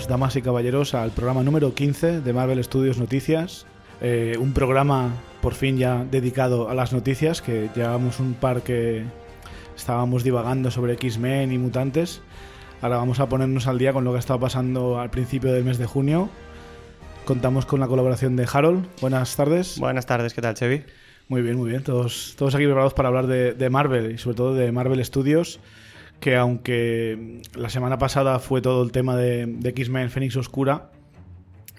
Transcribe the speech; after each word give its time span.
damas 0.00 0.36
y 0.36 0.42
caballeros, 0.42 0.94
al 0.94 1.10
programa 1.10 1.42
número 1.42 1.74
15 1.74 2.22
de 2.22 2.32
Marvel 2.32 2.64
Studios 2.64 2.96
Noticias. 2.96 3.66
Eh, 4.00 4.36
un 4.40 4.54
programa 4.54 5.10
por 5.42 5.52
fin 5.52 5.76
ya 5.76 6.04
dedicado 6.10 6.70
a 6.70 6.74
las 6.74 6.94
noticias, 6.94 7.42
que 7.42 7.68
llevamos 7.76 8.18
un 8.18 8.32
par 8.32 8.62
que 8.62 9.04
estábamos 9.76 10.24
divagando 10.24 10.70
sobre 10.70 10.94
X-Men 10.94 11.52
y 11.52 11.58
mutantes. 11.58 12.22
Ahora 12.80 12.96
vamos 12.96 13.20
a 13.20 13.28
ponernos 13.28 13.66
al 13.66 13.78
día 13.78 13.92
con 13.92 14.04
lo 14.04 14.12
que 14.12 14.16
ha 14.16 14.20
estado 14.20 14.40
pasando 14.40 14.98
al 14.98 15.10
principio 15.10 15.52
del 15.52 15.64
mes 15.64 15.76
de 15.76 15.84
junio. 15.84 16.30
Contamos 17.26 17.66
con 17.66 17.78
la 17.78 17.86
colaboración 17.86 18.34
de 18.34 18.48
Harold. 18.50 18.86
Buenas 19.02 19.36
tardes. 19.36 19.78
Buenas 19.78 20.06
tardes, 20.06 20.32
¿qué 20.32 20.40
tal, 20.40 20.54
Chevy? 20.54 20.84
Muy 21.28 21.42
bien, 21.42 21.56
muy 21.56 21.68
bien. 21.68 21.82
Todos, 21.82 22.34
todos 22.38 22.54
aquí 22.54 22.64
preparados 22.64 22.94
para 22.94 23.08
hablar 23.08 23.26
de, 23.26 23.52
de 23.52 23.68
Marvel 23.68 24.12
y 24.12 24.18
sobre 24.18 24.36
todo 24.36 24.54
de 24.54 24.72
Marvel 24.72 25.04
Studios 25.04 25.60
que 26.22 26.36
aunque 26.36 27.42
la 27.56 27.68
semana 27.68 27.98
pasada 27.98 28.38
fue 28.38 28.62
todo 28.62 28.84
el 28.84 28.92
tema 28.92 29.16
de, 29.16 29.58
X-Men 29.64 30.08
Fénix 30.08 30.36
Oscura 30.36 30.92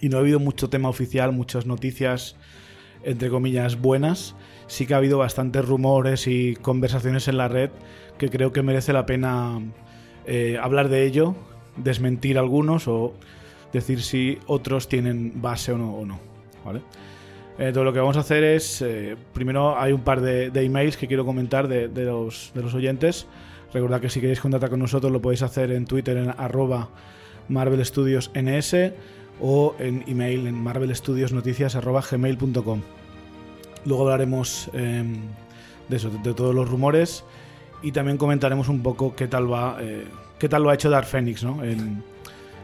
y 0.02 0.10
no 0.10 0.18
ha 0.18 0.20
habido 0.20 0.42
mucho 0.42 0.70
tema 0.70 0.90
oficial, 0.90 1.32
muchas 1.32 1.66
noticias 1.66 2.36
entre 3.06 3.30
comillas 3.30 3.80
buenas, 3.80 4.36
sí 4.68 4.86
que 4.86 4.96
ha 4.96 4.98
habido 4.98 5.18
bastantes 5.18 5.64
rumores 5.66 6.28
y 6.28 6.58
conversaciones 6.58 7.30
en 7.30 7.38
la 7.38 7.48
red 7.48 7.70
que 8.18 8.28
creo 8.28 8.52
que 8.52 8.62
merece 8.64 8.92
la 8.92 9.06
pena 9.06 9.62
eh, 10.26 10.60
hablar 10.62 10.90
de 10.90 11.06
ello, 11.06 11.36
desmentir 11.78 12.38
algunos 12.38 12.90
o 12.90 13.14
decir 13.72 14.02
si 14.02 14.40
otros 14.46 14.90
tienen 14.90 15.42
base 15.42 15.72
o 15.72 15.78
no. 15.78 16.20
Entonces 17.58 17.84
lo 17.86 17.94
que 17.94 18.00
vamos 18.00 18.18
a 18.18 18.22
hacer 18.22 18.44
es, 18.44 18.82
eh, 18.82 19.16
primero 19.34 19.80
hay 19.80 19.94
un 19.94 20.02
par 20.02 20.20
de, 20.20 20.48
emails 20.54 20.98
que 20.98 21.08
quiero 21.08 21.24
comentar 21.24 21.70
de 21.70 21.88
los 22.04 22.74
oyentes. 22.74 23.26
Recordad 23.74 24.02
que 24.02 24.10
si 24.10 24.22
queréis 24.22 24.40
contactar 24.40 24.70
con 24.70 24.80
nosotros 24.80 25.12
lo 25.12 25.22
podéis 25.22 25.42
hacer 25.42 25.72
en 25.72 25.86
Twitter 25.86 26.16
en 26.18 26.30
arroba 26.30 26.90
Marvel 27.50 27.84
Studios 27.86 28.32
NS 28.36 28.94
o 29.42 29.76
en 29.80 30.06
email 30.08 30.48
en 30.48 30.56
marvelstudiosnoticias.gmail.com. 30.56 32.82
Luego 33.86 34.04
hablaremos 34.04 34.70
eh, 34.74 35.04
de 35.90 35.96
eso, 35.96 36.10
de 36.24 36.34
todos 36.34 36.56
los 36.56 36.70
rumores 36.70 37.26
y 37.82 37.92
también 37.92 38.18
comentaremos 38.18 38.70
un 38.70 38.82
poco 38.82 39.14
qué 39.16 39.28
tal 39.28 39.52
va, 39.52 39.78
eh, 39.82 40.06
qué 40.40 40.48
tal 40.48 40.64
lo 40.64 40.70
ha 40.70 40.76
hecho 40.76 40.90
Dark 40.90 41.08
Phoenix, 41.08 41.44
¿no? 41.44 41.62
En, 41.64 42.02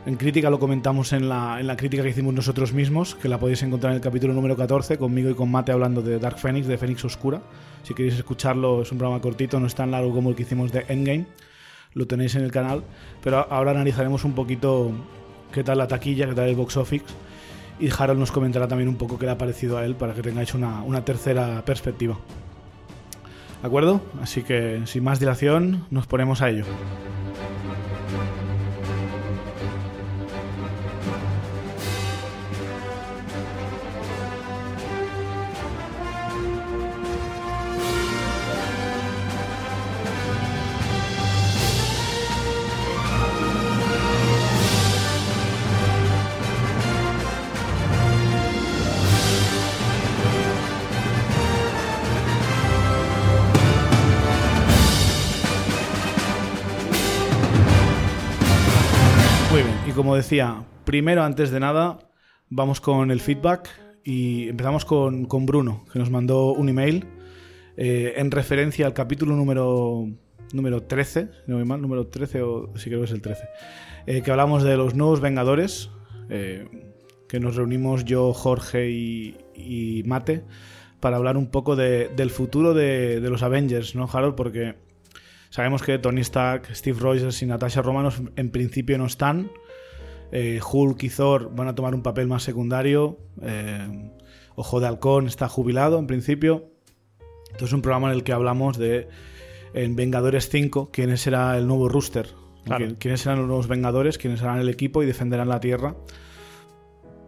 en, 0.10 0.18
crítica 0.18 0.50
lo 0.50 0.60
comentamos 0.60 1.14
en 1.14 1.30
la, 1.30 1.60
en 1.60 1.68
la 1.68 1.78
crítica 1.78 2.04
que 2.04 2.10
hicimos 2.10 2.34
nosotros 2.34 2.74
mismos, 2.74 3.16
que 3.16 3.30
la 3.30 3.40
podéis 3.40 3.64
encontrar 3.64 3.92
en 3.94 3.98
el 3.98 4.02
capítulo 4.02 4.34
número 4.34 4.56
14, 4.56 4.98
conmigo 4.98 5.30
y 5.30 5.36
con 5.36 5.52
Mate 5.52 5.72
hablando 5.72 6.02
de 6.02 6.20
Dark 6.20 6.38
Phoenix, 6.38 6.68
de 6.68 6.78
Phoenix 6.78 7.06
Oscura. 7.06 7.42
Si 7.84 7.94
queréis 7.94 8.16
escucharlo, 8.16 8.82
es 8.82 8.92
un 8.92 8.98
programa 8.98 9.22
cortito, 9.22 9.60
no 9.60 9.68
es 9.68 9.76
tan 9.76 9.92
largo 9.92 10.14
como 10.14 10.30
el 10.30 10.36
que 10.36 10.44
hicimos 10.44 10.72
de 10.72 10.86
Endgame. 10.88 11.28
Lo 11.94 12.08
tenéis 12.08 12.36
en 12.36 12.44
el 12.44 12.52
canal. 12.52 12.84
Pero 13.24 13.48
ahora 13.50 13.72
analizaremos 13.72 14.24
un 14.26 14.34
poquito 14.34 14.92
qué 15.52 15.64
tal 15.64 15.78
la 15.78 15.88
taquilla, 15.88 16.28
qué 16.28 16.36
tal 16.36 16.50
el 16.50 16.56
box 16.56 16.78
office. 16.78 17.06
Y 17.80 17.90
Harold 17.90 18.20
nos 18.20 18.32
comentará 18.32 18.68
también 18.68 18.90
un 18.90 18.96
poco 18.96 19.18
qué 19.18 19.26
le 19.26 19.32
ha 19.32 19.38
parecido 19.38 19.78
a 19.78 19.86
él 19.86 19.96
para 19.96 20.14
que 20.14 20.22
tengáis 20.22 20.54
una, 20.54 20.84
una 20.84 21.06
tercera 21.06 21.64
perspectiva. 21.64 22.18
¿De 23.62 23.68
acuerdo? 23.68 24.02
Así 24.22 24.44
que 24.44 24.82
sin 24.86 25.04
más 25.04 25.20
dilación, 25.20 25.86
nos 25.90 26.08
ponemos 26.08 26.42
a 26.42 26.50
ello. 26.50 26.66
Como 60.00 60.16
decía, 60.16 60.64
primero, 60.86 61.24
antes 61.24 61.52
de 61.52 61.60
nada, 61.60 62.00
vamos 62.48 62.80
con 62.80 63.12
el 63.12 63.20
feedback 63.20 63.68
y 64.06 64.48
empezamos 64.48 64.86
con, 64.86 65.26
con 65.26 65.46
Bruno, 65.46 65.84
que 65.92 66.00
nos 66.00 66.10
mandó 66.10 66.54
un 66.54 66.70
email 66.70 67.06
eh, 67.76 68.14
en 68.16 68.32
referencia 68.32 68.86
al 68.86 68.94
capítulo 68.94 69.36
número, 69.36 70.08
número 70.54 70.84
13, 70.84 71.28
no 71.48 71.58
me 71.58 71.66
mal, 71.66 71.82
número 71.82 72.08
13 72.08 72.42
o 72.44 72.72
sí 72.78 72.86
creo 72.86 73.00
que 73.02 73.08
es 73.08 73.12
el 73.12 73.22
13, 73.22 73.44
eh, 74.08 74.22
que 74.22 74.32
hablamos 74.32 74.64
de 74.64 74.78
los 74.78 74.96
nuevos 74.96 75.20
Vengadores, 75.20 75.90
eh, 76.30 76.96
que 77.28 77.42
nos 77.42 77.58
reunimos 77.58 78.06
yo, 78.06 78.32
Jorge 78.32 78.90
y, 78.90 79.36
y 79.54 80.04
Mate 80.06 80.46
para 81.02 81.18
hablar 81.18 81.36
un 81.36 81.48
poco 81.48 81.76
de, 81.76 82.08
del 82.16 82.30
futuro 82.30 82.74
de, 82.74 83.20
de, 83.20 83.30
los 83.30 83.44
Avengers, 83.44 83.96
¿no, 83.96 84.10
Harold? 84.10 84.36
Porque 84.36 84.76
sabemos 85.50 85.84
que 85.84 86.00
Tony 86.00 86.22
Stark, 86.22 86.74
Steve 86.74 86.98
Rogers 87.02 87.42
y 87.42 87.48
Natasha 87.48 87.82
Romanoff 87.82 88.22
en 88.38 88.50
principio 88.50 88.98
no 88.98 89.06
están, 89.08 89.52
eh, 90.32 90.60
Hulk 90.62 91.04
y 91.04 91.10
Thor 91.10 91.54
van 91.56 91.68
a 91.68 91.76
tomar 91.76 91.96
un 91.96 92.04
papel 92.04 92.28
más 92.28 92.44
secundario. 92.44 93.18
Eh, 93.42 94.12
Ojo 94.56 94.82
de 94.82 94.88
Halcón 94.88 95.28
está 95.28 95.48
jubilado 95.48 96.00
en 96.00 96.08
principio. 96.08 96.70
Entonces 97.46 97.70
es 97.70 97.74
un 97.74 97.82
programa 97.82 98.10
en 98.10 98.16
el 98.16 98.24
que 98.24 98.34
hablamos 98.34 98.78
de 98.78 99.08
en 99.74 99.96
Vengadores 99.96 100.50
5, 100.50 100.90
quién 100.92 101.16
será 101.18 101.58
el 101.58 101.68
nuevo 101.68 101.88
rooster. 101.90 102.28
Claro. 102.66 102.88
Quiénes 103.00 103.22
serán 103.22 103.40
los 103.40 103.48
nuevos 103.48 103.68
Vengadores, 103.68 104.18
quiénes 104.18 104.40
serán 104.40 104.60
el 104.60 104.70
equipo 104.70 105.02
y 105.02 105.06
defenderán 105.06 105.48
la 105.48 105.60
Tierra 105.60 105.96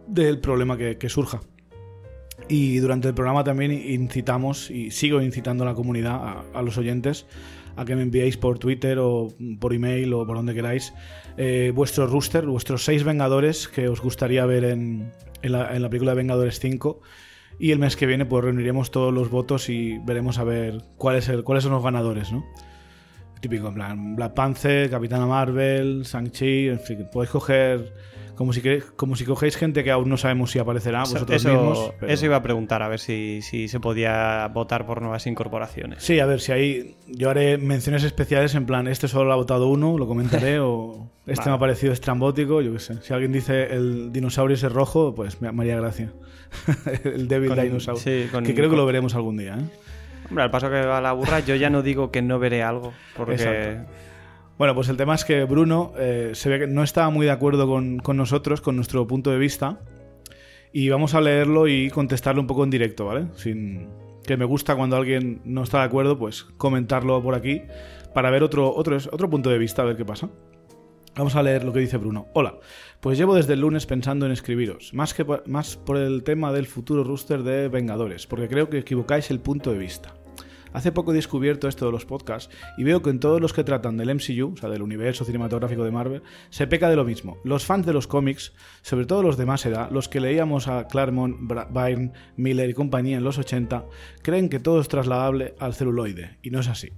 del 0.06 0.40
problema 0.40 0.76
que, 0.76 0.98
que 0.98 1.08
surja. 1.08 1.40
Y 2.48 2.78
durante 2.78 3.08
el 3.08 3.14
programa 3.14 3.44
también 3.44 3.72
incitamos 3.72 4.70
y 4.70 4.90
sigo 4.90 5.22
incitando 5.22 5.64
a 5.64 5.68
la 5.68 5.74
comunidad, 5.74 6.14
a, 6.14 6.44
a 6.52 6.62
los 6.62 6.76
oyentes, 6.76 7.26
a 7.76 7.84
que 7.84 7.96
me 7.96 8.02
enviéis 8.02 8.36
por 8.36 8.58
Twitter 8.58 8.98
o 9.00 9.32
por 9.58 9.72
email 9.72 10.12
o 10.12 10.26
por 10.26 10.36
donde 10.36 10.54
queráis 10.54 10.92
eh, 11.36 11.72
vuestro 11.74 12.06
rooster, 12.06 12.46
vuestros 12.46 12.84
seis 12.84 13.04
Vengadores 13.04 13.68
que 13.68 13.88
os 13.88 14.00
gustaría 14.00 14.44
ver 14.46 14.64
en, 14.64 15.12
en, 15.42 15.52
la, 15.52 15.88
película 15.88 16.12
de 16.12 16.16
Vengadores 16.16 16.58
5. 16.60 17.00
Y 17.58 17.70
el 17.70 17.78
mes 17.78 17.96
que 17.96 18.06
viene 18.06 18.24
pues 18.26 18.44
reuniremos 18.44 18.90
todos 18.90 19.12
los 19.12 19.30
votos 19.30 19.68
y 19.68 19.98
veremos 19.98 20.38
a 20.38 20.44
ver 20.44 20.82
cuál 20.96 21.16
es 21.16 21.28
el, 21.28 21.44
cuáles 21.44 21.64
son 21.64 21.72
los 21.72 21.82
ganadores, 21.82 22.32
¿no? 22.32 22.44
Típico, 23.40 23.68
en 23.68 23.74
plan, 23.74 24.16
Black 24.16 24.34
Panther, 24.34 24.88
Capitana 24.88 25.26
Marvel, 25.26 26.02
Shang-Chi, 26.04 26.68
en 26.68 26.80
fin, 26.80 27.08
podéis 27.12 27.30
coger 27.30 27.92
como 28.34 28.52
si, 28.52 28.62
como 28.96 29.16
si 29.16 29.24
cogéis 29.24 29.56
gente 29.56 29.84
que 29.84 29.90
aún 29.90 30.08
no 30.08 30.16
sabemos 30.16 30.50
si 30.50 30.58
aparecerá 30.58 31.00
vosotros 31.00 31.30
eso, 31.30 31.48
mismos. 31.48 31.92
Pero... 32.00 32.12
Eso 32.12 32.26
iba 32.26 32.36
a 32.36 32.42
preguntar, 32.42 32.82
a 32.82 32.88
ver 32.88 32.98
si, 32.98 33.40
si, 33.42 33.68
se 33.68 33.80
podía 33.80 34.48
votar 34.48 34.86
por 34.86 35.02
nuevas 35.02 35.26
incorporaciones. 35.26 36.02
Sí, 36.02 36.20
a 36.20 36.26
ver, 36.26 36.40
si 36.40 36.52
hay. 36.52 36.96
Yo 37.06 37.30
haré 37.30 37.58
menciones 37.58 38.04
especiales 38.04 38.54
en 38.54 38.66
plan, 38.66 38.88
este 38.88 39.08
solo 39.08 39.26
lo 39.26 39.32
ha 39.32 39.36
votado 39.36 39.68
uno, 39.68 39.98
lo 39.98 40.06
comentaré, 40.06 40.58
o 40.60 41.08
este 41.26 41.40
vale. 41.42 41.50
me 41.50 41.56
ha 41.56 41.58
parecido 41.58 41.92
estrambótico, 41.92 42.60
yo 42.62 42.72
qué 42.72 42.78
sé. 42.78 43.02
Si 43.02 43.12
alguien 43.12 43.32
dice 43.32 43.74
el 43.74 44.12
dinosaurio 44.12 44.54
ese 44.54 44.68
rojo, 44.68 45.14
pues 45.14 45.40
me 45.40 45.48
haría 45.48 45.76
gracia. 45.76 46.12
el 47.04 47.28
débil 47.28 47.50
con, 47.50 47.62
dinosaurio. 47.62 48.02
Sí, 48.02 48.28
con, 48.30 48.44
que 48.44 48.54
creo 48.54 48.68
con... 48.68 48.76
que 48.76 48.80
lo 48.80 48.86
veremos 48.86 49.14
algún 49.14 49.36
día, 49.36 49.56
¿eh? 49.58 49.92
Hombre, 50.28 50.44
al 50.44 50.50
paso 50.50 50.70
que 50.70 50.80
va 50.80 51.00
la 51.00 51.12
burra, 51.12 51.40
yo 51.40 51.56
ya 51.56 51.68
no 51.68 51.82
digo 51.82 52.10
que 52.10 52.22
no 52.22 52.38
veré 52.38 52.62
algo, 52.62 52.92
porque. 53.16 53.34
Exacto. 53.34 53.92
Bueno, 54.58 54.74
pues 54.74 54.88
el 54.88 54.96
tema 54.96 55.14
es 55.14 55.24
que 55.24 55.44
Bruno 55.44 55.92
eh, 55.98 56.32
se 56.34 56.48
ve 56.48 56.60
que 56.60 56.66
no 56.66 56.82
estaba 56.82 57.10
muy 57.10 57.26
de 57.26 57.32
acuerdo 57.32 57.66
con, 57.66 58.00
nosotros, 58.16 58.60
con 58.60 58.76
nuestro 58.76 59.06
punto 59.06 59.30
de 59.30 59.38
vista. 59.38 59.80
Y 60.72 60.88
vamos 60.88 61.14
a 61.14 61.20
leerlo 61.20 61.68
y 61.68 61.90
contestarlo 61.90 62.40
un 62.40 62.46
poco 62.46 62.64
en 62.64 62.70
directo, 62.70 63.06
¿vale? 63.06 63.26
Sin 63.34 63.88
que 64.26 64.36
me 64.36 64.44
gusta 64.44 64.76
cuando 64.76 64.96
alguien 64.96 65.40
no 65.44 65.62
está 65.64 65.78
de 65.78 65.84
acuerdo, 65.84 66.18
pues 66.18 66.44
comentarlo 66.56 67.22
por 67.22 67.34
aquí 67.34 67.62
para 68.14 68.30
ver 68.30 68.42
otro, 68.42 68.74
otro, 68.74 68.96
otro 68.96 69.28
punto 69.28 69.50
de 69.50 69.58
vista, 69.58 69.82
a 69.82 69.84
ver 69.84 69.96
qué 69.96 70.04
pasa. 70.04 70.30
Vamos 71.14 71.36
a 71.36 71.42
leer 71.42 71.64
lo 71.64 71.72
que 71.72 71.80
dice 71.80 71.98
Bruno. 71.98 72.28
Hola, 72.32 72.58
pues 73.00 73.18
llevo 73.18 73.34
desde 73.34 73.52
el 73.52 73.60
lunes 73.60 73.84
pensando 73.84 74.24
en 74.24 74.32
escribiros, 74.32 74.94
más, 74.94 75.12
que 75.12 75.26
más 75.46 75.76
por 75.76 75.98
el 75.98 76.22
tema 76.22 76.52
del 76.52 76.66
futuro 76.66 77.04
rooster 77.04 77.42
de 77.42 77.68
Vengadores, 77.68 78.26
porque 78.26 78.48
creo 78.48 78.70
que 78.70 78.78
equivocáis 78.78 79.30
el 79.30 79.40
punto 79.40 79.72
de 79.72 79.78
vista. 79.78 80.14
Hace 80.72 80.92
poco 80.92 81.12
he 81.12 81.14
descubierto 81.14 81.68
esto 81.68 81.86
de 81.86 81.92
los 81.92 82.06
podcasts 82.06 82.54
y 82.76 82.84
veo 82.84 83.02
que 83.02 83.10
en 83.10 83.20
todos 83.20 83.40
los 83.40 83.52
que 83.52 83.64
tratan 83.64 83.96
del 83.96 84.14
MCU, 84.14 84.54
o 84.54 84.56
sea, 84.56 84.68
del 84.68 84.82
universo 84.82 85.24
cinematográfico 85.24 85.84
de 85.84 85.90
Marvel, 85.90 86.22
se 86.50 86.66
peca 86.66 86.88
de 86.88 86.96
lo 86.96 87.04
mismo. 87.04 87.38
Los 87.44 87.64
fans 87.64 87.86
de 87.86 87.92
los 87.92 88.06
cómics, 88.06 88.52
sobre 88.82 89.06
todo 89.06 89.22
los 89.22 89.36
de 89.36 89.46
más 89.46 89.64
edad, 89.66 89.90
los 89.90 90.08
que 90.08 90.20
leíamos 90.20 90.68
a 90.68 90.86
Claremont, 90.86 91.36
Byrne, 91.70 92.12
Miller 92.36 92.70
y 92.70 92.74
compañía 92.74 93.16
en 93.16 93.24
los 93.24 93.38
80, 93.38 93.84
creen 94.22 94.48
que 94.48 94.60
todo 94.60 94.80
es 94.80 94.88
trasladable 94.88 95.54
al 95.58 95.74
celuloide, 95.74 96.38
y 96.42 96.50
no 96.50 96.60
es 96.60 96.68
así. 96.68 96.90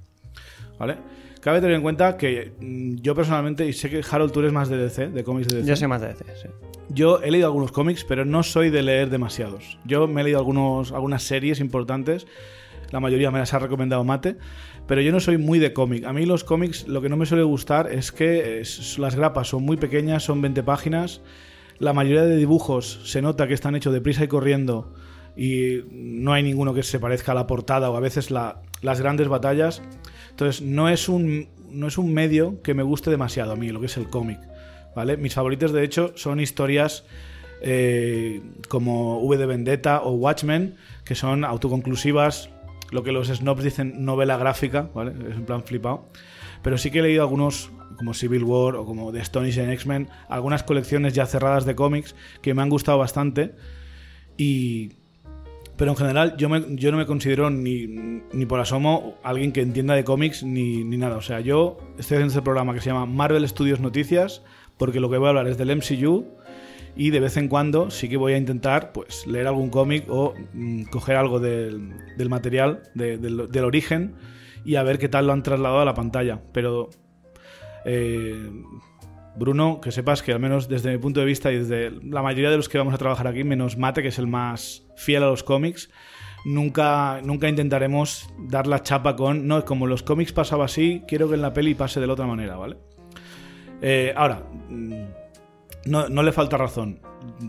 ¿Vale? 0.79 0.97
Cabe 1.41 1.61
tener 1.61 1.77
en 1.77 1.83
cuenta 1.83 2.17
que 2.17 2.53
mm, 2.59 3.03
yo 3.03 3.15
personalmente, 3.15 3.67
y 3.67 3.73
sé 3.75 3.91
que 3.91 4.03
Harold, 4.09 4.33
tú 4.33 4.41
eres 4.41 4.53
más 4.53 4.69
de 4.71 4.79
DC, 4.79 5.09
de 5.09 5.25
cómics 5.25 5.49
de 5.49 5.57
DC. 5.57 5.69
Yo 5.69 5.77
soy 5.77 5.89
más 5.89 6.01
de 6.01 6.09
DC, 6.09 6.25
sí. 6.43 6.49
Yo 6.89 7.21
he 7.23 7.31
leído 7.31 7.47
algunos 7.47 7.71
cómics, 7.71 8.05
pero 8.05 8.25
no 8.25 8.43
soy 8.43 8.71
de 8.71 8.83
leer 8.83 9.11
demasiados. 9.11 9.79
Yo 9.85 10.07
me 10.07 10.21
he 10.21 10.25
leído 10.25 10.39
algunos, 10.39 10.93
algunas 10.93 11.23
series 11.23 11.61
importantes 11.61 12.27
la 12.95 13.01
mayoría 13.01 13.33
me 13.33 13.41
las 13.41 13.53
ha 13.53 13.59
recomendado 13.59 14.05
Mate, 14.05 14.37
pero 14.87 15.01
yo 15.01 15.11
no 15.11 15.19
soy 15.19 15.37
muy 15.37 15.59
de 15.59 15.73
cómic. 15.73 16.05
A 16.05 16.13
mí 16.13 16.27
los 16.27 16.45
cómics 16.45 16.87
lo 16.87 17.03
que 17.03 17.09
no 17.09 17.17
me 17.17 17.27
suele 17.27 17.43
gustar 17.43 17.91
es 17.91 18.13
que 18.13 18.63
las 18.99 19.17
grapas 19.17 19.49
son 19.49 19.65
muy 19.65 19.77
pequeñas, 19.77 20.23
son 20.23 20.41
20 20.41 20.63
páginas, 20.63 21.21
la 21.81 21.93
mayoría 21.93 22.23
de 22.23 22.37
dibujos 22.37 23.01
se 23.03 23.21
nota 23.21 23.49
que 23.49 23.55
están 23.55 23.75
hechos 23.75 23.93
deprisa 23.93 24.23
y 24.23 24.29
corriendo 24.29 24.95
y 25.37 25.81
no 25.91 26.33
hay 26.35 26.45
ninguno 26.45 26.73
que 26.73 26.85
se 26.85 27.01
parezca 27.01 27.33
a 27.33 27.35
la 27.35 27.49
portada 27.49 27.91
o 27.91 27.97
a 27.97 28.01
veces 28.01 28.31
las 28.31 29.01
grandes 29.01 29.27
batallas. 29.27 29.83
Entonces 30.31 30.63
no 30.63 30.89
es, 30.89 31.09
un, 31.09 31.49
no 31.73 31.89
es 31.89 31.99
un 31.99 32.15
medio 32.15 32.63
que 32.63 32.75
me 32.75 32.85
guste 32.85 33.11
demasiado 33.11 33.55
a 33.55 33.57
mí, 33.57 33.71
lo 33.71 33.81
que 33.81 33.87
es 33.87 33.97
el 33.97 34.09
cómic. 34.09 34.39
¿vale? 34.95 35.17
Mis 35.17 35.35
favoritos 35.35 35.73
de 35.73 35.83
hecho 35.83 36.13
son 36.15 36.39
historias 36.39 37.05
eh, 37.61 38.41
como 38.69 39.19
V 39.19 39.37
de 39.37 39.47
Vendetta 39.47 40.01
o 40.03 40.13
Watchmen, 40.13 40.77
que 41.05 41.17
son 41.17 41.45
autoconclusivas, 41.45 42.51
lo 42.95 43.03
que 43.03 43.11
los 43.11 43.27
snobs 43.27 43.65
dicen 43.65 44.05
novela 44.05 44.37
gráfica, 44.37 44.89
¿vale? 44.95 45.11
Es 45.29 45.35
en 45.35 45.45
plan 45.45 45.65
flipado. 45.65 46.07
Pero 46.63 46.79
sí 46.79 46.93
que 46.93 47.01
he 47.01 47.03
leído 47.03 47.23
algunos, 47.23 47.73
como 47.97 48.15
Civil 48.15 48.45
War 48.45 48.77
o 48.77 48.87
como 48.87 49.13
The 49.13 49.21
Astonishing 49.21 49.69
X-Men, 49.71 50.09
algunas 50.29 50.63
colecciones 50.63 51.13
ya 51.13 51.27
cerradas 51.27 51.65
de 51.65 51.75
cómics 51.75 52.15
que 52.41 52.55
me 52.55 52.63
han 52.63 52.71
gustado 52.71 52.97
bastante. 52.97 53.57
Y. 54.37 54.93
Pero 55.77 55.91
en 55.91 55.97
general, 55.97 56.37
yo, 56.37 56.49
yo 56.69 56.93
no 56.93 56.99
me 56.99 57.05
considero 57.05 57.51
ni, 57.51 57.89
ni 57.89 58.47
por 58.47 58.61
asomo 58.61 59.17
alguien 59.25 59.51
que 59.51 59.61
entienda 59.61 59.97
de 59.97 60.05
cómics 60.05 60.45
ni, 60.45 60.85
ni 60.85 60.97
nada. 60.97 61.17
O 61.17 61.21
sea, 61.21 61.41
yo 61.41 61.79
estoy 61.99 62.19
haciendo 62.19 62.29
este 62.29 62.43
programa 62.43 62.75
que 62.75 62.81
se 62.81 62.91
llama 62.91 63.07
Marvel 63.07 63.49
Studios 63.49 63.81
Noticias, 63.81 64.41
porque 64.77 65.01
lo 65.01 65.11
que 65.11 65.19
voy 65.19 65.27
a 65.27 65.31
hablar 65.31 65.49
es 65.49 65.59
del 65.59 65.75
MCU 65.75 66.27
y 66.97 67.11
de 67.11 67.21
vez 67.21 67.37
en 67.37 67.49
cuando 67.49 67.91
sí 67.91 68.09
que 68.09 68.17
voy 68.17 68.35
a 68.35 68.37
intentar 68.37 68.93
pues 68.93 69.27
leer 69.27 69.47
algún 69.47 69.71
cómic 69.71 70.05
o 70.09 70.35
mm, 70.53 70.85
coger 70.85 71.17
algo 71.17 71.41
del, 71.41 71.93
material, 72.29 72.83
del, 72.95 73.65
origen 73.65 74.15
y 74.65 74.77
a 74.77 74.83
ver 74.83 74.99
qué 74.99 75.09
tal 75.09 75.27
lo 75.27 75.33
han 75.33 75.43
trasladado 75.43 75.81
a 75.81 75.85
la 75.85 75.95
pantalla. 75.95 76.41
Pero 76.53 76.91
eh, 77.85 78.51
Bruno, 79.37 79.81
que 79.81 79.91
sepas 79.91 80.23
que 80.23 80.33
al 80.33 80.41
menos 80.41 80.69
desde 80.69 80.93
mi 80.93 80.99
punto 80.99 81.21
de 81.21 81.27
vista 81.27 81.53
y 81.53 81.59
desde 81.59 81.91
la 81.91 82.23
mayoría 82.23 82.51
de 82.51 82.57
los 82.57 82.69
que 82.69 82.79
vamos 82.79 82.95
a 82.95 82.99
trabajar 82.99 83.27
aquí, 83.27 83.43
menos 83.43 83.77
Mate, 83.77 84.03
que 84.03 84.09
es 84.09 84.19
el 84.19 84.29
más 84.29 84.87
fiel 84.97 85.25
a 85.25 85.27
los 85.27 85.43
cómics, 85.43 85.91
nunca, 86.45 87.21
nunca 87.25 87.49
intentaremos 87.49 88.33
dar 88.39 88.69
la 88.69 88.83
chapa 88.83 89.17
con, 89.17 89.49
no, 89.49 89.65
como 89.65 89.89
los 89.89 90.05
cómics 90.05 90.33
pasaba 90.33 90.67
así, 90.67 91.03
quiero 91.09 91.29
que 91.29 91.35
en 91.35 91.43
la 91.43 91.53
peli 91.53 91.75
pase 91.75 91.99
de 91.99 92.07
la 92.07 92.13
otra 92.13 92.27
manera, 92.27 92.57
¿vale? 92.57 92.77
Eh, 93.83 94.15
ahora... 94.17 94.45
Mm, 94.69 95.24
no, 95.87 96.23
le 96.23 96.33
falta 96.33 96.57
razón. 96.57 97.01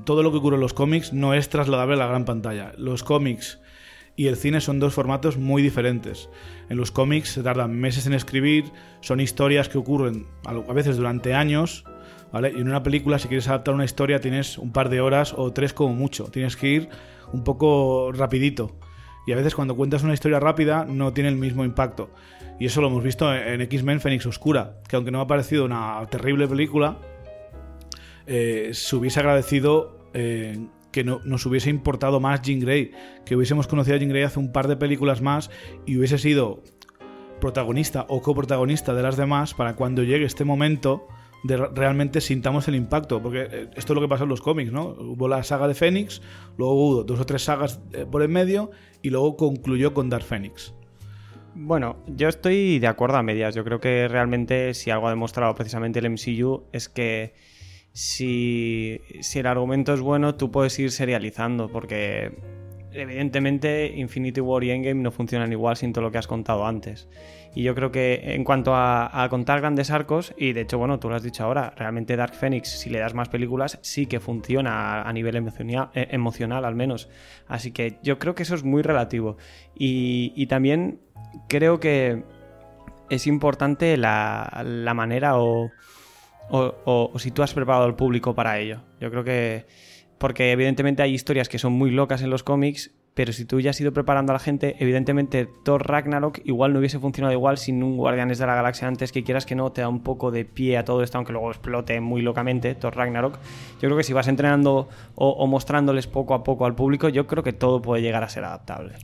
Todo 0.05 0.23
lo 0.23 0.31
que 0.31 0.37
ocurre 0.37 0.55
en 0.55 0.61
los 0.61 0.73
cómics 0.73 1.13
no 1.13 1.33
es 1.33 1.49
trasladable 1.49 1.95
a 1.95 1.97
la 1.97 2.07
gran 2.07 2.25
pantalla. 2.25 2.73
Los 2.77 3.03
cómics 3.03 3.59
y 4.15 4.27
el 4.27 4.37
cine 4.37 4.61
son 4.61 4.79
dos 4.79 4.93
formatos 4.93 5.37
muy 5.37 5.61
diferentes. 5.61 6.29
En 6.69 6.77
los 6.77 6.91
cómics 6.91 7.29
se 7.29 7.43
tardan 7.43 7.79
meses 7.79 8.07
en 8.07 8.13
escribir, 8.13 8.71
son 9.01 9.19
historias 9.19 9.69
que 9.69 9.77
ocurren 9.77 10.25
a 10.45 10.73
veces 10.73 10.97
durante 10.97 11.33
años. 11.33 11.83
Y 12.33 12.59
en 12.59 12.67
una 12.67 12.83
película, 12.83 13.19
si 13.19 13.27
quieres 13.27 13.47
adaptar 13.47 13.73
una 13.73 13.85
historia, 13.85 14.19
tienes 14.19 14.57
un 14.57 14.71
par 14.71 14.89
de 14.89 15.01
horas 15.01 15.33
o 15.37 15.53
tres 15.53 15.73
como 15.73 15.93
mucho. 15.93 16.25
Tienes 16.25 16.57
que 16.57 16.67
ir 16.67 16.89
un 17.31 17.43
poco 17.43 18.11
rapidito. 18.11 18.75
Y 19.27 19.31
a 19.31 19.35
veces 19.35 19.55
cuando 19.55 19.75
cuentas 19.75 20.03
una 20.03 20.13
historia 20.13 20.39
rápida 20.39 20.85
no 20.85 21.13
tiene 21.13 21.29
el 21.29 21.35
mismo 21.35 21.65
impacto. 21.65 22.09
Y 22.59 22.65
eso 22.65 22.81
lo 22.81 22.87
hemos 22.87 23.03
visto 23.03 23.33
en 23.33 23.61
X-Men 23.61 23.99
Fénix 23.99 24.25
Oscura, 24.25 24.77
que 24.87 24.95
aunque 24.95 25.11
no 25.11 25.19
ha 25.19 25.27
parecido 25.27 25.65
una 25.65 26.05
terrible 26.09 26.47
película, 26.47 26.97
eh, 28.27 28.71
se 28.73 28.95
hubiese 28.95 29.19
agradecido 29.19 30.09
eh, 30.13 30.67
que 30.91 31.03
no, 31.03 31.21
nos 31.25 31.45
hubiese 31.45 31.69
importado 31.69 32.19
más 32.19 32.41
Jean 32.41 32.59
Grey, 32.59 32.91
que 33.25 33.35
hubiésemos 33.35 33.67
conocido 33.67 33.95
a 33.95 33.99
Jean 33.99 34.09
Grey 34.09 34.23
hace 34.23 34.39
un 34.39 34.51
par 34.51 34.67
de 34.67 34.77
películas 34.77 35.21
más 35.21 35.51
y 35.85 35.97
hubiese 35.97 36.17
sido 36.17 36.63
protagonista 37.41 38.05
o 38.09 38.21
coprotagonista 38.21 38.93
de 38.93 39.03
las 39.03 39.17
demás 39.17 39.53
para 39.53 39.75
cuando 39.75 40.03
llegue 40.03 40.25
este 40.25 40.45
momento 40.45 41.07
de 41.43 41.57
realmente 41.57 42.21
sintamos 42.21 42.67
el 42.67 42.75
impacto, 42.75 43.21
porque 43.21 43.47
eh, 43.51 43.69
esto 43.75 43.93
es 43.93 43.95
lo 43.95 44.01
que 44.01 44.07
pasó 44.07 44.23
en 44.23 44.29
los 44.29 44.41
cómics, 44.41 44.71
¿no? 44.71 44.95
Hubo 44.97 45.27
la 45.27 45.43
saga 45.43 45.67
de 45.67 45.75
Fénix, 45.75 46.21
luego 46.57 46.73
hubo 46.73 47.03
dos 47.03 47.19
o 47.19 47.25
tres 47.25 47.43
sagas 47.43 47.79
por 48.09 48.23
en 48.23 48.31
medio 48.31 48.71
y 49.01 49.11
luego 49.11 49.37
concluyó 49.37 49.93
con 49.93 50.09
Dark 50.09 50.23
Fénix. 50.23 50.73
Bueno, 51.57 52.03
yo 52.07 52.27
estoy 52.27 52.79
de 52.79 52.87
acuerdo 52.87 53.15
a 53.15 53.23
medias. 53.23 53.55
Yo 53.55 53.63
creo 53.63 53.79
que 53.79 54.09
realmente 54.09 54.73
si 54.73 54.91
algo 54.91 55.07
ha 55.07 55.09
demostrado 55.09 55.55
precisamente 55.55 55.99
el 55.99 56.09
MCU 56.09 56.65
es 56.73 56.89
que 56.89 57.33
si, 57.95 58.99
el 59.35 59.47
argumento 59.47 59.93
es 59.93 60.01
bueno, 60.01 60.35
tú 60.35 60.51
puedes 60.51 60.77
ir 60.79 60.91
serializando, 60.91 61.71
porque 61.71 62.37
evidentemente 62.91 63.87
Infinity 63.95 64.41
War 64.41 64.65
y 64.65 64.71
Endgame 64.71 65.01
no 65.01 65.11
funcionan 65.11 65.53
igual 65.53 65.77
sin 65.77 65.93
todo 65.93 66.03
lo 66.03 66.11
que 66.11 66.17
has 66.17 66.27
contado 66.27 66.65
antes. 66.65 67.07
Y 67.55 67.63
yo 67.63 67.73
creo 67.73 67.93
que 67.93 68.33
en 68.35 68.43
cuanto 68.43 68.73
a, 68.75 69.25
contar 69.29 69.61
grandes 69.61 69.91
arcos, 69.91 70.33
y 70.37 70.51
de 70.51 70.61
hecho, 70.61 70.77
bueno, 70.77 70.99
tú 70.99 71.07
lo 71.07 71.15
has 71.15 71.23
dicho 71.23 71.45
ahora, 71.45 71.73
realmente 71.77 72.17
Dark 72.17 72.33
Phoenix, 72.35 72.67
si 72.67 72.89
le 72.89 72.99
das 72.99 73.13
más 73.13 73.29
películas, 73.29 73.79
sí 73.81 74.07
que 74.07 74.19
funciona 74.19 75.01
a, 75.01 75.13
nivel 75.13 75.37
emocional, 75.37 75.89
eh, 75.93 76.09
emocional, 76.11 76.65
al 76.65 76.75
menos. 76.75 77.07
Así 77.47 77.71
que 77.71 77.97
yo 78.03 78.19
creo 78.19 78.35
que 78.35 78.43
eso 78.43 78.55
es 78.55 78.65
muy 78.65 78.81
relativo. 78.81 79.37
Y, 79.73 80.45
también 80.47 80.99
creo 81.47 81.79
que 81.79 82.25
es 83.09 83.25
importante 83.25 83.95
la 83.95 84.93
manera 84.93 85.37
o 85.37 85.71
o, 86.49 87.11
si 87.17 87.31
tú 87.31 87.43
has 87.43 87.53
preparado 87.53 87.85
al 87.85 87.95
público 87.95 88.35
para 88.35 88.59
ello. 88.59 88.81
Yo 88.99 89.09
creo 89.11 89.23
que... 89.23 89.65
Porque 90.17 90.51
evidentemente 90.51 91.03
hay 91.03 91.13
historias 91.13 91.49
que 91.49 91.59
son 91.59 91.73
muy 91.73 91.91
locas 91.91 92.21
en 92.21 92.29
los 92.29 92.41
cómics, 92.41 92.91
pero 93.13 93.33
si 93.33 93.43
tú 93.45 93.59
ya 93.59 93.71
has 93.71 93.81
ido 93.81 93.91
preparando 93.91 94.31
a 94.31 94.35
la 94.35 94.39
gente, 94.39 94.77
evidentemente 94.79 95.47
Thor 95.63 95.85
Ragnarok 95.87 96.39
igual 96.45 96.71
no 96.71 96.79
hubiese 96.79 96.99
funcionado 96.99 97.33
igual 97.33 97.57
sin 97.57 97.83
un 97.83 97.97
Guardianes 97.97 98.37
de 98.37 98.45
la 98.45 98.55
Galaxia 98.55 98.87
antes, 98.87 99.11
que 99.11 99.23
quieras 99.23 99.45
que 99.45 99.55
no, 99.55 99.71
te 99.73 99.81
da 99.81 99.89
un 99.89 100.03
poco 100.03 100.31
de 100.31 100.45
pie 100.45 100.77
a 100.77 100.85
todo 100.85 101.03
esto, 101.03 101.17
aunque 101.17 101.33
luego 101.33 101.51
explote 101.51 101.99
muy 101.99 102.21
locamente 102.21 102.75
Thor 102.75 102.95
Ragnarok. 102.95 103.39
Yo 103.73 103.89
creo 103.89 103.97
que 103.97 104.03
si 104.03 104.13
vas 104.13 104.27
entrenando 104.29 104.87
o 105.15 105.47
mostrándoles 105.47 106.07
poco 106.07 106.33
a 106.33 106.43
poco 106.43 106.65
al 106.65 106.75
público, 106.75 107.09
yo 107.09 107.27
creo 107.27 107.43
que 107.43 107.53
todo 107.53 107.81
puede 107.81 108.01
llegar 108.01 108.23
a 108.23 108.29
ser 108.29 108.45
adaptable 108.45 108.95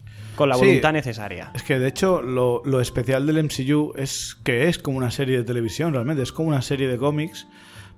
con 0.42 0.50
la 0.50 0.56
voluntad 0.56 0.92
necesaria. 0.92 1.52
Es 1.54 1.62
que 1.62 1.78
de 1.78 1.88
hecho 1.88 2.24
lo, 2.24 2.82
especial 2.82 3.28
del 3.28 3.44
MCU 3.44 3.94
es 3.96 4.36
que 4.44 4.68
es 4.70 4.80
como 4.80 4.98
una 4.98 5.12
serie 5.12 5.38
de 5.38 5.44
televisión 5.44 5.94
realmente, 5.94 6.24
es 6.24 6.32
como 6.32 6.50
una 6.50 6.64
serie 6.64 6.88
de 6.88 6.98
cómics 6.98 7.48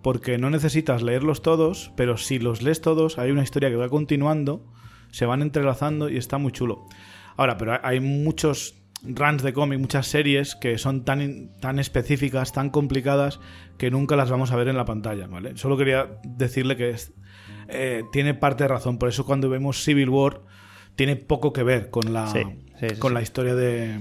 porque 0.02 0.38
no 0.38 0.50
necesitas 0.50 1.02
leerlos 1.02 1.42
todos, 1.42 1.94
pero 1.96 2.18
si 2.18 2.40
los 2.40 2.62
lees 2.62 2.82
todos 2.82 3.18
hay 3.18 3.32
una 3.32 3.44
historia 3.44 3.70
que 3.70 3.78
va 3.78 3.88
continuando, 3.88 4.66
se 5.12 5.26
van 5.26 5.42
entrelazando 5.42 6.10
y 6.10 6.18
está 6.18 6.38
muy 6.38 6.52
chulo. 6.52 6.86
Ahora, 7.38 7.58
pero 7.58 7.80
hay 7.82 8.02
muchos 8.02 8.76
runs 9.04 9.42
de 9.42 9.54
cómic, 9.54 9.80
muchas 9.80 10.08
series 10.08 10.56
que 10.56 10.78
son 10.78 11.06
tan, 11.06 11.50
tan 11.62 11.80
específicas, 11.80 12.52
tan 12.52 12.70
complicadas, 12.70 13.40
que 13.78 13.90
nunca 13.90 14.18
las 14.18 14.30
vamos 14.30 14.52
a 14.52 14.58
ver 14.58 14.68
en 14.68 14.76
la 14.76 14.84
pantalla, 14.84 15.28
¿vale? 15.28 15.56
Solo 15.56 15.78
quería 15.78 16.20
decirle 16.26 16.76
que 16.76 16.94
eh, 17.70 18.04
tiene 18.12 18.34
parte 18.34 18.66
de 18.66 18.68
razón. 18.68 18.98
Por 18.98 19.08
eso 19.08 19.26
cuando 19.26 19.50
vemos 19.50 19.82
Civil 19.82 20.10
War 20.10 20.42
tiene 20.96 21.16
poco 21.16 21.54
que 21.54 21.64
ver 21.64 21.90
con 21.90 22.14
la, 22.14 22.32
con 23.00 23.14
la 23.14 23.22
historia 23.22 23.56
de, 23.56 24.00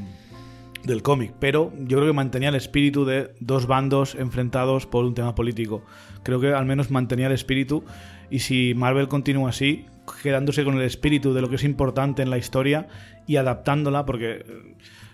del 0.84 1.02
cómic, 1.02 1.34
pero 1.38 1.72
yo 1.78 1.98
creo 1.98 2.08
que 2.08 2.12
mantenía 2.12 2.48
el 2.48 2.54
espíritu 2.54 3.04
de 3.04 3.34
dos 3.40 3.66
bandos 3.66 4.14
enfrentados 4.14 4.86
por 4.86 5.04
un 5.04 5.14
tema 5.14 5.34
político. 5.34 5.84
Creo 6.22 6.40
que 6.40 6.52
al 6.52 6.66
menos 6.66 6.90
mantenía 6.90 7.26
el 7.26 7.32
espíritu. 7.32 7.84
Y 8.30 8.40
si 8.40 8.74
Marvel 8.74 9.08
continúa 9.08 9.50
así, 9.50 9.86
quedándose 10.22 10.64
con 10.64 10.76
el 10.76 10.82
espíritu 10.82 11.34
de 11.34 11.42
lo 11.42 11.48
que 11.48 11.56
es 11.56 11.64
importante 11.64 12.22
en 12.22 12.30
la 12.30 12.38
historia 12.38 12.88
y 13.26 13.36
adaptándola, 13.36 14.06
porque 14.06 14.44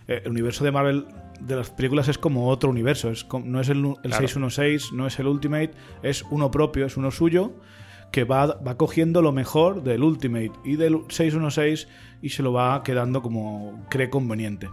eh, 0.06 0.22
el 0.24 0.30
universo 0.30 0.64
de 0.64 0.70
Marvel 0.70 1.06
de 1.40 1.56
las 1.56 1.70
películas 1.70 2.08
es 2.08 2.18
como 2.18 2.48
otro 2.48 2.70
universo, 2.70 3.10
es 3.10 3.26
no 3.44 3.60
es 3.60 3.68
el, 3.68 3.94
el 4.02 4.12
616, 4.12 4.92
no 4.92 5.06
es 5.06 5.18
el 5.18 5.26
Ultimate, 5.26 5.70
es 6.02 6.24
uno 6.30 6.50
propio, 6.50 6.86
es 6.86 6.96
uno 6.96 7.10
suyo 7.10 7.52
que 8.10 8.24
va, 8.24 8.58
cogiendo 8.76 9.22
lo 9.22 9.32
mejor 9.32 9.82
del 9.82 10.02
Ultimate 10.02 10.52
y 10.64 10.76
del 10.76 11.02
616 11.08 11.88
y 12.22 12.30
se 12.30 12.42
lo 12.42 12.52
va 12.52 12.82
quedando 12.82 13.22
como 13.22 13.84
cree 13.90 14.10
conveniente. 14.10 14.68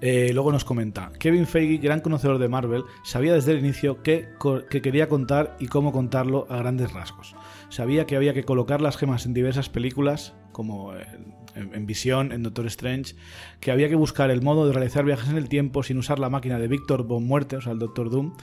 Eh, 0.00 0.32
luego 0.34 0.52
nos 0.52 0.64
comenta, 0.64 1.12
Kevin 1.18 1.46
Feige, 1.46 1.78
gran 1.78 2.00
conocedor 2.00 2.38
de 2.38 2.48
Marvel, 2.48 2.84
sabía 3.04 3.32
desde 3.32 3.52
el 3.52 3.60
inicio 3.60 4.02
qué 4.02 4.28
que 4.68 4.82
quería 4.82 5.08
contar 5.08 5.56
y 5.60 5.68
cómo 5.68 5.92
contarlo 5.92 6.46
a 6.50 6.58
grandes 6.58 6.92
rasgos. 6.92 7.34
Sabía 7.70 8.04
que 8.04 8.16
había 8.16 8.34
que 8.34 8.44
colocar 8.44 8.82
las 8.82 8.98
gemas 8.98 9.24
en 9.24 9.32
diversas 9.32 9.70
películas, 9.70 10.34
como 10.52 10.92
en, 10.94 11.72
en, 11.72 11.86
Visión, 11.86 12.32
en 12.32 12.42
Doctor 12.42 12.66
Strange, 12.66 13.14
que 13.60 13.70
había 13.70 13.88
que 13.88 13.94
buscar 13.94 14.30
el 14.30 14.42
modo 14.42 14.66
de 14.66 14.74
realizar 14.74 15.04
viajes 15.04 15.30
en 15.30 15.38
el 15.38 15.48
tiempo 15.48 15.82
sin 15.82 15.96
usar 15.96 16.18
la 16.18 16.28
máquina 16.28 16.58
de 16.58 16.68
Victor 16.68 17.04
Von 17.04 17.24
Muerte, 17.26 17.56
o 17.56 17.60
sea, 17.62 17.72
el 17.72 17.78
Doctor 17.78 18.10
Doom, 18.10 18.34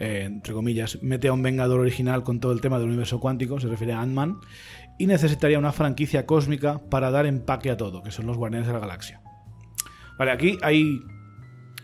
eh, 0.00 0.22
entre 0.24 0.54
comillas, 0.54 0.98
mete 1.02 1.28
a 1.28 1.32
un 1.34 1.42
Vengador 1.42 1.78
original 1.78 2.22
con 2.22 2.40
todo 2.40 2.52
el 2.52 2.62
tema 2.62 2.78
del 2.78 2.88
universo 2.88 3.20
cuántico, 3.20 3.60
se 3.60 3.68
refiere 3.68 3.92
a 3.92 4.00
Ant-Man, 4.00 4.38
y 4.98 5.06
necesitaría 5.06 5.58
una 5.58 5.72
franquicia 5.72 6.24
cósmica 6.24 6.80
para 6.90 7.10
dar 7.10 7.26
empaque 7.26 7.70
a 7.70 7.76
todo, 7.76 8.02
que 8.02 8.10
son 8.10 8.26
los 8.26 8.38
Guardianes 8.38 8.66
de 8.66 8.72
la 8.72 8.80
Galaxia. 8.80 9.20
Vale, 10.18 10.32
aquí 10.32 10.58
hay... 10.62 11.00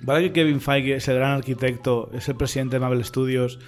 Vale 0.02 0.24
que 0.24 0.32
Kevin 0.32 0.60
Feige 0.60 0.96
es 0.96 1.08
el 1.08 1.16
gran 1.16 1.32
arquitecto, 1.32 2.10
es 2.12 2.28
el 2.28 2.36
presidente 2.36 2.76
de 2.76 2.80
Marvel 2.80 3.04
Studios 3.04 3.58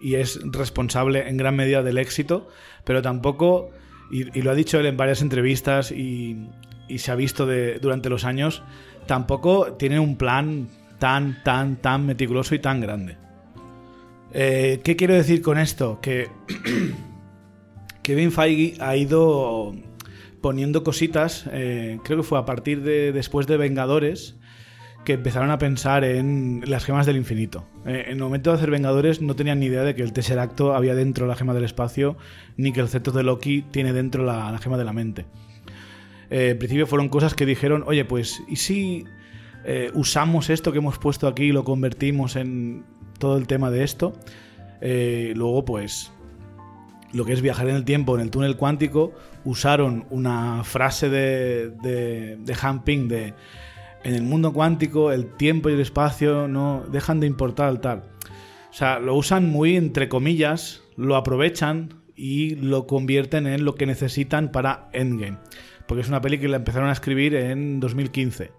y 0.00 0.14
es 0.14 0.38
responsable 0.52 1.28
en 1.28 1.36
gran 1.36 1.56
medida 1.56 1.82
del 1.82 1.98
éxito, 1.98 2.48
pero 2.84 3.00
tampoco, 3.02 3.70
y, 4.10 4.42
lo 4.42 4.50
ha 4.50 4.54
dicho 4.54 4.78
él 4.78 4.86
en 4.86 4.96
varias 4.96 5.20
entrevistas 5.22 5.92
y, 5.92 6.48
se 6.96 7.10
ha 7.10 7.14
visto 7.14 7.46
durante 7.80 8.08
los 8.08 8.24
años, 8.24 8.62
tampoco 9.06 9.72
tienen 9.74 10.00
un 10.00 10.16
plan 10.16 10.68
tan, 10.98 11.42
tan, 11.42 11.76
tan 11.76 12.06
meticuloso 12.06 12.54
y 12.54 12.58
tan 12.58 12.80
grande. 12.80 13.25
Eh, 14.38 14.80
¿Qué 14.84 14.96
quiero 14.96 15.14
decir 15.14 15.40
con 15.40 15.56
esto? 15.56 15.98
Que 16.02 16.28
Kevin 18.02 18.30
Feige 18.30 18.74
ha 18.82 18.94
ido 18.94 19.74
poniendo 20.42 20.84
cositas, 20.84 21.48
eh, 21.52 22.00
creo 22.04 22.18
que 22.18 22.22
fue 22.22 22.38
a 22.38 22.44
partir 22.44 22.82
de 22.82 23.12
después 23.12 23.46
de 23.46 23.56
Vengadores, 23.56 24.36
que 25.06 25.14
empezaron 25.14 25.50
a 25.50 25.56
pensar 25.56 26.04
en 26.04 26.62
las 26.66 26.84
gemas 26.84 27.06
del 27.06 27.16
infinito. 27.16 27.66
Eh, 27.86 28.04
en 28.08 28.12
el 28.12 28.18
momento 28.18 28.50
de 28.50 28.56
hacer 28.56 28.70
Vengadores 28.70 29.22
no 29.22 29.34
tenían 29.36 29.58
ni 29.58 29.66
idea 29.66 29.84
de 29.84 29.94
que 29.94 30.02
el 30.02 30.12
Tesseracto 30.12 30.74
había 30.74 30.94
dentro 30.94 31.26
la 31.26 31.34
gema 31.34 31.54
del 31.54 31.64
espacio, 31.64 32.18
ni 32.58 32.72
que 32.72 32.80
el 32.80 32.88
cetro 32.88 33.14
de 33.14 33.22
Loki 33.22 33.62
tiene 33.62 33.94
dentro 33.94 34.22
la, 34.22 34.58
gema 34.58 34.76
de 34.76 34.84
la 34.84 34.92
mente. 34.92 35.24
Eh, 36.28 36.50
en 36.50 36.58
principio 36.58 36.86
fueron 36.86 37.08
cosas 37.08 37.32
que 37.32 37.46
dijeron, 37.46 37.84
oye, 37.86 38.04
pues, 38.04 38.42
¿y 38.48 38.56
si 38.56 39.04
usamos 39.94 40.48
esto 40.48 40.70
que 40.70 40.78
hemos 40.78 40.96
puesto 40.96 41.26
aquí 41.26 41.46
y 41.46 41.52
lo 41.52 41.64
convertimos 41.64 42.36
en 42.36 42.84
todo 43.18 43.36
el 43.36 43.46
tema 43.46 43.70
de 43.70 43.84
esto? 43.84 44.12
luego, 44.80 45.64
pues, 45.64 46.12
lo 47.12 47.24
que 47.24 47.32
es 47.32 47.40
viajar 47.40 47.68
en 47.68 47.76
el 47.76 47.84
tiempo, 47.84 48.14
en 48.14 48.20
el 48.20 48.30
túnel 48.30 48.56
cuántico, 48.56 49.12
usaron 49.44 50.04
una 50.10 50.62
frase 50.64 51.08
de, 51.08 51.70
de, 51.82 52.36
de 52.36 52.56
Han 52.60 52.84
Ping 52.84 53.08
de 53.08 53.34
en 54.06 54.14
el 54.14 54.22
mundo 54.22 54.52
cuántico 54.52 55.10
el 55.10 55.34
tiempo 55.34 55.68
y 55.68 55.72
el 55.72 55.80
espacio 55.80 56.46
no 56.46 56.84
dejan 56.92 57.18
de 57.18 57.26
importar 57.26 57.66
al 57.66 57.80
tal. 57.80 58.04
O 58.70 58.72
sea, 58.72 59.00
lo 59.00 59.16
usan 59.16 59.50
muy 59.50 59.76
entre 59.76 60.08
comillas, 60.08 60.82
lo 60.96 61.16
aprovechan 61.16 61.94
y 62.14 62.54
lo 62.54 62.86
convierten 62.86 63.48
en 63.48 63.64
lo 63.64 63.74
que 63.74 63.84
necesitan 63.84 64.52
para 64.52 64.88
Endgame. 64.92 65.38
Porque 65.88 66.02
es 66.02 66.08
una 66.08 66.20
peli 66.20 66.38
que 66.38 66.46
la 66.46 66.58
empezaron 66.58 66.88
a 66.88 66.92
escribir 66.92 67.34
en 67.34 67.80
2015. 67.80 68.52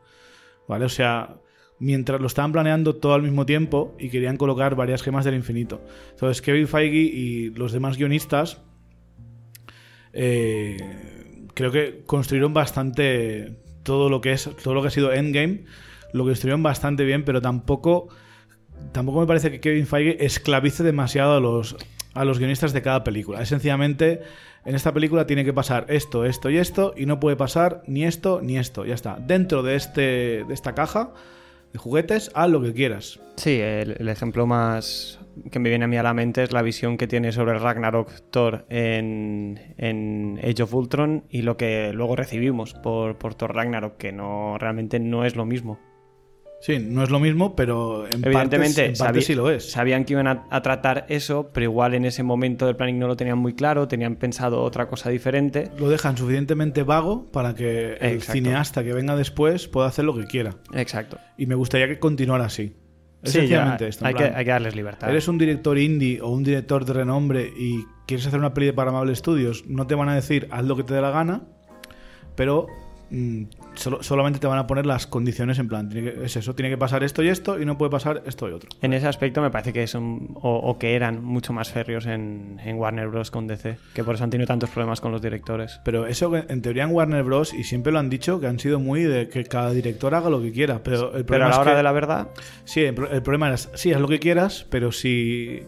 ¿Vale? 0.68 0.84
O 0.84 0.90
sea, 0.90 1.38
mientras 1.80 2.20
lo 2.20 2.28
estaban 2.28 2.52
planeando 2.52 2.96
todo 2.96 3.14
al 3.14 3.22
mismo 3.22 3.46
tiempo 3.46 3.96
y 4.00 4.10
querían 4.10 4.38
colocar 4.38 4.76
varias 4.76 5.04
gemas 5.04 5.26
del 5.26 5.36
infinito. 5.36 5.82
Entonces, 6.12 6.42
Kevin 6.42 6.68
Feige 6.68 6.98
y 6.98 7.50
los 7.52 7.72
demás 7.72 7.98
guionistas 7.98 8.62
eh, 10.14 10.78
creo 11.54 11.72
que 11.72 12.04
construyeron 12.06 12.54
bastante 12.54 13.60
todo 13.84 14.10
lo 14.10 14.20
que 14.22 14.34
es 14.34 14.50
todo 14.64 14.74
lo 14.74 14.82
que 14.82 14.88
ha 14.88 14.92
sido 14.92 15.14
Endgame 15.14 15.66
lo 16.14 16.24
construyeron 16.24 16.64
bastante 16.64 17.04
bien, 17.04 17.24
pero 17.24 17.42
tampoco 17.42 18.10
tampoco 18.92 19.22
me 19.22 19.28
parece 19.28 19.52
que 19.52 19.60
Kevin 19.60 19.88
Feige 19.88 20.26
esclavice 20.26 20.84
demasiado 20.84 21.36
a 21.36 21.40
los 21.40 21.76
a 22.14 22.26
los 22.26 22.40
guionistas 22.40 22.74
de 22.74 22.82
cada 22.82 23.04
película. 23.04 23.42
Es 23.42 23.50
sencillamente 23.50 24.22
en 24.66 24.76
esta 24.76 24.94
película 24.94 25.28
tiene 25.28 25.46
que 25.46 25.54
pasar 25.54 25.86
esto, 25.90 26.26
esto 26.26 26.50
y 26.50 26.58
esto 26.58 26.94
y 26.98 27.06
no 27.06 27.20
puede 27.20 27.36
pasar 27.36 27.84
ni 27.86 28.06
esto 28.06 28.42
ni 28.42 28.58
esto, 28.58 28.86
ya 28.86 28.96
está. 28.96 29.18
Dentro 29.20 29.62
de 29.62 29.76
este 29.76 30.44
de 30.44 30.54
esta 30.54 30.74
caja 30.74 31.14
de 31.74 31.80
juguetes, 31.80 32.32
haz 32.34 32.50
lo 32.50 32.62
que 32.62 32.74
quieras. 32.74 33.20
Sí, 33.36 33.60
el 33.60 34.08
ejemplo 34.10 34.48
más 34.48 35.20
que 35.52 35.60
me 35.60 35.70
viene 35.70 35.86
a 35.86 35.88
mí 35.88 35.98
a 35.98 36.04
la 36.04 36.14
mente 36.14 36.44
es 36.44 36.52
la 36.52 36.62
visión 36.62 36.98
que 36.98 37.08
tiene 37.08 37.32
sobre 37.32 37.58
Ragnarok 37.60 38.12
Thor 38.32 38.66
en, 38.70 39.74
en 39.78 40.40
Age 40.44 40.64
of 40.64 40.74
Ultron 40.74 41.26
y 41.30 41.42
lo 41.42 41.58
que 41.58 41.92
luego 41.94 42.16
recibimos 42.16 42.74
por, 42.74 43.18
por 43.18 43.36
Thor 43.36 43.56
Ragnarok, 43.56 43.98
que 43.98 44.12
no 44.12 44.58
realmente 44.58 45.00
no 45.00 45.26
es 45.26 45.36
lo 45.36 45.46
mismo. 45.46 45.80
Sí, 46.68 46.80
no 46.80 47.02
es 47.02 47.10
lo 47.10 47.22
mismo, 47.22 47.56
pero 47.56 48.06
en 48.08 48.26
Evidentemente, 48.26 48.94
sí 49.22 49.36
lo 49.36 49.50
es. 49.50 49.72
Sabían 49.72 50.04
que 50.04 50.12
iban 50.12 50.28
a, 50.28 50.62
tratar 50.62 51.06
eso, 51.08 51.50
pero 51.54 51.64
igual 51.64 51.94
en 51.94 52.04
ese 52.04 52.24
momento 52.24 52.66
del 52.66 52.76
planning 52.76 53.00
no 53.00 53.08
lo 53.08 53.16
tenían 53.16 53.38
muy 53.38 53.54
claro, 53.54 53.88
tenían 53.88 54.18
pensado 54.18 54.62
otra 54.62 54.90
cosa 54.90 55.10
diferente. 55.10 55.72
Lo 55.80 55.88
dejan 55.88 56.18
suficientemente 56.18 56.84
vago 56.84 57.26
para 57.32 57.56
que 57.56 57.94
el 58.02 58.22
cineasta 58.22 58.84
que 58.84 58.92
venga 58.92 59.16
después 59.16 59.70
pueda 59.70 59.88
hacer 59.88 60.04
lo 60.04 60.14
que 60.14 60.26
quiera. 60.26 60.56
Exacto. 60.74 61.18
Y 61.38 61.46
me 61.46 61.56
gustaría 61.56 61.88
que 61.88 62.00
continuara 62.00 62.44
así. 62.44 62.76
Sí, 63.24 63.40
esto. 63.40 64.06
Hay, 64.06 64.14
que, 64.14 64.26
hay, 64.26 64.44
que, 64.44 64.52
darles 64.52 64.76
libertad. 64.76 65.10
Eres 65.10 65.30
un 65.30 65.38
director 65.38 65.78
indie 65.78 66.20
o 66.20 66.28
un 66.28 66.44
director 66.44 66.84
de 66.84 66.92
renombre 66.92 67.50
y 67.58 67.86
quieres 68.08 68.28
hacer 68.28 68.40
una 68.40 68.54
peli 68.54 68.74
para 68.74 68.90
Amable 68.90 69.16
Studios, 69.16 69.64
no 69.68 69.88
te 69.88 69.96
van 69.96 70.10
a 70.10 70.16
decir 70.16 70.50
haz 70.52 70.66
lo 70.66 70.76
que 70.76 70.84
te 70.84 70.94
dé 70.94 71.00
la 71.00 71.12
gana, 71.12 71.44
pero 72.36 72.68
Mm, 73.10 73.44
solamente 73.76 74.40
te 74.40 74.48
van 74.48 74.58
a 74.58 74.68
poner 74.68 74.86
las 74.86 75.08
condiciones 75.08 75.60
en 75.60 75.68
plan, 75.68 75.90
es 76.24 76.36
eso, 76.36 76.56
tiene 76.56 76.70
que 76.70 76.78
pasar 76.78 77.04
esto 77.04 77.24
y 77.24 77.30
esto 77.30 77.60
y 77.60 77.66
no 77.66 77.78
puede 77.78 77.90
pasar 77.90 78.24
esto 78.26 78.50
y 78.50 78.52
otro. 78.52 78.70
En 78.82 78.94
ese 78.94 79.08
aspecto 79.08 79.42
me 79.42 79.50
parece 79.50 79.72
que 79.72 79.88
son, 79.88 80.30
o, 80.36 80.78
que 80.78 80.96
eran 80.96 81.24
mucho 81.24 81.54
más 81.54 81.72
férreos 81.72 82.06
en, 82.06 82.58
Warner 82.76 83.08
Bros. 83.08 83.32
con 83.32 83.48
DC, 83.48 83.78
que 83.94 84.04
por 84.04 84.16
eso 84.16 84.24
han 84.24 84.30
tenido 84.30 84.48
tantos 84.48 84.70
problemas 84.70 85.00
con 85.00 85.12
los 85.12 85.22
directores. 85.22 85.80
Pero 85.84 86.06
eso 86.06 86.36
en 86.36 86.62
teoría 86.62 86.84
en 86.84 86.92
Warner 86.92 87.24
Bros. 87.24 87.54
y 87.54 87.64
siempre 87.64 87.92
lo 87.92 88.00
han 88.00 88.10
dicho, 88.10 88.40
que 88.40 88.48
han 88.48 88.60
sido 88.60 88.80
muy 88.80 89.04
de 89.04 89.30
que 89.30 89.46
cada 89.46 89.72
director 89.72 90.14
haga 90.14 90.30
lo 90.30 90.42
que 90.42 90.52
quiera, 90.52 90.84
pero 90.84 91.16
el 91.16 91.26
problema 91.26 91.26
Pero 91.26 91.46
a 91.46 91.50
la 91.50 91.60
hora 91.60 91.78
de 91.78 91.84
la 91.84 91.92
verdad... 91.92 92.28
Sí, 92.66 92.82
el, 92.82 92.96
el 93.12 93.22
problema 93.22 93.54
es, 93.54 93.70
sí, 93.76 93.94
haz 93.94 94.02
lo 94.02 94.08
que 94.08 94.20
quieras, 94.20 94.66
pero 94.70 94.92
si 94.92 95.64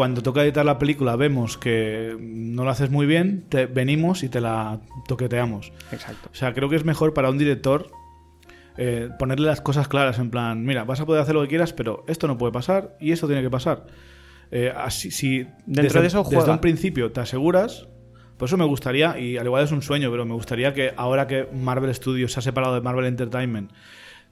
cuando 0.00 0.22
toca 0.22 0.42
editar 0.42 0.64
la 0.64 0.78
película 0.78 1.14
vemos 1.14 1.58
que 1.58 2.16
no 2.18 2.64
lo 2.64 2.70
haces 2.70 2.88
muy 2.88 3.04
bien, 3.04 3.44
te 3.50 3.66
venimos 3.66 4.22
y 4.22 4.30
te 4.30 4.40
la 4.40 4.80
toqueteamos. 5.06 5.74
Exacto. 5.92 6.30
O 6.32 6.34
sea, 6.34 6.54
creo 6.54 6.70
que 6.70 6.76
es 6.76 6.86
mejor 6.86 7.12
para 7.12 7.28
un 7.28 7.36
director 7.36 7.90
eh, 8.78 9.10
ponerle 9.18 9.46
las 9.46 9.60
cosas 9.60 9.88
claras, 9.88 10.18
en 10.18 10.30
plan, 10.30 10.64
mira, 10.64 10.84
vas 10.84 11.00
a 11.00 11.04
poder 11.04 11.20
hacer 11.20 11.34
lo 11.34 11.42
que 11.42 11.48
quieras, 11.48 11.74
pero 11.74 12.06
esto 12.08 12.26
no 12.28 12.38
puede 12.38 12.50
pasar 12.50 12.96
y 12.98 13.12
esto 13.12 13.26
tiene 13.26 13.42
que 13.42 13.50
pasar. 13.50 13.88
Eh, 14.50 14.72
así, 14.74 15.10
si 15.10 15.40
Dentro 15.66 15.82
desde, 15.82 16.00
de 16.00 16.06
eso 16.06 16.24
desde 16.30 16.50
un 16.50 16.60
principio 16.60 17.12
te 17.12 17.20
aseguras, 17.20 17.86
por 18.38 18.48
eso 18.48 18.56
me 18.56 18.64
gustaría, 18.64 19.18
y 19.18 19.36
al 19.36 19.44
igual 19.44 19.64
es 19.64 19.70
un 19.70 19.82
sueño, 19.82 20.10
pero 20.10 20.24
me 20.24 20.32
gustaría 20.32 20.72
que 20.72 20.94
ahora 20.96 21.26
que 21.26 21.46
Marvel 21.52 21.94
Studios 21.94 22.32
se 22.32 22.38
ha 22.38 22.42
separado 22.42 22.74
de 22.74 22.80
Marvel 22.80 23.04
Entertainment, 23.04 23.70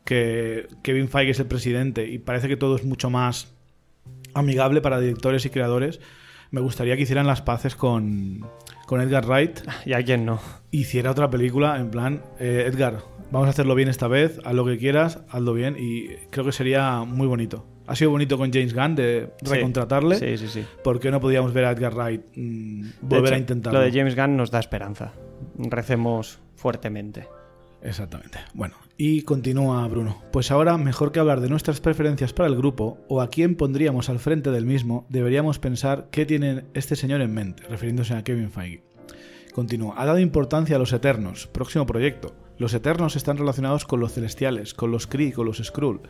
que 0.06 0.66
Kevin 0.82 1.10
Feige 1.10 1.32
es 1.32 1.40
el 1.40 1.46
presidente 1.46 2.08
y 2.08 2.18
parece 2.20 2.48
que 2.48 2.56
todo 2.56 2.74
es 2.74 2.84
mucho 2.84 3.10
más 3.10 3.57
amigable 4.38 4.80
para 4.80 5.00
directores 5.00 5.44
y 5.44 5.50
creadores, 5.50 6.00
me 6.50 6.60
gustaría 6.60 6.96
que 6.96 7.02
hicieran 7.02 7.26
las 7.26 7.42
paces 7.42 7.74
con, 7.76 8.46
con 8.86 9.00
Edgar 9.00 9.26
Wright. 9.26 9.60
¿Y 9.84 9.92
a 9.92 10.02
quién 10.02 10.24
no? 10.24 10.40
Hiciera 10.70 11.10
otra 11.10 11.30
película 11.30 11.78
en 11.78 11.90
plan, 11.90 12.22
eh, 12.38 12.64
Edgar, 12.66 12.98
vamos 13.30 13.46
a 13.46 13.50
hacerlo 13.50 13.74
bien 13.74 13.88
esta 13.88 14.08
vez, 14.08 14.40
haz 14.44 14.54
lo 14.54 14.64
que 14.64 14.78
quieras, 14.78 15.20
hazlo 15.30 15.52
bien 15.54 15.76
y 15.78 16.08
creo 16.30 16.44
que 16.44 16.52
sería 16.52 17.04
muy 17.04 17.26
bonito. 17.26 17.66
Ha 17.86 17.96
sido 17.96 18.10
bonito 18.10 18.36
con 18.36 18.52
James 18.52 18.74
Gunn 18.74 18.96
de 18.96 19.30
recontratarle. 19.40 20.16
Sí, 20.16 20.36
sí, 20.36 20.48
sí. 20.48 20.66
porque 20.84 21.10
no 21.10 21.20
podíamos 21.20 21.54
ver 21.54 21.64
a 21.64 21.70
Edgar 21.70 21.94
Wright 21.94 22.22
mm, 22.36 22.88
volver 23.00 23.32
a 23.32 23.38
intentarlo? 23.38 23.78
Lo 23.78 23.84
de 23.84 23.92
James 23.92 24.14
Gunn 24.14 24.36
nos 24.36 24.50
da 24.50 24.60
esperanza. 24.60 25.12
Recemos 25.56 26.38
fuertemente. 26.54 27.26
Exactamente. 27.80 28.40
Bueno, 28.52 28.74
y 29.00 29.22
continúa 29.22 29.86
Bruno. 29.86 30.20
Pues 30.32 30.50
ahora, 30.50 30.76
mejor 30.76 31.12
que 31.12 31.20
hablar 31.20 31.40
de 31.40 31.48
nuestras 31.48 31.80
preferencias 31.80 32.32
para 32.32 32.48
el 32.48 32.56
grupo 32.56 32.98
o 33.08 33.20
a 33.20 33.30
quién 33.30 33.54
pondríamos 33.54 34.08
al 34.08 34.18
frente 34.18 34.50
del 34.50 34.66
mismo, 34.66 35.06
deberíamos 35.08 35.60
pensar 35.60 36.08
qué 36.10 36.26
tiene 36.26 36.64
este 36.74 36.96
señor 36.96 37.20
en 37.20 37.32
mente, 37.32 37.62
refiriéndose 37.68 38.14
a 38.14 38.24
Kevin 38.24 38.50
Feige. 38.50 38.82
Continúa. 39.54 39.94
Ha 39.96 40.04
dado 40.04 40.18
importancia 40.18 40.74
a 40.74 40.78
los 40.80 40.92
Eternos, 40.92 41.46
próximo 41.46 41.86
proyecto. 41.86 42.34
Los 42.58 42.74
Eternos 42.74 43.14
están 43.14 43.36
relacionados 43.36 43.84
con 43.84 44.00
los 44.00 44.14
Celestiales, 44.14 44.74
con 44.74 44.90
los 44.90 45.06
Kree, 45.06 45.32
con 45.32 45.46
los 45.46 45.58
Skrull. 45.58 46.00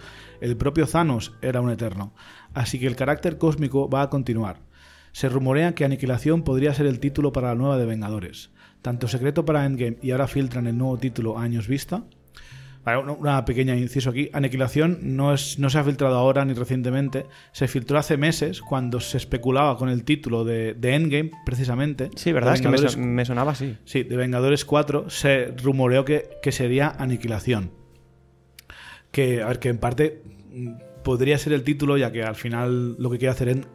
El 0.41 0.57
propio 0.57 0.87
Thanos 0.87 1.35
era 1.43 1.61
un 1.61 1.71
Eterno. 1.71 2.15
Así 2.55 2.79
que 2.79 2.87
el 2.87 2.97
carácter 2.97 3.37
cósmico 3.37 3.91
va 3.91 4.01
a 4.01 4.09
continuar. 4.09 4.63
Se 5.13 5.29
rumorea 5.29 5.75
que 5.75 5.85
Aniquilación 5.85 6.43
podría 6.43 6.73
ser 6.73 6.87
el 6.87 7.01
título 7.01 7.33
para 7.33 7.49
la 7.49 7.55
nueva 7.55 7.77
de 7.77 7.85
Vengadores. 7.85 8.51
Tanto 8.81 9.09
secreto 9.09 9.45
para 9.45 9.67
Endgame 9.67 9.99
y 10.01 10.13
ahora 10.13 10.27
filtran 10.27 10.67
el 10.67 10.79
nuevo 10.79 10.97
título 10.97 11.37
a 11.37 11.43
años 11.43 11.69
vista, 11.69 12.05
una 13.19 13.45
pequeña 13.45 13.77
inciso 13.77 14.11
aquí. 14.11 14.31
Aniquilación 14.33 14.99
no, 15.03 15.35
es, 15.35 15.59
no 15.59 15.71
se 15.71 15.79
ha 15.79 15.85
filtrado 15.85 16.17
ahora 16.17 16.45
ni 16.45 16.55
recientemente. 16.55 17.27
Se 17.53 17.69
filtró 17.69 17.99
hace 17.99 18.17
meses 18.17 18.61
cuando 18.63 19.01
se 19.01 19.17
especulaba 19.19 19.77
con 19.77 19.89
el 19.89 20.05
título 20.05 20.45
de, 20.45 20.75
Endgame, 20.83 21.31
precisamente. 21.45 22.11
Sí, 22.17 22.33
¿verdad? 22.33 22.55
Es 22.55 22.63
que 22.63 22.99
me, 22.99 23.25
sonaba 23.25 23.53
así. 23.53 23.77
Sí, 23.85 24.03
de 24.05 24.17
Vengadores 24.17 24.65
4 24.65 25.11
se 25.11 25.55
rumoreó 25.63 26.05
que, 26.05 26.41
sería 26.51 26.89
Aniquilación. 26.99 27.73
Que, 29.11 29.43
a 29.43 29.49
ver, 29.49 29.59
que 29.59 29.69
en 29.69 29.79
parte 29.79 30.23
mm, 30.53 31.03
podría 31.03 31.39
ser 31.39 31.53
el 31.53 31.63
título, 31.63 31.97
ya 31.97 32.13
que 32.13 32.23
al 32.23 32.35
final 32.35 32.97
lo 32.99 33.11
que 33.11 33.19
quiere 33.19 33.33
hacer 33.33 33.49
en, 33.49 33.67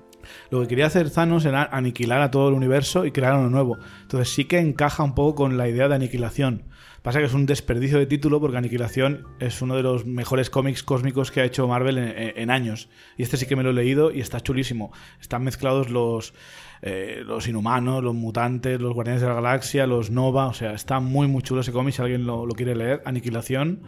lo 0.49 0.61
que 0.61 0.67
quería 0.67 0.87
hacer 0.87 1.09
Thanos 1.09 1.45
era 1.45 1.63
aniquilar 1.63 2.21
a 2.21 2.31
todo 2.31 2.49
el 2.49 2.55
universo 2.55 3.05
y 3.05 3.11
crear 3.11 3.35
uno 3.35 3.49
nuevo. 3.49 3.77
Entonces 4.01 4.33
sí 4.33 4.45
que 4.45 4.59
encaja 4.59 5.03
un 5.03 5.15
poco 5.15 5.35
con 5.35 5.57
la 5.57 5.67
idea 5.67 5.87
de 5.87 5.95
aniquilación. 5.95 6.63
Pasa 7.03 7.19
que 7.19 7.25
es 7.25 7.33
un 7.33 7.45
desperdicio 7.45 7.99
de 7.99 8.05
título 8.05 8.39
porque 8.39 8.55
Aniquilación 8.55 9.27
es 9.41 9.61
uno 9.61 9.75
de 9.75 9.83
los 9.83 10.05
mejores 10.05 10.49
cómics 10.49 10.83
cósmicos 10.83 11.31
que 11.31 11.41
ha 11.41 11.43
hecho 11.43 11.67
Marvel 11.67 11.97
en, 11.97 12.49
años. 12.49 12.87
Y 13.17 13.23
este 13.23 13.35
sí 13.35 13.45
que 13.45 13.57
me 13.57 13.63
lo 13.63 13.71
he 13.71 13.73
leído 13.73 14.09
y 14.09 14.21
está 14.21 14.39
chulísimo. 14.39 14.93
Están 15.19 15.43
mezclados 15.43 15.89
los, 15.89 16.33
eh, 16.81 17.23
los 17.25 17.45
inhumanos, 17.49 18.01
los 18.01 18.15
mutantes, 18.15 18.79
los 18.79 18.93
guardianes 18.93 19.21
de 19.21 19.27
la 19.27 19.33
galaxia, 19.33 19.85
los 19.85 20.11
Nova. 20.11 20.47
O 20.47 20.53
sea, 20.53 20.71
está 20.71 21.01
muy, 21.01 21.27
muy 21.27 21.43
chulo 21.43 21.59
ese 21.59 21.73
cómic 21.73 21.93
si 21.93 22.01
alguien 22.01 22.25
lo, 22.25 22.47
quiere 22.55 22.73
leer. 22.73 23.01
Aniquilación. 23.03 23.81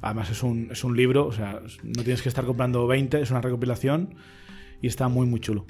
Además 0.00 0.28
es 0.30 0.42
un, 0.42 0.68
es 0.72 0.82
un 0.82 0.96
libro, 0.96 1.26
o 1.26 1.32
sea, 1.32 1.60
no 1.84 2.02
tienes 2.02 2.22
que 2.22 2.28
estar 2.28 2.44
comprando 2.44 2.88
20, 2.88 3.20
es 3.20 3.30
una 3.30 3.40
recopilación 3.40 4.16
y 4.82 4.88
está 4.88 5.06
muy, 5.06 5.28
muy 5.28 5.38
chulo. 5.38 5.64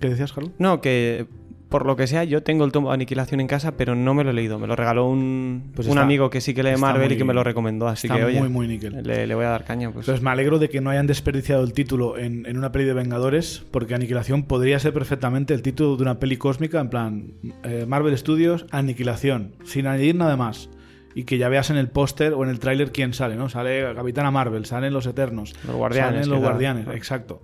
¿Qué 0.00 0.08
decías, 0.08 0.32
Carlos? 0.32 0.52
No, 0.58 0.80
que 0.80 1.26
por 1.70 1.86
lo 1.86 1.96
que 1.96 2.06
sea, 2.06 2.24
yo 2.24 2.42
tengo 2.42 2.66
el 2.66 2.72
tomo 2.72 2.88
de 2.88 2.94
Aniquilación 2.94 3.40
en 3.40 3.46
casa, 3.46 3.76
pero 3.78 3.94
no 3.94 4.12
me 4.12 4.24
lo 4.24 4.30
he 4.30 4.32
leído. 4.34 4.58
Me 4.58 4.66
lo 4.66 4.76
regaló 4.76 5.06
un, 5.08 5.70
Pues 5.74 5.86
un 5.86 5.92
está- 5.92 6.02
amigo 6.02 6.28
que 6.28 6.42
sí 6.42 6.52
que 6.52 6.62
lee 6.62 6.76
Marvel 6.76 7.06
muy- 7.06 7.14
y 7.14 7.16
que 7.16 7.24
me 7.24 7.32
lo 7.32 7.42
recomendó. 7.42 7.88
Así 7.88 8.08
está 8.08 8.18
que, 8.18 8.24
oye, 8.24 8.40
muy, 8.40 8.48
muy 8.50 8.68
níquel. 8.68 9.02
le, 9.02 9.26
le 9.26 9.34
voy 9.34 9.46
a 9.46 9.48
dar 9.50 9.64
caña. 9.64 9.90
Pues. 9.90 10.04
Entonces 10.06 10.22
me 10.22 10.30
alegro 10.30 10.58
de 10.58 10.68
que 10.68 10.80
no 10.82 10.90
hayan 10.90 11.06
desperdiciado 11.06 11.62
el 11.64 11.72
título 11.72 12.18
en, 12.18 12.44
en 12.44 12.58
una 12.58 12.72
peli 12.72 12.84
de 12.84 12.92
Vengadores, 12.92 13.62
porque 13.70 13.94
Aniquilación 13.94 14.42
podría 14.42 14.78
ser 14.80 14.92
perfectamente 14.92 15.54
el 15.54 15.62
título 15.62 15.96
de 15.96 16.02
una 16.02 16.18
peli 16.18 16.36
cósmica, 16.36 16.80
en 16.80 16.90
plan 16.90 17.26
eh, 17.62 17.86
Marvel 17.88 18.18
Studios, 18.18 18.66
Aniquilación, 18.72 19.52
sin 19.64 19.86
añadir 19.86 20.16
nada 20.16 20.36
más. 20.36 20.68
Y 21.14 21.24
que 21.24 21.38
ya 21.38 21.48
veas 21.48 21.70
en 21.70 21.76
el 21.76 21.88
póster 21.88 22.34
o 22.34 22.44
en 22.44 22.50
el 22.50 22.60
tráiler 22.60 22.92
quién 22.92 23.14
sale, 23.14 23.34
¿no? 23.34 23.48
Sale 23.48 23.94
Capitana 23.96 24.30
Marvel, 24.30 24.64
salen 24.64 24.92
los 24.92 25.06
Eternos, 25.06 25.54
Los 25.66 25.74
Guardianes, 25.74 26.26
salen 26.26 26.30
los. 26.30 26.38
Guardianes, 26.40 26.86
exacto. 26.94 27.42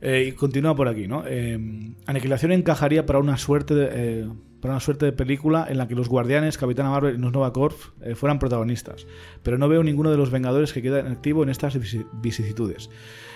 Eh, 0.00 0.26
y 0.28 0.32
continúa 0.32 0.74
por 0.74 0.88
aquí, 0.88 1.06
¿no? 1.06 1.24
Eh, 1.26 1.58
Aniquilación 2.06 2.52
encajaría 2.52 3.06
para 3.06 3.18
una 3.18 3.36
suerte 3.38 3.74
de, 3.74 3.88
eh, 3.92 4.28
para 4.60 4.74
una 4.74 4.80
suerte 4.80 5.06
de 5.06 5.12
película 5.12 5.66
en 5.68 5.78
la 5.78 5.88
que 5.88 5.94
los 5.94 6.08
Guardianes, 6.08 6.58
Capitana 6.58 6.90
Marvel 6.90 7.14
y 7.14 7.18
los 7.18 7.32
Nova 7.32 7.52
Corps 7.52 7.92
eh, 8.02 8.14
fueran 8.14 8.38
protagonistas. 8.38 9.06
Pero 9.42 9.58
no 9.58 9.68
veo 9.68 9.82
ninguno 9.82 10.10
de 10.10 10.16
los 10.16 10.30
Vengadores 10.30 10.72
que 10.72 10.82
queda 10.82 11.00
en 11.00 11.06
activo 11.06 11.42
en 11.42 11.50
estas 11.50 11.78
vicisitudes. 12.20 12.90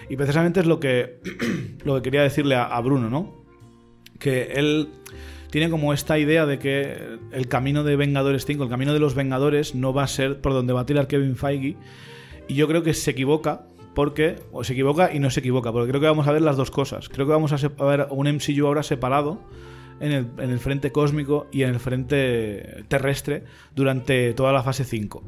Y 0.09 0.17
precisamente 0.17 0.61
es 0.61 0.67
lo 0.67 0.81
que, 0.81 1.21
lo 1.85 1.97
que 1.97 2.03
quería 2.03 2.23
decirle 2.23 2.57
a, 2.57 2.65
a 2.65 2.81
Bruno, 2.81 3.11
¿no? 3.11 3.45
Que 4.19 4.53
él 4.55 4.89
tiene 5.51 5.71
como 5.71 5.93
esta 5.93 6.19
idea 6.19 6.47
de 6.47 6.59
que 6.59 7.19
el 7.33 7.49
camino 7.49 7.85
de 7.85 7.97
Vengadores 7.97 8.45
5, 8.45 8.65
el 8.65 8.71
camino 8.71 8.93
de 8.93 9.01
los 9.01 9.15
Vengadores, 9.15 9.75
no 9.75 9.93
va 9.93 10.05
a 10.05 10.09
ser 10.09 10.41
por 10.41 10.53
donde 10.53 10.73
va 10.73 10.81
a 10.81 10.87
tirar 10.87 11.07
Kevin 11.07 11.37
Feige. 11.37 11.77
Y 12.49 12.55
yo 12.55 12.67
creo 12.67 12.83
que 12.83 12.95
se 12.95 13.13
equivoca, 13.13 13.67
porque, 13.95 14.37
o 14.53 14.65
se 14.65 14.73
equivoca 14.73 15.13
y 15.13 15.19
no 15.19 15.31
se 15.31 15.41
equivoca, 15.41 15.73
porque 15.73 15.89
creo 15.89 16.01
que 16.01 16.07
vamos 16.07 16.27
a 16.29 16.33
ver 16.33 16.43
las 16.43 16.57
dos 16.57 16.71
cosas. 16.71 17.09
Creo 17.09 17.27
que 17.27 17.33
vamos 17.33 17.53
a, 17.53 17.85
ver 17.85 18.07
un 18.11 18.29
MCU 18.29 18.67
ahora 18.67 18.83
separado 18.83 19.41
en 20.01 20.13
el, 20.13 20.27
en 20.39 20.51
el 20.51 20.59
frente 20.59 20.93
cósmico 20.93 21.47
y 21.53 21.63
en 21.63 21.71
el 21.71 21.81
frente 21.81 22.85
terrestre 22.89 23.45
durante 23.75 24.33
toda 24.35 24.53
la 24.53 24.63
fase 24.63 24.85
5. 24.85 25.23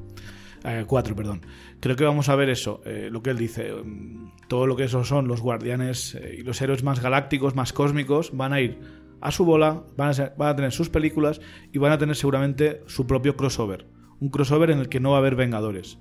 4, 0.87 1.17
perdón. 1.17 1.43
Creo 1.81 1.97
que 1.97 2.05
vamos 2.05 2.29
a 2.29 2.37
ver 2.37 2.49
eso, 2.49 2.81
eh, 2.85 3.09
lo 3.11 3.23
que 3.23 3.31
él 3.31 3.39
dice. 3.39 3.73
mm, 3.73 4.33
Todo 4.49 4.67
lo 4.67 4.77
que 4.77 4.85
esos 4.85 5.09
son 5.09 5.27
los 5.27 5.41
guardianes 5.41 6.15
eh, 6.15 6.37
y 6.39 6.43
los 6.43 6.61
héroes 6.63 6.85
más 6.85 7.01
galácticos, 7.01 7.55
más 7.55 7.73
cósmicos, 7.73 8.37
van 8.37 8.53
a 8.53 8.61
ir 8.61 8.79
a 9.21 9.31
su 9.31 9.45
bola, 9.45 9.83
van 9.97 10.11
a, 10.11 10.33
van 10.37 10.49
a 10.49 10.57
tener 10.57 10.73
sus 10.73 10.89
películas 10.89 11.41
y 11.73 11.79
van 11.79 11.93
a 11.93 11.99
tener 11.99 12.17
seguramente 12.17 12.83
su 12.87 13.07
propio 13.07 13.37
crossover. 13.37 13.87
Un 14.21 14.31
crossover 14.31 14.71
en 14.71 14.79
el 14.79 14.89
que 14.89 15.01
no 15.01 15.11
va 15.11 15.17
a 15.17 15.19
haber 15.19 15.37
vengadores. 15.37 15.99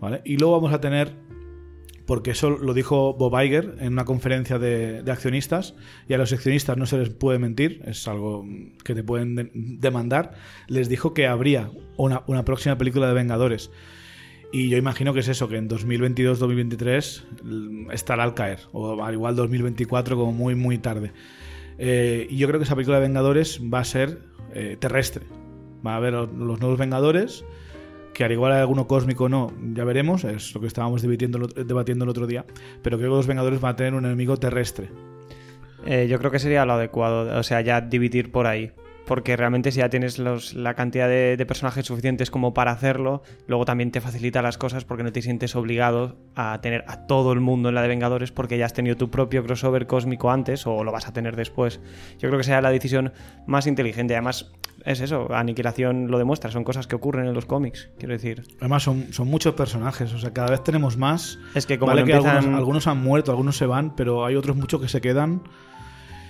¿Vale? 0.00 0.22
Y 0.24 0.38
luego 0.38 0.54
vamos 0.54 0.72
a 0.72 0.80
tener 0.80 1.12
porque 2.08 2.30
eso 2.30 2.48
lo 2.48 2.72
dijo 2.72 3.12
Bob 3.12 3.38
Iger 3.38 3.76
en 3.80 3.92
una 3.92 4.06
conferencia 4.06 4.58
de, 4.58 5.02
de 5.02 5.12
accionistas, 5.12 5.74
y 6.08 6.14
a 6.14 6.18
los 6.18 6.32
accionistas 6.32 6.78
no 6.78 6.86
se 6.86 6.96
les 6.96 7.10
puede 7.10 7.38
mentir, 7.38 7.82
es 7.84 8.08
algo 8.08 8.46
que 8.82 8.94
te 8.94 9.04
pueden 9.04 9.34
de- 9.36 9.50
demandar, 9.52 10.32
les 10.68 10.88
dijo 10.88 11.12
que 11.12 11.26
habría 11.26 11.70
una, 11.98 12.22
una 12.26 12.46
próxima 12.46 12.78
película 12.78 13.08
de 13.08 13.12
Vengadores. 13.12 13.70
Y 14.50 14.70
yo 14.70 14.78
imagino 14.78 15.12
que 15.12 15.20
es 15.20 15.28
eso, 15.28 15.48
que 15.48 15.58
en 15.58 15.68
2022-2023 15.68 17.24
mm, 17.42 17.90
estará 17.90 18.22
al 18.24 18.32
caer, 18.32 18.60
o 18.72 19.04
al 19.04 19.12
igual 19.12 19.36
2024 19.36 20.16
como 20.16 20.32
muy, 20.32 20.54
muy 20.54 20.78
tarde. 20.78 21.12
Eh, 21.76 22.26
y 22.30 22.38
yo 22.38 22.48
creo 22.48 22.58
que 22.58 22.64
esa 22.64 22.74
película 22.74 22.96
de 22.96 23.02
Vengadores 23.02 23.60
va 23.62 23.80
a 23.80 23.84
ser 23.84 24.20
eh, 24.54 24.78
terrestre. 24.80 25.26
Va 25.86 25.92
a 25.92 25.96
haber 25.96 26.14
los 26.14 26.32
los 26.32 26.58
nuevos 26.58 26.78
Vengadores, 26.78 27.44
que 28.18 28.24
al 28.24 28.32
igual 28.32 28.50
hay 28.50 28.58
alguno 28.58 28.88
cósmico 28.88 29.28
no, 29.28 29.52
ya 29.74 29.84
veremos, 29.84 30.24
es 30.24 30.52
lo 30.52 30.60
que 30.60 30.66
estábamos 30.66 31.02
debatiendo, 31.02 31.38
el 31.38 32.08
otro 32.08 32.26
día, 32.26 32.44
pero 32.82 32.98
creo 32.98 33.10
que 33.10 33.16
los 33.16 33.28
Vengadores 33.28 33.60
van 33.60 33.74
a 33.74 33.76
tener 33.76 33.94
un 33.94 34.04
enemigo 34.06 34.36
terrestre. 34.38 34.90
Eh, 35.86 36.08
yo 36.10 36.18
creo 36.18 36.32
que 36.32 36.40
sería 36.40 36.66
lo 36.66 36.72
adecuado, 36.72 37.38
o 37.38 37.42
sea, 37.44 37.60
ya 37.60 37.80
dividir 37.80 38.32
por 38.32 38.48
ahí. 38.48 38.72
Porque 39.06 39.36
realmente 39.36 39.70
si 39.70 39.78
ya 39.78 39.88
tienes 39.88 40.18
la 40.18 40.74
cantidad 40.74 41.08
de, 41.08 41.36
de 41.36 41.46
personajes 41.46 41.86
suficientes 41.86 42.32
como 42.32 42.52
para 42.54 42.72
hacerlo, 42.72 43.22
luego 43.46 43.64
también 43.64 43.92
te 43.92 44.00
facilita 44.00 44.42
las 44.42 44.58
cosas 44.58 44.84
porque 44.84 45.04
no 45.04 45.12
te 45.12 45.22
sientes 45.22 45.54
obligado 45.54 46.18
a 46.34 46.60
tener 46.60 46.84
a 46.88 47.06
todo 47.06 47.32
el 47.32 47.38
mundo 47.38 47.68
en 47.68 47.76
la 47.76 47.82
de 47.82 47.88
Vengadores 47.88 48.32
porque 48.32 48.58
ya 48.58 48.66
has 48.66 48.74
tenido 48.74 48.96
tu 48.96 49.12
propio 49.12 49.44
crossover 49.44 49.86
cósmico 49.86 50.32
antes 50.32 50.66
o 50.66 50.82
lo 50.82 50.90
vas 50.90 51.06
a 51.06 51.12
tener 51.12 51.36
después. 51.36 51.80
Yo 52.18 52.28
creo 52.28 52.38
que 52.38 52.44
sería 52.44 52.60
la 52.60 52.72
decisión 52.72 53.12
más 53.46 53.68
inteligente. 53.68 54.14
Además, 54.14 54.52
es 54.88 55.00
eso, 55.00 55.32
Aniquilación 55.34 56.10
lo 56.10 56.16
demuestra, 56.16 56.50
son 56.50 56.64
cosas 56.64 56.86
que 56.86 56.96
ocurren 56.96 57.26
en 57.26 57.34
los 57.34 57.44
cómics, 57.44 57.90
quiero 57.98 58.14
decir. 58.14 58.42
Además 58.58 58.82
son, 58.82 59.12
son 59.12 59.28
muchos 59.28 59.54
personajes, 59.54 60.14
o 60.14 60.18
sea, 60.18 60.32
cada 60.32 60.48
vez 60.50 60.64
tenemos 60.64 60.96
más. 60.96 61.38
Es 61.54 61.66
que 61.66 61.78
como 61.78 61.90
Vale 61.90 62.00
no 62.00 62.06
que 62.06 62.12
empiezan... 62.12 62.36
algunos, 62.38 62.58
algunos 62.58 62.86
han 62.86 63.02
muerto, 63.02 63.30
algunos 63.30 63.56
se 63.58 63.66
van, 63.66 63.94
pero 63.94 64.24
hay 64.24 64.34
otros 64.34 64.56
muchos 64.56 64.80
que 64.80 64.88
se 64.88 65.02
quedan. 65.02 65.42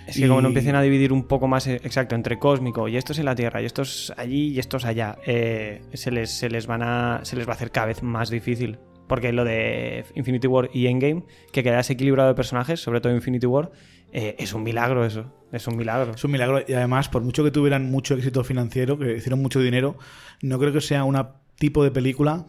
Es 0.09 0.17
que 0.17 0.27
como 0.27 0.41
no 0.41 0.49
empiecen 0.49 0.75
a 0.75 0.83
dividir 0.83 1.13
un 1.13 1.25
poco 1.25 1.47
más 1.47 1.67
eh, 1.67 1.77
exacto 1.85 2.15
entre 2.15 2.39
cósmico 2.39 2.89
y 2.89 2.97
estos 2.97 3.19
en 3.19 3.27
la 3.27 3.35
Tierra 3.35 3.63
y 3.63 3.67
estos 3.67 4.13
allí 4.17 4.49
y 4.49 4.59
estos 4.59 4.85
allá, 4.85 5.19
eh, 5.25 5.83
se, 5.93 6.11
les, 6.11 6.31
se, 6.31 6.49
les 6.49 6.67
van 6.67 6.83
a, 6.83 7.21
se 7.25 7.37
les 7.37 7.47
va 7.47 7.53
a 7.53 7.55
hacer 7.55 7.71
cada 7.71 7.87
vez 7.89 8.03
más 8.03 8.31
difícil. 8.31 8.79
Porque 9.07 9.33
lo 9.33 9.45
de 9.45 10.05
Infinity 10.17 10.47
War 10.47 10.69
y 10.73 10.87
Endgame, 10.87 11.25
que 11.53 11.63
quedase 11.63 11.93
equilibrado 11.93 12.29
de 12.29 12.35
personajes, 12.35 12.81
sobre 12.81 13.01
todo 13.01 13.15
Infinity 13.15 13.47
War, 13.47 13.71
eh, 14.13 14.37
es 14.39 14.53
un 14.55 14.63
milagro 14.63 15.05
eso. 15.05 15.33
Es 15.53 15.67
un 15.67 15.77
milagro. 15.77 16.13
Es 16.15 16.25
un 16.25 16.31
milagro. 16.31 16.63
Y 16.67 16.73
además, 16.75 17.09
por 17.09 17.23
mucho 17.23 17.43
que 17.43 17.51
tuvieran 17.51 17.91
mucho 17.91 18.15
éxito 18.15 18.45
financiero, 18.45 18.99
que 18.99 19.17
hicieron 19.17 19.41
mucho 19.41 19.61
dinero, 19.61 19.97
no 20.43 20.59
creo 20.59 20.73
que 20.73 20.81
sea 20.83 21.05
un 21.05 21.19
tipo 21.57 21.83
de 21.85 21.91
película 21.91 22.45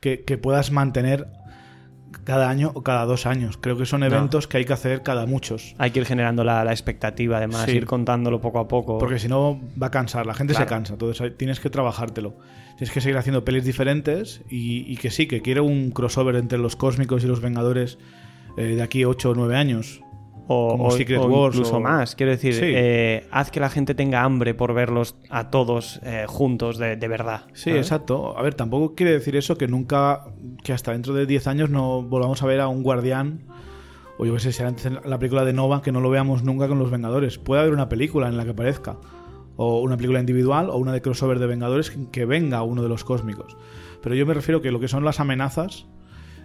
que, 0.00 0.22
que 0.24 0.38
puedas 0.38 0.70
mantener 0.70 1.26
cada 2.22 2.48
año 2.48 2.70
o 2.74 2.82
cada 2.84 3.04
dos 3.06 3.26
años. 3.26 3.56
Creo 3.60 3.76
que 3.76 3.86
son 3.86 4.04
eventos 4.04 4.46
que 4.46 4.58
hay 4.58 4.64
que 4.64 4.72
hacer 4.72 5.02
cada 5.02 5.26
muchos. 5.26 5.74
Hay 5.78 5.90
que 5.90 5.98
ir 5.98 6.06
generando 6.06 6.44
la, 6.44 6.64
la 6.64 6.70
expectativa, 6.70 7.38
además, 7.38 7.64
Sí. 7.64 7.72
ir 7.72 7.86
contándolo 7.86 8.40
poco 8.40 8.60
a 8.60 8.68
poco. 8.68 8.98
Porque 8.98 9.18
si 9.18 9.26
no 9.26 9.60
va 9.82 9.88
a 9.88 9.90
cansar, 9.90 10.24
la 10.24 10.34
gente 10.34 10.52
Claro. 10.54 10.66
se 10.66 10.68
cansa, 10.68 10.92
entonces 10.92 11.36
tienes 11.36 11.58
que 11.58 11.70
trabajártelo. 11.70 12.36
Tienes 12.78 12.92
que 12.92 13.00
seguir 13.00 13.16
haciendo 13.18 13.44
pelis 13.44 13.64
diferentes 13.64 14.42
y, 14.48 14.90
y 14.90 14.96
que 14.96 15.10
sí, 15.10 15.26
que 15.26 15.42
quiero 15.42 15.64
un 15.64 15.90
crossover 15.90 16.36
entre 16.36 16.58
los 16.58 16.76
cósmicos 16.76 17.24
y 17.24 17.26
los 17.26 17.40
vengadores 17.40 17.98
eh, 18.56 18.76
de 18.76 18.82
aquí 18.82 19.04
8 19.04 19.30
o 19.30 19.34
9 19.34 19.56
años. 19.56 20.00
O, 20.46 20.68
como 20.72 20.86
o- 20.86 20.90
Secret 20.90 21.18
o 21.20 21.26
Wars 21.26 21.54
incluso 21.56 21.76
o- 21.76 21.80
más. 21.80 22.14
Quiero 22.14 22.32
decir, 22.32 22.54
Sí. 22.54 22.60
eh, 22.64 23.26
haz 23.30 23.50
que 23.50 23.60
la 23.60 23.70
gente 23.70 23.94
tenga 23.94 24.22
hambre 24.22 24.54
por 24.54 24.74
verlos 24.74 25.16
a 25.30 25.50
todos 25.50 26.00
eh, 26.04 26.24
juntos 26.28 26.78
de, 26.78 26.96
de 26.96 27.08
verdad. 27.08 27.46
Sí, 27.54 27.70
¿sabes? 27.70 27.78
exacto. 27.86 28.36
A 28.38 28.42
ver, 28.42 28.54
tampoco 28.54 28.94
quiere 28.94 29.12
decir 29.12 29.36
eso 29.36 29.56
que 29.56 29.68
nunca, 29.68 30.26
que 30.62 30.72
hasta 30.72 30.92
dentro 30.92 31.14
de 31.14 31.26
10 31.26 31.46
años 31.46 31.70
no 31.70 32.02
volvamos 32.02 32.42
a 32.42 32.46
ver 32.46 32.60
a 32.60 32.68
un 32.68 32.82
guardián, 32.82 33.46
o 34.18 34.24
yo 34.26 34.34
qué 34.34 34.40
sé, 34.40 34.52
si 34.52 34.62
antes 34.62 34.90
la 35.04 35.18
película 35.18 35.44
de 35.44 35.52
Nova, 35.52 35.82
que 35.82 35.90
no 35.92 36.00
lo 36.00 36.10
veamos 36.10 36.44
nunca 36.44 36.68
con 36.68 36.78
los 36.78 36.90
Vengadores. 36.90 37.38
Puede 37.38 37.62
haber 37.62 37.72
una 37.72 37.88
película 37.88 38.28
en 38.28 38.36
la 38.36 38.44
que 38.44 38.50
aparezca, 38.50 38.96
o 39.56 39.80
una 39.80 39.96
película 39.96 40.20
individual, 40.20 40.68
o 40.70 40.76
una 40.76 40.92
de 40.92 41.00
crossover 41.02 41.38
de 41.38 41.46
Vengadores, 41.46 41.90
que- 41.90 42.10
que 42.10 42.24
venga 42.24 42.62
uno 42.62 42.82
de 42.82 42.88
los 42.88 43.02
cósmicos. 43.04 43.56
Pero 44.02 44.14
yo 44.14 44.26
me 44.26 44.34
refiero 44.34 44.60
que 44.60 44.70
lo 44.70 44.78
que 44.80 44.88
son 44.88 45.04
las 45.04 45.18
amenazas, 45.20 45.86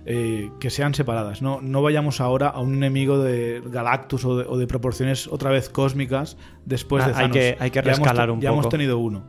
eh, 0.05 0.49
que 0.59 0.69
sean 0.69 0.93
separadas. 0.93 1.41
No, 1.41 1.61
no 1.61 1.81
vayamos 1.81 2.21
ahora 2.21 2.47
a 2.49 2.59
un 2.61 2.73
enemigo 2.75 3.19
de 3.19 3.61
Galactus 3.65 4.25
o 4.25 4.37
de, 4.37 4.45
o 4.47 4.57
de 4.57 4.67
proporciones 4.67 5.27
otra 5.27 5.49
vez 5.51 5.69
cósmicas 5.69 6.37
después 6.65 7.05
de 7.05 7.11
Ah, 7.11 7.15
hay 7.17 7.21
Thanos. 7.23 7.37
que- 7.37 7.57
hay 7.59 7.71
que 7.71 7.75
Ya 7.83 7.91
hemos 7.91 7.99
rescalar 7.99 8.31
un 8.31 8.41
Ya 8.41 8.49
hemos 8.49 8.65
poco. 8.65 8.69
tenido 8.71 8.97
uno. 8.97 9.23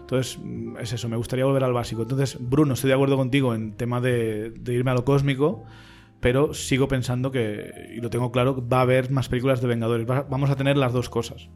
Entonces, 0.00 0.38
es 0.80 0.92
eso, 0.92 1.08
me 1.08 1.16
gustaría 1.16 1.44
volver 1.46 1.64
al 1.64 1.72
básico. 1.72 2.02
Entonces, 2.02 2.36
Bruno, 2.38 2.74
estoy 2.74 2.88
de 2.88 2.94
acuerdo 2.94 3.16
contigo 3.16 3.54
en 3.54 3.72
tema 3.76 4.00
de, 4.00 4.50
de 4.50 4.72
irme 4.74 4.90
a 4.90 4.94
lo 4.94 5.04
cósmico, 5.06 5.64
pero 6.20 6.52
sigo 6.52 6.86
pensando 6.86 7.30
que, 7.30 7.70
y 7.96 8.00
lo 8.00 8.10
tengo 8.10 8.30
claro, 8.30 8.62
va 8.68 8.78
a 8.78 8.82
haber 8.82 9.10
más 9.10 9.28
películas 9.30 9.62
de 9.62 9.68
Vengadores. 9.68 10.08
Va- 10.08 10.26
vamos 10.28 10.50
a 10.50 10.56
tener 10.56 10.76
las 10.76 10.92
dos 10.92 11.08
cosas. 11.08 11.48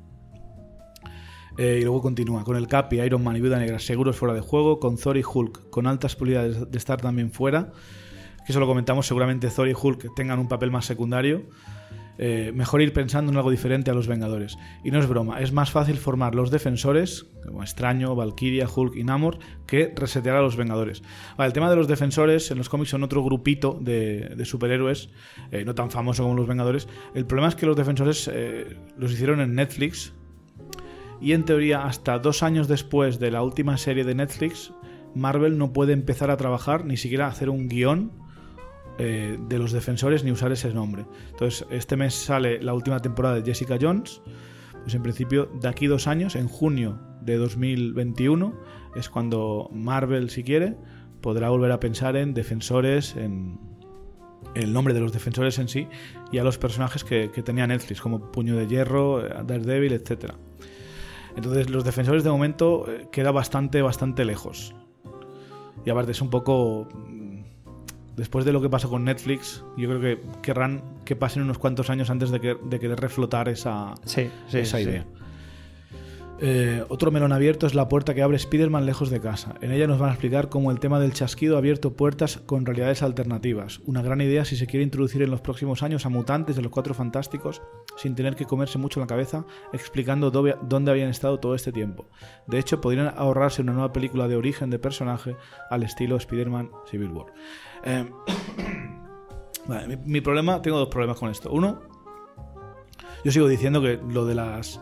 Eh, 1.59 1.79
y 1.81 1.85
luego 1.85 2.03
continúa 2.03 2.45
con 2.45 2.57
el 2.57 2.67
Capi, 2.67 3.01
Iron 3.01 3.23
Man 3.25 3.37
y 3.37 3.41
Viuda 3.41 3.59
Negra 3.59 3.79
seguros 3.79 4.17
fuera 4.17 4.35
de 4.35 4.41
juego, 4.41 4.79
con 4.79 4.97
Thor 4.99 5.17
y 5.17 5.23
Hulk 5.25 5.71
con 5.71 5.87
altas 5.87 6.15
probabilidades 6.15 6.71
de 6.71 6.79
estar 6.79 7.01
también 7.01 7.31
fuera. 7.33 7.73
Que 8.47 8.53
eso 8.53 8.61
lo 8.61 8.67
comentamos, 8.67 9.07
seguramente 9.07 9.49
Thor 9.51 9.69
y 9.69 9.75
Hulk 9.75 10.15
tengan 10.15 10.39
un 10.39 10.47
papel 10.47 10.71
más 10.71 10.87
secundario. 10.87 11.43
Eh, 12.19 12.51
mejor 12.55 12.81
ir 12.81 12.93
pensando 12.95 13.31
en 13.31 13.37
algo 13.37 13.51
diferente 13.51 13.91
a 13.91 13.95
los 13.95 14.07
Vengadores. 14.07 14.57
Y 14.85 14.91
no 14.91 14.99
es 14.99 15.07
broma, 15.07 15.41
es 15.41 15.53
más 15.53 15.71
fácil 15.71 15.97
formar 15.97 16.35
los 16.35 16.51
defensores, 16.51 17.27
como 17.45 17.63
Extraño, 17.63 18.15
Valkyria, 18.15 18.67
Hulk 18.75 18.97
y 18.97 19.05
Namor, 19.05 19.39
que 19.67 19.93
resetear 19.95 20.37
a 20.37 20.43
los 20.43 20.57
Vengadores. 20.57 21.03
El 21.39 21.53
tema 21.53 21.69
de 21.69 21.77
los 21.77 21.89
defensores 21.89 22.51
en 22.51 22.59
los 22.59 22.69
cómics 22.69 22.91
son 22.91 23.03
otro 23.03 23.23
grupito 23.23 23.79
de, 23.81 24.33
de 24.35 24.45
superhéroes, 24.45 25.11
eh, 25.51 25.65
no 25.65 25.75
tan 25.75 25.91
famoso 25.91 26.23
como 26.23 26.37
los 26.37 26.47
Vengadores. 26.47 26.89
El 27.15 27.27
problema 27.27 27.49
es 27.49 27.55
que 27.55 27.67
los 27.67 27.77
defensores 27.77 28.31
eh, 28.33 28.77
los 28.97 29.13
hicieron 29.13 29.41
en 29.41 29.55
Netflix, 29.55 30.15
y 31.21 31.33
en 31.33 31.45
teoría 31.45 31.85
hasta 31.85 32.19
dos 32.19 32.43
años 32.43 32.69
después 32.69 33.19
de 33.19 33.31
la 33.31 33.43
última 33.43 33.77
serie 33.77 34.05
de 34.05 34.15
Netflix, 34.15 34.73
Marvel 35.15 35.59
no 35.59 35.73
puede 35.73 35.93
empezar 35.93 36.31
a 36.31 36.37
trabajar 36.37 36.85
ni 36.85 36.97
siquiera 36.97 37.27
hacer 37.27 37.49
un 37.49 37.69
guion 37.69 38.26
eh, 38.99 39.39
de 39.39 39.59
los 39.59 39.73
defensores 39.73 40.25
ni 40.25 40.31
usar 40.31 40.53
ese 40.53 40.73
nombre. 40.73 41.07
Entonces, 41.31 41.67
este 41.71 41.97
mes 41.97 42.15
sale 42.15 42.63
la 42.63 42.75
última 42.75 43.01
temporada 43.01 43.37
de 43.37 43.43
Jessica 43.43 43.77
Jones. 43.81 44.23
Pues 44.83 44.95
en 44.95 45.03
principio, 45.03 45.47
de 45.61 45.69
aquí 45.69 45.87
dos 45.87 46.07
años, 46.07 46.37
en 46.37 46.49
junio 46.49 46.99
de 47.21 47.37
2021, 47.37 48.55
es 48.95 49.09
cuando 49.09 49.69
Marvel, 49.73 50.31
si 50.31 50.45
quiere, 50.45 50.77
podrá 51.21 51.51
volver 51.51 51.73
a 51.73 51.81
pensar 51.81 52.17
en 52.17 52.35
defensores, 52.35 53.17
en, 53.17 53.59
el 54.55 54.73
nombre 54.73 54.95
de 54.95 55.01
los 55.01 55.13
defensores 55.13 55.59
en 55.59 55.69
sí 55.69 55.89
y 56.33 56.39
a 56.39 56.45
los 56.45 56.57
personajes 56.57 57.05
que, 57.05 57.31
que 57.31 57.43
tenía 57.43 57.67
Netflix, 57.67 58.01
como 58.01 58.33
Puño 58.33 58.57
de 58.57 58.67
Hierro, 58.67 59.23
Daredevil, 59.45 59.93
etc. 59.93 60.33
Entonces, 61.37 61.69
los 61.69 61.85
defensores 61.85 62.25
de 62.25 62.31
momento 62.31 62.91
eh, 62.91 63.09
queda 63.13 63.31
bastante, 63.31 63.83
bastante 63.83 64.25
lejos. 64.25 64.75
Y 65.85 65.91
aparte 65.91 66.13
es 66.13 66.21
un 66.23 66.31
poco... 66.31 66.89
Después 68.17 68.45
de 68.47 68.53
lo 68.53 68.63
que 68.63 68.71
pasó 68.71 68.89
con 68.89 69.05
Netflix, 69.05 69.63
yo 69.77 69.89
creo 69.89 70.01
que 70.01 70.21
querrán 70.43 70.83
que 71.05 71.17
pasen 71.17 71.43
unos 71.43 71.59
cuantos 71.59 71.91
años 71.91 72.09
antes 72.09 72.31
de, 72.31 72.41
que, 72.41 72.57
de 72.63 72.81
querer 72.81 72.99
reflotar 72.99 73.49
esa, 73.49 73.95
Sí, 74.05 74.31
sí, 74.49 74.59
esa 74.59 74.79
sí. 74.79 75.03
Eh, 76.39 76.85
otro 76.91 77.11
melón 77.11 77.33
abierto 77.33 77.67
es 77.67 77.75
la 77.75 77.89
puerta 77.89 78.15
que 78.15 78.23
abre 78.23 78.37
Spider-Man 78.37 78.85
lejos 78.85 79.09
de 79.09 79.21
casa. 79.21 79.55
En 79.63 79.73
ella 79.73 79.87
nos 79.87 79.99
van 79.99 80.11
a 80.11 80.13
explicar 80.13 80.51
cómo 80.51 80.71
el 80.71 80.81
tema 80.81 81.01
del 81.01 81.15
chasquido 81.15 81.57
ha 81.57 81.59
abierto 81.59 81.95
puertas 81.95 82.39
con 82.45 82.67
realidades 82.67 83.03
alternativas. 83.03 83.81
Una 83.87 84.03
gran 84.03 84.21
idea 84.21 84.45
si 84.45 84.57
se 84.57 84.67
quiere 84.67 84.85
introducir 84.85 85.23
en 85.23 85.31
los 85.31 85.41
próximos 85.41 85.83
años 85.83 86.05
a 86.05 86.11
mutantes 86.11 86.55
de 86.55 86.63
los 86.63 86.71
cuatro 86.71 86.93
fantásticos 86.93 87.63
sin 87.97 88.15
tener 88.15 88.37
que 88.37 88.45
comerse 88.45 88.77
mucho 88.77 89.01
la 89.01 89.07
cabeza 89.07 89.47
explicando 89.73 90.31
dónde 90.31 90.91
habían 90.91 91.09
estado 91.09 91.41
todo 91.41 91.55
este 91.55 91.73
tiempo. 91.73 92.07
De 92.47 92.59
hecho, 92.59 92.83
podrían 92.83 93.15
ahorrarse 93.17 93.63
una 93.63 93.73
nueva 93.73 93.93
película 93.93 94.29
de 94.29 94.37
origen 94.37 94.69
de 94.69 94.79
personaje 94.79 95.37
al 95.71 95.83
estilo 95.85 96.17
Spider-Man 96.17 96.71
Civil 96.91 97.13
War. 97.13 97.33
Eh, 97.85 98.11
vale, 99.67 99.97
mi 100.05 100.21
problema, 100.21 100.61
tengo 100.61 100.79
dos 100.79 100.89
problemas 100.89 101.19
con 101.19 101.31
esto. 101.31 101.51
Uno, 101.51 101.81
yo 103.25 103.33
sigo 103.33 103.49
diciendo 103.49 103.81
que 103.81 103.99
lo 104.11 104.27
de 104.27 104.35
las 104.35 104.81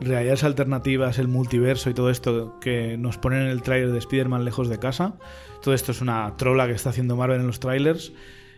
realidades 0.00 0.44
alternativas, 0.44 1.18
el 1.18 1.28
multiverso 1.28 1.90
y 1.90 1.94
todo 1.94 2.10
esto 2.10 2.58
que 2.60 2.96
nos 2.98 3.18
ponen 3.18 3.42
en 3.42 3.48
el 3.48 3.62
tráiler 3.62 3.92
de 3.92 3.98
Spider-Man 3.98 4.44
lejos 4.44 4.68
de 4.68 4.78
casa, 4.78 5.16
todo 5.62 5.74
esto 5.74 5.92
es 5.92 6.00
una 6.00 6.36
trola 6.36 6.66
que 6.66 6.72
está 6.72 6.90
haciendo 6.90 7.16
Marvel 7.16 7.40
en 7.40 7.46
los 7.46 7.60
trailers 7.60 8.12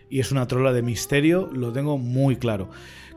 y 0.09 0.19
es 0.19 0.31
una 0.31 0.47
trola 0.47 0.73
de 0.73 0.81
misterio, 0.81 1.49
lo 1.53 1.71
tengo 1.71 1.97
muy 1.97 2.35
claro. 2.35 2.69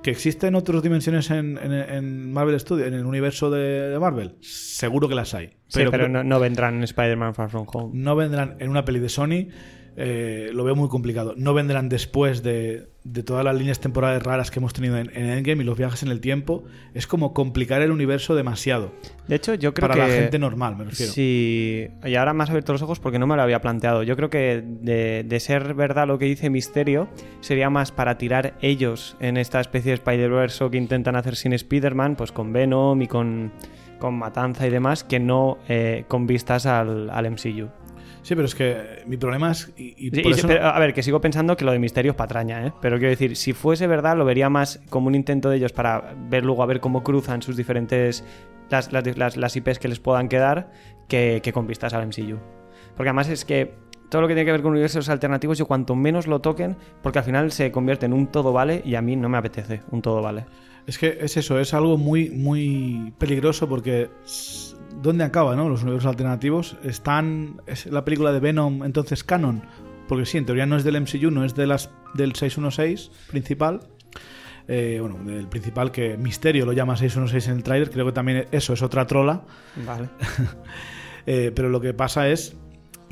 ¿Que 0.03 0.11
existen 0.11 0.57
otras 0.57 0.83
dimensiones 0.83 1.31
en, 1.31 1.59
en- 1.59 1.73
en 1.73 2.33
Marvel 2.33 2.59
Studios, 2.59 2.89
en 2.89 2.95
el 2.95 3.07
universo 3.07 3.51
de, 3.51 3.89
de 3.89 3.99
Marvel? 4.01 4.35
Seguro 4.41 5.09
que 5.09 5.15
las 5.15 5.33
hay. 5.33 5.49
Sí, 5.69 5.79
pero, 5.79 5.93
creo- 5.93 6.09
no, 6.09 6.25
no 6.25 6.41
vendrán 6.41 6.75
en 6.77 6.83
Spider-Man 6.83 7.35
Far 7.35 7.51
From 7.51 7.67
Home. 7.73 7.91
no 7.95 8.17
vendrán 8.17 8.57
en 8.59 8.69
una 8.69 8.85
peli 8.85 8.99
de 8.99 9.09
Sony, 9.09 9.49
eh, 9.97 10.51
lo 10.53 10.65
veo 10.65 10.75
muy 10.75 10.89
complicado. 10.89 11.35
No 11.37 11.55
vendrán 11.55 11.89
después 11.89 12.43
de, 12.43 12.89
de 13.05 13.23
todas 13.23 13.45
las 13.45 13.57
líneas 13.57 13.81
temporales 13.81 14.23
raras 14.23 14.51
que 14.51 14.61
hemos 14.61 14.73
tenido 14.73 14.97
en, 14.97 15.11
en 15.15 15.27
Endgame 15.27 15.63
y 15.63 15.67
los 15.67 15.77
viajes 15.77 16.03
en 16.03 16.11
el 16.11 16.21
tiempo. 16.21 16.65
Es 16.95 17.07
como 17.07 17.33
complicar 17.33 17.83
el 17.83 17.91
universo 17.91 18.35
demasiado. 18.35 18.93
De 19.27 19.37
hecho, 19.37 19.55
yo 19.55 19.75
creo 19.75 19.89
para 19.89 20.05
que... 20.05 20.11
la 20.11 20.17
gente 20.17 20.39
normal, 20.39 20.77
me 20.77 20.85
refiero. 20.85 21.13
Sí, 21.13 21.89
y 22.05 22.15
ahora 22.15 22.33
me 22.33 22.45
has 22.45 22.51
abierto 22.51 22.73
los 22.73 22.83
ojos 22.83 23.01
porque 23.01 23.19
no 23.19 23.27
me 23.27 23.37
lo 23.37 23.43
había 23.43 23.61
planteado. 23.61 24.03
Yo 24.03 24.17
creo 24.17 24.31
que 24.31 24.63
de, 24.65 25.25
de 25.27 25.41
ser 25.41 25.75
verdad 25.75 26.07
lo 26.07 26.19
que 26.19 26.27
dice 26.27 26.51
Misterio, 26.51 27.09
sería 27.41 27.71
más 27.71 27.93
para 27.93 28.19
tirar 28.19 28.55
ellos 28.61 29.17
en 29.21 29.37
esta 29.37 29.61
especie 29.61 29.91
de 29.91 29.95
Spider-Verse 29.95 30.71
que 30.71 30.77
intentan 30.77 31.17
hacer 31.17 31.37
sin 31.37 31.53
Spider-Man, 31.53 32.17
pues 32.17 32.31
con 32.31 32.53
Venom 32.53 33.03
y 33.03 33.09
con, 33.09 33.53
con 33.99 34.15
Matanza 34.15 34.67
y 34.67 34.71
demás, 34.71 35.05
que 35.05 35.19
no 35.19 35.59
eh, 35.69 36.05
con 36.09 36.27
vistas 36.27 36.67
al, 36.67 37.11
al 37.11 37.31
MCU. 37.31 37.69
Sí, 38.23 38.35
pero 38.37 38.45
es 38.47 38.55
que 38.55 39.03
mi 39.07 39.17
problema 39.17 39.51
es. 39.51 39.73
Y, 39.77 40.07
y 40.07 40.11
Sí, 40.11 40.23
por 40.23 40.31
y- 40.31 40.35
eso 40.35 40.47
pero, 40.49 40.63
no- 40.63 40.69
a 40.69 40.79
ver, 40.79 40.95
que 40.95 41.03
sigo 41.03 41.21
pensando 41.21 41.57
que 41.57 41.65
lo 41.65 41.73
de 41.73 41.79
Misterio 41.81 42.13
es 42.13 42.17
patraña, 42.17 42.67
¿eh? 42.67 42.73
Pero 42.81 42.97
quiero 42.99 43.11
decir, 43.11 43.37
si 43.37 43.53
fuese 43.53 43.87
verdad, 43.89 44.17
lo 44.17 44.25
vería 44.25 44.49
más 44.49 44.81
como 44.91 45.09
un 45.09 45.15
intento 45.15 45.51
de 45.51 45.57
ellos 45.57 45.73
para 45.73 46.15
ver 46.31 46.45
luego 46.45 46.63
a 46.63 46.67
ver 46.67 46.81
cómo 46.81 47.03
cruzan 47.03 47.43
sus 47.43 47.57
diferentes. 47.57 48.25
las, 48.71 48.93
las, 48.93 49.17
las- 49.19 49.37
las 49.37 49.57
IPs 49.57 49.79
que 49.79 49.89
les 49.89 49.99
puedan 50.01 50.29
quedar 50.29 50.71
que, 51.09 51.41
que 51.43 51.53
con 51.53 51.67
vistas 51.67 51.93
al 51.95 52.07
MCU. 52.07 52.39
Porque 52.97 53.09
además 53.11 53.29
es 53.29 53.45
que 53.45 53.75
todo 54.09 54.23
lo 54.23 54.29
que 54.29 54.35
tiene 54.35 54.47
que 54.47 54.53
ver 54.53 54.63
con 54.63 54.71
universos 54.73 55.09
alternativos, 55.09 55.59
yo 55.59 55.67
cuanto 55.67 55.95
menos 55.95 56.27
lo 56.27 56.41
toquen, 56.41 56.77
porque 57.03 57.19
al 57.19 57.25
final 57.25 57.51
se 57.53 57.71
convierte 57.73 58.07
en 58.07 58.13
un 58.13 58.29
todo 58.29 58.53
vale 58.53 58.81
y 58.85 58.95
a 58.95 59.03
mí 59.03 59.17
no 59.17 59.29
me 59.29 59.37
apetece 59.39 59.83
un 59.91 60.01
todo 60.01 60.23
vale. 60.23 60.47
Es 60.87 60.99
que 60.99 61.19
es 61.21 61.37
eso, 61.37 61.59
es 61.61 61.75
algo 61.75 61.97
muy, 61.99 62.31
muy 62.31 63.13
peligroso 63.19 63.69
porque. 63.69 64.09
¿Dónde 65.03 65.25
acaba, 65.25 65.57
no? 65.57 65.69
Los 65.69 65.83
universos 65.83 66.09
alternativos 66.09 66.77
están. 66.85 67.61
¿Es 67.67 67.87
la 67.87 68.05
película 68.05 68.33
de 68.33 68.41
Venom 68.41 68.85
entonces 68.85 69.25
canon? 69.25 69.63
Porque 70.09 70.27
sí, 70.27 70.39
en 70.39 70.47
teoría 70.47 70.65
no 70.65 70.77
es 70.77 70.85
del 70.85 71.01
MCU, 71.01 71.31
no 71.31 71.45
es 71.45 71.55
de 71.55 71.67
las, 71.67 71.91
del 72.15 72.35
616 72.35 73.11
principal. 73.29 73.81
Eh, 74.69 74.99
bueno, 75.01 75.19
del 75.25 75.49
principal 75.49 75.91
que 75.91 76.17
Misterio 76.17 76.65
lo 76.65 76.73
llama 76.73 76.97
616 76.97 77.49
en 77.49 77.57
el 77.57 77.63
tráiler. 77.65 77.91
Creo 77.91 78.07
que 78.07 78.13
también 78.13 78.47
eso 78.53 78.73
es 78.73 78.83
otra 78.83 79.07
trola. 79.07 79.43
Vale. 79.85 80.09
Eh, 81.25 81.53
pero 81.55 81.69
lo 81.69 81.81
que 81.81 81.95
pasa 81.95 82.29
es 82.29 82.57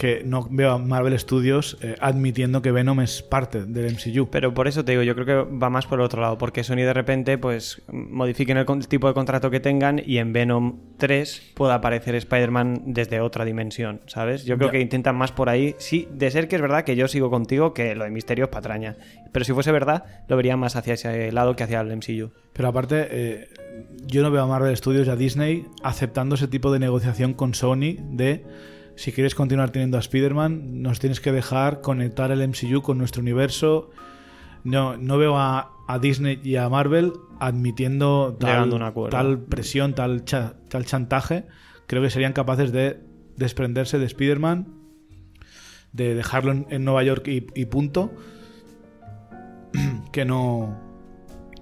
que 0.01 0.23
no 0.25 0.49
veo 0.51 0.71
a 0.71 0.79
Marvel 0.79 1.17
Studios 1.19 1.77
eh, 1.83 1.95
admitiendo 2.01 2.63
que 2.63 2.73
Venom 2.73 3.03
es 3.03 3.21
parte 3.21 3.67
del 3.67 3.93
MCU. 3.93 4.31
Pero 4.31 4.55
por 4.55 4.67
eso 4.67 4.83
te 4.83 4.93
digo, 4.93 5.03
yo 5.03 5.15
creo 5.15 5.27
que 5.27 5.57
va 5.59 5.69
más 5.69 5.87
por 5.87 5.99
el 5.99 6.07
otro 6.07 6.23
lado, 6.23 6.39
porque 6.39 6.65
Sony 6.65 6.77
de 6.77 6.95
repente 6.95 7.37
pues 7.37 7.83
modifiquen 7.93 8.57
el, 8.57 8.65
tipo 8.89 9.09
de 9.09 9.13
contrato 9.13 9.51
que 9.51 9.61
tengan 9.61 10.01
y 10.03 10.17
en 10.17 10.33
Venom 10.33 10.79
3 10.97 11.53
pueda 11.55 11.75
aparecer 11.75 12.15
Spider-Man 12.15 12.85
desde 12.87 13.21
otra 13.21 13.45
dimensión, 13.45 14.01
¿sabes? 14.07 14.47
Yo 14.47 14.57
creo 14.57 14.69
Ya. 14.69 14.73
que 14.73 14.81
intentan 14.81 15.17
más 15.17 15.33
por 15.33 15.51
ahí. 15.51 15.75
Sí, 15.77 16.09
de 16.11 16.31
ser 16.31 16.49
que 16.49 16.57
es 16.57 16.63
verdad 16.63 16.85
que 16.85 16.97
yo 16.97 17.07
sigo 17.07 17.29
contigo 17.29 17.75
que 17.75 17.95
lo 17.95 18.05
de 18.05 18.11
Misterio 18.11 18.47
es 18.47 18.51
patraña. 18.51 18.97
Pero 19.33 19.45
si 19.45 19.53
fuese 19.53 19.71
verdad, 19.71 20.05
lo 20.29 20.37
vería 20.37 20.57
más 20.57 20.77
hacia 20.77 20.95
ese 20.95 21.31
lado 21.31 21.57
que 21.57 21.65
hacia 21.65 21.79
el 21.79 21.95
MCU. 21.95 22.31
Pero 22.55 22.69
aparte, 22.69 23.07
eh, 23.11 23.49
yo 24.07 24.23
no 24.23 24.31
veo 24.31 24.45
a 24.45 24.47
Marvel 24.47 24.75
Studios 24.75 25.07
y 25.09 25.11
a 25.11 25.17
Disney 25.17 25.67
aceptando 25.83 26.37
ese 26.37 26.49
tipo 26.49 26.73
de 26.73 26.79
negociación 26.79 27.35
con 27.35 27.53
Sony 27.53 27.97
de 28.01 28.47
si 29.01 29.13
quieres 29.13 29.35
continuar 29.35 29.71
teniendo 29.71 29.97
a 29.97 30.01
Spider-Man, 30.01 30.83
nos 30.83 30.99
tienes 31.01 31.21
que 31.21 31.33
dejar 31.33 31.81
conectar 31.81 32.31
el 32.33 32.47
MCU 32.47 32.83
con 32.83 32.99
nuestro 32.99 33.23
universo. 33.23 33.91
No, 34.63 34.97
no 34.99 35.17
veo 35.17 35.39
a, 35.39 35.73
a 35.89 35.99
Disney 35.99 36.39
y 36.45 36.57
a 36.57 36.69
Marvel 36.69 37.13
admitiendo 37.39 38.37
tal, 38.39 38.71
tal 39.11 39.39
presión, 39.39 39.95
tal, 39.95 40.25
cha- 40.25 40.55
tal 40.69 40.85
chantaje. 40.85 41.47
Creo 41.87 42.03
que 42.03 42.11
serían 42.11 42.35
capaces 42.35 42.73
de 42.73 43.01
desprenderse 43.37 43.99
de 43.99 44.05
Spider-Man, 44.05 44.67
de 45.93 46.15
dejarlo 46.15 46.53
en, 46.53 46.67
en 46.69 46.85
Nueva 46.85 47.03
York 47.03 47.27
y, 47.29 47.47
y 47.55 47.65
punto. 47.67 48.13
que 50.13 50.25
no 50.25 50.79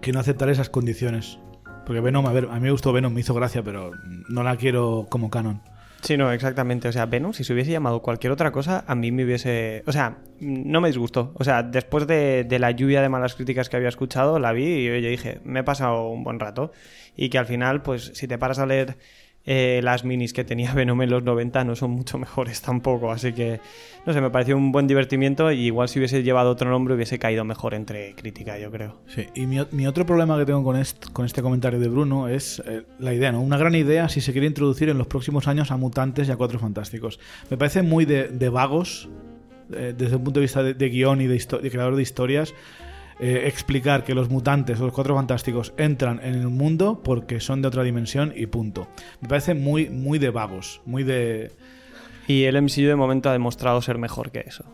que 0.01 0.13
no 0.13 0.21
aceptar 0.21 0.49
esas 0.49 0.71
condiciones. 0.71 1.39
Porque 1.87 2.01
Venom, 2.01 2.27
a 2.27 2.33
ver, 2.33 2.49
a 2.51 2.55
mí 2.55 2.61
me 2.61 2.71
gustó 2.71 2.93
Venom, 2.93 3.13
me 3.13 3.21
hizo 3.21 3.35
gracia, 3.35 3.63
pero 3.63 3.93
no 4.29 4.43
la 4.43 4.57
quiero 4.57 5.07
como 5.09 5.31
canon. 5.31 5.63
Sí, 6.03 6.17
no, 6.17 6.31
exactamente. 6.33 6.89
O 6.89 6.93
sea, 6.93 7.07
Venom, 7.07 7.33
si 7.33 7.45
se 7.45 7.53
hubiese 7.53 7.73
llamado 7.73 8.01
cualquier 8.03 8.33
otra 8.33 8.53
cosa, 8.53 8.85
a 8.87 8.95
mí 8.95 9.11
me 9.11 9.25
hubiese. 9.25 9.83
O 9.87 9.93
sea, 9.93 10.19
no 10.41 10.81
me 10.81 10.89
disgustó. 10.89 11.33
O 11.35 11.45
sea, 11.45 11.63
después 11.63 12.07
de, 12.07 12.45
de 12.45 12.59
la 12.59 12.71
lluvia 12.71 13.03
de 13.03 13.09
malas 13.09 13.35
críticas 13.35 13.69
que 13.69 13.77
había 13.77 13.89
escuchado, 13.89 14.39
la 14.39 14.53
vi 14.53 14.65
y 14.65 15.03
yo 15.03 15.09
dije, 15.09 15.41
me 15.45 15.61
he 15.61 15.65
pasado 15.65 16.09
un 16.09 16.25
buen 16.25 16.39
rato. 16.39 16.73
Y 17.17 17.31
que 17.31 17.39
al 17.39 17.47
final, 17.47 17.83
pues, 17.83 18.13
si 18.15 18.29
te 18.29 18.39
paras 18.39 18.61
a 18.61 18.67
leer 18.67 18.97
eh, 19.47 19.81
las 19.83 20.05
minis 20.05 20.33
que 20.33 20.45
tenía 20.45 20.73
Venom 20.75 21.01
en 21.03 21.11
los 21.11 21.23
90, 21.23 21.65
no 21.65 21.75
son 21.77 21.91
mucho 21.93 22.19
mejores 22.19 22.61
tampoco. 22.61 23.11
Así 23.11 23.33
que, 23.33 23.61
no 24.05 24.13
sé, 24.13 24.21
me 24.21 24.31
pareció 24.31 24.57
un 24.57 24.73
buen 24.73 24.87
divertimiento. 24.87 25.51
Y 25.53 25.67
igual 25.67 25.89
si 25.89 25.99
hubiese 25.99 26.23
llevado 26.23 26.51
otro 26.51 26.69
nombre, 26.71 26.95
hubiese 26.95 27.19
caído 27.19 27.45
mejor 27.45 27.75
entre 27.75 28.15
crítica, 28.15 28.59
yo 28.59 28.71
creo. 28.71 29.01
Sí, 29.07 29.27
y 29.35 29.47
mi, 29.47 29.87
otro 29.87 30.05
problema 30.05 30.39
que 30.39 30.45
tengo 30.45 30.63
con, 30.63 30.77
est- 30.77 31.11
con 31.13 31.25
este 31.25 31.41
comentario 31.43 31.81
de 31.81 31.89
Bruno 31.89 32.29
es 32.29 32.63
eh, 32.67 32.83
la 32.99 33.15
idea, 33.15 33.33
¿no? 33.33 33.41
Una 33.41 33.57
gran 33.57 33.75
idea 33.75 34.09
si 34.09 34.21
se 34.21 34.33
quiere 34.33 34.47
introducir 34.47 34.89
en 34.91 34.99
los 34.99 35.07
próximos 35.07 35.49
años 35.49 35.71
a 35.71 35.77
mutantes 35.77 36.29
y 36.29 36.31
a 36.31 36.37
cuatro 36.37 36.59
fantásticos. 36.59 37.19
Me 37.51 37.57
parece 37.57 37.83
muy 37.83 38.05
de, 38.05 38.49
vagos, 38.51 39.09
eh, 39.73 39.95
desde 39.97 40.17
el 40.17 40.23
punto 40.23 40.41
de 40.41 40.45
vista 40.45 40.63
de, 40.63 40.75
de 40.75 40.89
guion 40.91 41.21
y 41.21 41.27
de, 41.27 41.35
de 41.63 41.71
creador 41.71 41.97
de 41.97 42.03
historias, 42.03 42.55
eh, 43.21 43.45
explicar 43.47 44.05
que 44.05 44.15
los 44.15 44.31
mutantes 44.31 44.81
o 44.81 44.85
los 44.85 44.93
cuatro 44.93 45.17
fantásticos 45.17 45.73
entran 45.77 46.21
en 46.23 46.35
el 46.35 46.49
mundo 46.49 47.03
porque 47.03 47.41
son 47.41 47.63
de 47.63 47.69
otra 47.69 47.83
dimensión 47.83 48.33
y 48.37 48.47
punto. 48.47 48.89
Me 49.21 49.29
parece 49.29 49.55
muy, 49.55 49.91
muy 49.91 50.19
de 50.19 50.31
vagos, 50.31 50.81
muy 50.87 51.03
de... 51.03 51.53
Y 52.27 52.45
el 52.45 52.61
MCU 52.61 52.83
de 52.83 52.95
momento 52.95 53.29
ha 53.29 53.33
demostrado 53.33 53.81
ser 53.83 53.99
mejor 53.99 54.31
que 54.31 54.41
eso. 54.41 54.65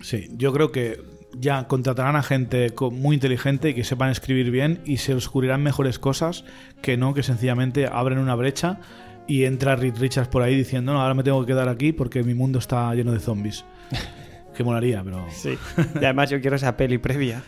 Sí, 0.00 0.28
yo 0.36 0.52
creo 0.52 0.72
que 0.72 1.00
ya 1.38 1.68
contratarán 1.68 2.16
a 2.16 2.22
gente 2.22 2.72
muy 2.92 3.14
inteligente 3.14 3.70
y 3.70 3.74
que 3.74 3.84
sepan 3.84 4.10
escribir 4.10 4.50
bien 4.50 4.80
y 4.84 4.98
se 4.98 5.14
les 5.14 5.26
ocurrirán 5.28 5.62
mejores 5.62 5.98
cosas 5.98 6.44
que 6.82 6.96
no 6.96 7.14
que 7.14 7.22
sencillamente 7.22 7.86
abren 7.86 8.18
una 8.18 8.34
brecha 8.34 8.80
y 9.26 9.44
entra 9.44 9.76
Reed 9.76 9.96
Richards 9.98 10.28
por 10.28 10.42
ahí 10.42 10.54
diciendo, 10.54 10.92
no, 10.92 11.00
ahora 11.00 11.14
me 11.14 11.22
tengo 11.22 11.40
que 11.40 11.52
quedar 11.52 11.68
aquí 11.68 11.92
porque 11.92 12.22
mi 12.22 12.34
mundo 12.34 12.58
está 12.58 12.94
lleno 12.94 13.12
de 13.12 13.20
zombies. 13.20 13.64
que 14.54 14.64
molaría, 14.64 15.02
pero... 15.02 15.26
Sí. 15.30 15.58
Y 16.00 16.04
además 16.04 16.30
yo 16.30 16.40
quiero 16.40 16.56
esa 16.56 16.76
peli 16.76 16.98
previa. 16.98 17.42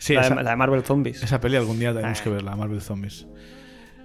Sí, 0.00 0.14
la, 0.14 0.22
esa, 0.22 0.34
de, 0.34 0.42
la 0.42 0.50
de 0.50 0.56
Marvel 0.56 0.82
Zombies. 0.82 1.22
esa 1.22 1.40
peli 1.40 1.56
algún 1.56 1.78
día 1.78 1.92
tenemos 1.92 2.18
Ay. 2.18 2.24
que 2.24 2.30
verla, 2.30 2.56
Marvel 2.56 2.80
Zombies. 2.80 3.26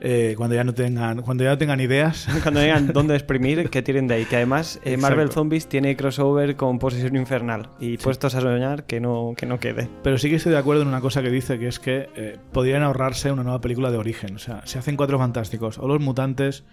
Eh, 0.01 0.33
cuando 0.35 0.55
ya 0.55 0.65
no 0.65 0.73
tengan 0.73 1.21
cuando 1.21 1.45
ya 1.45 1.51
no 1.51 1.57
tengan 1.57 1.79
ideas 1.79 2.27
Cuando 2.43 2.59
digan 2.59 2.91
dónde 2.91 3.15
exprimir, 3.15 3.69
que 3.69 3.81
tiren 3.81 4.07
de 4.07 4.15
ahí. 4.15 4.25
Que 4.25 4.35
además 4.35 4.79
eh, 4.83 4.97
Marvel. 4.97 5.31
Zombies 5.31 5.67
tiene 5.67 5.95
crossover 5.95 6.57
con 6.57 6.79
Posesión 6.79 7.15
Infernal. 7.15 7.69
Y 7.79 7.97
puestos 7.97 8.35
a 8.35 8.41
soñar, 8.41 8.85
que 8.85 8.99
no, 8.99 9.33
que 9.37 9.45
no 9.45 9.57
quede. 9.57 9.87
Pero 10.03 10.17
sí 10.17 10.29
que 10.29 10.35
estoy 10.35 10.51
de 10.51 10.57
acuerdo 10.57 10.81
en 10.81 10.89
una 10.89 10.99
cosa 10.99 11.21
que 11.21 11.29
dice, 11.29 11.57
que 11.57 11.67
es 11.67 11.79
que 11.79 12.09
eh, 12.15 12.37
podrían 12.51 12.83
ahorrarse 12.83 13.31
una 13.31 13.43
nueva 13.43 13.61
película 13.61 13.89
de 13.89 13.97
origen. 13.97 14.35
O 14.35 14.39
sea, 14.39 14.61
se 14.65 14.79
hacen 14.79 14.97
cuatro 14.97 15.17
fantásticos 15.17 15.77
o 15.77 15.87
los 15.87 16.01
mutantes, 16.01 16.65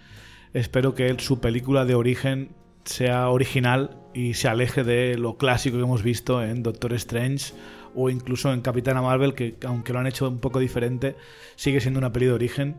espero 0.53 0.95
que 0.95 1.15
su 1.19 1.41
película 1.41 1.85
de 1.85 1.95
origen 1.95 2.51
sea 2.85 3.29
original 3.29 3.97
y 4.13 4.35
se 4.35 4.49
aleje 4.49 4.83
de 4.83 5.17
lo 5.17 5.37
clásico 5.37 5.77
que 5.77 5.85
hemos 5.85 6.03
visto 6.03 6.43
en 6.43 6.63
Doctor 6.63 6.93
Strange 6.95 7.55
o 7.95 8.11
incluso 8.11 8.53
en 8.53 8.61
Capitana 8.61 9.03
Marvel, 9.03 9.35
que 9.35 9.57
aunque 9.67 9.93
lo 9.93 9.99
han 9.99 10.07
hecho 10.07 10.29
un 10.29 10.39
poco 10.39 10.59
diferente, 10.59 11.17
sigue 11.57 11.81
siendo 11.81 11.99
una 11.99 12.13
peli 12.13 12.27
de 12.27 12.33
origen. 12.33 12.77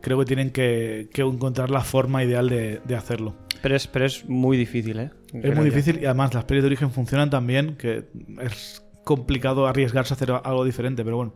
Creo 0.00 0.18
que 0.18 0.24
tienen 0.26 0.50
que, 0.50 1.08
que 1.12 1.22
encontrar 1.22 1.70
la 1.70 1.80
forma 1.80 2.22
ideal 2.22 2.48
de, 2.48 2.80
de 2.84 2.94
hacerlo. 2.94 3.34
Pero 3.62 3.76
es, 3.76 3.86
pero 3.86 4.04
es 4.04 4.28
muy 4.28 4.58
difícil, 4.58 4.98
¿eh? 4.98 5.10
Es 5.32 5.40
Creo 5.40 5.56
muy 5.56 5.64
difícil 5.64 5.98
y 6.02 6.04
además 6.04 6.34
las 6.34 6.44
pelis 6.44 6.62
de 6.62 6.66
origen 6.66 6.90
funcionan 6.90 7.30
tan 7.30 7.46
bien 7.46 7.76
que 7.76 8.04
es 8.42 8.84
complicado 9.04 9.66
arriesgarse 9.66 10.12
a 10.12 10.16
hacer 10.16 10.30
algo 10.30 10.64
diferente, 10.64 11.04
pero 11.04 11.16
bueno, 11.16 11.34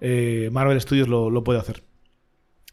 eh, 0.00 0.48
Marvel 0.52 0.80
Studios 0.80 1.08
lo, 1.08 1.30
lo 1.30 1.42
puede 1.42 1.58
hacer. 1.58 1.82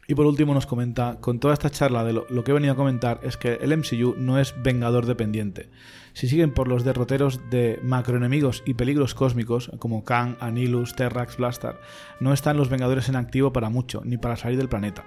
Y 0.08 0.14
por 0.14 0.26
último 0.26 0.54
nos 0.54 0.66
comenta, 0.66 1.18
con 1.20 1.40
toda 1.40 1.54
esta 1.54 1.70
charla 1.70 2.04
de 2.04 2.12
lo, 2.12 2.44
que 2.44 2.50
he 2.50 2.54
venido 2.54 2.72
a 2.72 2.76
comentar 2.76 3.20
es 3.22 3.36
que 3.36 3.54
el 3.54 3.76
MCU 3.76 4.14
no 4.16 4.38
es 4.38 4.54
vengador 4.62 5.06
dependiente. 5.06 5.68
Si 6.12 6.28
siguen 6.28 6.52
por 6.52 6.68
los 6.68 6.84
derroteros 6.84 7.50
de 7.50 7.80
macroenemigos 7.82 8.62
y 8.64 8.74
peligros 8.74 9.14
cósmicos, 9.14 9.70
como 9.78 10.04
Kang, 10.04 10.36
Anilus, 10.40 10.94
Terrax, 10.94 11.36
Blastar, 11.36 11.80
no 12.20 12.32
están 12.32 12.56
los 12.56 12.70
vengadores 12.70 13.08
en 13.08 13.16
activo 13.16 13.52
para 13.52 13.68
mucho, 13.68 14.02
ni 14.04 14.16
para 14.16 14.36
salir 14.36 14.58
del 14.58 14.68
planeta. 14.68 15.04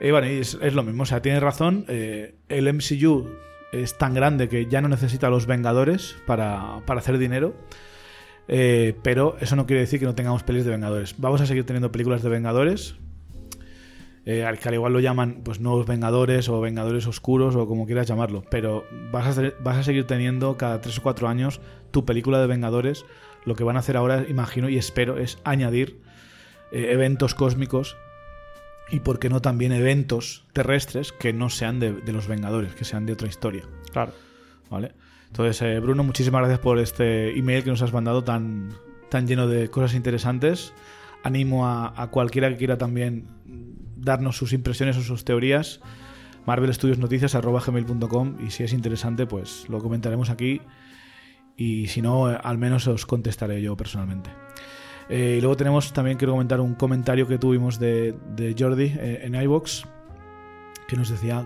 Y 0.00 0.10
bueno, 0.12 0.28
es, 0.28 0.56
es 0.62 0.74
lo 0.74 0.82
mismo, 0.82 1.02
o 1.02 1.06
sea, 1.06 1.20
tiene 1.20 1.40
razón, 1.40 1.84
eh, 1.88 2.36
el 2.48 2.72
MCU 2.72 3.28
es 3.72 3.96
tan 3.98 4.14
grande 4.14 4.48
que 4.48 4.66
ya 4.66 4.80
no 4.80 4.88
necesita 4.88 5.30
los 5.30 5.46
Vengadores 5.46 6.16
para, 6.26 6.80
para 6.86 7.00
hacer 7.00 7.18
dinero. 7.18 7.54
Eh, 8.48 8.96
pero 9.02 9.36
eso 9.40 9.54
no 9.54 9.66
quiere 9.66 9.80
decir 9.80 10.00
que 10.00 10.06
no 10.06 10.14
tengamos 10.14 10.42
pelis 10.42 10.64
de 10.64 10.72
Vengadores. 10.72 11.14
Vamos 11.18 11.40
a 11.40 11.46
seguir 11.46 11.64
teniendo 11.64 11.92
películas 11.92 12.22
de 12.22 12.30
Vengadores. 12.30 12.96
Eh, 14.30 14.44
al 14.44 14.60
que 14.60 14.68
al 14.68 14.74
igual 14.74 14.92
lo 14.92 15.00
llaman 15.00 15.40
pues 15.42 15.58
nuevos 15.58 15.86
Vengadores 15.86 16.48
o 16.48 16.60
Vengadores 16.60 17.04
Oscuros 17.08 17.56
o 17.56 17.66
como 17.66 17.84
quieras 17.84 18.06
llamarlo. 18.06 18.44
Pero 18.48 18.84
vas 19.10 19.36
a, 19.36 19.42
vas 19.58 19.78
a 19.78 19.82
seguir 19.82 20.06
teniendo 20.06 20.56
cada 20.56 20.80
3 20.80 20.98
o 20.98 21.02
4 21.02 21.26
años 21.26 21.60
tu 21.90 22.04
película 22.04 22.40
de 22.40 22.46
Vengadores. 22.46 23.04
Lo 23.44 23.56
que 23.56 23.64
van 23.64 23.74
a 23.74 23.80
hacer 23.80 23.96
ahora, 23.96 24.24
imagino 24.28 24.68
y 24.68 24.78
espero, 24.78 25.18
es 25.18 25.38
añadir 25.42 26.00
eh, 26.70 26.92
eventos 26.92 27.34
cósmicos 27.34 27.96
y 28.88 29.00
por 29.00 29.18
qué 29.18 29.30
no 29.30 29.42
también 29.42 29.72
eventos 29.72 30.46
terrestres 30.52 31.10
que 31.10 31.32
no 31.32 31.50
sean 31.50 31.80
de, 31.80 31.92
de 31.92 32.12
los 32.12 32.28
Vengadores, 32.28 32.76
que 32.76 32.84
sean 32.84 33.06
de 33.06 33.14
otra 33.14 33.26
historia. 33.26 33.64
Claro. 33.92 34.12
¿Vale? 34.70 34.92
Entonces, 35.26 35.60
eh, 35.62 35.80
Bruno, 35.80 36.04
muchísimas 36.04 36.42
gracias 36.42 36.60
por 36.60 36.78
este 36.78 37.36
email 37.36 37.64
que 37.64 37.70
nos 37.70 37.82
has 37.82 37.92
mandado 37.92 38.22
tan, 38.22 38.68
tan 39.08 39.26
lleno 39.26 39.48
de 39.48 39.70
cosas 39.70 39.94
interesantes. 39.94 40.72
Animo 41.24 41.66
a, 41.66 42.00
a 42.00 42.10
cualquiera 42.10 42.48
que 42.48 42.58
quiera 42.58 42.78
también 42.78 43.39
darnos 44.00 44.36
sus 44.36 44.52
impresiones 44.52 44.96
o 44.96 45.02
sus 45.02 45.24
teorías. 45.24 45.80
marvelstudiosnoticias.gmail.com 46.46 48.36
y 48.44 48.50
si 48.50 48.64
es 48.64 48.72
interesante, 48.72 49.26
pues 49.26 49.66
lo 49.68 49.78
comentaremos 49.78 50.30
aquí. 50.30 50.60
Y 51.56 51.88
si 51.88 52.00
no, 52.02 52.26
al 52.26 52.58
menos 52.58 52.86
os 52.86 53.04
contestaré 53.06 53.60
yo 53.60 53.76
personalmente. 53.76 54.30
Eh, 55.10 55.36
y 55.38 55.40
luego 55.40 55.56
tenemos 55.56 55.92
también, 55.92 56.16
quiero 56.16 56.32
comentar 56.32 56.60
un 56.60 56.74
comentario 56.74 57.26
que 57.26 57.36
tuvimos 57.36 57.78
de, 57.78 58.14
de 58.36 58.54
Jordi 58.56 58.94
eh, 58.96 59.20
en 59.24 59.34
iVox, 59.34 59.84
que 60.86 60.96
nos 60.96 61.10
decía, 61.10 61.44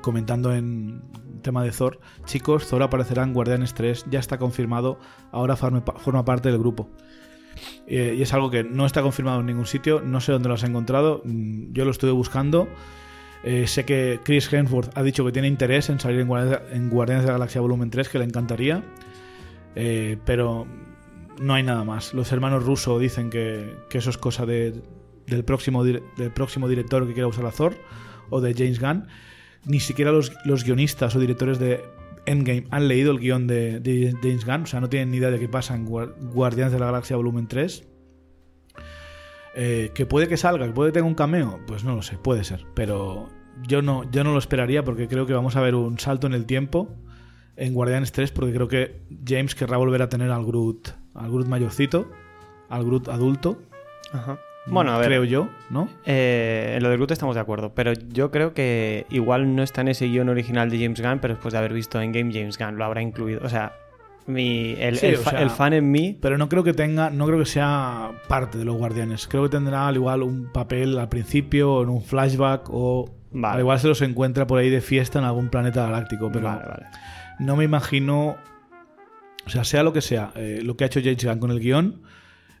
comentando 0.00 0.54
en 0.54 1.02
tema 1.42 1.62
de 1.62 1.70
Thor, 1.72 2.00
chicos, 2.24 2.66
Thor 2.68 2.82
aparecerá 2.82 3.22
en 3.22 3.34
Guardianes 3.34 3.74
3, 3.74 4.06
ya 4.10 4.18
está 4.18 4.38
confirmado, 4.38 4.98
ahora 5.30 5.56
forma 5.56 6.24
parte 6.24 6.50
del 6.50 6.58
grupo. 6.58 6.88
Eh, 7.86 8.14
y 8.18 8.22
es 8.22 8.32
algo 8.32 8.50
que 8.50 8.64
no 8.64 8.86
está 8.86 9.02
confirmado 9.02 9.40
en 9.40 9.46
ningún 9.46 9.66
sitio, 9.66 10.00
no 10.04 10.20
sé 10.20 10.32
dónde 10.32 10.48
lo 10.48 10.54
has 10.54 10.62
encontrado, 10.64 11.22
mm, 11.24 11.72
yo 11.72 11.84
lo 11.84 11.90
estuve 11.90 12.10
buscando. 12.12 12.68
Eh, 13.44 13.66
sé 13.66 13.84
que 13.84 14.20
Chris 14.22 14.52
Hemsworth 14.52 14.96
ha 14.96 15.02
dicho 15.02 15.24
que 15.24 15.32
tiene 15.32 15.48
interés 15.48 15.90
en 15.90 15.98
salir 15.98 16.20
en 16.20 16.28
Guardianes, 16.88 17.24
de 17.24 17.26
la 17.28 17.32
Galaxia 17.34 17.60
Volumen 17.60 17.90
3, 17.90 18.08
que 18.08 18.18
le 18.18 18.24
encantaría. 18.24 18.84
Eh, 19.74 20.16
pero 20.24 20.66
no 21.40 21.54
hay 21.54 21.62
nada 21.62 21.82
más. 21.84 22.14
Los 22.14 22.30
hermanos 22.32 22.64
Russo 22.64 22.98
dicen 22.98 23.30
que, 23.30 23.74
eso 23.90 24.10
es 24.10 24.18
cosa 24.18 24.46
de- 24.46 24.80
del, 25.26 25.44
próximo, 25.44 25.82
del 25.82 26.02
próximo 26.34 26.68
director 26.68 27.06
que 27.06 27.14
quiera 27.14 27.26
usar 27.26 27.46
a 27.46 27.50
Thor 27.50 27.74
o 28.30 28.40
de 28.40 28.54
James 28.54 28.78
Gunn. 28.80 29.06
Ni 29.64 29.80
siquiera 29.80 30.12
los, 30.12 30.32
los 30.44 30.64
guionistas 30.64 31.14
o 31.16 31.20
directores 31.20 31.58
de 31.58 31.84
Endgame 32.26 32.66
han 32.70 32.88
leído 32.88 33.10
el 33.12 33.18
guion 33.18 33.46
de, 33.46 34.14
James 34.22 34.44
Gunn, 34.44 34.62
o 34.62 34.66
sea, 34.66 34.80
no 34.80 34.88
tienen 34.88 35.10
ni 35.10 35.16
idea 35.18 35.30
de 35.30 35.38
qué 35.40 35.48
pasa 35.48 35.74
en 35.74 35.86
Guar- 35.88 36.14
Guardianes 36.32 36.72
de 36.72 36.78
la 36.78 36.86
Galaxia 36.86 37.16
Volumen 37.16 37.46
3. 37.48 37.84
Eh, 39.54 39.90
que 39.94 40.06
puede 40.06 40.28
que 40.28 40.36
salga, 40.36 40.66
que 40.66 40.72
puede 40.72 40.90
que 40.90 40.94
tenga 40.94 41.06
un 41.08 41.14
cameo, 41.14 41.60
pues 41.66 41.84
no 41.84 41.94
lo 41.94 42.00
sé, 42.02 42.16
puede 42.16 42.42
ser, 42.42 42.64
pero 42.74 43.28
yo 43.68 43.82
no, 43.82 44.10
yo 44.10 44.24
no 44.24 44.32
lo 44.32 44.38
esperaría 44.38 44.82
porque 44.82 45.08
creo 45.08 45.26
que 45.26 45.34
vamos 45.34 45.56
a 45.56 45.60
ver 45.60 45.74
un 45.74 45.98
salto 45.98 46.26
en 46.26 46.32
el 46.32 46.46
tiempo 46.46 46.88
en 47.56 47.74
Guardianes 47.74 48.12
3 48.12 48.32
porque 48.32 48.54
creo 48.54 48.66
que 48.68 49.02
James 49.26 49.54
querrá 49.54 49.76
volver 49.76 50.00
a 50.00 50.08
tener 50.08 50.30
al 50.30 50.46
Groot, 50.46 50.88
al 51.14 51.30
Groot 51.30 51.48
mayorcito, 51.48 52.10
al 52.70 52.84
Groot 52.86 53.08
adulto, 53.08 53.60
Ajá. 54.12 54.38
Bueno, 54.66 54.92
a 54.92 54.98
ver. 54.98 55.06
creo 55.08 55.24
yo, 55.24 55.48
¿no? 55.70 55.88
Eh, 56.06 56.74
en 56.76 56.82
lo 56.82 56.88
del 56.88 56.98
Groot 56.98 57.10
estamos 57.10 57.34
de 57.34 57.40
acuerdo, 57.40 57.74
pero 57.74 57.92
yo 57.92 58.30
creo 58.30 58.54
que 58.54 59.06
igual 59.10 59.56
no 59.56 59.62
está 59.62 59.80
en 59.80 59.88
ese 59.88 60.06
guion 60.06 60.28
original 60.28 60.70
de 60.70 60.78
James 60.82 61.00
Gunn, 61.00 61.18
pero 61.20 61.34
después 61.34 61.52
de 61.52 61.58
haber 61.58 61.72
visto 61.72 62.00
en 62.00 62.12
Game 62.12 62.32
James 62.32 62.58
Gunn 62.58 62.76
lo 62.78 62.84
habrá 62.84 63.02
incluido. 63.02 63.40
O 63.44 63.48
sea, 63.48 63.72
mi, 64.26 64.76
el, 64.78 64.98
Sí, 64.98 65.06
el 65.06 65.14
o 65.16 65.18
fa- 65.18 65.30
sea- 65.32 65.42
el 65.42 65.50
fan 65.50 65.72
en 65.72 65.90
mí. 65.90 66.16
Pero 66.22 66.38
no 66.38 66.48
creo 66.48 66.62
que 66.62 66.72
tenga, 66.74 67.10
no 67.10 67.26
creo 67.26 67.40
que 67.40 67.44
sea 67.46 68.12
parte 68.28 68.56
de 68.56 68.64
los 68.64 68.76
Guardianes. 68.76 69.26
Creo 69.26 69.42
que 69.42 69.48
tendrá 69.48 69.88
al 69.88 69.96
igual 69.96 70.22
un 70.22 70.52
papel 70.52 70.96
al 70.96 71.08
principio, 71.08 71.72
o 71.74 71.82
en 71.82 71.88
un 71.88 72.02
flashback, 72.02 72.68
o 72.70 73.10
Vale. 73.32 73.54
al 73.54 73.60
igual 73.60 73.80
se 73.80 73.88
los 73.88 74.00
encuentra 74.02 74.46
por 74.46 74.60
ahí 74.60 74.70
de 74.70 74.80
fiesta 74.80 75.18
en 75.18 75.24
algún 75.24 75.48
planeta 75.48 75.84
galáctico. 75.86 76.30
Pero 76.32 76.46
Vale, 76.46 76.62
vale. 76.68 76.86
no 77.40 77.56
me 77.56 77.64
imagino. 77.64 78.36
O 79.44 79.50
sea, 79.50 79.64
sea 79.64 79.82
lo 79.82 79.92
que 79.92 80.02
sea, 80.02 80.30
eh, 80.36 80.60
lo 80.62 80.76
que 80.76 80.84
ha 80.84 80.86
hecho 80.86 81.00
James 81.02 81.24
Gunn 81.24 81.38
con 81.40 81.50
el 81.50 81.58
guion 81.58 82.02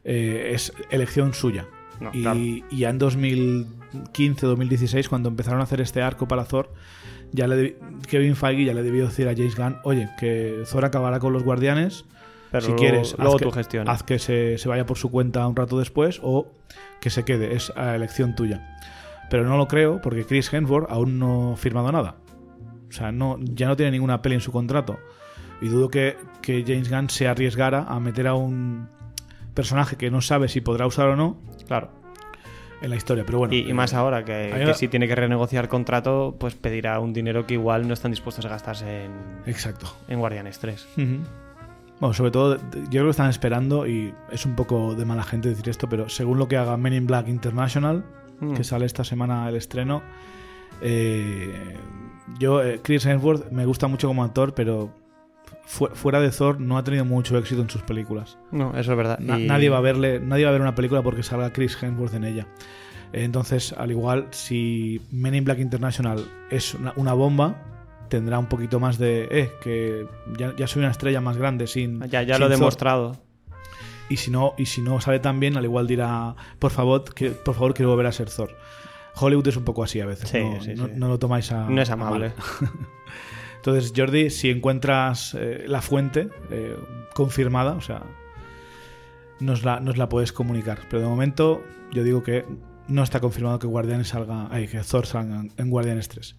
eh, 0.02 0.50
es 0.54 0.72
elección 0.90 1.32
suya. 1.32 1.64
No, 2.00 2.10
y, 2.12 2.22
claro. 2.22 2.38
y 2.40 2.64
ya 2.76 2.90
en 2.90 2.98
2015-2016, 2.98 5.08
cuando 5.08 5.28
empezaron 5.28 5.60
a 5.60 5.64
hacer 5.64 5.80
este 5.80 6.02
arco 6.02 6.26
para 6.28 6.44
Thor, 6.44 6.72
ya 7.32 7.46
le 7.46 7.76
Kevin 8.08 8.36
Feige 8.36 8.64
ya 8.64 8.74
le 8.74 8.82
debió 8.82 9.06
decir 9.06 9.28
a 9.28 9.34
James 9.34 9.56
Gunn: 9.56 9.76
Oye, 9.84 10.08
que 10.18 10.64
Thor 10.70 10.84
acabará 10.84 11.18
con 11.18 11.32
los 11.32 11.42
Guardianes. 11.42 12.04
Pero 12.50 12.60
si 12.62 12.68
luego- 12.68 12.80
quieres, 12.82 13.14
luego 13.18 13.36
haz 13.36 13.42
que, 13.42 13.52
gestión. 13.52 13.88
haz 13.88 14.02
que 14.02 14.18
se, 14.18 14.58
se 14.58 14.68
vaya 14.68 14.84
por 14.84 14.98
su 14.98 15.10
cuenta 15.10 15.46
un 15.46 15.56
rato 15.56 15.78
después 15.78 16.20
o 16.22 16.48
que 17.00 17.08
se 17.08 17.24
quede. 17.24 17.54
Es 17.54 17.72
a 17.76 17.94
elección 17.96 18.34
tuya. 18.34 18.76
Pero 19.30 19.48
no 19.48 19.56
lo 19.56 19.68
creo 19.68 20.02
porque 20.02 20.26
Chris 20.26 20.52
Hemsworth 20.52 20.90
aún 20.90 21.18
no 21.18 21.54
ha 21.54 21.56
firmado 21.56 21.90
nada. 21.90 22.16
O 22.90 22.92
sea, 22.92 23.10
no, 23.10 23.38
ya 23.40 23.68
no 23.68 23.76
tiene 23.76 23.92
ninguna 23.92 24.20
peli 24.20 24.34
en 24.34 24.42
su 24.42 24.52
contrato. 24.52 24.98
Y 25.62 25.68
dudo 25.68 25.88
que, 25.88 26.18
que 26.42 26.62
James 26.66 26.90
Gunn 26.90 27.08
se 27.08 27.26
arriesgara 27.26 27.84
a 27.84 27.98
meter 28.00 28.26
a 28.26 28.34
un 28.34 28.88
personaje 29.54 29.96
que 29.96 30.10
no 30.10 30.20
sabe 30.20 30.48
si 30.48 30.60
podrá 30.60 30.86
usar 30.86 31.08
o 31.08 31.16
no 31.16 31.38
Claro. 31.66 31.90
en 32.80 32.90
la 32.90 32.96
historia. 32.96 33.24
Pero 33.24 33.38
bueno, 33.38 33.54
Y, 33.54 33.68
y 33.70 33.72
más 33.72 33.94
ahora, 33.94 34.24
que, 34.24 34.72
si 34.74 34.88
tiene 34.88 35.06
que 35.06 35.14
renegociar 35.14 35.68
contrato, 35.68 36.34
pues 36.38 36.54
pedirá 36.56 36.98
un 36.98 37.12
dinero 37.12 37.46
que 37.46 37.54
igual 37.54 37.86
no 37.86 37.94
están 37.94 38.10
dispuestos 38.10 38.44
a 38.44 38.48
gastarse 38.48 39.04
en, 39.04 39.12
Exacto. 39.46 39.86
en 40.08 40.18
Guardianes 40.18 40.58
3. 40.58 40.88
Ujú. 40.96 41.18
Bueno, 42.00 42.12
sobre 42.14 42.30
todo, 42.32 42.56
yo 42.56 42.88
creo 42.90 43.04
que 43.04 43.10
están 43.10 43.30
esperando, 43.30 43.86
y 43.86 44.12
es 44.32 44.44
un 44.46 44.56
poco 44.56 44.96
de 44.96 45.04
mala 45.04 45.22
gente 45.22 45.48
decir 45.50 45.68
esto, 45.68 45.88
pero 45.88 46.08
según 46.08 46.38
lo 46.38 46.48
que 46.48 46.56
haga 46.56 46.76
Men 46.76 46.94
in 46.94 47.06
Black 47.06 47.28
International, 47.28 48.04
Mm. 48.40 48.54
que 48.54 48.64
sale 48.64 48.86
esta 48.86 49.04
semana 49.04 49.48
el 49.48 49.54
estreno, 49.54 50.02
eh, 50.80 51.76
yo, 52.40 52.62
eh, 52.62 52.80
Chris 52.82 53.06
Hemsworth 53.06 53.50
me 53.52 53.66
gusta 53.66 53.86
mucho 53.86 54.08
como 54.08 54.24
actor, 54.24 54.54
pero 54.54 54.90
fu- 55.64 55.88
fuera 55.94 56.20
de 56.20 56.30
Thor 56.30 56.60
no 56.60 56.78
ha 56.78 56.84
tenido 56.84 57.04
mucho 57.04 57.36
éxito 57.38 57.62
en 57.62 57.70
sus 57.70 57.82
películas. 57.82 58.38
No, 58.50 58.70
eso 58.76 58.92
es 58.92 58.96
verdad. 58.96 59.18
Na- 59.18 59.38
Y- 59.38 59.46
Nadie 59.46 59.68
va 59.70 59.78
a 59.78 59.80
verle, 59.82 60.20
nadie 60.20 60.44
va 60.44 60.50
a 60.50 60.52
ver 60.52 60.60
una 60.62 60.74
película 60.74 61.02
porque 61.02 61.22
salga 61.22 61.52
Chris 61.52 61.76
Hemsworth 61.82 62.14
en 62.14 62.24
ella. 62.24 62.46
Entonces, 63.12 63.74
al 63.76 63.90
igual, 63.90 64.28
si 64.30 65.00
Men 65.10 65.34
in 65.34 65.44
Black 65.44 65.58
International 65.58 66.24
es 66.50 66.74
una, 66.74 66.92
una 66.96 67.12
bomba, 67.12 67.56
tendrá 68.08 68.38
un 68.38 68.46
poquito 68.46 68.80
más 68.80 68.96
de, 68.98 69.28
eh, 69.30 69.52
que 69.62 70.06
ya, 70.38 70.54
ya 70.56 70.66
soy 70.66 70.80
una 70.80 70.90
estrella 70.90 71.20
más 71.20 71.36
grande 71.36 71.66
sin. 71.66 72.00
Ya, 72.08 72.22
ya 72.22 72.34
sin 72.34 72.40
lo 72.40 72.46
he 72.46 72.50
Thor". 72.50 72.58
demostrado. 72.58 73.16
Y 74.08 74.16
si 74.16 74.30
no, 74.30 74.54
y 74.58 74.66
si 74.66 74.80
no 74.82 75.00
sale 75.00 75.20
tan 75.20 75.40
bien, 75.40 75.56
al 75.56 75.64
igual 75.64 75.86
dirá, 75.86 76.34
por 76.58 76.70
favor, 76.70 77.04
que, 77.14 77.30
por 77.30 77.54
favor, 77.54 77.72
quiero 77.74 77.90
volver 77.90 78.06
a 78.06 78.12
ser 78.12 78.28
Thor. 78.30 78.50
Hollywood 79.14 79.48
es 79.48 79.56
un 79.58 79.64
poco 79.64 79.84
así 79.84 80.00
a 80.00 80.06
veces. 80.06 80.28
Sí, 80.30 80.40
no, 80.42 80.60
sí, 80.62 80.72
no- 80.74 80.86
sí. 80.86 80.92
no 80.96 81.08
lo 81.08 81.18
tomáis 81.18 81.52
a. 81.52 81.68
No 81.68 81.80
es 81.82 81.90
amable. 81.90 82.32
Entonces, 83.64 83.92
Jordi, 83.96 84.28
si 84.30 84.50
encuentras 84.50 85.34
eh, 85.38 85.66
la 85.68 85.80
fuente 85.80 86.30
eh, 86.50 86.76
confirmada, 87.14 87.74
o 87.74 87.80
sea, 87.80 88.02
nos 89.38 89.64
la, 89.64 89.78
nos 89.78 89.96
la 89.98 90.08
puedes 90.08 90.32
comunicar. 90.32 90.80
Pero 90.90 91.02
de 91.02 91.08
momento, 91.08 91.62
yo 91.92 92.02
digo 92.02 92.24
que 92.24 92.44
no 92.88 93.04
está 93.04 93.20
confirmado 93.20 93.60
que 93.60 93.68
Guardianes 93.68 94.08
salga. 94.08 94.48
Ay, 94.50 94.66
que 94.66 94.80
Thor 94.80 95.06
salga 95.06 95.44
en- 95.56 95.70
Guardianes 95.70 96.08
3. 96.08 96.34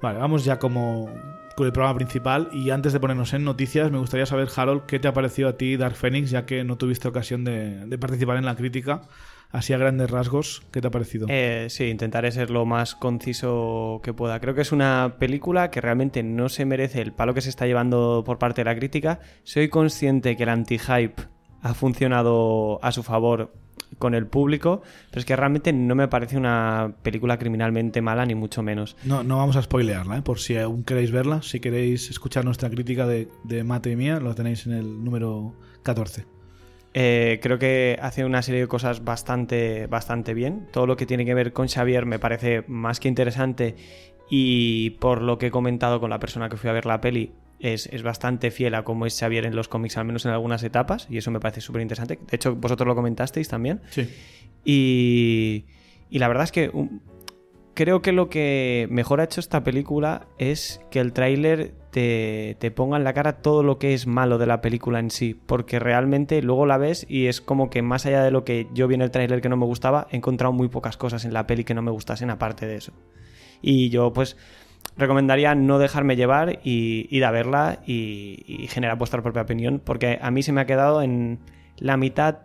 Vale, 0.00 0.20
vamos 0.20 0.44
ya 0.44 0.60
como 0.60 1.10
con 1.56 1.66
el 1.66 1.72
programa 1.72 1.96
principal. 1.96 2.48
Y 2.52 2.70
antes 2.70 2.92
de 2.92 3.00
ponernos 3.00 3.34
en 3.34 3.42
noticias, 3.42 3.90
me 3.90 3.98
gustaría 3.98 4.26
saber, 4.26 4.48
Harold, 4.54 4.82
qué 4.86 5.00
te 5.00 5.08
ha 5.08 5.12
parecido 5.12 5.48
a 5.48 5.56
ti 5.56 5.76
Dark 5.76 5.96
Phoenix, 5.96 6.30
ya 6.30 6.46
que 6.46 6.62
no 6.62 6.76
tuviste 6.78 7.08
ocasión 7.08 7.42
de 7.44 7.98
participar 7.98 8.36
en 8.36 8.44
la 8.44 8.54
crítica. 8.54 9.02
Así 9.54 9.72
a 9.72 9.78
grandes 9.78 10.10
rasgos, 10.10 10.62
¿qué 10.72 10.80
te 10.80 10.88
ha 10.88 10.90
parecido? 10.90 11.26
Eh, 11.30 11.68
sí, 11.70 11.84
intentaré 11.84 12.32
ser 12.32 12.50
lo 12.50 12.66
más 12.66 12.96
conciso 12.96 14.00
que 14.02 14.12
pueda. 14.12 14.40
Creo 14.40 14.54
que 14.54 14.62
es 14.62 14.72
una 14.72 15.14
película 15.18 15.70
que 15.70 15.80
realmente 15.80 16.24
no 16.24 16.48
se 16.48 16.64
merece 16.64 17.00
el 17.00 17.12
palo 17.12 17.34
que 17.34 17.40
se 17.40 17.50
está 17.50 17.64
llevando 17.64 18.24
por 18.26 18.38
parte 18.38 18.62
de 18.62 18.64
la 18.64 18.76
crítica. 18.76 19.20
Soy 19.44 19.68
consciente 19.68 20.36
que 20.36 20.42
el 20.42 20.48
anti-hype 20.48 21.22
ha 21.62 21.72
funcionado 21.72 22.80
a 22.82 22.90
su 22.90 23.04
favor 23.04 23.52
con 23.98 24.14
el 24.14 24.26
público, 24.26 24.82
pero 25.10 25.20
es 25.20 25.24
que 25.24 25.36
realmente 25.36 25.72
no 25.72 25.94
me 25.94 26.08
parece 26.08 26.36
una 26.36 26.96
película 27.02 27.38
criminalmente 27.38 28.02
mala, 28.02 28.26
ni 28.26 28.34
mucho 28.34 28.60
menos. 28.64 28.96
No, 29.04 29.22
no 29.22 29.36
vamos 29.36 29.54
a 29.54 29.62
spoilearla, 29.62 30.18
¿eh? 30.18 30.22
por 30.22 30.40
si 30.40 30.56
aún 30.56 30.82
queréis 30.82 31.12
verla. 31.12 31.42
Si 31.42 31.60
queréis 31.60 32.10
escuchar 32.10 32.44
nuestra 32.44 32.68
crítica 32.70 33.06
de, 33.06 33.28
de 33.44 33.62
Mate 33.62 33.92
y 33.92 33.96
mía, 33.96 34.18
lo 34.18 34.34
tenéis 34.34 34.66
en 34.66 34.72
el 34.72 35.04
número 35.04 35.54
14. 35.84 36.33
Eh, 36.96 37.40
creo 37.42 37.58
que 37.58 37.98
hace 38.00 38.24
una 38.24 38.40
serie 38.40 38.60
de 38.62 38.68
cosas 38.68 39.04
bastante, 39.04 39.88
bastante 39.88 40.32
bien. 40.32 40.68
Todo 40.72 40.86
lo 40.86 40.96
que 40.96 41.06
tiene 41.06 41.24
que 41.24 41.34
ver 41.34 41.52
con 41.52 41.66
Xavier 41.66 42.06
me 42.06 42.20
parece 42.20 42.62
más 42.68 43.00
que 43.00 43.08
interesante 43.08 43.74
y 44.30 44.90
por 44.90 45.20
lo 45.20 45.36
que 45.36 45.48
he 45.48 45.50
comentado 45.50 46.00
con 46.00 46.08
la 46.08 46.20
persona 46.20 46.48
que 46.48 46.56
fui 46.56 46.70
a 46.70 46.72
ver 46.72 46.86
la 46.86 47.00
peli, 47.00 47.32
es, 47.58 47.86
es, 47.86 48.02
bastante 48.02 48.50
fiel 48.50 48.74
a 48.74 48.84
cómo 48.84 49.06
es 49.06 49.18
Xavier 49.18 49.46
en 49.46 49.56
los 49.56 49.68
cómics, 49.68 49.96
al 49.96 50.04
menos 50.04 50.24
en 50.24 50.32
algunas 50.32 50.62
etapas, 50.62 51.06
y 51.10 51.18
eso 51.18 51.30
me 51.30 51.40
parece 51.40 51.60
súper 51.60 51.82
interesante. 51.82 52.18
De 52.30 52.36
hecho, 52.36 52.54
vosotros 52.54 52.86
lo 52.86 52.94
comentasteis 52.94 53.48
también. 53.48 53.80
Sí. 53.90 54.08
Y, 54.64 55.64
y 56.10 56.18
la 56.18 56.28
verdad 56.28 56.44
es 56.44 56.52
que 56.52 56.70
um, 56.72 57.00
creo 57.74 58.02
que 58.02 58.12
lo 58.12 58.28
que 58.28 58.86
mejor 58.90 59.20
ha 59.20 59.24
hecho 59.24 59.40
esta 59.40 59.62
película 59.64 60.26
es 60.38 60.80
que 60.90 61.00
el 61.00 61.12
tráiler 61.12 61.74
te, 61.94 62.72
ponga 62.72 62.96
en 62.96 63.04
la 63.04 63.12
cara 63.12 63.34
todo 63.34 63.62
lo 63.62 63.78
que 63.78 63.94
es 63.94 64.08
malo 64.08 64.36
de 64.36 64.46
la 64.46 64.60
película 64.60 64.98
en 64.98 65.12
sí, 65.12 65.38
porque 65.46 65.78
realmente 65.78 66.42
luego 66.42 66.66
la 66.66 66.76
ves 66.76 67.06
y 67.08 67.26
es 67.26 67.40
como 67.40 67.70
que 67.70 67.82
más 67.82 68.04
allá 68.04 68.24
de 68.24 68.32
lo 68.32 68.44
que 68.44 68.66
yo 68.74 68.88
vi 68.88 68.96
en 68.96 69.02
el 69.02 69.12
tráiler 69.12 69.40
que 69.40 69.48
no 69.48 69.56
me 69.56 69.64
gustaba, 69.64 70.08
he 70.10 70.16
encontrado 70.16 70.52
muy 70.52 70.66
pocas 70.66 70.96
cosas 70.96 71.24
en 71.24 71.32
la 71.32 71.46
peli 71.46 71.62
que 71.62 71.72
no 71.74 71.82
me 71.82 71.92
gustasen 71.92 72.30
aparte 72.30 72.66
de 72.66 72.76
eso. 72.76 72.92
Y 73.62 73.90
yo 73.90 74.12
pues 74.12 74.36
recomendaría 74.96 75.54
no 75.54 75.78
dejarme 75.78 76.16
llevar 76.16 76.58
y 76.64 77.06
ir 77.16 77.24
a 77.24 77.30
verla 77.30 77.78
y, 77.86 78.66
generar 78.70 78.98
vuestra 78.98 79.22
propia 79.22 79.42
opinión, 79.42 79.80
porque 79.84 80.18
a 80.20 80.32
mí 80.32 80.42
se 80.42 80.50
me 80.50 80.62
ha 80.62 80.66
quedado 80.66 81.00
en 81.00 81.38
la 81.76 81.96
mitad 81.96 82.38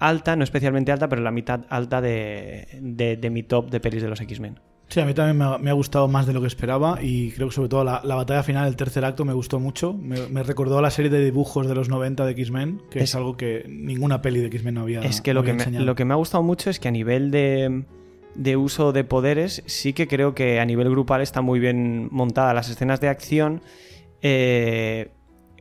alta, 0.00 0.34
no 0.34 0.42
especialmente 0.42 0.90
alta, 0.90 1.08
pero 1.08 1.22
la 1.22 1.30
mitad 1.30 1.66
alta 1.68 2.00
de, 2.00 2.66
de 2.82 3.30
mi 3.30 3.44
top 3.44 3.70
de 3.70 3.78
pelis 3.78 4.02
de 4.02 4.08
los 4.08 4.20
X-Men. 4.20 4.58
Sí, 4.88 5.00
a 5.00 5.04
mí 5.04 5.14
también 5.14 5.36
me 5.36 5.44
ha, 5.44 5.58
me 5.58 5.70
ha, 5.70 5.72
gustado 5.72 6.06
más 6.06 6.26
de 6.26 6.32
lo 6.32 6.40
que 6.40 6.46
esperaba 6.46 6.98
y 7.02 7.32
creo 7.32 7.48
que 7.48 7.54
sobre 7.54 7.68
todo 7.68 7.82
la, 7.82 8.00
la 8.04 8.14
batalla 8.14 8.42
final 8.44 8.64
del 8.66 8.76
tercer 8.76 9.04
acto 9.04 9.24
me 9.24 9.32
gustó 9.32 9.58
mucho. 9.58 9.92
Me, 9.92 10.28
me, 10.28 10.42
recordó 10.44 10.78
a 10.78 10.82
la 10.82 10.90
serie 10.90 11.10
de 11.10 11.24
dibujos 11.24 11.66
de 11.66 11.74
los 11.74 11.88
90 11.88 12.24
de 12.24 12.32
X-Men, 12.32 12.82
que 12.90 13.00
es, 13.00 13.10
es, 13.10 13.14
algo 13.16 13.36
que 13.36 13.64
ninguna 13.68 14.22
peli 14.22 14.40
de 14.40 14.46
X-Men 14.46 14.74
no 14.74 14.82
había 14.82 15.00
Es 15.00 15.20
que, 15.20 15.34
no 15.34 15.40
lo, 15.40 15.44
que 15.44 15.50
había 15.52 15.66
me, 15.66 15.80
lo 15.80 15.94
que 15.96 16.04
me 16.04 16.14
ha 16.14 16.16
gustado 16.16 16.44
mucho 16.44 16.70
es 16.70 16.78
que 16.78 16.86
a 16.86 16.92
nivel 16.92 17.32
de, 17.32 17.84
de 18.36 18.56
uso 18.56 18.92
de 18.92 19.02
poderes 19.02 19.64
sí 19.66 19.92
que 19.92 20.06
creo 20.06 20.34
que 20.34 20.60
a 20.60 20.64
nivel 20.64 20.88
grupal 20.88 21.20
está 21.20 21.40
muy 21.42 21.58
bien 21.58 22.08
montada. 22.12 22.54
Las 22.54 22.68
escenas 22.68 23.00
de 23.00 23.08
acción... 23.08 23.62
Eh, 24.22 25.10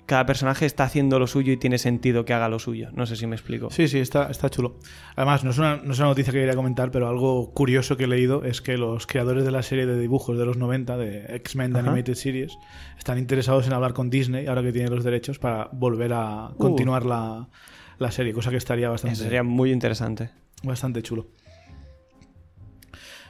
cada 0.05 0.25
personaje 0.25 0.65
está 0.65 0.83
haciendo 0.83 1.17
lo 1.17 1.27
suyo 1.27 1.51
y 1.51 1.57
tiene 1.57 1.77
sentido 1.77 2.25
que 2.25 2.33
haga 2.33 2.47
lo 2.47 2.59
suyo. 2.59 2.89
No 2.93 3.05
sé 3.05 3.15
si 3.15 3.25
me 3.25 3.35
explico. 3.35 3.71
Sí, 3.71 3.87
sí, 3.87 3.99
está, 3.99 4.29
está 4.29 4.49
chulo. 4.49 4.77
Además, 5.15 5.43
no 5.43 5.49
es, 5.49 5.57
una, 5.57 5.77
no 5.77 5.93
es 5.93 5.99
una 5.99 6.09
noticia 6.09 6.31
que 6.31 6.39
quería 6.39 6.55
comentar, 6.55 6.91
pero 6.91 7.07
algo 7.07 7.51
curioso 7.53 7.97
que 7.97 8.03
he 8.03 8.07
leído 8.07 8.43
es 8.43 8.61
que 8.61 8.77
los 8.77 9.07
creadores 9.07 9.45
de 9.45 9.51
la 9.51 9.63
serie 9.63 9.85
de 9.85 9.99
dibujos 9.99 10.37
de 10.37 10.45
los 10.45 10.57
90, 10.57 10.97
de 10.97 11.35
X-Men 11.37 11.73
de 11.73 11.79
Animated 11.79 12.13
Series, 12.13 12.57
están 12.97 13.17
interesados 13.17 13.65
en 13.65 13.73
hablar 13.73 13.93
con 13.93 14.09
Disney, 14.09 14.45
ahora 14.45 14.61
que 14.61 14.71
tiene 14.71 14.89
los 14.89 15.03
derechos, 15.03 15.39
para 15.39 15.69
volver 15.71 16.13
a 16.13 16.49
uh. 16.49 16.57
continuar 16.57 17.05
la, 17.05 17.49
la, 17.97 18.11
serie, 18.11 18.33
cosa 18.33 18.51
que 18.51 18.57
estaría 18.57 18.89
bastante... 18.89 19.15
Eso 19.15 19.23
sería 19.23 19.43
muy 19.43 19.71
interesante. 19.71 20.29
Bastante 20.61 21.01
chulo. 21.01 21.27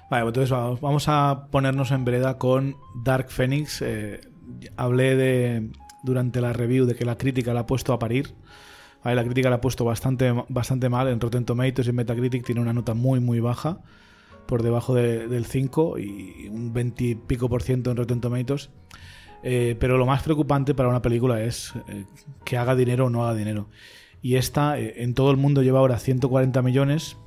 Vale, 0.09 0.23
pues 0.23 0.27
entonces 0.27 0.51
vamos, 0.51 0.81
vamos 0.81 1.05
a 1.07 1.47
ponernos 1.51 1.91
en 1.91 2.03
vereda 2.03 2.37
con 2.37 2.75
Dark 3.03 3.29
Phoenix. 3.29 3.81
Eh, 3.81 4.19
hablé 4.77 5.15
de 5.15 5.69
durante 6.05 6.39
la 6.39 6.53
review 6.53 6.85
de 6.85 6.95
que 6.95 7.03
la 7.03 7.17
crítica 7.17 7.53
la 7.53 7.61
ha 7.61 7.67
puesto 7.67 7.91
a 7.91 7.99
parir. 7.99 8.33
Vale, 9.03 9.15
la 9.15 9.23
crítica 9.23 9.49
la 9.49 9.57
ha 9.57 9.61
puesto 9.61 9.83
bastante, 9.83 10.33
bastante 10.49 10.89
mal. 10.89 11.07
En 11.09 11.19
Rotten 11.19 11.45
Tomatoes 11.45 11.87
y 11.87 11.89
en 11.89 11.95
Metacritic 11.95 12.45
tiene 12.45 12.61
una 12.61 12.73
nota 12.73 12.93
muy, 12.93 13.19
muy 13.19 13.39
baja, 13.39 13.79
por 14.45 14.63
debajo 14.63 14.93
de, 14.93 15.27
del 15.27 15.45
5 15.45 15.99
y 15.99 16.47
un 16.49 16.73
20 16.73 17.03
y 17.03 17.15
pico 17.15 17.49
por 17.49 17.61
ciento 17.61 17.91
en 17.91 17.97
Rotten 17.97 18.21
Tomatoes. 18.21 18.69
Eh, 19.43 19.75
pero 19.79 19.99
lo 19.99 20.07
más 20.07 20.23
preocupante 20.23 20.73
para 20.73 20.89
una 20.89 21.03
película 21.03 21.43
es 21.43 21.73
eh, 21.87 22.05
que 22.43 22.57
haga 22.57 22.75
dinero 22.75 23.05
o 23.05 23.09
no 23.09 23.25
haga 23.25 23.35
dinero. 23.35 23.69
Y 24.21 24.37
esta 24.37 24.79
eh, 24.79 25.03
en 25.03 25.13
todo 25.13 25.29
el 25.29 25.37
mundo 25.37 25.61
lleva 25.61 25.79
ahora 25.79 25.99
140 25.99 26.63
millones, 26.63 27.17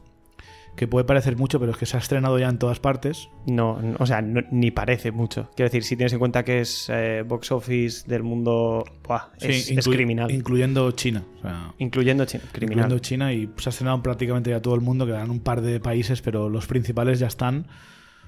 que 0.79 0.87
puede 0.87 1.05
parecer 1.05 1.37
mucho, 1.37 1.59
pero 1.59 1.73
es 1.73 1.79
que 1.79 1.87
se 1.87 1.97
ha 1.97 2.01
estrenado 2.01 2.39
ya 2.39 2.49
en 2.49 2.59
todas 2.59 2.79
partes. 2.79 3.29
No, 3.47 3.83
no 3.83 3.97
o 3.99 4.07
sea, 4.07 4.23
no, 4.23 4.43
ni 4.53 4.71
parece 4.71 5.11
mucho. 5.11 5.51
Quiero 5.57 5.69
decir, 5.69 5.83
si 5.83 5.97
tienes 5.97 6.13
en 6.13 6.21
cuenta 6.21 6.45
que 6.45 6.61
es 6.61 6.89
eh, 6.89 7.25
box 7.27 7.51
office 7.51 8.09
del 8.09 8.23
mundo, 8.23 8.85
buah, 9.03 9.31
sí, 9.39 9.49
es, 9.49 9.71
inclu 9.71 9.91
es, 9.91 9.97
criminal. 9.97 10.31
Incluyendo 10.31 10.91
China. 10.93 11.25
O 11.39 11.43
sea, 11.43 11.75
incluyendo 11.79 12.25
China, 12.27 12.45
criminal. 12.53 12.85
Incluyendo 12.85 12.99
China 13.01 13.33
y 13.33 13.51
se 13.57 13.69
ha 13.69 13.71
estrenado 13.71 14.01
prácticamente 14.03 14.51
ya 14.51 14.63
todo 14.63 14.77
el 14.77 14.81
mundo, 14.81 15.05
quedan 15.05 15.31
un 15.31 15.41
par 15.41 15.63
de 15.63 15.81
países, 15.81 16.23
pero 16.23 16.49
los 16.49 16.69
principales 16.69 17.19
ya 17.19 17.27
están. 17.27 17.67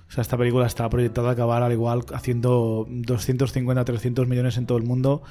O 0.09 0.13
sea, 0.13 0.23
esta 0.23 0.37
película 0.37 0.67
está 0.67 0.91
proyectada 0.91 1.29
a 1.29 1.33
acabar 1.33 1.63
al 1.63 1.71
igual 1.71 2.01
haciendo 2.13 2.85
250, 2.89 3.85
300 3.85 4.27
millones 4.27 4.57
en 4.57 4.67
todo 4.67 4.77
el 4.77 4.85
mundo. 4.85 5.23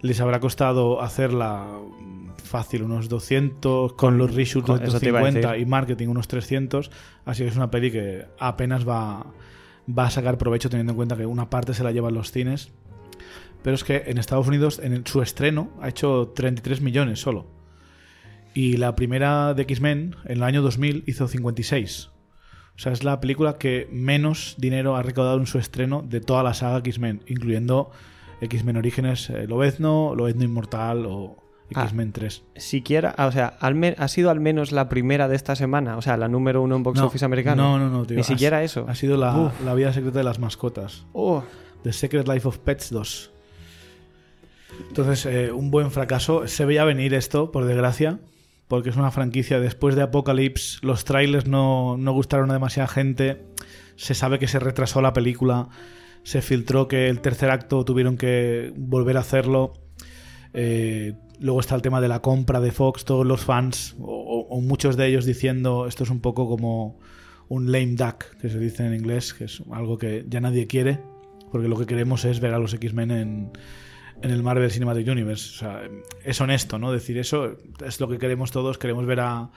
Les 0.00 0.20
habrá 0.20 0.40
costado 0.40 1.00
hacerla 1.00 1.66
fácil, 2.42 2.82
unos 2.82 3.08
200, 3.08 3.94
con 3.94 4.18
los 4.18 4.34
reshoots 4.34 4.66
250 4.66 5.58
y 5.58 5.66
marketing 5.66 6.08
unos 6.08 6.28
300. 6.28 6.90
Así 7.24 7.42
que 7.42 7.48
es 7.48 7.56
una 7.56 7.70
peli 7.70 7.90
que 7.90 8.26
apenas 8.38 8.88
va, 8.88 9.26
va 9.86 10.06
a 10.06 10.10
sacar 10.10 10.38
provecho 10.38 10.68
teniendo 10.68 10.92
en 10.92 10.96
cuenta 10.96 11.16
que 11.16 11.26
una 11.26 11.50
parte 11.50 11.74
se 11.74 11.82
la 11.82 11.92
llevan 11.92 12.14
los 12.14 12.30
cines. 12.30 12.70
Pero 13.62 13.74
es 13.74 13.82
que 13.82 14.04
en 14.06 14.18
Estados 14.18 14.46
Unidos, 14.46 14.78
en 14.82 15.06
su 15.06 15.22
estreno, 15.22 15.70
ha 15.80 15.88
hecho 15.88 16.32
33 16.34 16.82
millones 16.82 17.20
solo. 17.20 17.46
Y 18.52 18.76
la 18.76 18.94
primera 18.94 19.54
de 19.54 19.62
X-Men, 19.62 20.16
en 20.24 20.32
el 20.32 20.42
año 20.42 20.62
2000, 20.62 21.04
hizo 21.06 21.26
56. 21.26 22.10
O 22.76 22.78
sea, 22.78 22.92
es 22.92 23.04
la 23.04 23.20
película 23.20 23.56
que 23.56 23.88
menos 23.90 24.54
dinero 24.58 24.96
ha 24.96 25.02
recaudado 25.02 25.38
en 25.38 25.46
su 25.46 25.58
estreno 25.58 26.04
de 26.06 26.20
toda 26.20 26.42
la 26.42 26.54
saga 26.54 26.78
X-Men, 26.78 27.22
incluyendo 27.26 27.90
X-Men 28.44 28.76
Orígenes, 28.76 29.30
eh, 29.30 29.46
Lobezno, 29.46 30.14
Lobezno 30.14 30.44
Inmortal 30.44 31.06
o 31.06 31.36
X-Men 31.70 32.12
3. 32.12 32.42
Ah, 32.44 32.50
siquiera, 32.60 33.14
o 33.18 33.32
sea, 33.32 33.46
al 33.60 33.96
ha 33.98 34.08
sido 34.08 34.30
al 34.30 34.40
menos 34.40 34.72
la 34.72 34.88
primera 34.88 35.28
de 35.28 35.36
esta 35.36 35.56
semana, 35.56 35.96
o 35.96 36.02
sea, 36.02 36.16
la 36.16 36.28
número 36.28 36.62
uno 36.62 36.76
en 36.76 36.82
box 36.82 37.00
no, 37.00 37.06
office 37.06 37.24
americano. 37.24 37.62
No, 37.62 37.78
no, 37.78 37.90
no, 37.90 38.04
tío. 38.06 38.16
Ni 38.16 38.20
ha, 38.20 38.24
siquiera 38.24 38.62
eso. 38.62 38.86
Ha 38.88 38.94
sido 38.94 39.16
la, 39.16 39.52
la, 39.64 39.74
vida 39.74 39.92
secreta 39.92 40.18
de 40.18 40.24
las 40.24 40.38
mascotas. 40.38 41.06
Oh. 41.12 41.42
The 41.82 41.92
Secret 41.92 42.28
Life 42.28 42.46
of 42.46 42.58
Pets 42.58 42.90
2. 42.90 43.30
Entonces, 44.88 45.26
eh, 45.26 45.52
un 45.52 45.70
buen 45.70 45.90
fracaso. 45.90 46.46
Se 46.46 46.64
veía 46.64 46.84
venir 46.84 47.14
esto, 47.14 47.50
por 47.50 47.64
desgracia, 47.64 48.20
porque 48.68 48.90
es 48.90 48.96
una 48.96 49.10
franquicia. 49.10 49.60
Después 49.60 49.94
de 49.94 50.02
Apocalypse, 50.02 50.78
los 50.82 51.04
trailers 51.04 51.46
no, 51.46 51.96
no 51.96 52.12
gustaron 52.12 52.50
a 52.50 52.54
demasiada 52.54 52.88
gente. 52.88 53.46
Se 53.96 54.14
sabe 54.14 54.38
que 54.38 54.48
se 54.48 54.58
retrasó 54.58 55.00
la 55.00 55.12
película 55.12 55.68
se 56.24 56.40
filtró 56.40 56.88
que 56.88 57.08
el 57.08 57.20
tercer 57.20 57.50
acto 57.50 57.84
tuvieron 57.84 58.16
que 58.16 58.72
volver 58.76 59.18
a 59.18 59.20
hacerlo. 59.20 59.74
Eh, 60.54 61.14
luego 61.38 61.60
está 61.60 61.74
el 61.74 61.82
tema 61.82 62.00
de 62.00 62.08
la 62.08 62.20
compra 62.20 62.60
de 62.60 62.72
Fox, 62.72 63.04
todos 63.04 63.26
los 63.26 63.44
fans, 63.44 63.94
o, 64.00 64.60
muchos 64.62 64.96
de 64.96 65.06
ellos 65.06 65.26
diciendo 65.26 65.86
esto 65.86 66.04
es 66.04 66.10
un 66.10 66.20
poco 66.20 66.48
como 66.48 66.98
un 67.48 67.70
lame 67.70 67.94
duck, 67.96 68.24
que 68.40 68.48
se 68.48 68.58
dice 68.58 68.86
en 68.86 68.94
inglés, 68.94 69.34
que 69.34 69.44
es 69.44 69.62
algo 69.70 69.98
que 69.98 70.24
ya 70.28 70.40
nadie 70.40 70.66
quiere, 70.66 71.00
porque 71.52 71.68
lo 71.68 71.76
que 71.76 71.86
queremos 71.86 72.24
es 72.24 72.40
ver 72.40 72.54
a 72.54 72.58
los 72.58 72.72
X-Men 72.72 73.10
en, 73.10 73.52
en, 74.22 74.30
el 74.30 74.42
Marvel 74.42 74.70
Cinematic 74.70 75.06
Universe. 75.06 75.50
O 75.50 75.58
sea, 75.58 75.82
es 76.24 76.40
honesto, 76.40 76.78
¿no? 76.78 76.90
Decir 76.90 77.18
eso 77.18 77.58
es 77.84 78.00
lo 78.00 78.08
que 78.08 78.18
queremos 78.18 78.50
todos, 78.50 78.78
queremos 78.78 79.04
ver 79.04 79.20
a, 79.20 79.50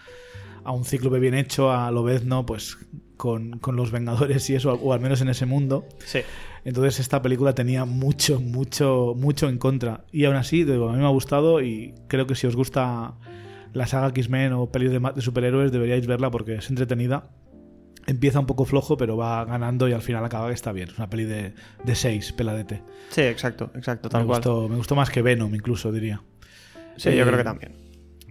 a 0.64 0.72
un 0.72 0.84
cíclope 0.84 1.20
bien 1.20 1.36
hecho, 1.36 1.72
a 1.72 1.90
Lobezno, 1.92 2.46
pues 2.46 2.78
con, 3.18 3.60
con, 3.60 3.76
los 3.76 3.92
Vengadores 3.92 4.50
y 4.50 4.56
eso, 4.56 4.74
o 4.74 4.94
al 4.94 5.00
menos 5.00 5.22
en 5.22 5.30
ese 5.30 5.46
mundo. 5.46 5.86
Sí. 6.06 6.20
Entonces 6.64 7.00
esta 7.00 7.22
película 7.22 7.54
tenía 7.54 7.86
mucho, 7.86 8.40
mucho, 8.40 9.14
mucho 9.18 9.50
en 9.50 9.58
contra. 9.58 10.06
Y 10.12 10.26
aún 10.26 10.36
así, 10.36 10.64
digo, 10.64 10.90
a 10.90 10.94
mí 10.94 11.00
me 11.00 11.06
ha 11.06 11.10
gustado 11.10 11.62
y 11.62 11.94
creo 12.08 12.28
que 12.28 12.36
si 12.36 12.48
os 12.48 12.56
gusta 12.56 13.16
la 13.74 13.88
saga 13.88 14.10
X-Men 14.10 14.54
o 14.54 14.72
pelis 14.72 14.92
de, 14.92 15.00
de, 15.00 15.22
superhéroes 15.22 15.72
deberíais 15.72 16.06
verla 16.08 16.32
porque 16.32 16.56
es 16.56 16.70
entretenida. 16.70 17.30
Empieza 18.06 18.40
un 18.40 18.46
poco 18.46 18.64
flojo, 18.64 18.96
pero 18.96 19.18
va 19.18 19.44
ganando 19.44 19.88
y 19.90 19.94
al 19.94 20.02
final 20.02 20.24
acaba 20.24 20.48
que 20.48 20.54
está 20.54 20.72
bien. 20.72 20.90
Es 20.90 20.98
una 20.98 21.10
peli 21.10 21.26
de, 21.26 21.54
de 21.84 21.96
seis, 21.96 22.32
peladete. 22.32 22.82
Sí, 23.10 23.22
exacto, 23.22 23.72
exacto, 23.76 24.08
tal 24.10 24.22
me 24.22 24.28
cual. 24.28 24.40
Gustó, 24.40 24.70
me 24.70 24.78
gustó 24.78 24.96
más 24.96 25.10
que 25.10 25.22
Venom, 25.22 25.54
incluso, 25.54 25.92
diría. 25.92 26.22
Sí, 26.96 27.10
eh, 27.10 27.18
yo 27.18 27.26
creo 27.26 27.38
que 27.38 27.44
también. 27.44 27.74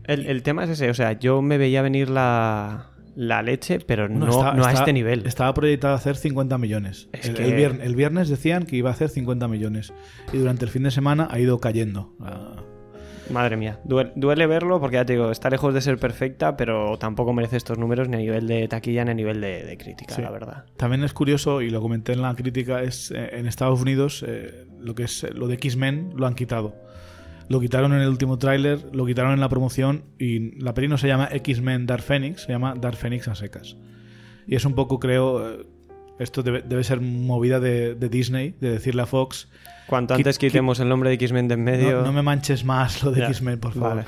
El, 0.05 0.27
el 0.27 0.43
tema 0.43 0.65
es 0.65 0.71
ese, 0.71 0.89
o 0.89 0.95
sea, 0.95 1.13
yo 1.13 1.43
me 1.43 1.59
veía 1.59 1.83
venir 1.83 2.09
la, 2.09 2.91
la 3.17 3.43
leche, 3.43 3.81
pero 3.81 4.09
no, 4.09 4.29
está, 4.29 4.53
no 4.53 4.65
a 4.65 4.69
está, 4.69 4.81
este 4.81 4.93
nivel. 4.93 5.27
Estaba 5.27 5.53
proyectado 5.55 5.95
a 5.95 5.97
hacer 5.97 6.17
50 6.17 6.59
millones. 6.59 7.09
Es 7.13 7.29
el, 7.29 7.35
que... 7.35 7.45
el, 7.45 7.55
viernes, 7.55 7.87
el, 7.87 7.97
viernes, 7.97 8.29
decían 8.29 8.65
que 8.65 8.77
iba 8.77 8.91
a 8.91 8.93
hacer 8.93 9.09
50 9.09 9.49
millones. 9.49 9.93
Y 10.33 10.37
durante 10.37 10.65
el 10.65 10.71
fin 10.71 10.85
de 10.85 10.91
semana 10.91 11.27
ha 11.31 11.41
ido 11.41 11.59
cayendo. 11.59 12.15
Uh, 12.21 12.77
Madre 13.31 13.57
mía, 13.57 13.81
duele, 13.83 14.13
duele, 14.15 14.47
verlo 14.47 14.79
porque 14.81 14.97
ya 14.97 15.05
te 15.05 15.15
digo, 15.15 15.31
está 15.33 15.51
lejos 15.51 15.75
de 15.75 15.81
ser 15.81 15.99
perfecta, 15.99 16.57
pero 16.57 16.97
tampoco 16.99 17.33
merece 17.33 17.57
estos 17.57 17.77
números 17.77 18.09
ni 18.09 18.17
a 18.17 18.19
nivel 18.19 18.47
de 18.47 18.69
taquilla 18.69 19.05
ni 19.05 19.11
a 19.11 19.15
nivel 19.15 19.41
de, 19.41 19.77
crítica, 19.79 20.21
la 20.21 20.31
verdad. 20.31 20.65
También 20.77 21.03
es 21.03 21.13
curioso, 21.13 21.61
y 21.61 21.71
lo 21.71 21.81
comenté 21.81 22.13
en 22.13 22.23
la 22.23 22.35
crítica, 22.35 22.83
es 22.83 23.11
eh, 23.11 23.31
en 23.33 23.47
Estados 23.47 23.81
Unidos 23.81 24.25
eh, 24.27 24.67
lo 24.79 24.95
que 24.95 25.05
es 25.05 25.27
lo 25.35 25.49
de 25.49 25.55
X-Men 25.55 26.13
lo 26.15 26.27
han 26.27 26.35
quitado. 26.35 26.77
Lo 27.49 27.61
quitaron 27.61 27.93
en 27.93 28.01
el 28.01 28.09
último 28.09 28.39
tráiler, 28.39 28.85
lo 28.93 29.07
quitaron 29.07 29.33
en 29.33 29.41
la 29.41 29.49
promoción 29.49 30.05
y 30.19 30.61
la 30.61 30.75
peli 30.75 30.89
no 30.89 30.99
se 30.99 31.07
llama 31.07 31.29
X-Men 31.31 31.87
Dark 31.87 32.03
Phoenix, 32.03 32.43
se 32.43 32.53
llama 32.53 32.75
Dark 32.75 32.97
Phoenix 32.97 33.29
a 33.29 33.35
secas. 33.35 33.77
Y 34.47 34.57
es 34.57 34.65
un 34.65 34.75
poco, 34.75 34.99
creo, 34.99 35.49
eh, 35.49 35.67
esto 36.19 36.43
debe, 36.43 36.85
ser 36.85 37.01
movida 37.01 37.61
de, 37.61 37.95
Disney, 37.95 38.57
de 38.61 38.71
decirle 38.71 39.03
a 39.03 39.07
Fox... 39.07 39.49
Cuanto 39.87 40.15
antes 40.15 40.39
quitemos 40.39 40.81
el 40.81 40.89
nombre 40.89 41.11
de 41.11 41.15
X-Men 41.15 41.47
de 41.47 41.55
en 41.55 41.63
medio... 41.63 42.03
No, 42.03 42.13
me 42.13 42.23
manches 42.23 42.65
más 42.65 43.05
lo 43.05 43.13
de 43.13 43.25
X-Men, 43.27 43.61
por 43.61 43.75
favor. 43.75 44.05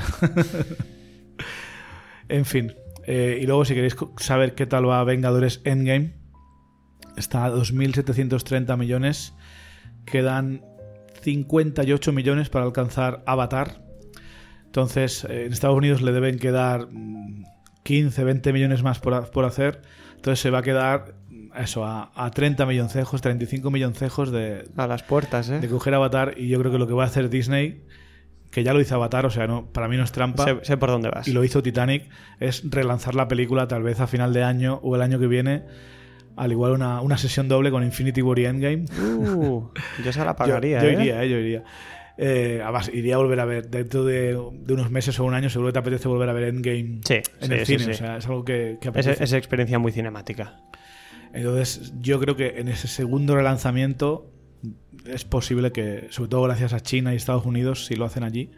en 2.28 2.44
fin. 2.44 2.74
Eh, 3.06 3.38
y 3.40 3.46
luego, 3.46 3.64
si 3.64 3.74
queréis 3.74 3.96
saber 4.16 4.54
qué 4.56 4.66
tal 4.66 4.88
va 4.88 5.04
Vengadores 5.04 5.60
Endgame, 5.64 6.14
está 7.16 7.44
a 7.44 7.52
2.730 7.52 8.76
millones. 8.76 9.34
Quedan 10.04 10.62
58 11.22 12.12
millones 12.12 12.48
para 12.48 12.64
alcanzar 12.64 13.22
Avatar. 13.26 13.82
Entonces, 14.66 15.24
eh, 15.24 15.46
en 15.46 15.52
Estados 15.52 15.76
Unidos 15.76 16.02
le 16.02 16.12
deben 16.12 16.38
quedar 16.38 16.88
15, 17.84 18.22
mm, 18.22 18.24
20 18.24 18.52
millones 18.52 18.82
más 18.82 18.98
por, 18.98 19.30
por 19.30 19.44
hacer. 19.44 19.82
Entonces 20.16 20.40
se 20.40 20.50
va 20.50 20.58
a 20.58 20.62
quedar 20.62 21.14
eso, 21.56 21.84
a, 21.84 22.12
a 22.14 22.30
30 22.30 22.66
milloncejos, 22.66 23.20
35 23.20 23.70
milloncejos 23.70 24.30
de... 24.30 24.68
A 24.76 24.86
las 24.86 25.02
puertas, 25.02 25.48
¿eh? 25.48 25.60
De 25.60 25.68
coger 25.68 25.94
Avatar 25.94 26.34
y 26.36 26.48
yo 26.48 26.58
creo 26.58 26.72
que 26.72 26.78
lo 26.78 26.86
que 26.86 26.92
va 26.92 27.04
a 27.04 27.06
hacer 27.06 27.30
Disney, 27.30 27.84
que 28.50 28.62
ya 28.62 28.72
lo 28.72 28.80
hizo 28.80 28.94
Avatar, 28.94 29.26
o 29.26 29.30
sea, 29.30 29.46
no, 29.46 29.66
para 29.66 29.88
mí 29.88 29.96
no 29.96 30.04
es 30.04 30.12
trampa. 30.12 30.44
Sé, 30.62 30.76
por 30.76 30.90
dónde 30.90 31.10
vas. 31.10 31.28
Y 31.28 31.32
lo 31.32 31.44
hizo 31.44 31.62
Titanic, 31.62 32.08
es 32.40 32.62
relanzar 32.70 33.14
la 33.14 33.28
película 33.28 33.68
tal 33.68 33.82
vez 33.82 34.00
a 34.00 34.06
final 34.06 34.32
de 34.32 34.44
año 34.44 34.80
o 34.82 34.96
el 34.96 35.02
año 35.02 35.18
que 35.18 35.26
viene. 35.26 35.64
Al 36.38 36.52
igual 36.52 36.72
una, 36.72 37.00
una 37.00 37.18
sesión 37.18 37.48
doble 37.48 37.70
con 37.70 37.82
Infinity 37.82 38.22
War 38.22 38.38
y 38.38 38.46
Endgame. 38.46 38.84
Uh, 39.00 39.68
yo 40.04 40.12
se 40.12 40.24
la 40.24 40.36
pagaría, 40.36 40.80
yo, 40.80 40.88
¿eh? 40.88 40.92
iría, 40.92 41.22
¿eh? 41.22 41.28
Yo 41.28 41.36
iría. 41.36 41.64
Eh, 42.16 42.60
además, 42.62 42.90
iría 42.92 43.16
a 43.16 43.18
volver 43.18 43.40
a 43.40 43.44
ver. 43.44 43.68
Dentro 43.68 44.04
de, 44.04 44.36
unos 44.36 44.90
meses 44.90 45.18
o 45.20 45.24
un 45.24 45.34
año, 45.34 45.50
seguro 45.50 45.68
que 45.68 45.74
te 45.74 45.78
apetece 45.80 46.08
volver 46.08 46.28
a 46.28 46.32
ver 46.32 46.44
Endgame 46.44 47.00
en 47.40 47.52
el 47.52 47.66
cine. 47.66 47.90
O 47.90 47.94
sea, 47.94 48.16
es 48.16 48.26
algo 48.26 48.44
que, 48.44 48.78
que 48.80 48.88
apetece. 48.88 49.12
Es, 49.12 49.20
es, 49.20 49.32
experiencia 49.32 49.78
muy 49.78 49.92
cinemática. 49.92 50.60
Entonces, 51.32 51.92
yo 52.00 52.18
creo 52.20 52.36
que 52.36 52.58
en 52.58 52.68
ese 52.68 52.88
segundo 52.88 53.36
relanzamiento 53.36 54.32
es 55.06 55.24
posible 55.24 55.72
que, 55.72 56.06
sobre 56.10 56.30
todo 56.30 56.42
gracias 56.42 56.72
a 56.72 56.80
China 56.80 57.12
y 57.12 57.16
Estados 57.16 57.46
Unidos, 57.46 57.86
si 57.86 57.96
lo 57.96 58.04
hacen 58.04 58.24
allí, 58.24 58.50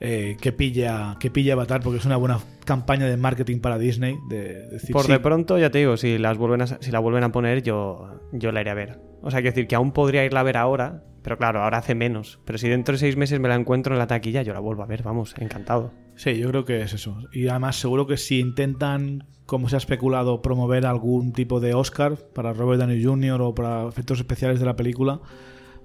eh, 0.00 0.36
que 0.40 0.52
pilla 0.52 1.16
que 1.18 1.30
pilla 1.30 1.54
Avatar 1.54 1.80
porque 1.82 1.98
es 1.98 2.04
una 2.04 2.16
buena 2.16 2.38
campaña 2.64 3.06
de 3.06 3.16
marketing 3.16 3.60
para 3.60 3.78
Disney 3.78 4.16
de, 4.28 4.80
por 4.92 5.06
de 5.06 5.20
pronto 5.20 5.58
ya 5.58 5.70
te 5.70 5.78
digo 5.78 5.96
si 5.96 6.18
las 6.18 6.36
vuelven 6.36 6.62
a, 6.62 6.66
si 6.66 6.90
la 6.90 6.98
vuelven 6.98 7.24
a 7.24 7.32
poner 7.32 7.62
yo 7.62 8.20
yo 8.32 8.52
la 8.52 8.60
iré 8.60 8.70
a 8.70 8.74
ver 8.74 9.00
o 9.22 9.30
sea 9.30 9.40
quiero 9.40 9.54
decir 9.54 9.68
que 9.68 9.74
aún 9.74 9.92
podría 9.92 10.24
irla 10.24 10.40
a 10.40 10.42
ver 10.42 10.56
ahora 10.56 11.02
pero 11.22 11.38
claro 11.38 11.62
ahora 11.62 11.78
hace 11.78 11.94
menos 11.94 12.40
pero 12.44 12.58
si 12.58 12.68
dentro 12.68 12.92
de 12.92 12.98
seis 12.98 13.16
meses 13.16 13.40
me 13.40 13.48
la 13.48 13.54
encuentro 13.54 13.94
en 13.94 13.98
la 13.98 14.06
taquilla 14.06 14.42
yo 14.42 14.52
la 14.52 14.60
vuelvo 14.60 14.82
a 14.82 14.86
ver 14.86 15.02
vamos 15.02 15.34
encantado 15.38 15.92
sí 16.14 16.36
yo 16.36 16.48
creo 16.48 16.64
que 16.64 16.82
es 16.82 16.92
eso 16.92 17.16
y 17.32 17.48
además 17.48 17.76
seguro 17.76 18.06
que 18.06 18.16
si 18.16 18.40
intentan 18.40 19.24
como 19.46 19.68
se 19.68 19.76
ha 19.76 19.78
especulado, 19.78 20.42
promover 20.42 20.86
algún 20.86 21.32
tipo 21.32 21.60
de 21.60 21.72
Oscar 21.72 22.16
para 22.34 22.52
Robert 22.52 22.80
Downey 22.80 23.02
Jr. 23.02 23.40
o 23.40 23.54
para 23.54 23.88
efectos 23.88 24.18
especiales 24.18 24.58
de 24.58 24.66
la 24.66 24.76
película, 24.76 25.20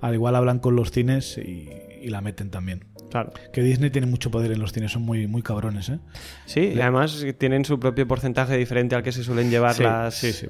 al 0.01 0.15
igual 0.15 0.35
hablan 0.35 0.59
con 0.59 0.75
los 0.75 0.91
cines 0.91 1.37
y, 1.37 1.69
la 2.09 2.21
meten 2.21 2.49
también. 2.49 2.85
Claro. 3.11 3.33
Que 3.53 3.61
Disney 3.61 3.91
tiene 3.91 4.07
mucho 4.07 4.31
poder 4.31 4.51
en 4.51 4.59
los 4.59 4.71
cines, 4.71 4.91
son 4.91 5.03
muy, 5.03 5.27
muy 5.27 5.43
cabrones, 5.43 5.89
¿eh? 5.89 5.99
Sí, 6.45 6.71
y 6.75 6.81
además 6.81 7.23
tienen 7.37 7.65
su 7.65 7.79
propio 7.79 8.07
porcentaje 8.07 8.57
diferente 8.57 8.95
al 8.95 9.03
que 9.03 9.11
se 9.11 9.23
suelen 9.23 9.51
llevar 9.51 9.79
las. 9.79 10.15
Sí, 10.15 10.33
sí, 10.33 10.47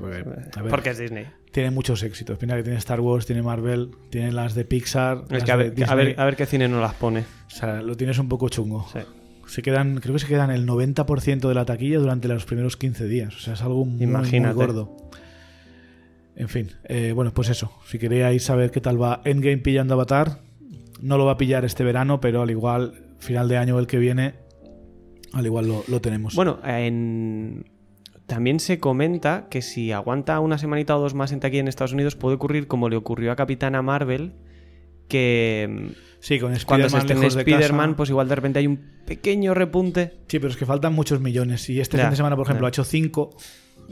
porque, 0.70 0.91
es 0.91 0.97
Disney. 0.99 1.26
Tiene 1.51 1.72
muchos 1.72 2.03
éxitos. 2.03 2.38
Mira 2.41 2.55
que 2.55 2.64
tiene 2.64 2.78
Star 2.78 3.01
Wars, 3.01 3.26
tiene 3.26 3.41
Marvel, 3.41 3.91
tiene 4.09 4.32
las 4.32 4.55
de 4.55 4.64
Pixar. 4.64 5.24
Es 5.30 5.43
que 5.43 5.51
a 5.51 5.57
ver, 5.57 5.74
a 5.86 5.95
ver, 5.95 6.16
a 6.18 6.26
ver, 6.26 6.36
qué 6.36 6.45
cine 6.45 6.68
no 6.68 6.80
las 6.80 6.93
pone. 6.93 7.26
O 7.47 7.49
sea, 7.49 7.82
lo 7.82 7.97
tienes 7.97 8.18
un 8.20 8.30
poco 8.30 8.47
chungo. 8.47 8.88
Sí 8.93 8.99
se 9.51 9.62
quedan, 9.62 9.99
creo 9.99 10.14
que 10.14 10.20
se 10.20 10.28
quedan 10.28 10.49
el 10.49 10.66
90% 10.66 11.47
de 11.49 11.53
la 11.53 11.66
taquilla 11.66 11.99
durante 11.99 12.30
los 12.30 12.45
primeros 12.45 12.78
15 12.78 13.05
días. 13.05 13.36
O 13.36 13.39
sea, 13.39 13.53
es 13.55 13.62
algo 13.62 13.84
muy, 13.84 14.07
gordo. 14.53 14.95
En 16.38 16.47
fin, 16.47 16.72
eh, 16.86 17.12
bueno, 17.14 17.34
pues 17.34 17.49
eso. 17.49 17.72
Si 17.86 17.99
queréis 17.99 18.43
saber 18.43 18.72
qué 18.72 18.80
tal 18.80 19.01
va 19.01 19.22
Endgame 19.26 19.57
pillando 19.57 19.95
Avatar, 19.95 20.39
no 21.01 21.17
lo 21.17 21.25
va 21.25 21.33
a 21.33 21.37
pillar 21.37 21.65
este 21.65 21.83
verano, 21.83 22.21
pero 22.21 22.41
al 22.41 22.51
igual, 22.51 23.15
final 23.19 23.47
de 23.47 23.57
año 23.57 23.79
el 23.79 23.87
que 23.87 23.97
viene, 23.97 24.35
al 25.33 25.45
igual 25.45 25.67
lo, 25.87 26.01
tenemos. 26.01 26.35
Bueno, 26.35 26.59
en... 26.65 27.65
también 28.27 28.59
se 28.59 28.79
comenta 28.79 29.47
que 29.49 29.61
si 29.61 29.91
aguanta 29.91 30.39
una 30.39 30.57
semanita 30.57 30.95
o 30.97 31.01
dos 31.01 31.13
más 31.13 31.31
en 31.31 31.39
taquilla 31.39 31.61
en 31.61 31.67
Estados 31.67 31.93
Unidos, 31.93 32.15
puede 32.15 32.35
ocurrir 32.35 32.67
como 32.67 32.89
le 32.89 32.95
ocurrió 32.95 33.31
a 33.31 33.35
Capitana 33.35 33.81
Marvel, 33.81 34.33
que 35.07 35.91
Sí, 36.21 36.39
con 36.39 36.55
Cuando 36.67 36.87
se 36.87 36.99
estrene 36.99 37.25
Spider-Man, 37.25 37.95
pues 37.95 38.11
igual 38.11 38.29
de 38.29 38.35
repente 38.35 38.59
hay 38.59 38.67
un 38.67 38.79
pequeño 39.05 39.55
repunte. 39.55 40.19
Sí, 40.27 40.37
pero 40.37 40.49
es 40.49 40.57
que 40.57 40.67
faltan 40.67 40.93
muchos 40.93 41.19
millones. 41.19 41.67
Y 41.67 41.81
este 41.81 41.97
fin 41.97 42.11
de 42.11 42.15
semana, 42.15 42.35
por 42.35 42.45
ejemplo, 42.45 42.67
ha 42.67 42.69
hecho 42.69 42.83
5. 42.83 43.35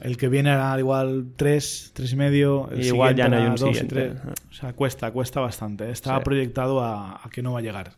El 0.02 0.18
que 0.18 0.30
viene 0.30 0.52
era 0.52 0.78
igual 0.80 1.34
3, 1.36 1.92
3 1.94 2.14
y 2.14 2.16
medio. 2.16 2.70
El 2.72 2.86
igual 2.86 3.16
ya 3.16 3.28
no 3.28 3.38
hay 3.38 3.44
un 3.44 3.56
dos, 3.56 3.70
siguiente. 3.70 4.14
O 4.50 4.54
sea, 4.54 4.74
cuesta, 4.74 5.12
cuesta 5.12 5.40
bastante. 5.40 5.90
Está 5.90 6.22
proyectado 6.22 6.82
a, 6.82 7.22
a, 7.24 7.30
que 7.30 7.42
no 7.42 7.54
va 7.54 7.60
a 7.60 7.62
llegar. 7.62 7.94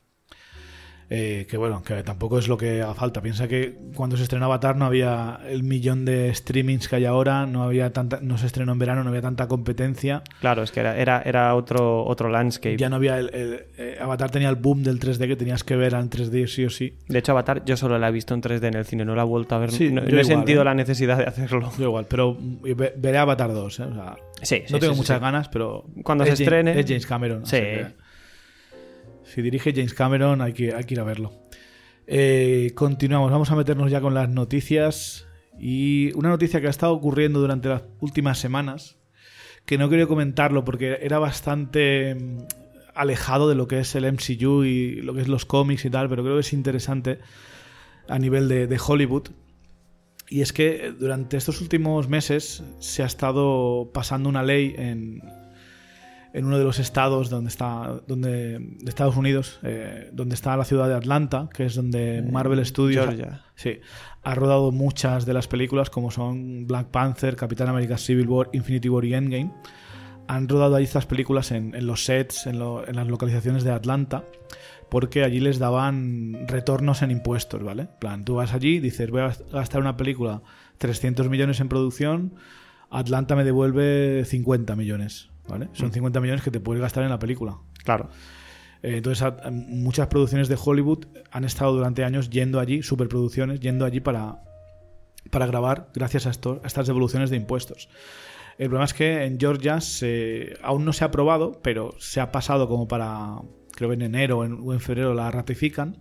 Eh, 1.13 1.45
que 1.49 1.57
bueno, 1.57 1.83
que 1.83 2.03
tampoco 2.03 2.39
es 2.39 2.47
lo 2.47 2.57
que 2.57 2.81
haga 2.81 2.93
falta. 2.93 3.21
Piensa 3.21 3.45
que 3.45 3.77
cuando 3.95 4.15
se 4.15 4.23
estrenó 4.23 4.45
Avatar 4.45 4.77
no 4.77 4.85
había 4.85 5.41
el 5.45 5.61
millón 5.61 6.05
de 6.05 6.33
streamings 6.33 6.87
que 6.87 6.95
hay 6.95 7.03
ahora, 7.03 7.45
no 7.45 7.63
había 7.63 7.91
tanta, 7.91 8.19
no 8.21 8.37
se 8.37 8.45
estrenó 8.45 8.71
en 8.71 8.79
verano, 8.79 9.03
no 9.03 9.09
había 9.09 9.21
tanta 9.21 9.49
competencia. 9.49 10.23
Claro, 10.39 10.63
es 10.63 10.71
que 10.71 10.79
era, 10.79 10.97
era, 10.97 11.21
era 11.25 11.53
otro, 11.55 12.05
otro 12.05 12.29
landscape. 12.29 12.77
Ya 12.77 12.87
no 12.87 12.95
había 12.95 13.19
el, 13.19 13.29
eh, 13.33 13.97
Avatar 13.99 14.31
tenía 14.31 14.47
el 14.47 14.55
boom 14.55 14.83
del 14.83 15.01
3D 15.01 15.27
que 15.27 15.35
tenías 15.35 15.65
que 15.65 15.75
ver 15.75 15.95
en 15.95 16.09
3D 16.09 16.47
sí 16.47 16.63
o 16.63 16.69
sí. 16.69 16.93
De 17.09 17.19
hecho, 17.19 17.33
Avatar 17.33 17.65
yo 17.65 17.75
solo 17.75 17.99
la 17.99 18.07
he 18.07 18.11
visto 18.13 18.33
en 18.33 18.41
3D 18.41 18.67
en 18.67 18.75
el 18.75 18.85
cine, 18.85 19.03
no 19.03 19.13
la 19.13 19.23
he 19.23 19.25
vuelto 19.25 19.55
a 19.55 19.57
ver. 19.57 19.69
no, 19.91 20.01
he 20.03 20.23
sentido 20.23 20.61
¿eh? 20.61 20.65
la 20.65 20.75
necesidad 20.75 21.17
de 21.17 21.25
hacerlo. 21.25 21.73
Yo 21.77 21.83
igual, 21.87 22.05
pero 22.07 22.37
veré 22.39 23.17
Avatar 23.17 23.51
2. 23.51 23.65
O 23.65 23.69
sea, 23.69 24.15
sí, 24.41 24.63
no 24.69 24.79
tengo 24.79 24.95
muchas 24.95 25.19
ganas, 25.19 25.49
pero. 25.49 25.83
Cuando 26.03 26.25
se 26.25 26.33
estrene. 26.33 26.79
Es 26.79 26.85
James 26.85 27.05
Cameron. 27.05 27.45
Sí. 27.45 27.57
Si 29.33 29.41
dirige 29.41 29.71
James 29.73 29.93
Cameron, 29.93 30.41
hay 30.41 30.51
que, 30.51 30.73
hay 30.73 30.83
que 30.83 30.93
ir 30.93 30.99
a 30.99 31.05
verlo. 31.05 31.31
Eh, 32.05 32.73
continuamos, 32.75 33.31
vamos 33.31 33.49
a 33.49 33.55
meternos 33.55 33.89
ya 33.89 34.01
con 34.01 34.13
las 34.13 34.27
noticias. 34.27 35.25
Y 35.57 36.11
una 36.15 36.27
noticia 36.27 36.59
que 36.59 36.67
ha 36.67 36.69
estado 36.69 36.91
ocurriendo 36.91 37.39
durante 37.39 37.69
las 37.69 37.83
últimas 38.01 38.39
semanas, 38.39 38.97
que 39.65 39.77
no 39.77 39.89
quería 39.89 40.05
comentarlo 40.05 40.65
porque 40.65 40.99
era 41.01 41.17
bastante 41.17 42.15
mm, 42.15 42.39
alejado 42.93 43.47
de 43.47 43.55
lo 43.55 43.69
que 43.69 43.79
es 43.79 43.95
el 43.95 44.11
MCU 44.11 44.65
y 44.65 44.95
lo 45.01 45.13
que 45.13 45.21
es 45.21 45.29
los 45.29 45.45
cómics 45.45 45.85
y 45.85 45.89
tal, 45.89 46.09
pero 46.09 46.23
creo 46.23 46.35
que 46.35 46.41
es 46.41 46.51
interesante 46.51 47.19
a 48.09 48.19
nivel 48.19 48.49
de 48.49 48.79
Hollywood. 48.85 49.29
Y 50.27 50.41
es 50.41 50.51
que 50.51 50.93
durante 50.99 51.37
estos 51.37 51.61
últimos 51.61 52.09
meses 52.09 52.63
se 52.79 53.03
ha 53.03 53.05
estado 53.05 53.91
pasando 53.93 54.27
una 54.27 54.43
ley 54.43 54.75
en, 54.77 55.21
en 56.33 56.45
uno 56.45 56.57
de 56.57 56.63
los 56.63 56.79
estados 56.79 57.29
donde 57.29 57.49
está 57.49 58.01
donde 58.07 58.59
de 58.59 58.89
Estados 58.89 59.17
Unidos 59.17 59.59
eh, 59.63 60.09
donde 60.13 60.35
está 60.35 60.55
la 60.55 60.63
ciudad 60.63 60.87
de 60.87 60.95
Atlanta 60.95 61.49
que 61.53 61.65
es 61.65 61.75
donde 61.75 62.19
eh, 62.19 62.21
Marvel 62.21 62.65
Studios 62.65 63.07
ha, 63.07 63.41
sí, 63.55 63.79
ha 64.23 64.35
rodado 64.35 64.71
muchas 64.71 65.25
de 65.25 65.33
las 65.33 65.47
películas 65.47 65.89
como 65.89 66.11
son 66.11 66.67
Black 66.67 66.87
Panther 66.87 67.35
Capitán 67.35 67.69
América 67.69 67.97
Civil 67.97 68.27
War 68.27 68.49
Infinity 68.53 68.89
War 68.89 69.05
y 69.05 69.13
Endgame. 69.13 69.51
Han 70.27 70.47
rodado 70.47 70.75
ahí 70.75 70.85
estas 70.85 71.05
películas 71.05 71.51
en, 71.51 71.73
los 71.85 72.05
sets 72.05 72.47
en, 72.47 72.59
las 72.59 73.07
localizaciones 73.07 73.63
de 73.63 73.71
Atlanta 73.71 74.23
porque 74.89 75.23
allí 75.23 75.39
les 75.39 75.59
daban 75.59 76.47
retornos 76.47 77.01
en 77.01 77.11
impuestos 77.11 77.63
vale 77.63 77.87
plan 77.99 78.23
tú 78.23 78.35
vas 78.35 78.53
allí 78.53 78.79
dices 78.79 79.09
voy 79.09 79.21
a 79.21 79.33
gastar 79.51 79.81
una 79.81 79.97
película 79.97 80.41
300 80.77 81.27
millones 81.29 81.59
en 81.59 81.67
producción 81.67 82.35
Atlanta 82.89 83.35
me 83.35 83.43
devuelve 83.43 84.23
50 84.25 84.75
millones 84.75 85.30
son 85.73 85.91
50 85.91 86.19
mm. 86.19 86.21
millones 86.21 86.43
que 86.43 86.51
te 86.51 86.59
puedes 86.59 86.81
gastar 86.81 87.03
en 87.03 87.09
la 87.09 87.19
película. 87.19 87.57
Claro. 87.83 88.09
Eh, 88.83 88.97
entonces, 88.97 89.27
muchas 89.51 90.07
producciones 90.07 90.47
de 90.47 90.57
Hollywood 90.63 91.05
han 91.31 91.43
estado 91.43 91.73
durante 91.73 92.03
años 92.03 92.29
yendo 92.29 92.59
allí, 92.59 92.81
superproducciones, 92.81 93.59
yendo 93.59 93.85
allí 93.85 93.99
para, 93.99 94.43
para 95.29 95.45
grabar 95.45 95.89
gracias 95.93 96.25
a, 96.25 96.31
estas 96.31 96.87
devoluciones 96.87 97.29
de 97.29 97.37
impuestos. 97.37 97.89
El 98.57 98.67
problema 98.67 98.85
es 98.85 98.93
que 98.93 99.23
en 99.23 99.39
Georgia 99.39 99.79
aún 100.61 100.85
no 100.85 100.93
se 100.93 101.03
ha 101.03 101.07
aprobado, 101.07 101.61
pero 101.63 101.95
se 101.99 102.19
ha 102.19 102.31
pasado 102.31 102.67
como 102.67 102.87
para, 102.87 103.37
creo 103.71 103.89
que 103.89 103.95
en 103.95 104.01
enero 104.01 104.39
o 104.39 104.73
en, 104.73 104.79
febrero 104.79 105.13
la 105.13 105.31
ratifican, 105.31 105.97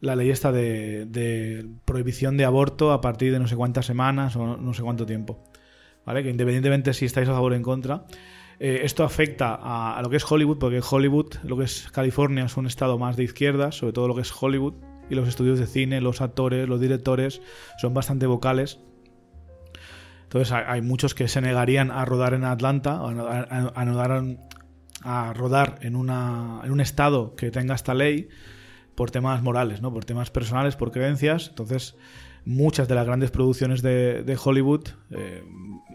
la 0.00 0.16
ley 0.16 0.30
esta 0.30 0.52
de, 0.52 1.06
de, 1.06 1.66
prohibición 1.84 2.36
de 2.36 2.44
aborto 2.44 2.92
a 2.92 3.00
partir 3.00 3.32
de 3.32 3.38
no 3.38 3.48
sé 3.48 3.56
cuántas 3.56 3.86
semanas 3.86 4.36
o 4.36 4.56
no 4.56 4.74
sé 4.74 4.82
cuánto 4.82 5.06
tiempo. 5.06 5.44
¿Vale? 6.06 6.22
Que 6.22 6.30
independientemente 6.30 6.94
si 6.94 7.04
estáis 7.04 7.28
a 7.28 7.32
favor 7.32 7.52
o 7.52 7.54
en 7.54 7.62
contra, 7.62 8.06
Eh, 8.60 8.80
esto 8.82 9.04
afecta 9.04 9.58
a, 9.60 10.00
lo 10.02 10.10
que 10.10 10.16
es 10.16 10.30
Hollywood, 10.30 10.58
porque 10.58 10.80
Hollywood, 10.88 11.34
lo 11.44 11.56
que 11.56 11.64
es 11.64 11.88
California, 11.92 12.44
es 12.44 12.56
un 12.56 12.66
estado 12.66 12.98
más 12.98 13.16
de 13.16 13.24
izquierda, 13.24 13.70
sobre 13.70 13.92
todo 13.92 14.08
lo 14.08 14.14
que 14.14 14.22
es 14.22 14.32
Hollywood, 14.38 14.74
y 15.08 15.14
los 15.14 15.28
estudios 15.28 15.58
de 15.58 15.66
cine, 15.66 16.00
los 16.00 16.20
actores, 16.20 16.68
los 16.68 16.80
directores 16.80 17.40
son 17.80 17.94
bastante 17.94 18.26
vocales. 18.26 18.80
Entonces 20.24 20.52
hay, 20.52 20.82
muchos 20.82 21.14
que 21.14 21.26
se 21.28 21.40
negarían 21.40 21.90
a 21.90 22.04
rodar 22.04 22.34
en 22.34 22.44
Atlanta, 22.44 22.96
a, 22.96 23.70
a- 23.74 23.84
rodar, 23.86 24.24
a 25.02 25.32
rodar 25.32 25.78
en, 25.80 25.96
una, 25.96 26.60
en 26.64 26.70
un 26.70 26.80
estado 26.80 27.34
que 27.34 27.50
tenga 27.50 27.74
esta 27.74 27.94
ley 27.94 28.28
por 28.94 29.10
temas 29.10 29.42
morales, 29.42 29.80
¿no? 29.80 29.90
por 29.90 30.04
temas 30.04 30.30
personales, 30.30 30.76
por 30.76 30.90
creencias. 30.90 31.48
Entonces, 31.48 31.96
muchas 32.48 32.88
de 32.88 32.94
las 32.94 33.04
grandes 33.06 33.30
producciones 33.30 33.82
de, 33.82 34.22
de 34.24 34.38
Hollywood, 34.42 34.88
eh, 35.10 35.42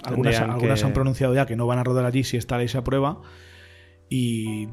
algunas, 0.04 0.36
algunas 0.52 0.80
que- 0.80 0.86
han 0.86 0.94
pronunciado 0.94 1.34
ya 1.34 1.46
que 1.48 1.56
no 1.56 1.66
van 1.66 1.80
a 1.80 1.84
rodar 1.84 2.06
allí 2.06 2.24
si 2.24 2.38
esta 2.38 2.58
ley 2.60 2.68
se 2.68 2.78
aprueba. 2.78 3.22
Y 4.10 4.68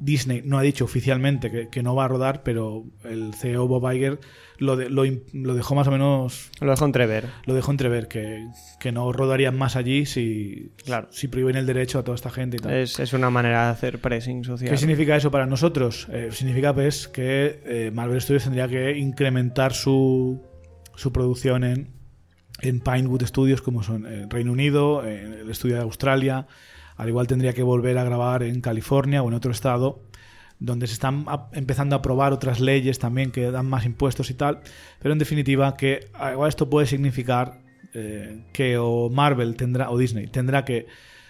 Disney 0.00 0.40
no 0.44 0.58
ha 0.58 0.62
dicho 0.62 0.84
oficialmente 0.84 1.50
que, 1.50 1.68
que 1.68 1.82
no 1.82 1.94
va 1.94 2.06
a 2.06 2.08
rodar, 2.08 2.42
pero 2.42 2.84
el 3.04 3.34
CEO 3.34 3.68
Bob 3.68 3.92
Iger 3.92 4.18
lo, 4.58 4.76
de- 4.76 4.88
lo, 4.90 5.04
dejó 5.54 5.74
más 5.74 5.86
o 5.88 5.90
menos 5.90 6.50
Lo 6.60 6.70
dejo 6.70 6.84
entrever. 6.86 7.26
lo 7.44 7.54
dejó 7.54 7.70
entrever 7.70 8.08
que, 8.08 8.46
que 8.80 8.92
no 8.92 9.12
rodarían 9.12 9.56
más 9.58 9.76
allí 9.76 10.06
si, 10.06 10.72
Claro. 10.84 11.08
si 11.10 11.28
prohíben 11.28 11.56
el 11.56 11.66
derecho 11.66 11.98
a 11.98 12.02
toda 12.02 12.14
esta 12.14 12.30
gente 12.30 12.56
y 12.56 12.60
tal. 12.60 12.72
Es, 12.72 12.98
es 12.98 13.12
una 13.12 13.30
manera 13.30 13.66
de 13.66 13.70
hacer 13.72 14.00
pressing 14.00 14.42
social. 14.44 14.70
¿Qué 14.70 14.76
significa 14.78 15.16
eso 15.16 15.30
para 15.30 15.46
nosotros? 15.46 16.08
Eh, 16.10 16.30
significa 16.32 16.74
pues 16.74 17.06
que 17.06 17.60
eh, 17.64 17.90
Marvel 17.92 18.20
Studios 18.20 18.44
tendría 18.44 18.68
que 18.68 18.96
incrementar 18.98 19.72
su, 19.74 20.42
su 20.96 21.12
producción 21.12 21.62
en, 21.64 21.88
en 22.62 22.80
Pinewood 22.80 23.24
Studios, 23.24 23.62
como 23.62 23.82
son 23.82 24.06
en 24.06 24.28
Reino 24.30 24.52
Unido, 24.52 25.06
en 25.06 25.32
el 25.34 25.50
estudio 25.50 25.76
de 25.76 25.82
Australia. 25.82 26.46
Al 27.00 27.08
igual 27.08 27.26
tendría 27.26 27.54
que 27.54 27.62
volver 27.62 27.96
a 27.96 28.04
grabar 28.04 28.42
en 28.42 28.60
California 28.60 29.22
o 29.22 29.28
en 29.28 29.32
otro 29.32 29.52
estado, 29.52 30.02
donde 30.58 30.86
se 30.86 30.92
están 30.92 31.24
empezando 31.52 31.96
a 31.96 32.00
aprobar 32.00 32.34
otras 32.34 32.60
leyes 32.60 32.98
también 32.98 33.30
que 33.30 33.50
dan 33.50 33.64
más 33.64 33.86
impuestos 33.86 34.28
y 34.28 34.34
tal. 34.34 34.60
Pero 34.98 35.14
en 35.14 35.18
definitiva, 35.18 35.78
que 35.78 36.10
ah, 36.12 36.34
esto 36.46 36.68
puede 36.68 36.86
significar 36.86 37.62
eh, 37.94 38.44
que 38.52 38.76
o 38.76 39.08
Marvel 39.08 39.56
tendrá, 39.56 39.90
o 39.90 39.96
Disney 39.96 40.26
tendrá 40.26 40.66
que 40.66 40.88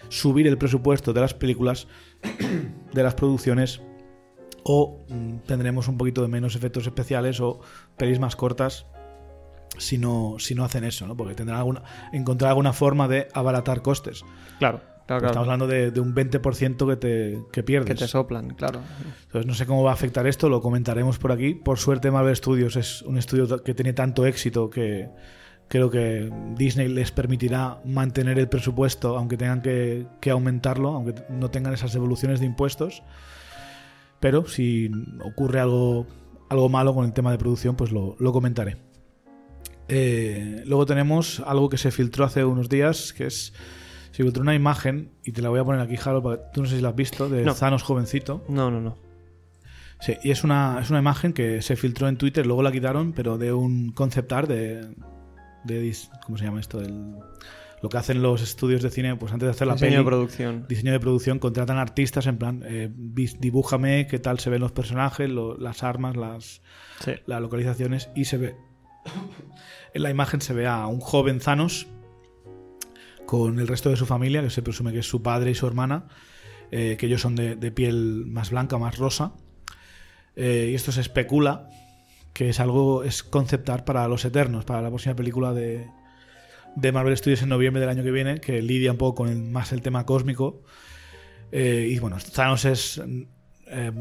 subir 0.09 0.45
el 0.45 0.57
presupuesto 0.57 1.13
de 1.13 1.21
las 1.21 1.33
películas, 1.33 1.87
de 2.93 3.03
las 3.03 3.15
producciones, 3.15 3.81
o 4.63 5.05
mm, 5.07 5.37
tendremos 5.47 5.87
un 5.87 5.97
poquito 5.97 6.21
de 6.21 6.27
menos 6.27 6.57
efectos 6.57 6.85
especiales 6.85 7.39
o 7.39 7.61
pelis 7.95 8.19
más 8.19 8.35
cortas 8.35 8.87
si 9.77 9.97
no, 9.97 10.35
si 10.37 10.53
no 10.53 10.65
hacen 10.65 10.83
eso, 10.83 11.07
¿no? 11.07 11.15
Porque 11.15 11.33
tendrán 11.33 11.59
alguna, 11.59 11.83
encontrar 12.11 12.49
alguna 12.49 12.73
forma 12.73 13.07
de 13.07 13.29
abaratar 13.33 13.81
costes. 13.81 14.25
Claro, 14.59 14.90
claro, 15.05 15.27
Estamos 15.27 15.47
hablando 15.47 15.67
de, 15.67 15.91
de 15.91 15.99
un 15.99 16.13
20% 16.15 16.87
que 16.87 16.95
te 16.95 17.39
que 17.51 17.63
pierdes. 17.63 17.87
Que 17.87 17.95
te 17.95 18.07
soplan, 18.07 18.51
claro. 18.55 18.79
Entonces 19.23 19.45
no 19.45 19.53
sé 19.53 19.65
cómo 19.65 19.83
va 19.83 19.91
a 19.91 19.93
afectar 19.93 20.27
esto, 20.27 20.49
lo 20.49 20.61
comentaremos 20.61 21.17
por 21.17 21.31
aquí. 21.31 21.53
Por 21.53 21.77
suerte 21.77 22.11
Marvel 22.11 22.35
Studios 22.35 22.75
es 22.75 23.01
un 23.01 23.17
estudio 23.17 23.63
que 23.63 23.73
tiene 23.73 23.93
tanto 23.93 24.25
éxito 24.25 24.69
que 24.69 25.09
creo 25.67 25.89
que 25.89 26.29
Disney 26.57 26.89
les 26.89 27.11
permitirá 27.11 27.79
mantener 27.85 28.37
el 28.37 28.49
presupuesto 28.49 29.17
aunque 29.17 29.37
tengan 29.37 29.61
que, 29.61 30.05
que 30.19 30.29
aumentarlo, 30.29 30.89
aunque 30.89 31.15
no 31.29 31.49
tengan 31.49 31.73
esas 31.73 31.93
devoluciones 31.93 32.39
de 32.41 32.45
impuestos. 32.45 33.03
Pero 34.19 34.45
si 34.47 34.91
ocurre 35.23 35.61
algo, 35.61 36.07
algo 36.49 36.69
malo 36.69 36.93
con 36.93 37.05
el 37.05 37.13
tema 37.13 37.31
de 37.31 37.37
producción, 37.37 37.75
pues 37.75 37.91
lo, 37.91 38.15
lo 38.19 38.33
comentaré. 38.33 38.77
Eh, 39.87 40.63
luego 40.65 40.85
tenemos 40.85 41.41
algo 41.45 41.69
que 41.69 41.77
se 41.77 41.91
filtró 41.91 42.25
hace 42.25 42.45
unos 42.45 42.69
días, 42.69 43.13
que 43.13 43.27
es... 43.27 43.53
Se 44.11 44.23
filtró 44.23 44.41
una 44.41 44.55
imagen, 44.55 45.11
y 45.23 45.31
te 45.31 45.41
la 45.41 45.49
voy 45.49 45.59
a 45.59 45.63
poner 45.63 45.81
aquí, 45.81 45.95
Jaro, 45.97 46.21
para- 46.21 46.51
tú 46.51 46.61
no 46.61 46.67
sé 46.67 46.75
si 46.75 46.81
la 46.81 46.89
has 46.89 46.95
visto, 46.95 47.29
de 47.29 47.43
No. 47.43 47.55
Thanos 47.55 47.83
jovencito. 47.83 48.43
No, 48.49 48.69
no, 48.69 48.81
no. 48.81 48.97
Sí, 50.01 50.17
y 50.23 50.31
es 50.31 50.43
una, 50.43 50.79
es 50.81 50.89
una 50.89 50.99
imagen 50.99 51.31
que 51.31 51.61
se 51.61 51.75
filtró 51.75 52.07
en 52.07 52.17
Twitter, 52.17 52.45
luego 52.45 52.63
la 52.63 52.71
quitaron, 52.71 53.13
pero 53.13 53.37
de 53.37 53.53
un 53.53 53.91
concept 53.91 54.31
art 54.33 54.49
de, 54.49 54.81
de 55.63 55.95
¿cómo 56.25 56.37
se 56.37 56.45
llama 56.45 56.59
esto? 56.59 56.79
Del- 56.79 57.15
lo 57.83 57.89
que 57.89 57.97
hacen 57.97 58.21
los 58.21 58.41
estudios 58.43 58.81
de 58.83 58.91
cine, 58.91 59.15
pues 59.15 59.31
antes 59.33 59.47
de 59.47 59.51
hacer 59.51 59.65
la 59.67 59.73
Diseño 59.73 59.89
peli, 59.91 60.03
de 60.03 60.05
producción. 60.05 60.65
diseño 60.67 60.91
de 60.91 60.99
producción, 60.99 61.39
contratan 61.39 61.77
artistas 61.79 62.27
en 62.27 62.37
plan, 62.37 62.61
eh, 62.65 62.89
dibújame 62.93 64.05
qué 64.07 64.19
tal 64.19 64.37
se 64.39 64.49
ven 64.51 64.61
los 64.61 64.71
personajes, 64.71 65.27
lo- 65.29 65.57
las 65.57 65.81
armas, 65.83 66.15
las, 66.15 66.61
Sí. 66.99 67.13
las 67.25 67.41
localizaciones, 67.41 68.09
y 68.15 68.25
se 68.25 68.37
ve, 68.37 68.55
en 69.95 70.03
la 70.03 70.09
imagen 70.11 70.41
se 70.41 70.53
ve 70.53 70.67
a 70.67 70.85
un 70.87 70.99
joven 70.99 71.39
Thanos 71.39 71.87
con 73.31 73.59
el 73.59 73.67
resto 73.69 73.89
de 73.89 73.95
su 73.95 74.05
familia, 74.05 74.43
que 74.43 74.49
se 74.49 74.61
presume 74.61 74.91
que 74.91 74.99
es 74.99 75.07
su 75.07 75.23
padre 75.23 75.51
y 75.51 75.55
su 75.55 75.65
hermana, 75.65 76.03
eh, 76.69 76.97
que 76.99 77.05
ellos 77.05 77.21
son 77.21 77.37
de, 77.37 77.71
piel 77.71 78.25
más 78.25 78.49
blanca, 78.49 78.77
más 78.77 78.97
rosa. 78.97 79.31
Eh, 80.35 80.67
y 80.69 80.75
esto 80.75 80.91
se 80.91 80.99
especula 80.99 81.69
que 82.33 82.49
es 82.49 82.59
algo, 82.59 83.05
es 83.05 83.23
conceptar 83.23 83.85
para 83.85 84.05
Los 84.09 84.25
Eternos, 84.25 84.65
para 84.65 84.81
la 84.81 84.89
próxima 84.89 85.15
película 85.15 85.53
de, 85.53 85.87
de 86.75 86.91
Marvel 86.91 87.15
Studios 87.15 87.41
en 87.41 87.47
noviembre 87.47 87.79
del 87.79 87.89
año 87.89 88.03
que 88.03 88.11
viene, 88.11 88.41
que 88.41 88.61
lidia 88.61 88.91
un 88.91 88.97
poco 88.97 89.23
con 89.23 89.49
más 89.53 89.71
el 89.71 89.81
tema 89.81 90.05
cósmico. 90.05 90.63
Eh, 91.53 91.87
y 91.89 91.99
bueno, 91.99 92.17
Thanos 92.35 92.65
es 92.65 93.01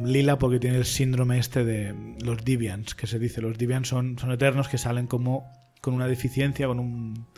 lila 0.05 0.41
porque 0.41 0.59
tiene 0.59 0.78
el 0.78 0.87
síndrome 0.87 1.39
este 1.39 1.64
de 1.64 1.95
los 2.20 2.45
Deviants, 2.45 2.97
que 2.97 3.07
se 3.07 3.20
dice. 3.20 3.41
Los 3.41 3.57
Deviants 3.59 3.89
son, 3.89 4.18
son 4.18 4.33
eternos 4.33 4.68
que 4.68 4.76
salen 4.76 5.07
como 5.07 5.49
con 5.81 5.95
una 5.95 6.09
deficiencia, 6.09 6.66
con 6.66 6.81
un, 6.81 7.28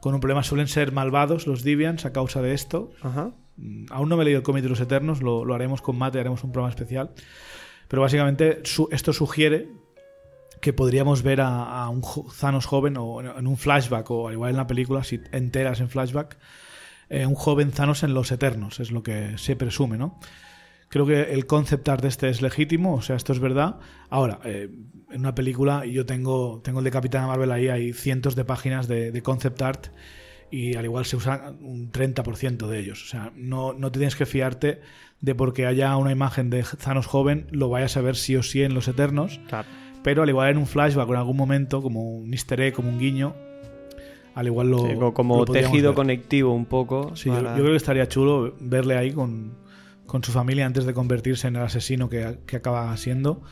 con 0.00 0.14
un 0.14 0.20
problema. 0.20 0.42
Suelen 0.42 0.68
ser 0.68 0.92
malvados 0.92 1.46
los 1.46 1.62
Deviants 1.62 2.04
a 2.06 2.12
causa 2.12 2.42
de 2.42 2.54
esto. 2.54 2.92
Ajá. 3.02 3.32
Mm, 3.56 3.86
Aún 3.90 4.08
no 4.08 4.16
me 4.16 4.22
he 4.22 4.24
leído 4.26 4.38
el 4.38 4.44
cómic 4.44 4.62
de 4.62 4.68
los 4.70 4.80
Eternos, 4.80 5.22
lo, 5.22 5.44
lo 5.44 5.54
haremos 5.54 5.82
con 5.82 5.96
Mate, 5.98 6.18
haremos 6.20 6.42
un 6.44 6.52
programa 6.52 6.70
especial. 6.70 7.10
Pero 7.88 8.02
básicamente 8.02 8.60
su- 8.64 8.88
esto 8.92 9.12
sugiere 9.12 9.68
que 10.60 10.72
podríamos 10.72 11.22
ver 11.22 11.40
a, 11.40 11.84
a 11.84 11.88
un 11.88 12.02
Thanos 12.38 12.66
joven 12.66 12.96
o 12.98 13.20
en 13.22 13.46
un 13.46 13.56
flashback 13.56 14.10
o 14.10 14.28
al 14.28 14.34
igual 14.34 14.50
en 14.50 14.56
la 14.58 14.66
película, 14.66 15.02
si 15.04 15.20
enteras 15.32 15.80
en 15.80 15.88
flashback, 15.88 16.36
eh, 17.08 17.24
un 17.26 17.34
joven 17.34 17.70
Thanos 17.72 18.02
en 18.02 18.12
los 18.14 18.30
Eternos, 18.30 18.78
es 18.78 18.90
lo 18.92 19.02
que 19.02 19.36
se 19.38 19.56
presume, 19.56 19.96
¿no? 19.96 20.20
Creo 20.90 21.06
que 21.06 21.22
el 21.32 21.46
concept 21.46 21.88
art 21.88 22.02
de 22.02 22.08
este 22.08 22.28
es 22.28 22.42
legítimo, 22.42 22.94
o 22.96 23.00
sea, 23.00 23.14
esto 23.16 23.32
es 23.32 23.38
verdad. 23.38 23.76
Ahora, 24.10 24.40
eh, 24.44 24.68
en 25.10 25.20
una 25.20 25.34
película, 25.36 25.86
yo 25.86 26.04
tengo, 26.04 26.60
tengo 26.64 26.80
el 26.80 26.84
de 26.84 26.90
Capitana 26.90 27.28
Marvel 27.28 27.52
ahí, 27.52 27.68
hay 27.68 27.92
cientos 27.92 28.34
de 28.36 28.44
páginas 28.44 28.88
de, 28.88 29.12
de 29.12 29.22
concept 29.22 29.62
art 29.62 29.86
y 30.50 30.74
al 30.74 30.84
igual 30.84 31.04
se 31.04 31.14
usa 31.16 31.54
un 31.60 31.92
30% 31.92 32.66
de 32.66 32.78
ellos. 32.80 33.04
O 33.04 33.06
sea, 33.06 33.32
no, 33.36 33.72
no 33.72 33.92
te 33.92 34.00
tienes 34.00 34.16
que 34.16 34.26
fiarte 34.26 34.80
de 35.20 35.34
porque 35.36 35.64
haya 35.66 35.96
una 35.96 36.10
imagen 36.10 36.50
de 36.50 36.64
Thanos 36.82 37.06
joven, 37.06 37.46
lo 37.52 37.68
vayas 37.68 37.96
a 37.96 38.00
ver 38.00 38.16
sí 38.16 38.34
o 38.34 38.42
sí 38.42 38.62
en 38.62 38.74
Los 38.74 38.88
Eternos, 38.88 39.40
Claro. 39.48 39.68
pero 40.02 40.24
al 40.24 40.28
igual 40.28 40.50
en 40.50 40.58
un 40.58 40.66
flashback 40.66 41.08
o 41.08 41.12
en 41.12 41.18
algún 41.18 41.36
momento, 41.36 41.82
como 41.82 42.16
un 42.16 42.32
easter 42.32 42.60
egg, 42.62 42.74
como 42.74 42.88
un 42.88 42.98
guiño, 42.98 43.36
al 44.34 44.46
igual 44.48 44.70
lo. 44.70 44.78
Sí, 44.88 44.94
co- 44.98 45.14
como 45.14 45.38
lo 45.38 45.44
tejido 45.44 45.90
ver. 45.90 45.94
conectivo 45.96 46.52
un 46.52 46.64
poco. 46.66 47.14
Sí, 47.14 47.28
yo- 47.28 47.40
yo, 47.40 47.54
creo 47.54 47.66
que 47.70 47.76
estaría 47.76 48.08
chulo 48.08 48.54
verle 48.60 48.96
ahí 48.96 49.12
con, 49.12 49.52
con 50.10 50.22
su 50.24 50.32
familia 50.32 50.66
antes 50.66 50.84
de 50.84 50.92
convertirse 50.92 51.48
en 51.48 51.56
el 51.56 51.62
asesino 51.62 52.08
que, 52.08 52.40
que 52.46 52.56
acaba 52.56 52.94
siendo. 52.96 53.42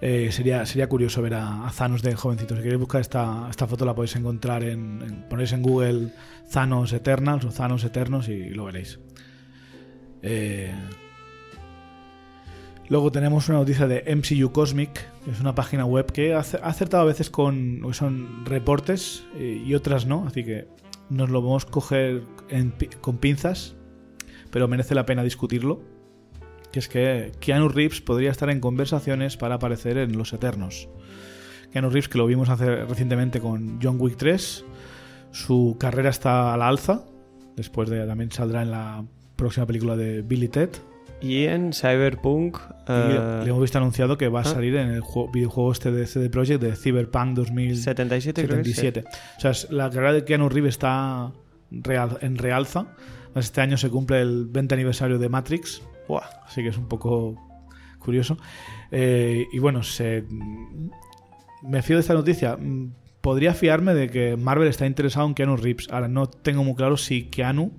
Eh, 0.00 0.30
sería, 0.32 0.66
sería 0.66 0.88
curioso 0.88 1.22
ver 1.22 1.34
a, 1.34 1.70
Thanos 1.76 2.02
de 2.02 2.14
jovencito. 2.14 2.56
Si 2.56 2.62
queréis 2.62 2.80
buscar 2.80 3.00
esta, 3.00 3.46
esta 3.48 3.66
foto 3.66 3.84
la 3.84 3.94
podéis 3.94 4.16
encontrar 4.16 4.64
en, 4.64 5.24
ponéis 5.30 5.52
en 5.52 5.62
Google 5.62 6.12
Thanos 6.52 6.92
Eternals 6.92 7.44
o 7.44 7.48
Thanos 7.50 7.84
Eternos 7.84 8.28
y 8.28 8.50
lo 8.50 8.64
veréis. 8.66 8.98
Eh, 10.22 10.74
Luego 12.90 13.10
tenemos 13.10 13.48
una 13.48 13.58
noticia 13.58 13.86
de 13.86 14.04
MCU 14.14 14.52
Cosmic, 14.52 15.08
es 15.30 15.40
una 15.40 15.54
página 15.54 15.86
web 15.86 16.12
que 16.12 16.34
ha 16.34 16.40
ace- 16.40 16.58
ha 16.62 16.66
acertado 16.68 17.02
a 17.02 17.06
veces 17.06 17.30
con 17.30 17.80
son 17.94 18.44
reportes 18.44 19.24
eh, 19.36 19.62
y 19.64 19.74
otras 19.74 20.04
no, 20.04 20.26
así 20.26 20.44
que 20.44 20.68
nos 21.08 21.30
lo 21.30 21.40
vamos 21.40 21.64
coger 21.64 22.24
con 23.00 23.16
pinzas, 23.16 23.74
pero 24.54 24.68
merece 24.68 24.94
la 24.94 25.04
pena 25.04 25.24
discutirlo. 25.24 25.80
Que 26.70 26.78
es 26.78 26.88
que 26.88 27.32
Keanu 27.40 27.68
Reeves 27.68 28.00
podría 28.00 28.30
estar 28.30 28.48
en 28.50 28.60
conversaciones 28.60 29.36
para 29.36 29.56
aparecer 29.56 29.98
en 29.98 30.16
Los 30.16 30.32
Eternos. 30.32 30.88
Keanu 31.72 31.90
Reeves, 31.90 32.08
que 32.08 32.18
lo 32.18 32.26
vimos 32.26 32.48
hace 32.48 32.84
recientemente 32.84 33.40
con 33.40 33.80
John 33.82 33.96
Wick 33.98 34.16
3, 34.16 34.64
su 35.32 35.76
carrera 35.80 36.10
está 36.10 36.54
a 36.54 36.56
la 36.56 36.68
alza. 36.68 37.04
Después 37.56 37.90
de 37.90 38.06
también 38.06 38.30
saldrá 38.30 38.62
en 38.62 38.70
la 38.70 39.04
próxima 39.34 39.66
película 39.66 39.96
de 39.96 40.22
Billy 40.22 40.46
Ted. 40.46 40.70
Y 41.20 41.46
en 41.46 41.72
Cyberpunk. 41.72 42.56
Y 42.86 42.92
eh, 42.92 43.40
le 43.42 43.50
hemos 43.50 43.60
visto 43.60 43.78
anunciado 43.78 44.16
que 44.16 44.28
va 44.28 44.38
a 44.38 44.42
ah. 44.42 44.44
salir 44.44 44.76
en 44.76 44.90
el 44.90 45.00
juego- 45.00 45.32
videojuego 45.32 45.72
este 45.72 45.90
de 45.90 46.06
CD 46.06 46.30
Projekt 46.30 46.62
de 46.62 46.76
Cyberpunk 46.76 47.38
77, 47.38 48.44
creo 48.46 48.62
que 48.62 48.70
es, 48.70 48.76
2077. 48.76 49.04
O 49.36 49.40
sea, 49.40 49.52
la 49.70 49.90
carrera 49.90 50.12
de 50.12 50.24
Keanu 50.24 50.48
Reeves 50.48 50.74
está 50.74 51.32
real- 51.72 52.18
en 52.20 52.38
realza. 52.38 52.86
Este 53.34 53.60
año 53.60 53.76
se 53.76 53.90
cumple 53.90 54.20
el 54.20 54.46
20 54.46 54.74
aniversario 54.74 55.18
de 55.18 55.28
Matrix, 55.28 55.82
Buah. 56.08 56.22
así 56.46 56.62
que 56.62 56.68
es 56.68 56.78
un 56.78 56.88
poco 56.88 57.34
curioso. 57.98 58.36
Eh, 58.90 59.46
y 59.52 59.58
bueno, 59.58 59.82
se, 59.82 60.24
me 61.62 61.82
fío 61.82 61.96
de 61.96 62.00
esta 62.00 62.14
noticia. 62.14 62.56
Podría 63.20 63.54
fiarme 63.54 63.94
de 63.94 64.10
que 64.10 64.36
Marvel 64.36 64.68
está 64.68 64.86
interesado 64.86 65.26
en 65.26 65.34
Keanu 65.34 65.56
Reeves. 65.56 65.88
Ahora 65.90 66.08
no 66.08 66.26
tengo 66.28 66.62
muy 66.62 66.74
claro 66.74 66.96
si 66.96 67.24
Keanu 67.24 67.72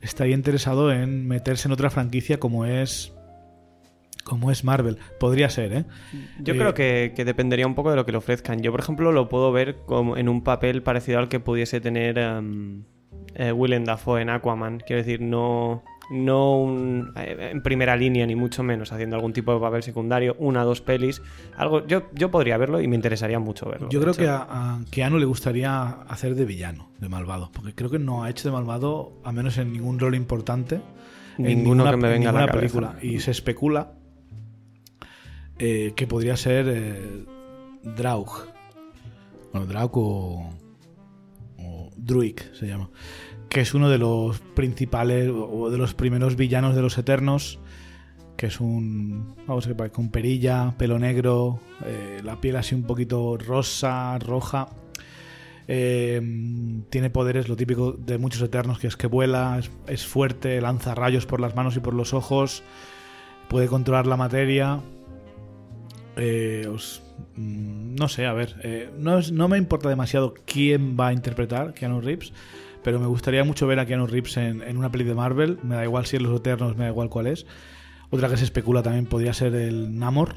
estaría 0.00 0.34
interesado 0.34 0.92
en 0.92 1.26
meterse 1.26 1.68
en 1.68 1.72
otra 1.72 1.88
franquicia 1.90 2.38
como 2.38 2.64
es 2.66 3.12
como 4.24 4.50
es 4.50 4.64
Marvel. 4.64 4.98
Podría 5.20 5.48
ser, 5.50 5.72
¿eh? 5.72 5.84
Yo 6.40 6.54
Eh, 6.54 6.58
creo 6.58 6.74
que, 6.74 7.12
que 7.14 7.24
dependería 7.24 7.64
un 7.66 7.76
poco 7.76 7.90
de 7.90 7.96
lo 7.96 8.04
que 8.04 8.10
le 8.10 8.18
ofrezcan. 8.18 8.60
Yo, 8.60 8.72
por 8.72 8.80
ejemplo, 8.80 9.12
lo 9.12 9.28
puedo 9.28 9.52
ver 9.52 9.76
como 9.86 10.16
en 10.16 10.28
un 10.28 10.42
papel 10.42 10.82
parecido 10.82 11.20
al 11.20 11.28
que 11.28 11.38
pudiese 11.38 11.80
tener 11.80 12.18
em, 12.18 12.82
eh, 13.36 13.52
Willem 13.52 13.84
Dafoe 13.84 14.22
en 14.22 14.30
Aquaman. 14.30 14.80
Quiero 14.86 15.02
decir, 15.02 15.20
no, 15.20 15.82
no 16.10 16.58
un- 16.58 17.12
eh, 17.16 17.50
en 17.52 17.62
primera 17.62 17.94
línea, 17.96 18.26
ni 18.26 18.34
mucho 18.34 18.62
menos, 18.62 18.92
haciendo 18.92 19.14
algún 19.16 19.32
tipo 19.32 19.52
de 19.54 19.60
papel 19.60 19.82
secundario, 19.82 20.34
una 20.38 20.62
o 20.62 20.66
dos 20.66 20.80
pelis. 20.80 21.20
Algo, 21.56 21.86
yo, 21.86 22.04
yo 22.14 22.30
podría 22.30 22.56
verlo 22.56 22.80
y 22.80 22.88
me 22.88 22.96
interesaría 22.96 23.38
mucho 23.38 23.68
verlo. 23.68 23.88
Yo 23.90 24.00
creo 24.00 24.12
hecho. 24.12 24.22
que 24.22 24.28
a, 24.28 24.46
a 24.48 24.78
Keanu 24.90 25.18
le 25.18 25.26
gustaría 25.26 25.82
hacer 26.08 26.34
de 26.34 26.44
villano, 26.44 26.88
de 26.98 27.08
malvado, 27.08 27.50
porque 27.52 27.74
creo 27.74 27.90
que 27.90 27.98
no 27.98 28.24
ha 28.24 28.30
hecho 28.30 28.48
de 28.48 28.52
malvado, 28.52 29.12
a 29.24 29.32
menos 29.32 29.58
en 29.58 29.72
ningún 29.72 29.98
rol 29.98 30.14
importante. 30.14 30.80
en 31.38 31.44
Ninguno 31.44 31.84
ninguna- 31.84 31.90
que 31.90 31.96
me 31.98 32.06
en 32.08 32.12
venga 32.14 32.30
a 32.30 32.32
la 32.32 32.38
cabeza. 32.46 32.58
película. 32.58 32.96
Y 33.02 33.20
se 33.20 33.30
especula 33.32 33.92
eh, 35.58 35.92
que 35.96 36.06
podría 36.06 36.36
ser 36.36 36.66
eh, 36.68 37.24
Draug. 37.82 38.28
Bueno, 39.52 39.66
Draug 39.66 39.90
o 39.94 40.50
Druig 42.06 42.36
se 42.54 42.66
llama. 42.66 42.90
Que 43.48 43.60
es 43.60 43.74
uno 43.74 43.90
de 43.90 43.98
los 43.98 44.40
principales 44.54 45.30
o 45.30 45.70
de 45.70 45.78
los 45.78 45.94
primeros 45.94 46.36
villanos 46.36 46.74
de 46.74 46.82
los 46.82 46.96
Eternos. 46.98 47.58
Que 48.36 48.46
es 48.46 48.60
un. 48.60 49.34
Vamos 49.46 49.66
a 49.66 49.72
ver, 49.72 49.90
con 49.90 50.10
perilla, 50.10 50.74
pelo 50.76 50.98
negro, 50.98 51.60
eh, 51.84 52.20
la 52.22 52.40
piel 52.40 52.56
así 52.56 52.74
un 52.74 52.84
poquito 52.84 53.38
rosa, 53.38 54.18
roja. 54.18 54.68
Eh, 55.68 56.20
tiene 56.90 57.10
poderes, 57.10 57.48
lo 57.48 57.56
típico 57.56 57.92
de 57.92 58.18
muchos 58.18 58.42
eternos, 58.42 58.78
que 58.78 58.86
es 58.86 58.96
que 58.96 59.06
vuela, 59.06 59.58
es, 59.58 59.70
es 59.88 60.06
fuerte, 60.06 60.60
lanza 60.60 60.94
rayos 60.94 61.26
por 61.26 61.40
las 61.40 61.56
manos 61.56 61.76
y 61.76 61.80
por 61.80 61.94
los 61.94 62.14
ojos, 62.14 62.62
puede 63.48 63.66
controlar 63.68 64.06
la 64.06 64.16
materia. 64.16 64.80
Eh, 66.16 66.66
os- 66.72 67.02
mm, 67.36 67.94
no 67.94 68.08
sé, 68.08 68.26
a 68.26 68.32
ver, 68.32 68.56
eh, 68.62 68.90
no, 68.98 69.18
es- 69.18 69.32
no 69.32 69.48
me 69.48 69.58
importa 69.58 69.88
demasiado 69.88 70.34
quién 70.46 70.96
va 70.98 71.08
a 71.08 71.12
interpretar 71.12 71.74
Keanu 71.74 72.00
Reeves, 72.00 72.32
pero 72.82 72.98
me 73.00 73.06
gustaría 73.06 73.44
mucho 73.44 73.66
ver 73.66 73.78
a 73.80 73.86
Keanu 73.86 74.06
Reeves 74.06 74.36
en, 74.36 74.62
en 74.62 74.76
una 74.78 74.90
peli 74.90 75.04
de 75.04 75.14
Marvel. 75.14 75.58
Me 75.62 75.74
da 75.74 75.84
igual 75.84 76.06
si 76.06 76.16
es 76.16 76.22
Los 76.22 76.38
Eternos, 76.38 76.76
me 76.76 76.84
da 76.84 76.90
igual 76.90 77.08
cuál 77.10 77.26
es. 77.26 77.46
Otra 78.10 78.28
que 78.28 78.36
se 78.36 78.44
especula 78.44 78.82
también 78.82 79.06
podría 79.06 79.32
ser 79.34 79.54
el 79.54 79.98
Namor, 79.98 80.36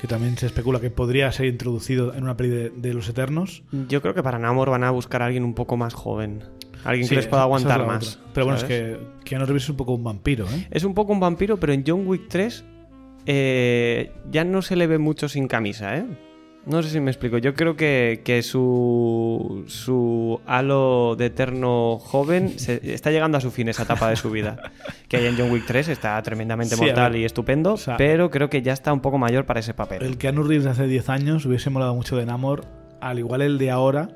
que 0.00 0.06
también 0.06 0.36
se 0.36 0.46
especula 0.46 0.80
que 0.80 0.90
podría 0.90 1.32
ser 1.32 1.46
introducido 1.46 2.14
en 2.14 2.24
una 2.24 2.36
peli 2.36 2.50
de, 2.50 2.70
de 2.70 2.92
Los 2.94 3.08
Eternos. 3.08 3.62
Yo 3.88 4.02
creo 4.02 4.14
que 4.14 4.22
para 4.22 4.38
Namor 4.38 4.68
van 4.70 4.84
a 4.84 4.90
buscar 4.90 5.22
a 5.22 5.26
alguien 5.26 5.44
un 5.44 5.54
poco 5.54 5.76
más 5.76 5.94
joven. 5.94 6.44
Alguien 6.84 7.04
Sí, 7.06 7.10
que 7.10 7.16
les 7.16 7.26
pueda 7.28 7.42
aguantar 7.44 7.80
es 7.80 7.86
más. 7.86 8.18
Pero 8.34 8.44
bueno, 8.46 8.58
es 8.58 8.64
que 8.64 8.98
Keanu 9.24 9.46
Reeves 9.46 9.62
es 9.64 9.68
un 9.70 9.76
poco 9.76 9.94
un 9.94 10.04
vampiro, 10.04 10.46
¿eh? 10.48 10.66
Es 10.70 10.84
un 10.84 10.94
poco 10.94 11.12
un 11.12 11.20
vampiro, 11.20 11.58
pero 11.58 11.72
en 11.72 11.84
John 11.86 12.06
Wick 12.06 12.22
3 12.28 12.64
eh, 13.26 14.12
ya 14.30 14.44
no 14.44 14.62
se 14.62 14.76
le 14.76 14.86
ve 14.86 14.98
mucho 14.98 15.28
sin 15.28 15.48
camisa, 15.48 15.96
¿eh? 15.96 16.06
No 16.64 16.80
sé 16.80 16.90
si 16.90 17.00
me 17.00 17.10
explico. 17.10 17.38
Yo 17.38 17.54
creo 17.54 17.74
que, 17.74 18.20
que 18.24 18.40
su, 18.44 19.64
su 19.66 20.40
halo 20.46 21.16
de 21.16 21.26
eterno 21.26 21.98
joven 21.98 22.56
se- 22.60 22.94
está 22.94 23.10
llegando 23.10 23.36
a 23.36 23.40
su 23.40 23.50
fin 23.50 23.68
esa 23.68 23.82
etapa 23.82 24.08
de 24.08 24.14
su 24.16 24.30
vida. 24.30 24.56
Que 25.08 25.16
ahí 25.16 25.26
en 25.26 25.36
John 25.36 25.50
Wick 25.50 25.64
3 25.66 25.88
está 25.88 26.22
tremendamente 26.22 26.76
Sí, 26.76 26.80
mortal 26.80 27.16
y 27.16 27.24
estupendo, 27.24 27.74
o 27.74 27.76
sea, 27.76 27.96
pero 27.98 28.30
creo 28.30 28.48
que 28.48 28.62
ya 28.62 28.72
está 28.72 28.92
un 28.92 29.00
poco 29.00 29.18
mayor 29.18 29.44
para 29.44 29.60
ese 29.60 29.74
papel. 29.74 30.02
El 30.02 30.16
Keanu 30.18 30.42
Reeves 30.44 30.64
de 30.64 30.70
hace 30.70 30.86
10 30.86 31.08
años 31.10 31.44
hubiese 31.44 31.68
molado 31.68 31.94
mucho 31.94 32.16
de 32.16 32.24
Namor. 32.26 32.64
Al 33.00 33.18
igual 33.18 33.42
el 33.42 33.58
de 33.58 33.70
ahora 33.72 34.08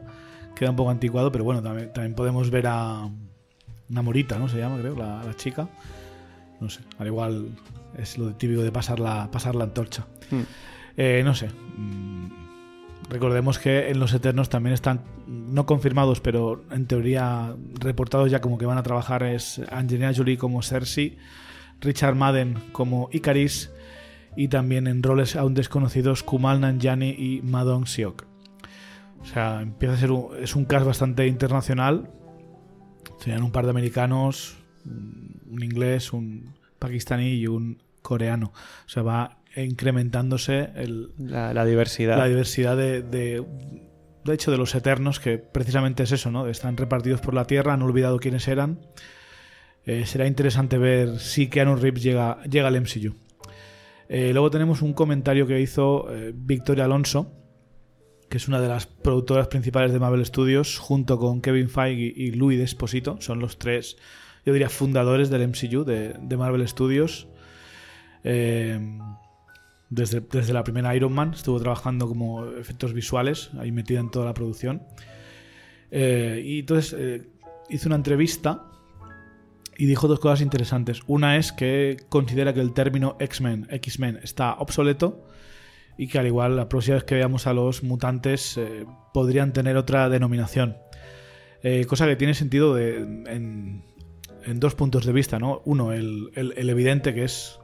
queda 0.54 0.70
un 0.70 0.76
poco 0.76 0.90
anticuado, 0.90 1.30
pero 1.32 1.42
bueno, 1.44 1.62
también, 1.62 1.92
también 1.92 2.14
podemos 2.14 2.50
ver 2.50 2.66
a 2.68 3.10
Namorita, 3.88 4.38
¿no? 4.38 4.48
Se 4.48 4.56
llama, 4.56 4.78
creo, 4.78 4.94
la, 4.96 5.22
la 5.24 5.34
chica. 5.34 5.68
No 6.60 6.70
sé, 6.70 6.80
al 6.98 7.06
igual 7.06 7.48
es 7.96 8.18
lo 8.18 8.34
típico 8.34 8.62
de 8.62 8.72
pasar 8.72 9.00
la, 9.00 9.30
pasar 9.30 9.54
la 9.54 9.64
antorcha. 9.64 10.06
Hmm. 10.30 10.42
Eh, 10.96 11.22
no 11.24 11.34
sé. 11.34 11.48
Mm, 11.76 12.46
Recordemos 13.08 13.58
que 13.58 13.90
en 13.90 14.00
Los 14.00 14.12
Eternos 14.14 14.48
también 14.48 14.74
están, 14.74 15.02
no 15.26 15.64
confirmados, 15.64 16.20
pero 16.20 16.64
en 16.72 16.86
teoría 16.86 17.54
reportados 17.78 18.30
ya 18.30 18.40
como 18.40 18.58
que 18.58 18.66
van 18.66 18.78
a 18.78 18.82
trabajar 18.82 19.22
es 19.22 19.60
Angelina 19.70 20.12
Jolie 20.14 20.36
como 20.36 20.62
Cersei, 20.62 21.16
Richard 21.80 22.16
Madden 22.16 22.58
como 22.72 23.08
Icaris 23.12 23.70
y 24.36 24.48
también 24.48 24.88
en 24.88 25.04
roles 25.04 25.36
aún 25.36 25.54
desconocidos 25.54 26.24
Kumal 26.24 26.60
Nanjiani 26.60 27.10
y 27.10 27.42
Madong 27.42 27.86
Siok. 27.86 28.24
O 29.20 29.24
sea, 29.24 29.62
empieza 29.62 29.94
a 29.94 29.98
ser 29.98 30.10
un, 30.10 30.30
es 30.40 30.56
un 30.56 30.64
cast 30.64 30.84
bastante 30.84 31.26
internacional. 31.28 32.10
Serían 33.20 33.44
un 33.44 33.52
par 33.52 33.64
de 33.64 33.70
americanos, 33.70 34.56
un 35.50 35.62
inglés, 35.62 36.12
un 36.12 36.54
pakistaní 36.78 37.34
y 37.34 37.46
un 37.46 37.82
coreano. 38.02 38.52
O 38.86 38.88
sea, 38.88 39.02
va 39.02 39.38
incrementándose 39.56 40.70
el, 40.76 41.10
La, 41.18 41.54
la 41.54 41.64
diversidad. 41.64 42.18
la 42.18 42.26
diversidad 42.26 42.76
de, 42.76 43.02
de, 43.02 43.42
de 44.24 44.34
hecho, 44.34 44.50
de 44.50 44.58
los 44.58 44.74
eternos, 44.74 45.18
que 45.18 45.38
precisamente 45.38 46.02
es 46.02 46.12
eso, 46.12 46.30
¿no? 46.30 46.46
Están 46.46 46.76
repartidos 46.76 47.20
por 47.20 47.34
la 47.34 47.46
Tierra, 47.46 47.72
han 47.72 47.82
olvidado 47.82 48.18
quiénes 48.18 48.48
eran. 48.48 48.80
Eh, 49.84 50.04
será 50.04 50.26
interesante 50.26 50.78
ver 50.78 51.18
si 51.20 51.48
Keanu 51.48 51.76
Reeves 51.76 52.02
llega, 52.02 52.42
llega 52.44 52.68
al 52.68 52.80
MCU. 52.80 53.14
Eh, 54.08 54.32
luego 54.32 54.50
tenemos 54.50 54.82
un 54.82 54.92
comentario 54.92 55.46
que 55.46 55.60
hizo 55.60 56.12
eh, 56.12 56.32
Victoria 56.34 56.84
Alonso, 56.84 57.32
que 58.28 58.36
es 58.36 58.48
una 58.48 58.60
de 58.60 58.68
las 58.68 58.86
productoras 58.86 59.46
principales 59.48 59.92
de 59.92 60.00
Marvel 60.00 60.26
Studios, 60.26 60.78
junto 60.78 61.18
con 61.18 61.40
Kevin 61.40 61.68
Feige 61.70 62.12
y 62.16 62.32
Louis 62.32 62.58
Desposito. 62.58 63.20
Son 63.20 63.38
los 63.38 63.58
tres, 63.58 63.96
yo 64.46 64.52
diría, 64.52 64.70
fundadores 64.70 65.28
del 65.28 65.48
MCU, 65.48 65.84
de, 65.84 66.36
Marvel 66.36 66.66
Studios. 66.68 67.26
Eh, 68.22 68.78
desde, 69.90 70.20
desde 70.20 70.52
la 70.52 70.62
primera 70.62 70.94
Iron 70.94 71.12
Man 71.12 71.32
estuvo 71.34 71.60
trabajando 71.60 72.08
como 72.08 72.46
efectos 72.52 72.92
visuales, 72.92 73.50
ahí 73.58 73.72
metida 73.72 73.98
en 73.98 74.10
toda 74.10 74.24
la 74.24 74.34
producción. 74.34 74.84
Eh, 75.90 76.42
y 76.44 76.60
entonces 76.60 76.94
eh, 76.96 77.28
hizo 77.70 77.88
una 77.88 77.96
entrevista 77.96 78.70
y 79.76 79.86
dijo 79.86 80.06
dos 80.06 80.20
cosas 80.20 80.40
interesantes. 80.42 81.00
Una 81.08 81.36
es 81.36 81.50
que 81.50 81.96
considera 82.08 82.54
que 82.54 82.60
el 82.60 82.72
término 82.72 83.16
X-Men, 83.18 83.66
X-Men 83.68 84.20
está 84.22 84.54
obsoleto 84.54 85.26
y 85.98 86.06
que 86.06 86.20
al 86.20 86.26
igual 86.28 86.54
la 86.54 86.68
próxima 86.68 86.94
vez 86.94 87.04
que 87.04 87.16
veamos 87.16 87.48
a 87.48 87.52
los 87.52 87.82
mutantes 87.82 88.56
eh, 88.58 88.86
podrían 89.12 89.52
tener 89.52 89.76
otra 89.76 90.08
denominación. 90.08 90.76
Cosa 91.88 92.06
que 92.06 92.14
tiene 92.14 92.34
sentido 92.34 92.78
en, 92.78 93.82
en 94.46 94.60
dos 94.60 94.74
puntos 94.74 95.04
de 95.04 95.12
vista, 95.12 95.38
¿no? 95.38 95.60
Uno, 95.64 95.92
el, 95.92 96.30
el- 96.34 96.54
el 96.56 96.70
evidente 96.70 97.12
que 97.14 97.24
es 97.24 97.58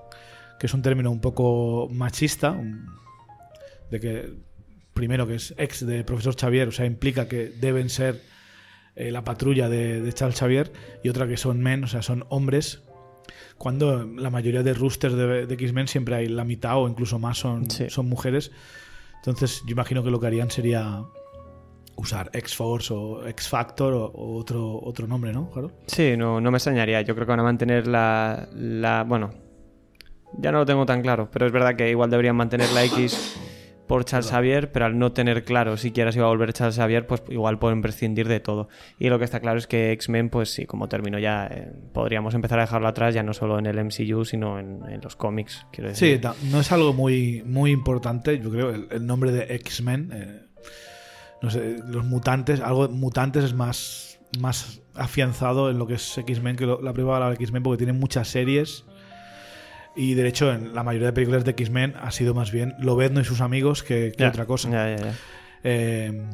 que 0.58 0.66
es 0.66 0.74
un 0.74 0.82
término 0.82 1.10
un 1.10 1.20
poco 1.20 1.88
machista, 1.90 2.56
de 3.90 4.00
que 4.00 4.34
primero 4.94 5.26
que 5.26 5.34
es 5.34 5.54
ex 5.58 5.84
de 5.86 6.04
profesor 6.04 6.36
Xavier, 6.38 6.68
o 6.68 6.72
sea, 6.72 6.86
implica 6.86 7.26
que 7.28 7.48
deben 7.48 7.88
ser 7.90 8.20
eh, 8.94 9.10
la 9.10 9.24
patrulla 9.24 9.68
de, 9.68 10.00
de 10.00 10.12
Charles 10.12 10.38
Xavier, 10.38 10.72
y 11.02 11.08
otra 11.08 11.26
que 11.26 11.36
son 11.36 11.60
men, 11.60 11.82
o 11.82 11.86
sea, 11.88 12.02
son 12.02 12.24
hombres, 12.28 12.82
cuando 13.58 14.04
la 14.04 14.30
mayoría 14.30 14.62
de 14.62 14.74
roosters 14.74 15.14
de, 15.14 15.46
de 15.46 15.54
X-Men 15.54 15.88
siempre 15.88 16.14
hay 16.14 16.28
la 16.28 16.44
mitad 16.44 16.76
o 16.78 16.88
incluso 16.88 17.18
más 17.18 17.38
son, 17.38 17.70
Sí. 17.70 17.86
son 17.90 18.08
mujeres. 18.08 18.52
Entonces, 19.16 19.62
yo 19.66 19.72
imagino 19.72 20.02
que 20.04 20.10
lo 20.10 20.20
que 20.20 20.26
harían 20.26 20.50
sería 20.50 21.02
usar 21.96 22.30
X-Force 22.32 22.92
o 22.94 23.26
X-Factor 23.28 23.92
o, 23.92 24.04
o 24.06 24.36
otro, 24.36 24.80
otro 24.82 25.06
nombre, 25.06 25.32
¿no? 25.32 25.50
Sí, 25.86 26.16
no, 26.16 26.40
no 26.40 26.50
me 26.50 26.56
extrañaría. 26.58 27.02
Yo 27.02 27.14
creo 27.14 27.26
que 27.26 27.30
van 27.32 27.40
a 27.40 27.44
mantener 27.44 27.86
la, 27.86 28.48
la. 28.54 29.04
Bueno, 29.04 29.30
ya 30.38 30.52
no 30.52 30.58
lo 30.58 30.66
tengo 30.66 30.86
tan 30.86 31.02
claro, 31.02 31.28
pero 31.30 31.46
es 31.46 31.52
verdad 31.52 31.76
que 31.76 31.90
igual 31.90 32.10
deberían 32.10 32.36
mantener 32.36 32.70
la 32.72 32.84
X 32.84 33.36
por 33.86 34.06
Charles 34.06 34.30
Xavier, 34.30 34.72
pero 34.72 34.86
al 34.86 34.98
no 34.98 35.12
tener 35.12 35.44
claro 35.44 35.76
siquiera 35.76 36.12
si 36.12 36.18
va 36.18 36.24
a 36.24 36.28
volver 36.28 36.54
Charles 36.54 36.76
Xavier, 36.76 37.06
pues 37.06 37.22
igual 37.28 37.58
pueden 37.58 37.82
prescindir 37.82 38.26
de 38.26 38.40
todo. 38.40 38.68
Y 38.98 39.10
lo 39.10 39.18
que 39.18 39.26
está 39.26 39.40
claro 39.40 39.58
es 39.58 39.66
que 39.66 39.92
X-Men, 39.92 40.30
pues 40.30 40.48
sí, 40.50 40.64
como 40.64 40.88
término 40.88 41.18
ya 41.18 41.46
eh, 41.48 41.72
podríamos 41.92 42.32
empezar 42.34 42.58
a 42.60 42.62
dejarlo 42.62 42.88
atrás, 42.88 43.12
ya 43.12 43.22
no 43.22 43.34
solo 43.34 43.58
en 43.58 43.66
el 43.66 43.76
MCU, 43.84 44.24
sino 44.24 44.58
en, 44.58 44.80
en 44.88 45.00
los 45.02 45.14
cómics, 45.16 45.66
quiero 45.72 45.90
decir. 45.90 46.20
Sí, 46.22 46.46
no 46.50 46.60
es 46.60 46.72
algo 46.72 46.94
muy, 46.94 47.42
muy 47.44 47.70
importante, 47.70 48.38
yo 48.38 48.50
creo, 48.50 48.70
el, 48.70 48.86
el 48.90 49.04
nombre 49.06 49.30
de 49.30 49.54
X-Men. 49.56 50.10
eh, 50.14 50.41
no 51.42 51.50
sé, 51.50 51.78
los 51.86 52.04
mutantes, 52.04 52.60
algo 52.60 52.88
mutantes 52.88 53.44
es 53.44 53.54
más, 53.54 54.18
más 54.40 54.80
afianzado 54.94 55.70
en 55.70 55.78
lo 55.78 55.86
que 55.86 55.94
es 55.94 56.16
X-Men 56.18 56.56
que 56.56 56.66
lo- 56.66 56.80
la 56.82 56.92
primera 56.92 57.16
palabra 57.16 57.34
X-Men 57.34 57.62
porque 57.62 57.78
tienen 57.78 57.98
muchas 57.98 58.28
series. 58.28 58.84
Y 59.94 60.14
de 60.14 60.26
hecho, 60.26 60.50
en 60.52 60.74
la 60.74 60.82
mayoría 60.82 61.08
de 61.08 61.12
películas 61.12 61.44
de 61.44 61.50
X-Men 61.50 61.94
ha 62.00 62.10
sido 62.12 62.32
más 62.32 62.50
bien 62.50 62.74
Lobezno 62.78 63.20
y 63.20 63.24
sus 63.24 63.40
amigos 63.42 63.82
que, 63.82 64.12
otra 64.26 64.46
cosa. 64.46 64.70
ya, 64.70 64.96
ya, 64.96 65.04
ya. 65.04 65.12
Eh, 65.64 66.24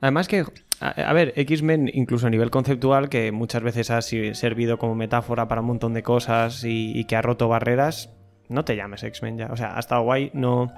Además 0.00 0.28
que, 0.28 0.44
a, 0.80 0.88
a 0.90 1.12
ver, 1.12 1.32
X-Men, 1.34 1.90
incluso 1.92 2.28
a 2.28 2.30
nivel 2.30 2.50
conceptual, 2.50 3.08
que 3.08 3.32
muchas 3.32 3.62
veces 3.64 3.90
ha 3.90 4.00
servido 4.02 4.78
como 4.78 4.94
metáfora 4.94 5.48
para 5.48 5.60
un 5.62 5.66
montón 5.66 5.94
de 5.94 6.04
cosas 6.04 6.62
y, 6.62 6.92
y 6.96 7.04
que 7.06 7.16
ha 7.16 7.22
roto 7.22 7.48
barreras, 7.48 8.10
no 8.48 8.64
te 8.64 8.76
llames 8.76 9.02
X-Men 9.02 9.38
ya. 9.38 9.46
O 9.50 9.56
sea, 9.56 9.76
ha 9.76 9.80
estado 9.80 10.02
guay, 10.02 10.30
no, 10.34 10.72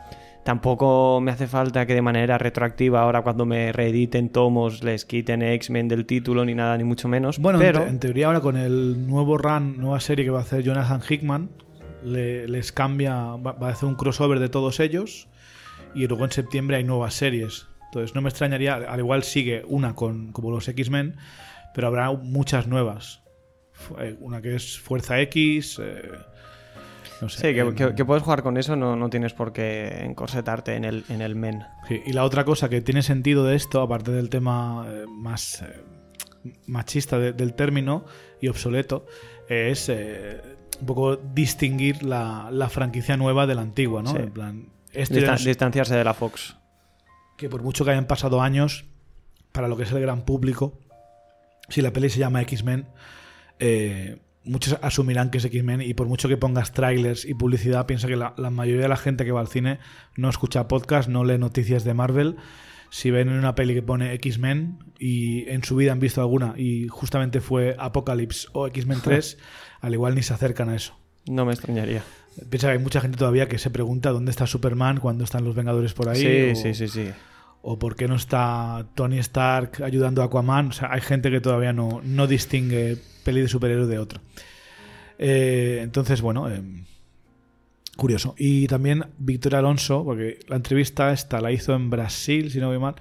Tampoco 0.45 1.21
me 1.21 1.31
hace 1.31 1.47
falta 1.47 1.85
que 1.87 1.95
de 1.95 2.03
manera 2.03 2.39
retroactiva, 2.39 3.03
ahora 3.03 3.23
cuando 3.23 3.45
me 3.45 3.73
reediten 3.73 4.31
tomos, 4.31 4.83
les 4.83 5.05
quiten 5.05 5.43
X-Men 5.43 5.87
del 5.89 6.07
título, 6.07 6.45
ni 6.45 6.55
nada, 6.55 6.77
ni 6.79 6.85
mucho 6.85 7.09
menos. 7.09 7.39
Bueno, 7.39 7.59
pero... 7.59 7.81
en, 7.81 7.85
te- 7.85 7.91
en 7.91 7.99
teoría 8.01 8.27
ahora 8.29 8.41
con 8.41 8.57
el 8.57 9.07
nuevo 9.07 9.37
run, 9.37 9.77
nueva 9.79 10.01
serie 10.01 10.25
que 10.25 10.31
va 10.31 10.39
a 10.39 10.43
hacer 10.43 10.63
Jonathan 10.63 11.03
Hickman, 11.07 11.51
le- 12.05 12.49
les 12.49 12.73
cambia, 12.73 13.15
va, 13.37 13.53
va 13.53 13.69
a 13.69 13.73
hacer 13.73 13.89
un 13.89 13.97
crossover 13.97 14.39
de 14.39 14.49
todos 14.49 14.81
ellos 14.81 15.29
y 15.95 16.07
luego 16.07 16.25
en 16.25 16.31
septiembre 16.33 16.79
hay 16.79 16.85
nuevas 16.85 17.15
series. 17.15 17.67
Entonces 17.87 18.15
no 18.15 18.23
me 18.23 18.31
extrañaría, 18.31 18.77
al 18.77 18.99
igual 18.99 19.25
sigue 19.25 19.63
una 19.67 19.95
con 19.95 20.33
como 20.33 20.51
los 20.51 20.67
X-Men, 20.69 21.17
pero 21.75 21.87
habrá 21.89 22.11
muchas 22.13 22.67
nuevas. 22.67 23.23
Eh, 23.99 24.17
Una 24.21 24.41
que 24.43 24.55
es 24.57 24.79
Fuerza 24.79 25.21
X, 25.21 25.81
eh, 25.83 26.03
no 27.21 27.29
sé. 27.29 27.39
Sí, 27.49 27.55
que, 27.55 27.75
que- 27.75 27.95
que 27.95 28.05
puedes 28.05 28.23
jugar 28.23 28.43
con 28.43 28.57
eso, 28.57 28.77
no, 28.77 28.97
no 28.97 29.11
tienes 29.11 29.33
por 29.35 29.53
qué 29.53 30.05
encorsetarte 30.05 30.75
en 30.77 30.85
el, 30.85 31.05
en 31.09 31.21
el 31.23 31.35
men. 31.37 31.65
Sí, 31.89 32.03
y 32.07 32.13
la 32.13 32.25
otra 32.25 32.45
cosa 32.45 32.69
que 32.69 32.81
tiene 32.81 33.03
sentido 33.03 33.45
de 33.45 33.57
esto, 33.57 33.83
aparte 33.83 34.11
del 34.11 34.29
tema 34.31 34.87
eh, 34.89 35.05
más 35.09 35.63
eh, 35.63 35.85
machista 36.67 37.19
de- 37.19 37.33
del 37.33 37.55
término 37.55 38.05
y 38.41 38.49
obsoleto, 38.49 39.07
es 39.49 39.89
eh, 39.89 40.41
un 40.81 40.87
poco 40.87 41.17
distinguir 41.17 42.03
la, 42.03 42.49
la 42.51 42.69
franquicia 42.69 43.17
nueva 43.17 43.47
de 43.47 43.55
la 43.55 43.63
antigua, 43.63 44.03
¿no? 44.03 44.11
Sí. 44.13 44.17
En 44.19 44.31
plan, 44.31 44.69
este 44.93 45.21
Distan- 45.21 45.35
es- 45.35 45.45
distanciarse 45.45 45.95
de 45.97 46.05
la 46.05 46.15
Fox. 46.15 46.57
que 47.37 47.49
por 47.49 47.63
mucho 47.63 47.85
que 47.85 47.91
hayan 47.93 48.07
pasado 48.07 48.41
años, 48.43 48.85
para 49.53 49.67
lo 49.69 49.77
que 49.77 49.83
es 49.85 49.93
el 49.93 50.01
gran 50.01 50.23
público, 50.23 50.79
si 51.69 51.83
la 51.83 51.93
peli 51.93 52.09
se 52.11 52.19
llama 52.19 52.41
X-Men, 52.43 52.87
eh, 53.59 54.19
muchos 54.45 54.79
asumirán 54.83 55.31
que 55.31 55.39
es 55.39 55.45
X-Men 55.45 55.83
y 55.83 55.95
por 55.95 56.07
mucho 56.09 56.29
que 56.29 56.37
pongas 56.37 56.73
trailers 56.73 57.25
y 57.25 57.35
publicidad, 57.35 57.87
piensa 57.87 58.09
que 58.09 58.17
la, 58.17 58.35
la 58.37 58.51
mayoría 58.51 58.83
de 58.83 58.89
la 58.89 58.97
gente 58.97 59.25
que 59.25 59.33
va 59.33 59.41
al 59.41 59.49
cine 59.49 59.79
no 60.17 60.29
escucha 60.29 60.67
podcast, 60.69 61.09
no 61.09 61.25
lee 61.25 61.39
noticias 61.39 61.85
de 61.85 61.95
Marvel. 61.95 62.37
Si 62.93 63.11
ven 63.13 63.29
en 63.29 63.35
una 63.39 63.55
peli 63.55 63.75
que 63.75 63.83
pone 63.83 64.13
X-Men 64.15 64.79
y 64.99 65.49
en 65.49 65.63
su 65.63 65.77
vida 65.77 65.93
han 65.93 66.01
visto 66.01 66.21
alguna 66.21 66.55
y 66.57 66.89
justamente 66.89 67.41
fue 67.41 67.77
Apocalypse 67.79 68.49
o 68.53 68.67
X-Men 68.67 69.01
3, 69.05 69.39
al 69.81 69.93
igual 69.95 70.15
ni 70.15 70.23
se 70.23 70.35
acercan 70.35 70.69
a 70.71 70.77
eso. 70.77 70.99
No 71.27 71.45
me 71.45 71.53
extrañaría. 71.53 72.03
Piensa 72.49 72.69
que 72.69 72.73
hay 72.73 72.79
mucha 72.79 73.01
gente 73.01 73.19
todavía 73.19 73.47
que 73.49 73.59
se 73.59 73.71
pregunta 73.71 74.11
dónde 74.11 74.31
está 74.31 74.47
Superman 74.47 74.99
cuando 74.99 75.23
están 75.25 75.45
los 75.45 75.55
Vengadores 75.55 75.93
por 75.93 76.09
ahí. 76.09 76.21
sí, 76.21 76.51
o- 76.53 76.57
sí, 76.57 76.75
sí, 76.75 76.89
sí. 76.89 77.11
o 77.63 77.79
por 77.79 77.95
qué 77.95 78.09
no 78.09 78.15
está 78.17 78.87
Tony 78.95 79.19
Stark 79.19 79.83
ayudando 79.85 80.23
a 80.23 80.25
Aquaman. 80.27 80.69
O 80.69 80.73
sea, 80.73 80.91
hay 80.93 81.01
gente 81.03 81.31
que 81.31 81.41
todavía 81.41 81.73
no, 81.73 82.01
no 82.03 82.27
distingue 82.27 82.97
peli 83.31 83.43
de 83.43 83.49
superhéroe 83.49 83.87
de 83.87 83.99
otra. 83.99 84.21
Eh, 85.17 85.79
entonces, 85.83 86.21
bueno, 86.21 86.51
eh, 86.51 86.61
curioso. 87.97 88.35
Y 88.37 88.67
también 88.67 89.05
Víctor 89.19 89.55
Alonso, 89.55 90.05
porque 90.05 90.41
la 90.49 90.57
entrevista 90.57 91.13
esta 91.13 91.41
la 91.41 91.53
hizo 91.53 91.73
en 91.75 91.91
Brasil, 91.91 92.51
si 92.51 92.59
no 92.59 92.69
voy 92.69 92.81
mal, 92.81 92.97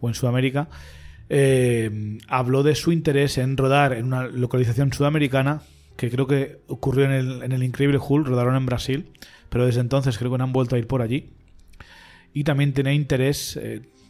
o 0.00 0.08
en 0.08 0.14
Sudamérica, 0.14 0.68
eh, 1.28 2.18
habló 2.26 2.64
de 2.64 2.74
su 2.74 2.90
interés 2.90 3.38
en 3.38 3.56
rodar 3.56 3.92
en 3.92 4.06
una 4.06 4.26
localización 4.26 4.92
sudamericana, 4.92 5.62
que 5.96 6.10
creo 6.10 6.26
que 6.26 6.58
ocurrió 6.66 7.04
en 7.04 7.52
el, 7.52 7.62
Increíble 7.62 7.98
Hulk, 7.98 8.26
rodaron 8.26 8.56
en 8.56 8.66
Brasil, 8.66 9.06
pero 9.48 9.64
desde 9.64 9.80
entonces 9.80 10.18
creo 10.18 10.32
que 10.32 10.38
no 10.38 10.44
han 10.44 10.52
vuelto 10.52 10.74
a 10.74 10.78
ir 10.78 10.88
por 10.88 11.02
allí 11.02 11.30
y 12.34 12.44
también 12.44 12.72
tiene 12.72 12.94
interés 12.94 13.58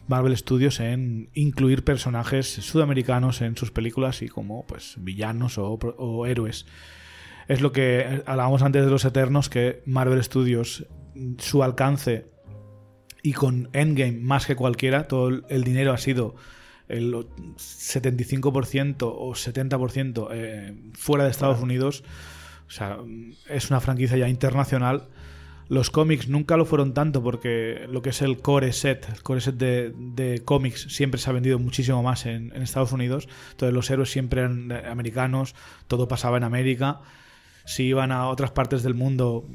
Marvel 0.09 0.35
Studios 0.35 0.79
en 0.81 1.29
incluir 1.33 1.83
personajes 1.85 2.47
sudamericanos 2.47 3.41
en 3.41 3.55
sus 3.55 3.71
películas 3.71 4.21
y 4.21 4.27
como 4.27 4.65
pues 4.67 4.95
villanos 4.97 5.57
o, 5.57 6.25
héroes. 6.25 6.65
Es 7.47 7.61
lo 7.61 7.71
que 7.71 8.23
hablábamos 8.25 8.61
antes 8.63 8.83
de 8.83 8.91
los 8.91 9.05
Eternos, 9.05 9.49
que 9.49 9.81
Marvel 9.85 10.21
Studios, 10.23 10.85
mm, 11.15 11.35
su 11.37 11.63
alcance 11.63 12.25
y 13.21 13.33
con 13.33 13.69
Endgame 13.73 14.17
más 14.19 14.45
que 14.47 14.55
cualquiera, 14.55 15.07
todo 15.07 15.29
el- 15.47 15.63
dinero 15.63 15.93
ha 15.93 15.97
sido 15.97 16.35
el 16.87 17.13
o- 17.13 17.29
75% 17.57 19.13
o 19.15 19.35
70% 19.35 20.29
eh, 20.31 20.75
fuera 20.93 21.23
de 21.25 21.29
Estados 21.31 21.59
Unidos. 21.61 22.03
O 22.67 22.71
sea, 22.71 22.97
mm, 22.97 23.33
es 23.49 23.69
una 23.69 23.79
franquicia 23.79 24.17
ya 24.17 24.27
internacional. 24.29 25.09
Los 25.69 25.91
cómics 25.91 26.27
nunca 26.27 26.57
lo 26.57 26.65
fueron 26.65 26.93
tanto 26.95 27.21
porque 27.23 27.85
lo 27.89 28.01
que 28.01 28.09
es 28.09 28.21
el 28.23 28.39
core 28.39 28.73
set, 28.73 29.07
el 29.13 29.21
core 29.21 29.39
set 29.39 29.55
de, 29.55 29.93
de 29.95 30.41
cómics 30.43 30.87
siempre 30.89 31.19
se 31.21 31.29
ha 31.29 31.33
vendido 31.33 31.59
muchísimo 31.59 32.01
más 32.03 32.25
en, 32.25 32.51
en 32.55 32.61
Estados 32.63 32.91
Unidos. 32.91 33.29
Entonces 33.51 33.73
los 33.73 33.89
héroes 33.91 34.09
siempre 34.11 34.41
eran 34.41 34.71
americanos, 34.71 35.53
todo 35.87 36.07
pasaba 36.07 36.37
en 36.37 36.43
América. 36.43 37.01
Si 37.65 37.83
iban 37.83 38.11
a 38.11 38.27
otras 38.29 38.49
partes 38.51 38.81
del 38.81 38.95
mundo 38.95 39.45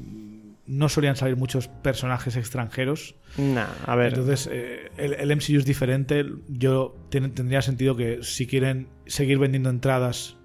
no 0.67 0.89
solían 0.89 1.15
salir 1.15 1.35
muchos 1.35 1.67
personajes 1.67 2.35
extranjeros. 2.37 3.15
Nah, 3.37 3.67
a 3.85 3.95
ver. 3.95 4.13
Entonces, 4.13 4.49
eh, 4.51 4.89
el, 4.97 5.13
el 5.13 5.35
MCU 5.35 5.57
es 5.59 5.65
diferente. 5.65 6.25
Yo 6.47 6.95
ten- 7.09 7.35
tendría 7.35 7.61
sentido 7.61 7.95
que 7.95 8.23
si 8.23 8.47
quieren 8.47 8.87
seguir 9.05 9.37
vendiendo 9.37 9.69
entradas 9.69 10.37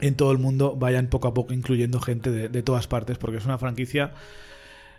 en 0.00 0.14
todo 0.14 0.30
el 0.32 0.38
mundo, 0.38 0.74
vayan 0.76 1.08
poco 1.08 1.28
a 1.28 1.34
poco 1.34 1.52
incluyendo 1.52 2.00
gente 2.00 2.30
de, 2.30 2.48
de 2.48 2.62
todas 2.62 2.86
partes, 2.86 3.18
porque 3.18 3.36
es 3.38 3.44
una 3.44 3.58
franquicia 3.58 4.12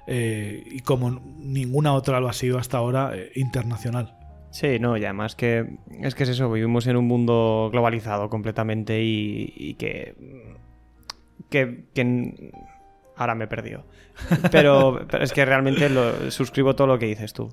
eh, 0.07 0.63
y 0.65 0.79
como 0.79 1.11
ninguna 1.37 1.93
otra 1.93 2.19
lo 2.19 2.27
ha 2.29 2.33
sido 2.33 2.57
hasta 2.57 2.77
ahora, 2.77 3.11
eh, 3.13 3.31
internacional. 3.35 4.13
Sí, 4.49 4.79
no, 4.79 4.95
y 4.97 5.03
además 5.03 5.35
que 5.35 5.77
es 6.01 6.15
que 6.15 6.23
es 6.23 6.29
eso, 6.29 6.49
vivimos 6.51 6.87
en 6.87 6.95
un 6.97 7.05
mundo 7.05 7.69
globalizado 7.71 8.29
completamente 8.29 9.03
y, 9.03 9.53
y 9.55 9.73
que, 9.75 10.15
que, 11.49 11.85
que- 11.93 12.51
Ahora 13.19 13.33
me 13.33 13.45
he 13.45 13.47
perdido. 13.47 13.83
Pero, 14.51 15.01
pero 15.09 15.23
es 15.23 15.33
que 15.33 15.43
realmente 15.43 15.89
lo, 15.89 16.29
suscribo 16.29 16.75
todo 16.75 16.85
lo 16.85 16.99
que 16.99 17.07
dices 17.07 17.33
tú, 17.33 17.51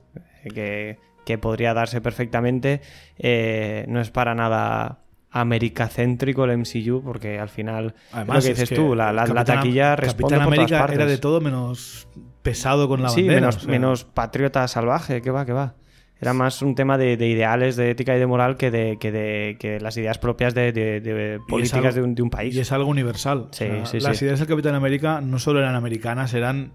que, 0.54 0.98
que 1.24 1.38
podría 1.38 1.72
darse 1.72 2.02
perfectamente. 2.02 2.82
eh, 3.18 3.86
no 3.88 4.00
es 4.02 4.10
para 4.10 4.34
nada 4.34 4.98
americacéntrico 5.30 6.44
el 6.44 6.58
MCU, 6.58 7.02
porque 7.02 7.38
al 7.40 7.48
final, 7.48 7.94
lo 8.14 8.24
que 8.32 8.38
es 8.38 8.44
dices 8.44 8.70
tú, 8.70 8.94
la, 8.94 9.06
la- 9.12 9.22
la 9.26 9.34
Capitán- 9.34 9.56
taquilla 9.56 9.96
responde 9.96 10.36
Capitán 10.36 10.44
por 10.48 10.54
todas 10.54 10.58
América 10.70 10.78
partes. 10.80 10.96
era 10.98 11.06
de 11.06 11.18
todo 11.18 11.40
menos 11.40 12.08
pesado 12.44 12.86
con 12.86 13.02
la 13.02 13.08
sí, 13.08 13.22
bandera. 13.22 13.40
menos, 13.40 13.56
o 13.56 13.60
sea, 13.60 13.70
menos 13.70 14.04
patriota 14.04 14.68
salvaje, 14.68 15.20
que 15.20 15.32
va, 15.32 15.44
que 15.44 15.52
va. 15.52 15.74
Era 16.20 16.32
más 16.32 16.62
un 16.62 16.76
tema 16.76 16.96
de, 16.96 17.16
de 17.16 17.26
ideales, 17.28 17.74
de 17.74 17.90
ética 17.90 18.14
y 18.16 18.20
de 18.20 18.26
moral 18.26 18.56
que 18.56 18.70
de, 18.70 18.98
que 19.00 19.10
de 19.10 19.56
que 19.58 19.80
las 19.80 19.96
ideas 19.96 20.18
propias 20.18 20.54
de, 20.54 21.40
políticas 21.48 21.78
algo- 21.86 21.92
de, 21.94 22.02
un, 22.02 22.14
de 22.14 22.22
un 22.22 22.30
país. 22.30 22.54
Y 22.54 22.60
es 22.60 22.70
algo 22.70 22.88
universal. 22.88 23.48
Sí, 23.50 23.64
O 23.64 23.84
sea, 23.84 23.86
sí, 23.86 24.00
las 24.00 24.16
sí. 24.18 24.24
ideas 24.24 24.38
del 24.38 24.48
Capitán 24.48 24.74
América 24.76 25.20
no 25.20 25.38
solo 25.40 25.58
eran 25.58 25.74
americanas, 25.74 26.32
eran 26.32 26.72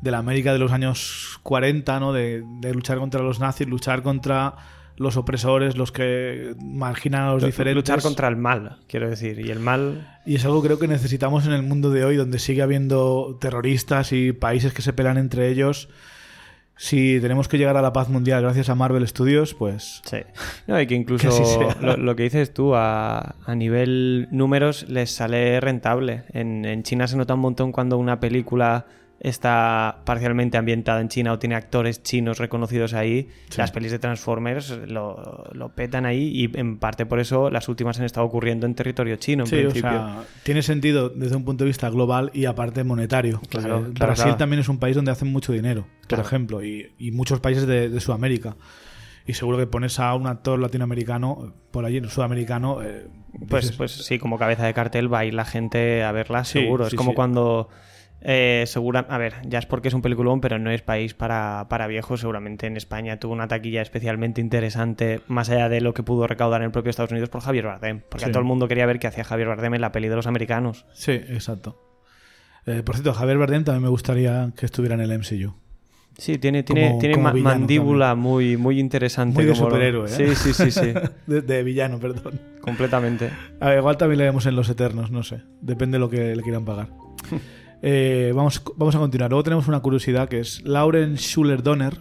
de 0.00 0.10
la 0.12 0.18
América 0.18 0.52
de 0.52 0.60
los 0.60 0.70
años 0.72 1.40
40, 1.42 1.98
¿no? 1.98 2.12
De 2.12 2.44
luchar 2.72 2.98
contra 2.98 3.20
los 3.20 3.40
nazis, 3.40 3.66
luchar 3.66 4.02
contra 4.02 4.54
los 4.98 5.16
opresores, 5.16 5.76
los 5.76 5.92
que 5.92 6.54
marginan 6.60 7.22
a 7.22 7.32
los 7.32 7.42
diferentes. 7.44 7.76
Luchar 7.76 8.02
contra 8.02 8.28
el 8.28 8.36
mal, 8.36 8.78
quiero 8.88 9.08
decir. 9.08 9.38
Y 9.40 9.50
el 9.50 9.60
mal. 9.60 10.18
Y 10.26 10.34
es 10.34 10.44
algo 10.44 10.62
creo 10.62 10.78
que 10.78 10.88
necesitamos 10.88 11.46
en 11.46 11.52
el 11.52 11.62
mundo 11.62 11.90
de 11.90 12.04
hoy, 12.04 12.16
donde 12.16 12.38
sigue 12.38 12.62
habiendo 12.62 13.38
terroristas 13.40 14.12
y 14.12 14.32
países 14.32 14.72
que 14.72 14.82
se 14.82 14.92
pelan 14.92 15.16
entre 15.16 15.48
ellos. 15.48 15.88
Si 16.76 17.18
tenemos 17.20 17.48
que 17.48 17.58
llegar 17.58 17.76
a 17.76 17.82
la 17.82 17.92
paz 17.92 18.08
mundial 18.08 18.42
gracias 18.42 18.68
a 18.68 18.76
Marvel 18.76 19.06
Studios, 19.08 19.54
pues 19.54 20.00
Sí. 20.04 20.18
No, 20.68 20.80
y 20.80 20.86
que 20.86 20.94
incluso 20.94 21.28
Que 21.78 21.84
lo, 21.84 21.96
lo 21.96 22.14
que 22.14 22.22
dices 22.22 22.54
tú, 22.54 22.76
a, 22.76 23.34
a 23.44 23.54
nivel 23.56 24.28
números, 24.30 24.88
les 24.88 25.10
sale 25.10 25.60
rentable. 25.60 26.22
En, 26.32 26.64
en 26.64 26.84
China 26.84 27.08
se 27.08 27.16
nota 27.16 27.34
un 27.34 27.40
montón 27.40 27.72
cuando 27.72 27.98
una 27.98 28.20
película 28.20 28.86
está 29.20 29.98
parcialmente 30.04 30.56
ambientada 30.58 31.00
en 31.00 31.08
China 31.08 31.32
o 31.32 31.38
tiene 31.38 31.56
actores 31.56 32.02
chinos 32.02 32.38
reconocidos 32.38 32.94
ahí. 32.94 33.28
Sí. 33.50 33.58
Las 33.58 33.72
pelis 33.72 33.90
de 33.90 33.98
Transformers 33.98 34.70
lo, 34.86 35.44
lo 35.52 35.70
petan 35.70 36.06
ahí 36.06 36.28
y 36.32 36.58
en 36.58 36.78
parte 36.78 37.04
por 37.06 37.18
eso 37.18 37.50
las 37.50 37.68
últimas 37.68 37.98
han 37.98 38.04
estado 38.04 38.26
ocurriendo 38.26 38.66
en 38.66 38.74
territorio 38.74 39.16
chino, 39.16 39.44
en 39.44 39.46
Sí, 39.48 39.56
o 39.56 39.60
principio. 39.62 39.90
sea, 39.90 40.22
tiene 40.44 40.62
sentido 40.62 41.08
desde 41.08 41.34
un 41.36 41.44
punto 41.44 41.64
de 41.64 41.68
vista 41.68 41.90
global 41.90 42.30
y 42.32 42.44
aparte 42.44 42.84
monetario. 42.84 43.40
Claro, 43.48 43.66
claro, 43.68 43.92
Brasil 43.92 44.22
claro. 44.24 44.36
también 44.38 44.60
es 44.60 44.68
un 44.68 44.78
país 44.78 44.94
donde 44.94 45.10
hacen 45.10 45.32
mucho 45.32 45.52
dinero, 45.52 45.86
por 46.08 46.20
ejemplo, 46.20 46.64
y, 46.64 46.92
y 46.98 47.10
muchos 47.10 47.40
países 47.40 47.66
de, 47.66 47.88
de 47.88 48.00
Sudamérica. 48.00 48.56
Y 49.26 49.34
seguro 49.34 49.58
que 49.58 49.66
pones 49.66 49.98
a 50.00 50.14
un 50.14 50.26
actor 50.26 50.58
latinoamericano 50.58 51.52
por 51.70 51.84
allí, 51.84 52.00
sudamericano. 52.08 52.82
eh, 52.82 53.08
Pues, 53.48 53.64
dices, 53.64 53.76
pues 53.76 53.92
sí, 53.92 54.18
como 54.18 54.38
cabeza 54.38 54.64
de 54.64 54.72
cartel 54.72 55.12
va 55.12 55.18
a 55.18 55.24
ir 55.26 55.34
la 55.34 55.44
gente 55.44 56.02
a 56.02 56.12
verla 56.12 56.44
Sí, 56.44 56.60
seguro. 56.60 56.86
es 56.86 56.94
como 56.94 57.10
sí. 57.10 57.14
cuando 57.16 57.68
eh, 58.20 58.64
segura, 58.66 59.06
a 59.08 59.18
ver, 59.18 59.34
ya 59.44 59.58
es 59.58 59.66
porque 59.66 59.88
es 59.88 59.94
un 59.94 60.02
peliculón, 60.02 60.40
pero 60.40 60.58
no 60.58 60.70
es 60.70 60.82
país 60.82 61.14
para, 61.14 61.66
para 61.68 61.86
viejos. 61.86 62.20
Seguramente 62.20 62.66
en 62.66 62.76
España 62.76 63.18
tuvo 63.20 63.32
una 63.32 63.48
taquilla 63.48 63.80
especialmente 63.82 64.40
interesante, 64.40 65.20
más 65.28 65.50
allá 65.50 65.68
de 65.68 65.80
lo 65.80 65.94
que 65.94 66.02
pudo 66.02 66.26
recaudar 66.26 66.60
en 66.62 66.66
el 66.66 66.70
propio 66.72 66.90
Estados 66.90 67.10
Unidos 67.12 67.28
por 67.30 67.40
Javier 67.42 67.66
Bardem. 67.66 68.00
Porque 68.08 68.24
Sí. 68.24 68.30
a 68.30 68.32
todo 68.32 68.40
el 68.40 68.46
mundo 68.46 68.66
quería 68.68 68.86
ver 68.86 68.98
qué 68.98 69.06
hacía 69.06 69.24
Javier 69.24 69.48
Bardem 69.48 69.74
en 69.74 69.80
la 69.80 69.92
peli 69.92 70.08
de 70.08 70.16
los 70.16 70.26
americanos. 70.26 70.84
Sí, 70.92 71.12
exacto. 71.12 71.80
Eh, 72.66 72.82
por 72.84 72.96
cierto, 72.96 73.14
Javier 73.14 73.38
Bardem 73.38 73.64
también 73.64 73.82
me 73.84 73.88
gustaría 73.88 74.52
que 74.56 74.66
estuviera 74.66 74.94
en 74.94 75.00
el 75.00 75.12
MCU. 75.18 75.54
Sí, 76.18 76.36
tiene, 76.38 76.64
tiene, 76.64 76.88
Como- 76.88 76.98
tiene 76.98 77.14
como 77.14 77.24
ma- 77.28 77.32
villano 77.32 77.58
mandíbula 77.60 78.14
muy, 78.16 78.56
muy 78.56 78.80
interesante. 78.80 79.36
Muy 79.36 79.44
de 79.44 79.52
como 79.52 79.70
lo- 79.70 80.06
¿eh? 80.06 80.08
Sí, 80.08 80.34
sí, 80.34 80.52
sí, 80.52 80.70
sí. 80.72 80.92
de, 81.28 81.42
de 81.42 81.62
villano, 81.62 82.00
perdón. 82.00 82.40
completamente. 82.60 83.30
A 83.60 83.68
ver, 83.68 83.78
igual 83.78 83.96
también 83.96 84.18
le 84.18 84.24
vemos 84.24 84.44
en 84.46 84.56
Los 84.56 84.68
Eternos, 84.68 85.12
no 85.12 85.22
sé. 85.22 85.42
Depende 85.62 85.94
de 85.96 86.00
lo 86.00 86.10
que 86.10 86.34
le 86.34 86.42
quieran 86.42 86.64
pagar. 86.64 86.88
Eh, 87.82 88.32
vamos, 88.34 88.62
vamos 88.76 88.94
a 88.94 88.98
continuar. 88.98 89.30
Luego 89.30 89.44
tenemos 89.44 89.68
una 89.68 89.80
curiosidad 89.80 90.28
que 90.28 90.40
es 90.40 90.62
Lauren 90.62 91.16
Schuller-Donner. 91.16 91.98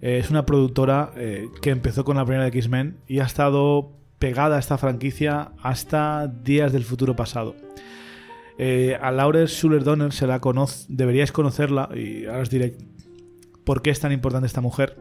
Eh, 0.00 0.18
es 0.18 0.30
una 0.30 0.46
productora 0.46 1.12
eh, 1.16 1.48
que 1.62 1.70
empezó 1.70 2.04
con 2.04 2.16
la 2.16 2.24
primera 2.24 2.44
de 2.44 2.50
X-Men 2.50 2.98
y 3.08 3.20
ha 3.20 3.24
estado 3.24 3.92
pegada 4.18 4.56
a 4.56 4.58
esta 4.58 4.78
franquicia 4.78 5.52
hasta 5.62 6.26
días 6.28 6.72
del 6.72 6.84
futuro 6.84 7.16
pasado. 7.16 7.54
A 8.58 9.10
Lauren 9.10 9.46
Schuller-Donner 9.46 10.12
se 10.12 10.26
la 10.26 10.40
conoce, 10.40 10.86
deberíais 10.88 11.30
conocerla 11.30 11.90
y 11.94 12.24
ahora 12.24 12.40
os 12.40 12.48
diré 12.48 12.74
por 13.64 13.82
qué 13.82 13.90
es 13.90 14.00
tan 14.00 14.12
importante 14.12 14.46
esta 14.46 14.62
mujer. 14.62 14.96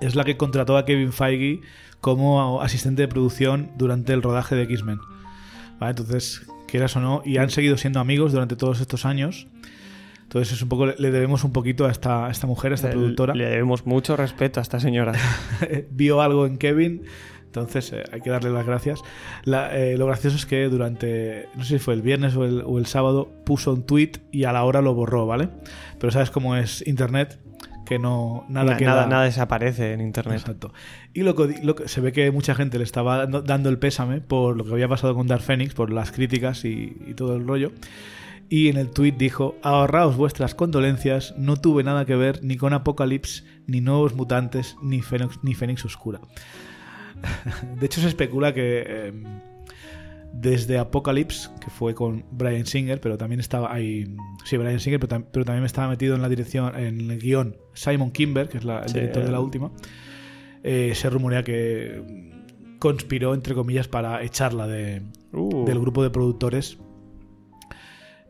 Es 0.00 0.16
la 0.16 0.24
que 0.24 0.36
contrató 0.36 0.76
a 0.76 0.84
Kevin 0.84 1.12
Feige 1.12 1.60
como 2.00 2.60
asistente 2.60 3.02
de 3.02 3.08
producción 3.08 3.70
durante 3.76 4.12
el 4.14 4.22
rodaje 4.22 4.56
de 4.56 4.64
X-Men. 4.64 4.98
Entonces, 5.80 6.44
quieras 6.76 6.96
o 6.96 7.00
no, 7.00 7.22
y 7.24 7.38
han 7.38 7.50
seguido 7.50 7.76
siendo 7.76 8.00
amigos 8.00 8.32
durante 8.32 8.56
todos 8.56 8.80
estos 8.80 9.04
años. 9.06 9.48
Entonces 10.22 10.52
es 10.54 10.62
un 10.62 10.68
poco, 10.68 10.86
le 10.86 11.10
debemos 11.10 11.44
un 11.44 11.52
poquito 11.52 11.86
a 11.86 11.90
esta, 11.90 12.26
a 12.26 12.30
esta 12.30 12.46
mujer, 12.46 12.72
a 12.72 12.74
esta 12.74 12.88
Le- 12.88 12.94
productora. 12.94 13.34
Le 13.34 13.46
debemos 13.48 13.86
mucho 13.86 14.16
respeto 14.16 14.60
a 14.60 14.62
esta 14.62 14.80
señora. 14.80 15.12
Vio 15.90 16.20
algo 16.20 16.46
en 16.46 16.58
Kevin, 16.58 17.02
entonces 17.44 17.92
eh, 17.92 18.02
hay 18.12 18.20
que 18.20 18.30
darle 18.30 18.50
las 18.50 18.66
gracias. 18.66 19.00
La- 19.44 19.76
eh, 19.78 19.96
lo 19.96 20.06
gracioso 20.06 20.36
es 20.36 20.44
que 20.44 20.64
durante, 20.68 21.48
no 21.54 21.62
sé 21.64 21.78
si 21.78 21.78
fue 21.78 21.94
el 21.94 22.02
viernes 22.02 22.34
o 22.36 22.44
el, 22.44 22.62
o 22.66 22.78
el 22.78 22.86
sábado, 22.86 23.30
puso 23.44 23.72
un 23.72 23.86
tweet 23.86 24.12
y 24.32 24.44
a 24.44 24.52
la 24.52 24.64
hora 24.64 24.82
lo 24.82 24.94
borró, 24.94 25.26
¿vale? 25.26 25.48
Pero 26.00 26.10
sabes 26.10 26.30
cómo 26.30 26.56
es 26.56 26.84
Internet, 26.86 27.38
que 27.86 27.98
no, 27.98 28.44
nada 28.48 28.72
Na- 28.72 28.76
queda... 28.76 28.90
nada, 28.90 29.06
nada 29.06 29.24
desaparece 29.24 29.94
en 29.94 30.02
internet. 30.02 30.40
Exacto. 30.40 30.74
Y 31.14 31.22
lo 31.22 31.34
que, 31.34 31.60
lo 31.62 31.74
se 31.88 32.00
ve 32.02 32.12
que 32.12 32.30
mucha 32.30 32.54
gente 32.54 32.76
le 32.76 32.84
estaba 32.84 33.18
dando, 33.18 33.40
dando 33.40 33.70
el 33.70 33.78
pésame 33.78 34.20
por 34.20 34.56
lo 34.56 34.64
que 34.64 34.72
había 34.72 34.88
pasado 34.88 35.14
con 35.14 35.26
Dark 35.26 35.42
Phoenix, 35.42 35.72
por 35.72 35.90
las 35.90 36.12
críticas 36.12 36.64
y, 36.64 36.96
y 37.06 37.14
todo 37.14 37.36
el 37.36 37.46
rollo. 37.46 37.72
Y 38.48 38.68
en 38.68 38.76
el 38.76 38.90
tweet 38.90 39.12
dijo: 39.12 39.56
Ahorraos 39.62 40.16
vuestras 40.16 40.54
condolencias, 40.54 41.34
no 41.38 41.56
tuve 41.56 41.82
nada 41.82 42.04
que 42.04 42.14
ver 42.14 42.44
ni 42.44 42.56
con 42.56 42.72
Apocalypse, 42.74 43.42
ni 43.66 43.80
Nuevos 43.80 44.14
Mutantes, 44.14 44.76
ni 44.82 45.00
Fénix, 45.00 45.38
ni 45.42 45.54
Fénix 45.54 45.84
Oscura. 45.84 46.20
de 47.80 47.86
hecho, 47.86 48.00
se 48.00 48.08
especula 48.08 48.52
que 48.52 48.84
eh, 48.86 49.12
desde 50.32 50.78
Apocalypse, 50.78 51.48
que 51.60 51.70
fue 51.70 51.94
con 51.94 52.24
Brian 52.30 52.66
Singer, 52.66 53.00
pero 53.00 53.16
también 53.16 53.40
estaba 53.40 53.72
ahí. 53.72 54.14
Sí, 54.44 54.56
Brian 54.56 54.80
Singer, 54.80 55.00
pero, 55.00 55.16
tam- 55.18 55.26
pero 55.32 55.44
también 55.44 55.64
estaba 55.64 55.88
metido 55.88 56.14
en 56.14 56.22
la 56.22 56.28
dirección, 56.28 56.76
en 56.78 57.10
el 57.10 57.18
guion 57.18 57.56
Simon 57.74 58.10
Kimber, 58.10 58.48
que 58.48 58.58
es 58.58 58.64
la- 58.64 58.80
el 58.82 58.88
Sí. 58.88 58.94
director 58.94 59.24
de 59.24 59.30
la 59.30 59.40
última. 59.40 59.70
Eh, 60.62 60.92
se 60.94 61.08
rumorea 61.10 61.42
que 61.42 62.02
conspiró, 62.78 63.34
entre 63.34 63.54
comillas, 63.54 63.88
para 63.88 64.22
echarla 64.22 64.66
de, 64.66 65.02
Uh, 65.32 65.64
del 65.64 65.78
grupo 65.80 66.02
de 66.02 66.10
productores. 66.10 66.78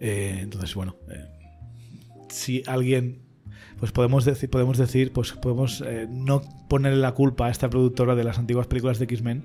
Eh, 0.01 0.39
entonces, 0.43 0.75
bueno, 0.75 0.97
eh, 1.11 1.25
si 2.29 2.63
alguien, 2.67 3.21
pues 3.79 3.93
podemos 3.93 4.25
decir, 4.25 4.51
podemos 4.51 4.79
decir, 4.79 5.13
pues 5.13 5.33
podemos 5.33 5.83
eh, 5.87 6.07
no 6.11 6.43
ponerle 6.69 6.99
la 7.01 7.13
culpa 7.13 7.47
a 7.47 7.51
esta 7.51 7.69
productora 7.71 8.15
de 8.15 8.25
las 8.25 8.39
antiguas 8.39 8.67
películas 8.67 8.99
de 8.99 9.05
X-Men, 9.05 9.45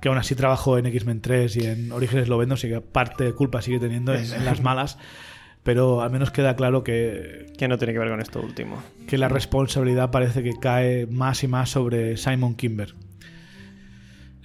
que 0.00 0.08
aún 0.08 0.18
así 0.18 0.34
trabajó 0.34 0.78
en 0.78 0.86
X-Men 0.86 1.20
3 1.20 1.56
y 1.56 1.66
en 1.66 1.92
Orígenes 1.92 2.28
Lovendo, 2.28 2.54
así 2.54 2.68
que 2.68 2.80
parte 2.80 3.24
de 3.24 3.32
culpa 3.32 3.62
sigue 3.62 3.78
teniendo 3.78 4.14
en, 4.14 4.32
en 4.32 4.44
las 4.44 4.62
malas. 4.62 4.98
Pero 5.64 6.00
al 6.00 6.10
menos 6.10 6.30
queda 6.30 6.56
claro 6.56 6.82
que, 6.82 7.52
que 7.58 7.68
no 7.68 7.76
tiene 7.76 7.92
que 7.92 7.98
ver 7.98 8.08
con 8.08 8.20
esto 8.20 8.40
último. 8.40 8.82
que 9.06 9.18
la 9.18 9.28
responsabilidad 9.28 10.10
parece 10.10 10.42
que 10.42 10.54
cae 10.58 11.06
más 11.06 11.42
y 11.44 11.48
más 11.48 11.70
sobre 11.70 12.16
Simon 12.16 12.54
Kimber. 12.54 12.94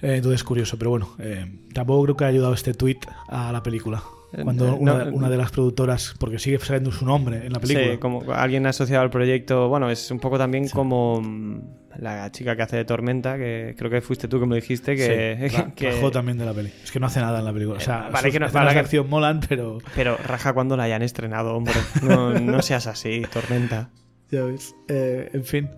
Eh, 0.02 0.16
entonces 0.16 0.40
es 0.40 0.44
curioso, 0.44 0.76
pero 0.78 0.90
bueno, 0.90 1.14
eh, 1.18 1.46
tampoco 1.72 2.02
creo 2.02 2.16
que 2.16 2.24
haya 2.24 2.34
ayudado 2.34 2.52
este 2.52 2.74
tweet 2.74 2.98
a 3.28 3.52
la 3.52 3.62
película. 3.62 4.02
Cuando 4.42 4.68
Eh, 4.68 4.76
una, 4.78 5.04
no, 5.04 5.14
una 5.16 5.28
de 5.30 5.36
las 5.36 5.50
productoras, 5.50 6.14
porque 6.18 6.38
sigue 6.38 6.58
saliendo 6.58 6.90
su 6.90 7.04
nombre 7.06 7.46
en 7.46 7.52
la 7.52 7.60
película. 7.60 7.92
Sí, 7.92 7.98
como 7.98 8.22
alguien 8.32 8.66
asociado 8.66 9.02
al 9.02 9.10
proyecto. 9.10 9.68
Bueno, 9.68 9.90
es 9.90 10.10
un 10.10 10.18
poco 10.18 10.38
también 10.38 10.68
como 10.68 11.20
mm, 11.20 11.60
la 11.98 12.30
chica 12.32 12.56
que 12.56 12.62
hace 12.62 12.76
de 12.76 12.84
Tormenta, 12.84 13.36
que 13.36 13.74
creo 13.78 13.90
que 13.90 14.00
fuiste 14.00 14.26
tú 14.26 14.40
que 14.40 14.46
me 14.46 14.50
lo 14.50 14.54
dijiste, 14.56 14.96
que, 14.96 15.48
Sí, 15.50 15.56
que- 15.76 15.92
rajó 15.92 16.10
también 16.10 16.38
de 16.38 16.44
la 16.46 16.52
peli. 16.52 16.72
Es 16.82 16.90
que 16.90 16.98
no 16.98 17.06
hace 17.06 17.20
nada 17.20 17.38
en 17.38 17.44
la 17.44 17.52
película. 17.52 17.76
O 17.78 17.80
sea, 17.80 18.06
Eh, 18.08 18.10
vale 18.12 18.28
sus 18.28 18.32
que 18.32 18.40
no- 18.40 18.46
de 18.46 18.52
que- 18.72 18.78
acción 18.78 19.08
molan, 19.08 19.40
pero 19.48 19.78
Pero 19.94 20.16
raja 20.16 20.52
cuando 20.52 20.76
la 20.76 20.84
hayan 20.84 21.02
estrenado, 21.02 21.54
hombre. 21.56 21.74
No, 22.02 22.32
no 22.38 22.62
seas 22.62 22.86
así, 22.86 23.22
Tormenta. 23.32 23.90
ya 24.30 24.42
ves. 24.44 24.74
Eh, 24.88 25.30
en 25.32 25.44
fin. 25.44 25.68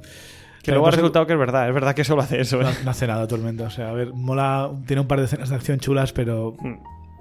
Que 0.63 0.73
luego 0.73 0.89
ha 0.89 0.91
resultado 0.91 1.27
que 1.29 1.33
es 1.35 1.39
verdad, 1.39 1.69
es 1.69 1.75
verdad 1.75 1.95
que 1.95 2.03
solo 2.03 2.23
hace 2.23 2.41
eso. 2.41 2.61
¿eh? 2.61 2.65
No, 2.65 2.71
no 2.87 2.91
hace 2.91 3.07
nada 3.07 3.29
Tormenta. 3.29 3.65
O 3.67 3.71
sea, 3.71 3.91
a 3.91 3.93
ver, 3.93 4.13
mola. 4.13 4.69
Tiene 4.87 5.03
un 5.03 5.07
par 5.07 5.21
de 5.21 5.27
escenas 5.27 5.49
de 5.51 5.55
acción 5.55 5.79
chulas, 5.79 6.13
pero 6.13 6.57
Mm, 6.59 6.75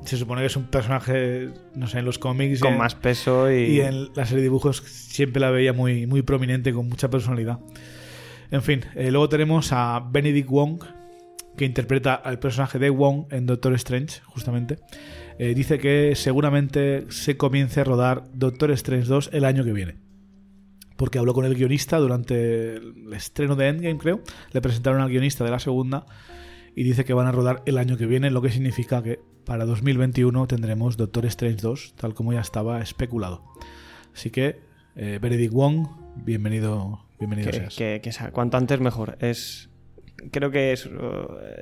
se 0.05 0.17
supone 0.17 0.41
que 0.41 0.47
es 0.47 0.55
un 0.57 0.65
personaje, 0.65 1.49
no 1.75 1.87
sé, 1.87 1.99
en 1.99 2.05
los 2.05 2.19
cómics. 2.19 2.59
Con 2.59 2.73
en- 2.73 2.77
más 2.79 2.95
peso 2.95 3.51
y. 3.51 3.55
Y 3.77 3.81
en 3.81 4.09
la 4.15 4.25
serie 4.25 4.37
de 4.37 4.43
dibujos 4.43 4.77
siempre 4.85 5.39
la 5.39 5.49
veía 5.51 5.73
muy, 5.73 6.05
muy 6.07 6.21
prominente, 6.21 6.73
con 6.73 6.87
mucha 6.89 7.09
personalidad. 7.09 7.59
En 8.51 8.61
fin, 8.61 8.81
eh, 8.95 9.11
luego 9.11 9.27
tenemos 9.29 9.71
a 9.71 9.99
Benedict 10.11 10.49
Wong, 10.49 10.83
que 11.57 11.65
interpreta 11.65 12.13
al 12.15 12.39
personaje 12.39 12.79
de 12.79 12.89
Wong 12.89 13.25
en 13.31 13.45
Doctor 13.45 13.73
Strange, 13.73 14.21
justamente. 14.25 14.77
Eh, 15.39 15.53
dice 15.55 15.79
que 15.79 16.13
seguramente 16.15 17.05
se 17.09 17.37
comience 17.37 17.81
a 17.81 17.83
rodar 17.83 18.23
Doctor 18.33 18.71
Strange 18.71 19.07
2 19.07 19.29
el 19.33 19.45
año 19.45 19.63
que 19.63 19.73
viene. 19.73 19.95
Porque 20.97 21.17
habló 21.19 21.33
con 21.33 21.43
el 21.45 21.55
guionista 21.55 21.97
durante 21.97 22.75
el 22.75 23.11
estreno 23.13 23.55
de 23.57 23.67
Endgame, 23.67 23.97
creo. 23.97 24.21
Le 24.53 24.61
presentaron 24.61 25.01
al 25.01 25.09
guionista 25.09 25.43
de 25.43 25.51
la 25.51 25.59
segunda 25.59 26.05
y 26.75 26.83
dice 26.83 27.03
que 27.03 27.13
van 27.13 27.27
a 27.27 27.31
rodar 27.33 27.63
el 27.65 27.77
año 27.77 27.97
que 27.97 28.05
viene, 28.05 28.31
lo 28.31 28.41
que 28.41 28.49
significa 28.49 29.01
que 29.03 29.19
para 29.45 29.65
2021 29.65 30.47
tendremos 30.47 30.97
Doctor 30.97 31.25
Strange 31.27 31.61
2, 31.61 31.93
tal 31.95 32.13
como 32.13 32.33
ya 32.33 32.41
estaba 32.41 32.81
especulado. 32.81 33.43
Así 34.13 34.29
que, 34.31 34.59
eh, 34.95 35.19
Benedict 35.21 35.53
Wong, 35.53 35.87
bienvenido, 36.15 37.05
bienvenido 37.19 37.51
que, 37.51 37.57
seas. 37.57 37.75
que- 37.75 37.99
que 38.03 38.11
sa- 38.11 38.31
cuanto 38.31 38.57
antes 38.57 38.79
mejor. 38.79 39.17
Es. 39.21 39.69
Creo 40.31 40.49
que 40.49 40.71
es, 40.71 40.85
uh, 40.85 40.91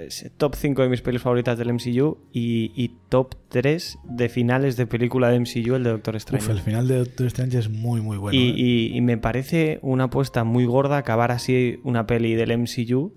es 0.06 0.32
top 0.38 0.54
5 0.56 0.84
de 0.84 0.90
mis 0.90 1.02
pelis 1.02 1.22
favoritas 1.24 1.58
del 1.58 1.70
MCU 1.74 2.20
y, 2.32 2.72
y 2.76 2.96
top 3.10 3.36
3 3.50 3.98
de 4.04 4.30
finales 4.30 4.78
de 4.78 4.86
película 4.86 5.30
de 5.30 5.40
MCU, 5.40 5.74
el 5.76 5.84
de 5.84 5.90
Doctor 5.90 6.16
Strange. 6.18 6.46
Uf, 6.46 6.52
el 6.52 6.62
final 6.62 6.88
de 6.88 6.98
Doctor 7.00 7.26
Strange 7.28 7.58
es 7.58 7.70
muy, 7.70 8.00
muy 8.02 8.18
bueno. 8.18 8.38
y, 8.40 8.50
¿eh? 8.50 8.54
y- 8.56 8.96
y 8.98 9.02
me 9.02 9.18
parece 9.18 9.80
una 9.82 10.06
apuesta 10.06 10.44
muy 10.44 10.66
gorda 10.66 10.98
acabar 10.98 11.32
así 11.32 11.80
una 11.84 12.06
peli 12.06 12.36
del 12.36 12.52
MCU 12.52 13.16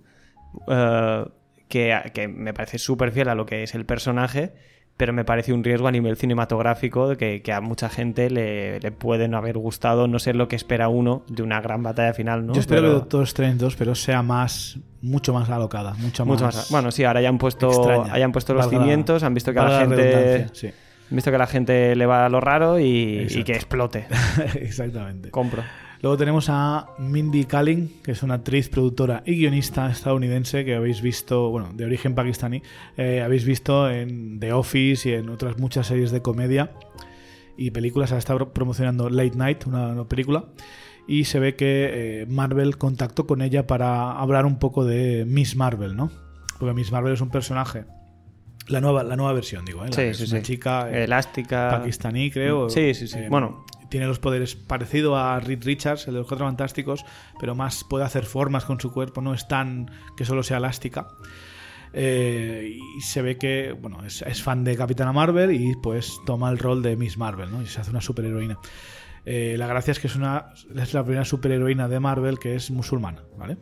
eh, 0.68 1.24
que, 1.68 1.94
que 2.14 2.28
me 2.28 2.52
parece 2.54 2.78
súper 2.78 3.12
fiel 3.12 3.28
a 3.28 3.34
lo 3.34 3.46
que 3.46 3.62
es 3.62 3.74
el 3.74 3.84
personaje, 3.84 4.52
pero 4.96 5.12
me 5.12 5.24
parece 5.24 5.52
un 5.52 5.62
riesgo 5.62 5.88
a 5.88 5.90
nivel 5.92 6.16
cinematográfico 6.16 7.08
de 7.08 7.16
que, 7.16 7.42
que 7.42 7.52
a 7.52 7.60
mucha 7.60 7.88
gente 7.90 8.30
le, 8.30 8.80
le 8.80 8.90
puede 8.92 9.28
no 9.28 9.36
haber 9.36 9.58
gustado, 9.58 10.08
no 10.08 10.18
ser 10.18 10.36
lo 10.36 10.48
que 10.48 10.56
espera 10.56 10.88
uno 10.88 11.22
de 11.28 11.42
una 11.42 11.60
gran 11.60 11.82
batalla 11.82 12.14
final, 12.14 12.46
¿no? 12.46 12.54
Yo 12.54 12.60
espero 12.60 12.80
Pero- 12.80 12.92
que 12.94 12.98
Doctor 13.00 13.22
Strange 13.24 13.56
2 13.58 13.76
pero 13.76 13.94
sea 13.94 14.22
más, 14.22 14.78
mucho 15.02 15.34
más 15.34 15.50
alocada, 15.50 15.92
mucho, 15.94 16.24
mucho 16.24 16.44
más, 16.44 16.56
más. 16.56 16.70
Bueno, 16.70 16.90
sí, 16.90 17.04
ahora 17.04 17.20
ya 17.20 17.28
han 17.28 17.36
puesto, 17.38 17.68
extraña. 17.68 18.12
hayan 18.14 18.32
puesto 18.32 18.54
los 18.54 18.64
Valga 18.66 18.78
cimientos, 18.80 19.22
han 19.22 19.34
visto 19.34 19.52
que 19.52 19.58
a 19.58 19.64
la 19.64 19.80
gente... 19.80 20.46
sí. 20.52 20.68
Han 21.08 21.14
visto 21.14 21.30
que 21.30 21.36
a 21.36 21.38
la 21.38 21.46
gente 21.46 21.94
le 21.94 22.04
va 22.06 22.26
a 22.26 22.28
lo 22.28 22.40
raro 22.40 22.80
y, 22.80 23.26
que 23.44 23.52
explote. 23.52 24.06
Exactamente. 24.60 25.30
Compro. 25.30 25.62
Luego 26.06 26.18
tenemos 26.18 26.46
a 26.50 26.90
Mindy 26.98 27.46
Kaling, 27.46 28.00
que 28.04 28.12
es 28.12 28.22
una 28.22 28.34
actriz, 28.34 28.68
productora 28.68 29.24
y 29.26 29.34
guionista 29.40 29.90
estadounidense 29.90 30.64
que 30.64 30.76
habéis 30.76 31.02
visto, 31.02 31.50
bueno, 31.50 31.70
de 31.74 31.84
origen 31.84 32.14
pakistaní, 32.14 32.62
eh, 32.96 33.22
habéis 33.22 33.44
visto 33.44 33.90
en 33.90 34.38
The 34.38 34.52
Office 34.52 35.08
y 35.08 35.14
en 35.14 35.28
otras 35.30 35.58
muchas 35.58 35.88
series 35.88 36.12
de 36.12 36.22
comedia 36.22 36.70
y 37.56 37.72
películas. 37.72 38.12
Ahora 38.12 38.20
está 38.20 38.38
promocionando 38.52 39.10
Late 39.10 39.36
Night, 39.36 39.66
una, 39.66 39.88
una 39.88 40.04
película. 40.04 40.44
Y 41.08 41.24
se 41.24 41.40
ve 41.40 41.56
que 41.56 42.20
eh, 42.22 42.26
Marvel 42.28 42.78
contactó 42.78 43.26
con 43.26 43.42
ella 43.42 43.66
para 43.66 44.12
hablar 44.12 44.46
un 44.46 44.60
poco 44.60 44.84
de 44.84 45.24
Miss 45.26 45.56
Marvel, 45.56 45.96
¿no? 45.96 46.12
Porque 46.60 46.72
Miss 46.72 46.92
Marvel 46.92 47.14
es 47.14 47.20
un 47.20 47.30
personaje. 47.30 47.82
La 48.68 48.80
nueva, 48.80 49.02
la 49.02 49.16
nueva 49.16 49.32
versión, 49.32 49.64
digo, 49.64 49.84
¿eh? 49.84 49.88
La- 49.88 49.96
Sí, 49.96 50.14
sí, 50.14 50.30
una 50.30 50.40
sí. 50.40 50.46
chica 50.52 50.88
eh, 50.88 51.02
Elástica. 51.02 51.68
pakistaní, 51.68 52.30
creo. 52.30 52.70
Sí, 52.70 52.94
sí, 52.94 53.08
sí. 53.08 53.18
Eh, 53.18 53.26
Bueno. 53.28 53.64
Tiene 53.88 54.06
los 54.06 54.18
poderes 54.18 54.54
parecido 54.54 55.16
a 55.16 55.38
Reed 55.40 55.64
Richards, 55.64 56.06
el 56.08 56.14
de 56.14 56.20
los 56.20 56.28
Cuatro 56.28 56.46
Fantásticos, 56.46 57.04
pero 57.38 57.54
más 57.54 57.84
puede 57.84 58.04
hacer 58.04 58.24
formas 58.24 58.64
con 58.64 58.80
su 58.80 58.92
cuerpo, 58.92 59.20
no 59.20 59.34
es 59.34 59.48
tan 59.48 59.90
que 60.16 60.24
solo 60.24 60.42
sea 60.42 60.58
elástica. 60.58 61.08
Eh, 61.92 62.78
y 62.98 63.00
se 63.00 63.22
ve 63.22 63.38
que 63.38 63.72
bueno 63.72 64.04
es, 64.04 64.42
fan 64.42 64.64
de 64.64 64.76
Capitana 64.76 65.12
Marvel 65.12 65.52
y 65.52 65.74
pues 65.76 66.18
toma 66.26 66.50
el 66.50 66.58
rol 66.58 66.82
de 66.82 66.96
Miss 66.96 67.16
Marvel, 67.16 67.50
¿no? 67.50 67.62
Y 67.62 67.66
se 67.66 67.80
hace 67.80 67.90
una 67.90 68.00
superheroína. 68.00 68.58
Eh, 69.24 69.56
la 69.58 69.66
gracia 69.66 69.92
es 69.92 69.98
que 69.98 70.06
es, 70.06 70.14
una, 70.14 70.52
es 70.76 70.94
la 70.94 71.02
primera 71.02 71.24
superheroína 71.24 71.88
de 71.88 71.98
Marvel 71.98 72.38
que 72.38 72.54
es 72.54 72.70
musulmana, 72.70 73.22
¿vale? 73.36 73.56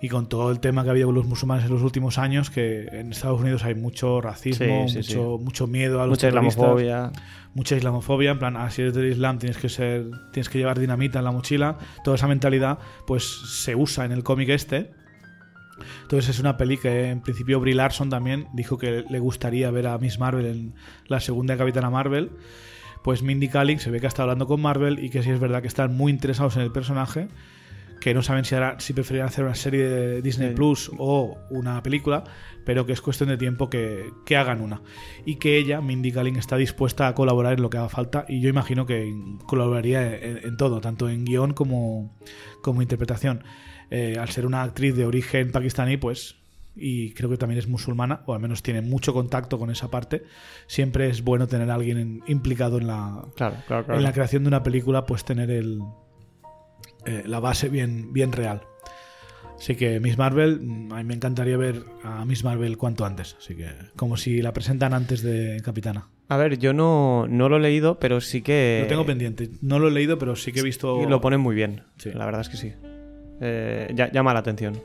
Y 0.00 0.08
con 0.08 0.28
todo 0.28 0.50
el 0.50 0.60
tema 0.60 0.82
que 0.82 0.88
ha 0.88 0.92
habido 0.92 1.06
con 1.08 1.14
los 1.14 1.26
musulmanes 1.26 1.64
en 1.64 1.72
los 1.72 1.82
últimos 1.82 2.18
años, 2.18 2.50
que 2.50 2.86
en 2.92 3.12
Estados 3.12 3.40
Unidos 3.40 3.64
hay 3.64 3.74
mucho 3.74 4.20
racismo, 4.20 4.86
Sí, 4.88 5.02
sí, 5.02 5.16
mucho, 5.16 5.38
mucho 5.38 5.66
miedo 5.66 6.02
a 6.02 6.06
los 6.06 6.18
Mucha 6.18 6.28
islamofobia. 6.28 7.12
mucha 7.54 7.76
islamofobia, 7.76 8.32
en 8.32 8.38
plan, 8.38 8.56
ah, 8.58 8.70
si 8.70 8.82
eres 8.82 8.94
del 8.94 9.10
Islam 9.10 9.38
tienes 9.38 9.56
que 9.56 9.70
ser, 9.70 10.04
tienes 10.32 10.50
que 10.50 10.58
llevar 10.58 10.78
dinamita 10.78 11.18
en 11.20 11.24
la 11.24 11.32
mochila, 11.32 11.78
toda 12.04 12.16
esa 12.16 12.28
mentalidad, 12.28 12.78
pues 13.06 13.24
se 13.24 13.74
usa 13.74 14.04
en 14.04 14.12
el 14.12 14.22
cómic 14.22 14.50
este. 14.50 14.90
Entonces 16.02 16.30
es 16.30 16.40
una 16.40 16.56
peli 16.56 16.76
que 16.78 17.08
en 17.10 17.20
principio 17.20 17.60
Brie 17.60 17.74
Larson 17.74 18.08
también 18.10 18.48
dijo 18.54 18.78
que 18.78 19.04
le 19.08 19.18
gustaría 19.18 19.70
ver 19.70 19.86
a 19.86 19.98
Miss 19.98 20.18
Marvel 20.18 20.46
en 20.46 20.74
la 21.06 21.20
segunda 21.20 21.56
Capitana 21.56 21.90
Marvel, 21.90 22.30
pues 23.02 23.22
Mindy 23.22 23.48
Kaling 23.48 23.78
se 23.78 23.90
ve 23.90 24.00
que 24.00 24.06
está 24.06 24.22
hablando 24.22 24.46
con 24.46 24.60
Marvel 24.60 25.02
y 25.02 25.10
que 25.10 25.22
sí 25.22 25.30
es 25.30 25.38
verdad 25.38 25.62
que 25.62 25.68
están 25.68 25.96
muy 25.96 26.10
interesados 26.12 26.56
en 26.56 26.62
el 26.62 26.72
personaje, 26.72 27.28
que 28.00 28.14
no 28.14 28.22
saben 28.22 28.44
si, 28.44 28.54
hará, 28.54 28.78
si 28.78 28.92
preferirán 28.92 29.28
hacer 29.28 29.44
una 29.44 29.54
serie 29.54 29.88
de 29.88 30.22
Disney 30.22 30.50
Sí. 30.50 30.54
Plus 30.54 30.90
o 30.98 31.36
una 31.50 31.82
película, 31.82 32.24
pero 32.64 32.84
que 32.86 32.92
es 32.92 33.00
cuestión 33.00 33.28
de 33.28 33.36
tiempo 33.36 33.70
que, 33.70 34.10
que 34.24 34.36
hagan 34.36 34.60
una. 34.60 34.82
Y 35.24 35.36
que 35.36 35.56
ella, 35.56 35.80
Mindy 35.80 36.12
Kaling, 36.12 36.36
está 36.36 36.56
dispuesta 36.56 37.08
a 37.08 37.14
colaborar 37.14 37.54
en 37.54 37.62
lo 37.62 37.70
que 37.70 37.78
haga 37.78 37.88
falta 37.88 38.24
y 38.28 38.40
yo 38.40 38.48
imagino 38.48 38.86
que 38.86 39.14
colaboraría 39.46 40.14
en, 40.16 40.38
en 40.44 40.56
todo, 40.56 40.80
tanto 40.80 41.08
en 41.08 41.24
guion 41.24 41.52
como, 41.54 42.16
como 42.62 42.82
interpretación. 42.82 43.42
Eh, 43.90 44.16
al 44.20 44.28
ser 44.30 44.46
una 44.46 44.62
actriz 44.62 44.96
de 44.96 45.04
origen 45.06 45.52
pakistaní, 45.52 45.96
pues 45.96 46.36
y 46.78 47.12
creo 47.14 47.30
que 47.30 47.38
también 47.38 47.58
es 47.58 47.68
musulmana, 47.68 48.20
o 48.26 48.34
al 48.34 48.40
menos 48.40 48.62
tiene 48.62 48.82
mucho 48.82 49.14
contacto 49.14 49.58
con 49.58 49.70
esa 49.70 49.90
parte, 49.90 50.24
siempre 50.66 51.08
es 51.08 51.22
bueno 51.24 51.46
tener 51.46 51.70
a 51.70 51.74
alguien 51.74 51.96
en- 51.96 52.22
implicado 52.26 52.76
en 52.76 52.86
la, 52.88 53.22
Claro, 53.34 53.56
claro, 53.66 53.84
claro. 53.86 53.94
en 53.98 54.02
la 54.04 54.12
creación 54.12 54.42
de 54.44 54.48
una 54.48 54.62
película, 54.62 55.06
pues 55.06 55.24
tener 55.24 55.50
el, 55.50 55.80
eh, 57.06 57.22
la 57.26 57.40
base 57.40 57.68
bien, 57.68 58.12
bien 58.12 58.32
real. 58.32 58.62
Así 59.58 59.74
que 59.74 60.00
Miss 60.00 60.18
Marvel, 60.18 60.60
mm, 60.60 60.92
a 60.92 60.96
mí 60.98 61.04
me 61.04 61.14
encantaría 61.14 61.56
ver 61.56 61.82
a 62.04 62.24
Miss 62.26 62.44
Marvel 62.44 62.76
cuanto 62.76 63.06
antes. 63.06 63.36
Así 63.38 63.54
que, 63.54 63.68
como 63.96 64.16
si 64.18 64.42
la 64.42 64.52
presentan 64.52 64.92
antes 64.92 65.22
de 65.22 65.60
Capitana. 65.64 66.08
A 66.28 66.36
ver, 66.36 66.58
yo 66.58 66.72
no, 66.72 67.26
no 67.28 67.48
lo 67.48 67.56
he 67.56 67.60
leído, 67.60 67.98
pero 68.00 68.20
sí 68.20 68.42
que... 68.42 68.80
Lo 68.82 68.88
tengo 68.88 69.06
pendiente. 69.06 69.48
No 69.62 69.78
lo 69.78 69.88
he 69.88 69.92
leído, 69.92 70.18
pero 70.18 70.36
sí 70.36 70.52
que 70.52 70.60
he 70.60 70.62
visto. 70.62 71.00
Y 71.02 71.06
lo 71.06 71.20
ponen 71.20 71.40
muy 71.40 71.54
bien. 71.54 71.84
Sí. 71.98 72.10
La 72.12 72.24
verdad 72.26 72.40
es 72.42 72.48
que 72.48 72.56
sí. 72.56 72.72
Eh, 73.40 73.90
ya- 73.94 74.10
llama 74.10 74.34
la 74.34 74.40
atención. 74.40 74.82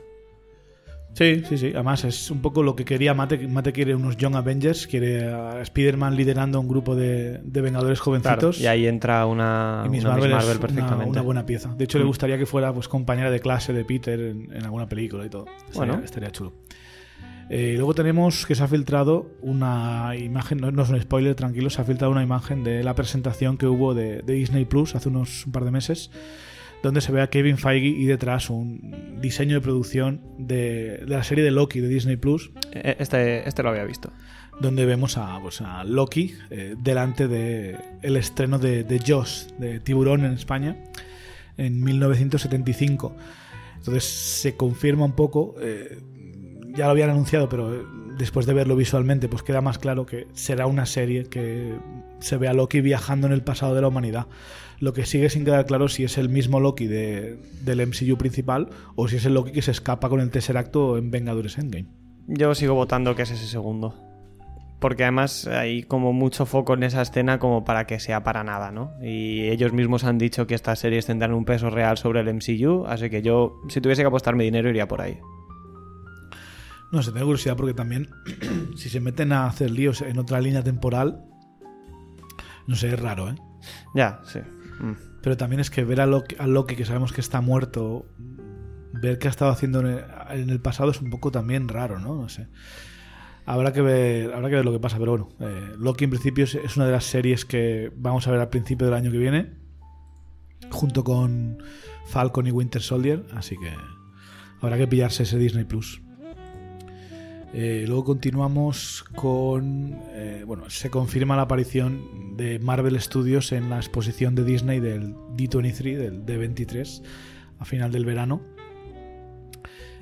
Sí, 1.14 1.42
sí, 1.46 1.58
sí. 1.58 1.70
Además, 1.74 2.04
es 2.04 2.30
un 2.30 2.40
poco 2.40 2.62
lo 2.62 2.74
que 2.74 2.84
quería 2.86 3.12
Mate. 3.12 3.46
Mate 3.46 3.72
quiere 3.72 3.94
unos 3.94 4.16
Young 4.16 4.34
Avengers, 4.34 4.86
quiere 4.86 5.26
a 5.30 5.60
Spider-Man 5.60 6.16
liderando 6.16 6.58
un 6.58 6.68
grupo 6.68 6.96
de, 6.96 7.38
de 7.44 7.60
Vengadores 7.60 8.00
Claro, 8.00 8.20
jovencitos. 8.22 8.60
y 8.60 8.66
ahí 8.66 8.86
entra 8.86 9.26
una, 9.26 9.82
Y 9.84 9.90
Miss 9.90 10.04
una 10.04 10.12
Marvel, 10.14 10.28
Miss 10.30 10.34
Marvel 10.36 10.50
es 10.50 10.56
una- 10.56 10.60
perfectamente. 10.68 11.10
Una, 11.10 11.20
buena 11.22 11.44
pieza. 11.46 11.74
De 11.76 11.84
hecho, 11.84 11.98
le 11.98 12.04
Mm. 12.04 12.06
gustaría 12.08 12.38
que 12.38 12.46
fuera 12.46 12.72
pues 12.72 12.88
compañera 12.88 13.30
de 13.30 13.40
clase 13.40 13.72
de 13.74 13.84
Peter 13.84 14.18
en, 14.18 14.50
en 14.54 14.64
alguna 14.64 14.88
película 14.88 15.26
y 15.26 15.28
todo. 15.28 15.44
Estaría, 15.68 15.92
Bueno. 15.92 16.04
estaría 16.04 16.30
chulo. 16.30 16.54
Eh, 17.50 17.74
luego 17.76 17.92
tenemos 17.94 18.46
que 18.46 18.54
se 18.54 18.62
ha 18.62 18.68
filtrado 18.68 19.26
una 19.42 20.14
imagen, 20.16 20.58
no, 20.58 20.70
no 20.70 20.82
es 20.84 20.88
un 20.88 20.98
spoiler, 21.02 21.34
tranquilo, 21.34 21.68
se 21.68 21.82
ha 21.82 21.84
filtrado 21.84 22.10
una 22.10 22.22
imagen 22.22 22.64
de 22.64 22.82
la 22.82 22.94
presentación 22.94 23.58
que 23.58 23.66
hubo 23.66 23.92
de, 23.92 24.22
de 24.22 24.32
Disney 24.32 24.64
Plus 24.64 24.94
hace 24.94 25.10
unos 25.10 25.44
un 25.44 25.52
par 25.52 25.64
de 25.66 25.70
meses, 25.72 26.10
donde 26.82 27.00
se 27.00 27.12
ve 27.12 27.20
a 27.22 27.28
Kevin 27.28 27.58
Feige 27.58 27.86
y 27.86 28.04
detrás 28.06 28.50
un 28.50 29.18
diseño 29.20 29.54
de 29.54 29.60
producción 29.60 30.20
de, 30.38 30.98
de 30.98 31.06
la 31.06 31.22
serie 31.22 31.44
de 31.44 31.50
Loki 31.50 31.80
de 31.80 31.88
Disney 31.88 32.16
Plus, 32.16 32.50
Eh, 32.72 32.96
Este, 32.98 33.48
este 33.48 33.62
lo 33.62 33.70
había 33.70 33.84
visto. 33.84 34.10
donde 34.60 34.84
vemos 34.84 35.16
a, 35.16 35.38
pues, 35.40 35.60
a 35.60 35.82
Loki 35.84 36.34
eh, 36.50 36.74
delante 36.78 37.26
de 37.28 37.76
el 38.02 38.16
estreno 38.16 38.58
de, 38.58 38.84
de 38.84 39.00
Joss, 39.04 39.48
de 39.58 39.80
Tiburón 39.80 40.24
en 40.24 40.32
España, 40.32 40.76
en 41.56 41.82
1975. 41.82 43.14
Entonces 43.78 44.04
se 44.04 44.56
confirma 44.56 45.04
un 45.04 45.12
poco, 45.12 45.54
eh, 45.60 45.98
ya 46.76 46.84
lo 46.86 46.90
habían 46.92 47.10
anunciado, 47.10 47.48
pero 47.48 47.74
eh, 47.74 47.82
después 48.18 48.46
de 48.46 48.54
verlo 48.54 48.76
visualmente, 48.76 49.28
pues 49.28 49.42
queda 49.42 49.60
más 49.60 49.78
claro 49.78 50.06
que 50.06 50.26
será 50.34 50.66
una 50.66 50.86
serie 50.86 51.24
que 51.24 51.74
se 52.20 52.36
ve 52.36 52.46
a 52.48 52.52
Loki 52.52 52.80
viajando 52.80 53.26
en 53.26 53.32
el 53.32 53.42
pasado 53.42 53.74
de 53.74 53.80
la 53.80 53.88
humanidad. 53.88 54.26
Lo 54.82 54.92
que 54.92 55.06
sigue 55.06 55.30
sin 55.30 55.44
quedar 55.44 55.64
claro 55.64 55.86
si 55.86 56.02
es 56.02 56.18
el 56.18 56.28
mismo 56.28 56.58
Loki 56.58 56.88
de- 56.88 57.38
del 57.64 57.80
MCU 57.86 58.16
principal 58.18 58.68
o 58.96 59.06
si 59.06 59.14
es 59.16 59.24
el 59.24 59.34
Loki 59.34 59.52
que 59.52 59.62
se 59.62 59.70
escapa 59.70 60.08
con 60.08 60.18
el 60.20 60.30
Tesseract 60.30 60.74
en 60.74 61.12
Vengadores 61.12 61.56
Endgame. 61.56 61.86
Yo 62.26 62.52
sigo 62.56 62.74
votando 62.74 63.14
que 63.14 63.22
es 63.22 63.30
ese 63.30 63.46
segundo. 63.46 63.94
Porque 64.80 65.04
además 65.04 65.46
hay 65.46 65.84
como 65.84 66.12
mucho 66.12 66.46
foco 66.46 66.74
en 66.74 66.82
esa 66.82 67.00
escena 67.02 67.38
como 67.38 67.64
para 67.64 67.86
que 67.86 68.00
sea 68.00 68.24
para 68.24 68.42
nada, 68.42 68.72
¿no? 68.72 68.90
Y 69.00 69.42
ellos 69.50 69.72
mismos 69.72 70.02
han 70.02 70.18
dicho 70.18 70.48
que 70.48 70.56
estas 70.56 70.80
series 70.80 71.06
tendrán 71.06 71.32
un 71.32 71.44
peso 71.44 71.70
real 71.70 71.96
sobre 71.96 72.18
el 72.18 72.26
MCU, 72.34 72.84
así 72.88 73.08
que 73.08 73.22
yo, 73.22 73.60
si 73.68 73.80
tuviese 73.80 74.02
que 74.02 74.08
apostarme 74.08 74.42
dinero, 74.42 74.68
iría 74.68 74.88
por 74.88 75.00
ahí. 75.00 75.16
No 76.90 77.00
sé, 77.04 77.12
tengo 77.12 77.26
curiosidad 77.26 77.56
porque 77.56 77.74
también 77.74 78.08
si 78.76 78.88
se 78.88 78.98
meten 78.98 79.30
a 79.32 79.46
hacer 79.46 79.70
líos 79.70 80.02
en 80.02 80.18
otra 80.18 80.40
línea 80.40 80.64
temporal, 80.64 81.24
no 82.66 82.74
sé, 82.74 82.88
es 82.88 82.98
raro, 83.00 83.30
¿eh? 83.30 83.36
Ya, 83.94 84.20
sí. 84.24 84.40
Pero 85.22 85.36
también 85.36 85.60
es 85.60 85.70
que 85.70 85.84
ver 85.84 86.00
a 86.00 86.06
Loki, 86.06 86.76
que 86.76 86.84
sabemos 86.84 87.12
que 87.12 87.20
está 87.20 87.40
muerto, 87.40 88.06
ver 88.92 89.18
qué 89.18 89.28
ha 89.28 89.30
estado 89.30 89.50
haciendo 89.50 89.80
en 89.80 89.86
el, 89.86 90.04
en 90.30 90.50
el 90.50 90.60
pasado 90.60 90.90
es 90.90 91.00
un 91.00 91.10
poco 91.10 91.30
también 91.30 91.68
raro, 91.68 91.98
¿no? 91.98 92.14
No 92.16 92.28
sé. 92.28 92.48
Habrá 93.44 93.72
que 93.72 93.82
ver, 93.82 94.32
habrá 94.32 94.48
que 94.48 94.56
ver 94.56 94.64
lo 94.64 94.72
que 94.72 94.78
pasa, 94.78 94.98
pero 94.98 95.12
bueno, 95.12 95.28
eh, 95.40 95.74
Loki 95.78 96.04
en 96.04 96.10
principio 96.10 96.44
es, 96.44 96.54
es 96.54 96.76
una 96.76 96.86
de 96.86 96.92
las 96.92 97.04
series 97.04 97.44
que 97.44 97.92
vamos 97.96 98.26
a 98.26 98.30
ver 98.30 98.40
al 98.40 98.48
principio 98.48 98.86
del 98.86 98.94
año 98.94 99.10
que 99.10 99.18
viene, 99.18 99.52
junto 100.70 101.02
con 101.04 101.62
Falcon 102.06 102.46
y 102.46 102.50
Winter 102.50 102.82
Soldier, 102.82 103.24
así 103.34 103.56
que 103.56 103.72
habrá 104.60 104.78
que 104.78 104.86
pillarse 104.86 105.24
ese 105.24 105.38
Disney 105.38 105.64
Plus. 105.64 106.00
Eh, 107.54 107.84
luego 107.86 108.04
continuamos 108.04 109.04
con. 109.14 110.00
eh, 110.12 110.44
bueno, 110.46 110.70
se 110.70 110.88
confirma 110.88 111.36
la 111.36 111.42
aparición 111.42 112.36
de 112.36 112.58
Marvel 112.58 112.98
Studios 113.00 113.52
en 113.52 113.68
la 113.68 113.76
exposición 113.76 114.34
de 114.34 114.44
Disney 114.44 114.80
del 114.80 115.14
D23, 115.36 115.96
del 115.96 116.24
D23, 116.24 117.02
a 117.58 117.64
final 117.64 117.92
del 117.92 118.06
verano. 118.06 118.40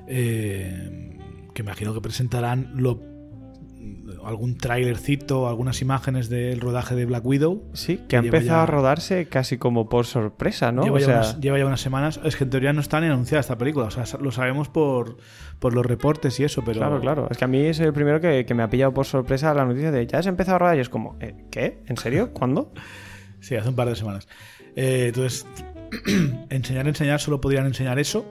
Eh, 0.06 1.18
que 1.52 1.62
imagino 1.62 1.92
que 1.92 2.00
presentarán 2.00 2.70
lo, 2.76 3.00
algún 4.24 4.56
trailercito, 4.58 5.48
algunas 5.48 5.80
imágenes 5.82 6.28
del 6.28 6.60
rodaje 6.60 6.94
de 6.94 7.06
Black 7.06 7.24
Widow. 7.24 7.62
Sí, 7.72 8.00
que 8.08 8.16
ha 8.16 8.22
Lleva 8.22 8.36
empezado 8.38 8.58
ya- 8.60 8.62
a 8.62 8.66
rodarse 8.66 9.26
casi 9.26 9.56
como 9.58 9.88
por 9.88 10.06
sorpresa, 10.06 10.72
¿no? 10.72 10.82
Lleva, 10.84 10.96
O 10.96 10.98
ya 10.98 11.06
sea, 11.06 11.14
unas, 11.16 11.40
lleva 11.40 11.58
ya 11.58 11.66
unas 11.66 11.80
semanas. 11.80 12.20
Es 12.24 12.36
que 12.36 12.44
en 12.44 12.50
teoría 12.50 12.72
no 12.72 12.80
está 12.80 13.00
ni 13.00 13.06
anunciada 13.06 13.40
esta 13.40 13.56
película. 13.58 13.86
O 13.86 13.90
sea, 13.90 14.04
lo 14.20 14.30
sabemos 14.32 14.68
por, 14.68 15.16
por 15.58 15.74
los 15.74 15.84
reportes 15.86 16.38
y 16.40 16.44
eso, 16.44 16.62
pero. 16.64 16.78
Claro, 16.80 17.00
claro. 17.00 17.28
Es 17.30 17.38
que 17.38 17.44
a 17.44 17.48
mí 17.48 17.60
es 17.64 17.80
el 17.80 17.92
primero 17.92 18.20
que, 18.20 18.44
que 18.44 18.54
me 18.54 18.62
ha 18.62 18.68
pillado 18.70 18.92
por 18.92 19.06
sorpresa 19.06 19.52
la 19.54 19.64
noticia 19.64 19.90
de 19.90 20.06
ya 20.06 20.18
has 20.18 20.26
empezado 20.26 20.56
a 20.56 20.58
rodar 20.58 20.76
y 20.76 20.80
es 20.80 20.88
como, 20.88 21.16
eh, 21.20 21.34
¿qué? 21.50 21.82
¿En 21.86 21.96
serio? 21.96 22.32
¿Cuándo? 22.32 22.72
Sí, 23.42 23.54
hace 23.56 23.70
un 23.70 23.74
par 23.74 23.88
de 23.88 23.96
semanas. 23.96 24.28
Eh, 24.76 25.06
entonces, 25.08 25.46
enseñar, 26.50 26.86
enseñar, 26.86 27.20
solo 27.20 27.40
podrían 27.40 27.64
enseñar 27.66 27.98
eso. 27.98 28.26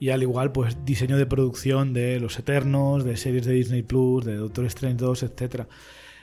Y 0.00 0.10
al 0.10 0.22
igual, 0.22 0.52
pues 0.52 0.84
diseño 0.84 1.16
de 1.16 1.26
producción 1.26 1.92
de 1.92 2.20
Los 2.20 2.38
Eternos, 2.38 3.04
de 3.04 3.16
series 3.16 3.46
de 3.46 3.52
Disney 3.54 3.82
Plus, 3.82 4.24
de 4.24 4.36
Doctor 4.36 4.66
Strange 4.66 4.96
2, 4.96 5.22
etc. 5.22 5.66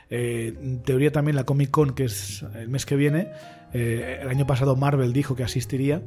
en 0.09 0.83
teoría 0.83 1.11
también 1.11 1.35
la 1.35 1.45
Comic 1.45 1.71
Con, 1.71 1.93
que 1.93 2.05
es 2.05 2.43
el 2.55 2.69
mes 2.69 2.85
que 2.85 2.95
viene, 2.95 3.29
eh, 3.73 4.19
el 4.21 4.27
año 4.27 4.45
pasado 4.45 4.75
Marvel 4.75 5.13
dijo 5.13 5.35
que 5.35 5.43
asistiría, 5.43 6.01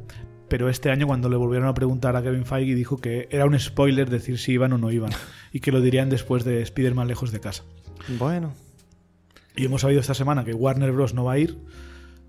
pero 0.48 0.68
este 0.68 0.90
año 0.90 1.06
cuando 1.06 1.28
le 1.28 1.36
volvieron 1.36 1.68
a 1.68 1.74
preguntar 1.74 2.16
a 2.16 2.22
Kevin 2.22 2.44
Feige 2.44 2.74
dijo 2.74 2.98
que 2.98 3.28
era 3.30 3.46
un 3.46 3.58
spoiler 3.58 4.10
decir 4.10 4.38
si 4.38 4.52
iban 4.52 4.72
o 4.72 4.78
no 4.78 4.90
iban 4.90 5.10
y 5.52 5.60
que 5.60 5.72
lo 5.72 5.80
dirían 5.80 6.10
después 6.10 6.44
de 6.44 6.60
Spider-Man 6.62 7.08
lejos 7.08 7.32
de 7.32 7.40
casa. 7.40 7.64
Bueno. 8.18 8.52
Y 9.56 9.64
hemos 9.64 9.82
sabido 9.82 10.00
esta 10.00 10.14
semana 10.14 10.44
que 10.44 10.52
Warner 10.52 10.92
Bros. 10.92 11.14
no 11.14 11.24
va 11.24 11.34
a 11.34 11.38
ir. 11.38 11.58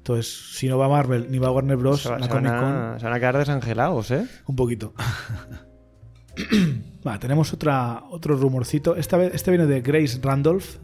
Entonces, 0.05 0.51
si 0.55 0.67
no 0.67 0.77
va 0.77 0.87
Marvel 0.87 1.31
ni 1.31 1.39
va 1.39 1.49
Warner 1.49 1.77
Bros., 1.77 2.01
Se, 2.03 2.09
va- 2.09 2.19
la 2.19 2.27
se 2.27 2.31
van 2.33 2.43
Comic 2.43 2.53
a, 2.53 2.99
se 2.99 3.05
van 3.05 3.13
a 3.15 3.19
quedar 3.19 3.37
desangelados, 3.39 4.11
¿eh? 4.11 4.27
un 4.45 4.55
poquito. 4.55 4.93
Va, 7.07 7.19
tenemos 7.19 7.53
otra, 7.53 8.03
otro 8.09 8.35
rumorcito. 8.35 8.95
Esta 8.95 9.17
vez, 9.17 9.33
este 9.33 9.51
viene 9.51 9.65
de 9.67 9.81
Grace 9.81 10.19
Randolph. 10.21 10.75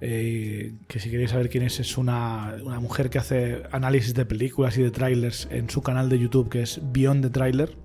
eh, 0.00 0.74
que 0.88 1.00
si 1.00 1.10
queréis 1.10 1.30
saber 1.30 1.48
quién 1.48 1.64
es, 1.64 1.80
es 1.80 1.96
una, 1.98 2.54
una 2.64 2.80
mujer 2.80 3.10
que 3.10 3.18
hace 3.18 3.62
análisis 3.72 4.12
de 4.14 4.24
películas 4.26 4.76
y 4.78 4.82
de 4.82 4.90
trailers 4.90 5.48
en 5.50 5.70
su 5.70 5.82
canal 5.82 6.08
de 6.08 6.18
YouTube 6.18 6.48
que 6.50 6.62
es 6.62 6.80
Beyond 6.82 7.22
the 7.24 7.30
Trailer. 7.30 7.76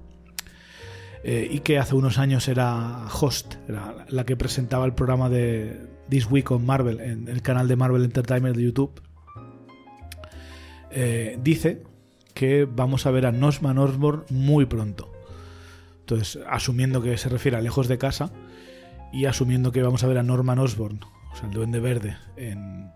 eh, 1.23 1.47
y 1.51 1.59
que 1.59 1.77
hace 1.77 1.95
unos 1.95 2.17
años 2.17 2.47
era 2.47 3.05
host, 3.07 3.55
era 3.69 4.05
la 4.09 4.25
que 4.25 4.35
presentaba 4.35 4.85
el 4.85 4.93
programa 4.93 5.29
de 5.29 5.87
This 6.09 6.29
Week 6.31 6.49
on 6.51 6.65
Marvel 6.65 6.99
en 6.99 7.27
el 7.27 7.41
canal 7.43 7.67
de 7.67 7.75
Marvel 7.75 8.03
Entertainment 8.03 8.55
de 8.55 8.63
YouTube. 8.63 8.99
Eh, 10.93 11.37
dice 11.41 11.83
que 12.33 12.65
vamos 12.65 13.05
a 13.05 13.11
ver 13.11 13.25
a 13.25 13.31
Nosman 13.31 13.77
Osborn 13.77 14.23
muy 14.29 14.65
pronto. 14.65 15.11
Entonces, 16.01 16.39
asumiendo 16.49 17.01
que 17.01 17.17
se 17.17 17.29
refiere 17.29 17.57
a 17.57 17.61
lejos 17.61 17.87
de 17.87 17.97
casa 17.97 18.31
y 19.13 19.25
asumiendo 19.25 19.71
que 19.71 19.81
vamos 19.81 20.03
a 20.03 20.07
ver 20.07 20.17
a 20.17 20.23
Norman 20.23 20.59
Osborn, 20.59 20.99
o 21.31 21.35
sea, 21.35 21.47
el 21.47 21.53
Duende 21.53 21.79
Verde, 21.79 22.17
en, 22.37 22.89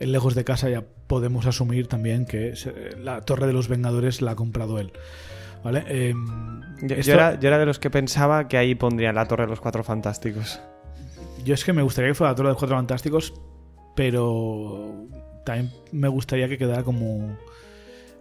en 0.00 0.12
lejos 0.12 0.34
de 0.34 0.44
casa, 0.44 0.68
ya 0.68 0.84
podemos 1.06 1.46
asumir 1.46 1.86
también 1.86 2.24
que 2.26 2.56
se- 2.56 2.96
la 2.98 3.20
Torre 3.22 3.46
de 3.46 3.52
los 3.52 3.68
Vengadores 3.68 4.22
la 4.22 4.32
ha 4.32 4.36
comprado 4.36 4.78
él. 4.78 4.92
¿Vale? 5.64 5.84
Em, 5.88 6.60
Yo, 6.86 7.12
era, 7.14 7.38
yo 7.40 7.48
era 7.48 7.58
de 7.58 7.66
los 7.66 7.78
que 7.80 7.90
pensaba 7.90 8.46
que 8.46 8.56
ahí 8.58 8.74
pondrían 8.76 9.16
la 9.16 9.26
Torre 9.26 9.44
de 9.44 9.50
los 9.50 9.60
Cuatro 9.60 9.82
Fantásticos. 9.82 10.60
Yo 11.44 11.54
es 11.54 11.64
que 11.64 11.72
me 11.72 11.82
gustaría 11.82 12.10
que 12.10 12.14
fuera 12.14 12.30
la 12.32 12.36
Torre 12.36 12.48
de 12.48 12.52
los 12.52 12.58
Cuatro 12.58 12.76
Fantásticos, 12.76 13.34
pero 13.96 15.06
también 15.48 15.72
me 15.92 16.08
gustaría 16.08 16.48
que 16.48 16.58
quedara 16.58 16.82
como 16.82 17.36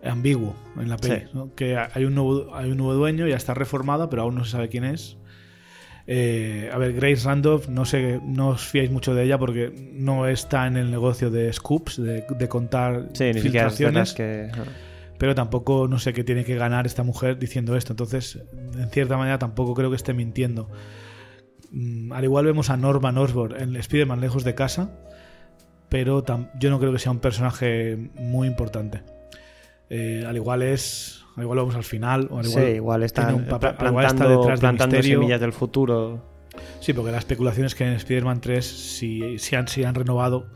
ambiguo 0.03 0.55
en 0.79 0.89
la 0.89 0.97
peli. 0.97 1.25
Sí. 1.25 1.25
¿no? 1.33 1.53
Que 1.55 1.77
hay 1.77 2.05
un, 2.05 2.15
nuevo, 2.15 2.55
hay 2.55 2.71
un 2.71 2.77
nuevo 2.77 2.93
dueño, 2.93 3.27
ya 3.27 3.35
está 3.35 3.53
reformada, 3.53 4.09
pero 4.09 4.21
aún 4.21 4.35
no 4.35 4.45
se 4.45 4.51
sabe 4.51 4.69
quién 4.69 4.85
es. 4.85 5.17
Eh, 6.07 6.69
a 6.71 6.77
ver, 6.77 6.93
Grace 6.93 7.25
Randolph, 7.25 7.67
no 7.67 7.83
sé, 7.83 8.21
no 8.23 8.49
os 8.49 8.61
fiáis 8.61 8.89
mucho 8.89 9.13
de 9.13 9.25
ella 9.25 9.37
porque 9.37 9.73
no 9.93 10.25
está 10.25 10.65
en 10.67 10.77
el 10.77 10.89
negocio 10.89 11.29
de 11.29 11.51
scoops, 11.51 12.01
de, 12.01 12.23
de 12.29 12.47
contar 12.47 13.09
Sí, 13.13 13.33
filtraciones 13.33 14.15
pero 15.17 15.33
tampoco 15.33 15.87
no 15.87 15.97
sé 15.97 16.13
qué 16.13 16.23
tiene 16.23 16.45
que 16.45 16.55
ganar 16.55 16.85
esta 16.85 17.01
mujer 17.01 17.39
diciendo 17.39 17.75
esto. 17.75 17.93
Entonces, 17.93 18.39
en 18.75 18.89
cierta 18.91 19.17
manera, 19.17 19.39
tampoco 19.39 19.73
creo 19.73 19.89
que 19.89 19.95
esté 19.95 20.13
mintiendo. 20.13 20.69
Mm, 21.71 22.13
al 22.13 22.23
igual 22.23 22.45
vemos 22.45 22.69
a 22.69 22.77
Norman 22.77 23.17
Osborn 23.17 23.59
en 23.59 23.75
Spider-Man 23.75 24.21
lejos 24.21 24.43
de 24.43 24.53
casa, 24.55 24.91
pero 25.89 26.23
yo 26.59 26.69
no 26.69 26.79
creo 26.79 26.91
que 26.93 26.99
sea 26.99 27.11
un 27.11 27.19
personaje 27.19 27.97
muy 28.15 28.47
importante. 28.47 29.03
Eh, 29.89 30.23
al 30.27 30.35
igual 30.35 30.61
es. 30.63 31.23
Al 31.37 31.43
igual 31.43 31.59
vamos 31.59 31.75
al 31.75 31.83
final, 31.83 32.27
o 32.31 32.39
al 32.39 32.47
igual, 32.47 32.65
sí, 32.65 32.71
igual 32.71 33.03
está, 33.03 33.27
tiene 33.27 33.43
un 33.43 33.47
papel- 33.47 33.75
pla- 33.75 33.87
al 33.87 33.87
igual 33.91 34.05
está 34.05 34.15
plantando, 34.17 34.41
detrás 34.41 34.59
de 34.59 34.61
plantando 34.61 34.95
Misterio. 34.95 35.19
semillas 35.19 35.39
del 35.41 35.53
futuro. 35.53 36.23
Sí, 36.79 36.93
porque 36.93 37.11
la 37.11 37.19
especulación 37.19 37.67
es 37.67 37.75
que 37.75 37.83
en 37.85 37.93
Spider-Man 37.93 38.41
3, 38.41 38.65
si, 38.65 39.37
si, 39.37 39.55
han, 39.55 39.67
si 39.67 39.83
han 39.83 39.93
renovado, 39.93 40.47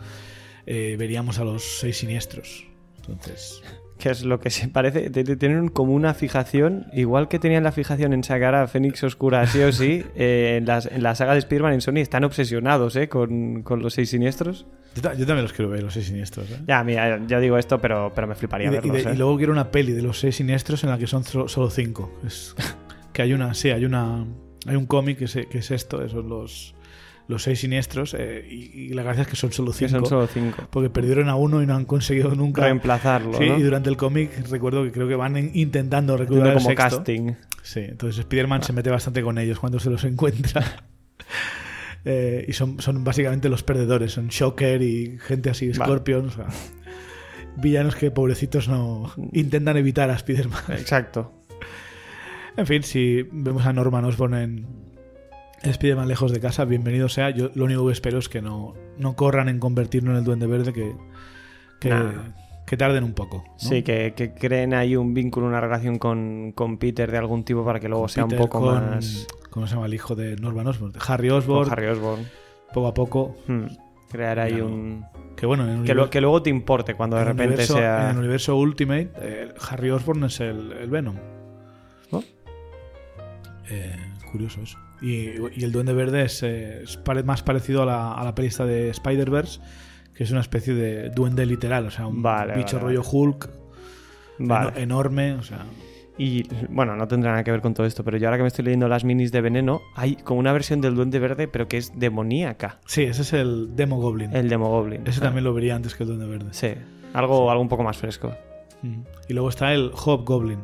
eh, 0.65 0.95
veríamos 0.97 1.37
a 1.37 1.43
los 1.43 1.63
seis 1.79 1.97
siniestros. 1.99 2.65
Entonces. 2.97 3.61
Que 4.01 4.09
es 4.09 4.23
lo 4.25 4.39
que 4.39 4.49
se 4.49 4.67
parece. 4.67 5.11
Tienen 5.11 5.67
como 5.67 5.93
una 5.93 6.15
fijación, 6.15 6.87
igual 6.91 7.27
que 7.27 7.37
tenían 7.37 7.63
la 7.63 7.71
fijación 7.71 8.13
en 8.13 8.23
sacar 8.23 8.55
a 8.55 8.65
Fénix 8.67 9.03
Oscura, 9.03 9.45
sí 9.45 9.59
o 9.61 9.71
sí, 9.71 10.03
eh, 10.15 10.55
en, 10.57 10.65
las, 10.65 10.87
en 10.87 11.03
la 11.03 11.13
saga 11.13 11.33
de 11.33 11.39
Spider-Man 11.39 11.73
en 11.73 11.81
Sony 11.81 11.97
están 11.97 12.23
obsesionados 12.23 12.95
¿eh? 12.95 13.07
con, 13.09 13.61
con 13.61 13.83
los 13.83 13.93
seis 13.93 14.09
siniestros. 14.09 14.65
Yo, 14.95 15.03
ta- 15.03 15.13
yo 15.13 15.27
también 15.27 15.43
los 15.43 15.53
quiero 15.53 15.69
ver, 15.69 15.83
los 15.83 15.93
seis 15.93 16.07
siniestros. 16.07 16.49
¿eh? 16.49 16.57
Ya, 16.67 16.83
mira, 16.83 17.21
yo 17.27 17.39
digo 17.39 17.59
esto, 17.59 17.77
pero, 17.79 18.11
pero 18.15 18.25
me 18.25 18.33
Y, 18.33 18.37
fliparía 18.37 18.67
y 18.67 18.71
verlos. 18.71 19.03
de- 19.03 19.09
¿eh? 19.11 19.13
y 19.13 19.17
luego 19.17 19.37
quiero 19.37 19.53
una 19.53 19.69
peli 19.69 19.91
de 19.91 20.01
los 20.01 20.19
seis 20.19 20.35
siniestros 20.35 20.83
en 20.83 20.89
la 20.89 20.97
que 20.97 21.05
son 21.05 21.23
solo, 21.23 21.69
cinco. 21.69 22.11
Es, 22.25 22.55
que 23.13 23.21
hay 23.21 23.33
una, 23.33 23.53
sí, 23.53 23.69
hay 23.69 23.85
una. 23.85 24.25
Hay 24.65 24.75
un 24.75 24.87
cómic 24.87 25.19
que, 25.19 25.27
se- 25.27 25.45
que 25.45 25.59
es 25.59 25.69
esto, 25.69 26.03
esos 26.03 26.25
los, 26.25 26.73
los 27.31 27.41
seis 27.43 27.59
siniestros. 27.61 28.13
eh, 28.17 28.45
y, 28.47 28.55
y 28.81 28.89
la 28.89 29.01
gracia 29.01 29.23
es 29.23 29.27
que 29.27 29.35
son 29.35 29.51
solo 29.51 29.73
cinco. 29.73 29.89
son 29.91 30.05
solo 30.05 30.27
cinco. 30.27 30.67
Porque 30.69 30.89
perdieron 30.91 31.27
a 31.29 31.35
uno 31.35 31.63
y 31.63 31.65
no 31.65 31.73
han 31.75 31.85
conseguido 31.85 32.35
nunca. 32.35 32.61
Reemplazarlo, 32.61 33.37
Sí, 33.37 33.49
¿no? 33.49 33.57
y 33.57 33.63
durante 33.63 33.89
el 33.89 33.97
cómic 33.97 34.31
recuerdo 34.49 34.83
que 34.83 34.91
creo 34.91 35.07
que 35.07 35.15
van 35.15 35.37
en- 35.37 35.51
intentando 35.55 36.15
reclutar 36.17 36.49
el 36.49 36.53
como 36.55 36.69
sexto. 36.69 36.97
casting. 36.97 37.31
Sí, 37.63 37.79
entonces 37.79 38.19
Spider-Man 38.19 38.61
se 38.63 38.73
mete 38.73 38.89
bastante 38.91 39.23
con 39.23 39.37
ellos 39.39 39.59
cuando 39.59 39.79
se 39.79 39.89
los 39.89 40.03
encuentra. 40.05 40.63
Eh, 42.05 42.45
y 42.47 42.53
son, 42.53 42.79
son 42.81 43.03
básicamente 43.03 43.47
los 43.49 43.63
perdedores, 43.63 44.11
son 44.13 44.27
Shocker 44.29 44.81
y 44.81 45.17
gente 45.19 45.49
así, 45.51 45.67
Vale. 45.69 45.83
Scorpion, 45.85 46.27
o 46.27 46.31
sea, 46.31 46.47
villanos 47.57 47.95
que 47.95 48.09
pobrecitos 48.09 48.67
no 48.67 49.13
intentan 49.33 49.77
evitar 49.77 50.09
a 50.09 50.15
Spider-Man. 50.15 50.63
Exacto. 50.69 51.33
En 52.57 52.65
fin, 52.65 52.81
si 52.83 53.21
vemos 53.31 53.65
a 53.65 53.71
Norman 53.73 54.03
Osborn 54.05 54.33
en 54.33 54.65
Spider-Man 55.63 56.07
lejos 56.07 56.31
de 56.31 56.39
casa, 56.39 56.65
bienvenido 56.65 57.07
sea. 57.09 57.29
Yo 57.29 57.51
lo 57.53 57.65
único 57.65 57.85
que 57.85 57.93
espero 57.93 58.17
es 58.19 58.29
que 58.29 58.41
no, 58.41 58.73
no 58.97 59.15
corran 59.15 59.47
en 59.49 59.59
convertirlo 59.59 60.11
en 60.11 60.17
el 60.17 60.23
Duende 60.23 60.47
Verde, 60.47 60.73
que, 60.73 60.95
que, 61.79 61.89
Nah. 61.89 62.11
que 62.65 62.77
tarden 62.77 63.03
un 63.03 63.13
poco. 63.13 63.43
¿no? 63.47 63.53
Sí, 63.59 63.83
que, 63.83 64.13
que 64.15 64.33
creen 64.33 64.73
ahí 64.73 64.95
un 64.95 65.13
vínculo, 65.13 65.47
una 65.47 65.61
relación 65.61 65.99
con, 65.99 66.51
con 66.53 66.77
Peter 66.77 67.11
de 67.11 67.17
algún 67.17 67.43
tipo 67.43 67.63
para 67.63 67.79
que 67.79 67.87
luego 67.89 68.07
sea 68.07 68.23
Peter 68.25 68.39
un 68.39 68.45
poco 68.47 68.59
con- 68.61 68.89
más. 68.89 69.27
¿Cómo 69.51 69.67
se 69.67 69.75
llama 69.75 69.85
el 69.85 69.93
hijo 69.93 70.15
de 70.15 70.35
Norman 70.37 70.65
Osborn? 70.67 70.93
Harry 71.07 71.29
Osborn, 71.29 71.69
Harry 71.71 71.87
Osborn. 71.87 72.25
poco 72.73 72.87
a 72.87 72.93
poco. 72.93 73.35
Hmm. 73.47 73.65
Crear 74.09 74.39
ahí 74.39 74.53
Claro. 74.53 74.67
un. 74.67 75.05
Que 75.37 75.45
bueno, 75.45 75.83
Que, 75.83 75.93
lo- 75.93 76.09
que 76.09 76.21
luego 76.21 76.41
te 76.41 76.49
importe 76.49 76.95
cuando 76.95 77.17
de 77.17 77.23
repente 77.25 77.55
universo- 77.55 77.77
En 77.77 77.83
el 77.83 77.89
sea. 78.11 78.13
universo 78.17 78.55
Ultimate, 78.57 79.11
eh, 79.21 79.53
Harry 79.69 79.89
Osborn 79.89 80.23
es 80.25 80.39
el, 80.41 80.71
el 80.73 80.89
Venom. 80.89 81.15
¿No? 82.11 82.23
Eh, 83.69 83.95
curioso 84.31 84.61
eso. 84.61 84.77
Y, 85.01 85.29
y 85.59 85.63
el 85.63 85.71
Duende 85.71 85.93
Verde 85.93 86.23
es, 86.25 86.43
eh, 86.43 86.83
es 86.83 86.97
pare- 86.97 87.23
más 87.23 87.41
parecido 87.43 87.83
a 87.83 87.85
la, 87.85 88.13
a 88.13 88.23
la 88.23 88.33
de 88.65 88.89
Spider-Verse, 88.89 89.59
que 90.13 90.23
es 90.23 90.31
una 90.31 90.41
especie 90.41 90.73
de 90.75 91.09
duende 91.09 91.45
literal, 91.45 91.87
o 91.87 91.91
sea, 91.91 92.05
un 92.07 92.21
Vale, 92.21 92.53
bicho 92.55 92.77
vale, 92.77 92.89
rollo 92.97 93.01
Hulk, 93.09 93.49
Vale. 94.39 94.81
enorme, 94.81 95.33
o 95.33 95.43
sea... 95.43 95.65
Y 96.17 96.43
bueno, 96.69 96.95
no 96.95 97.07
tendrá 97.07 97.31
nada 97.31 97.43
que 97.43 97.49
ver 97.51 97.61
con 97.61 97.73
todo 97.73 97.87
esto, 97.87 98.03
pero 98.03 98.17
yo 98.17 98.27
ahora 98.27 98.37
que 98.37 98.43
me 98.43 98.47
estoy 98.49 98.65
leyendo 98.65 98.87
las 98.87 99.03
minis 99.03 99.31
de 99.31 99.41
Veneno, 99.41 99.81
hay 99.95 100.17
como 100.17 100.39
una 100.39 100.53
versión 100.53 100.79
del 100.81 100.93
Duende 100.93 101.17
Verde, 101.17 101.47
pero 101.47 101.67
que 101.67 101.77
es 101.77 101.97
demoníaca. 101.97 102.79
Sí, 102.85 103.03
ese 103.03 103.23
es 103.23 103.33
el 103.33 103.75
Demo 103.75 103.99
Goblin. 103.99 104.35
El 104.35 104.47
Demogoblin. 104.49 105.01
Ese 105.07 105.19
Ah, 105.21 105.23
también 105.23 105.45
lo 105.45 105.53
vería 105.53 105.75
antes 105.75 105.95
que 105.95 106.03
el 106.03 106.09
Duende 106.09 106.27
Verde. 106.27 106.49
Sí. 106.51 106.73
Algo, 107.13 107.49
algo 107.49 107.61
un 107.63 107.69
poco 107.69 107.81
más 107.83 107.97
fresco. 107.97 108.35
Mm. 108.83 109.01
Y 109.29 109.33
luego 109.33 109.49
está 109.49 109.73
el 109.73 109.89
Hobgoblin, 109.95 110.59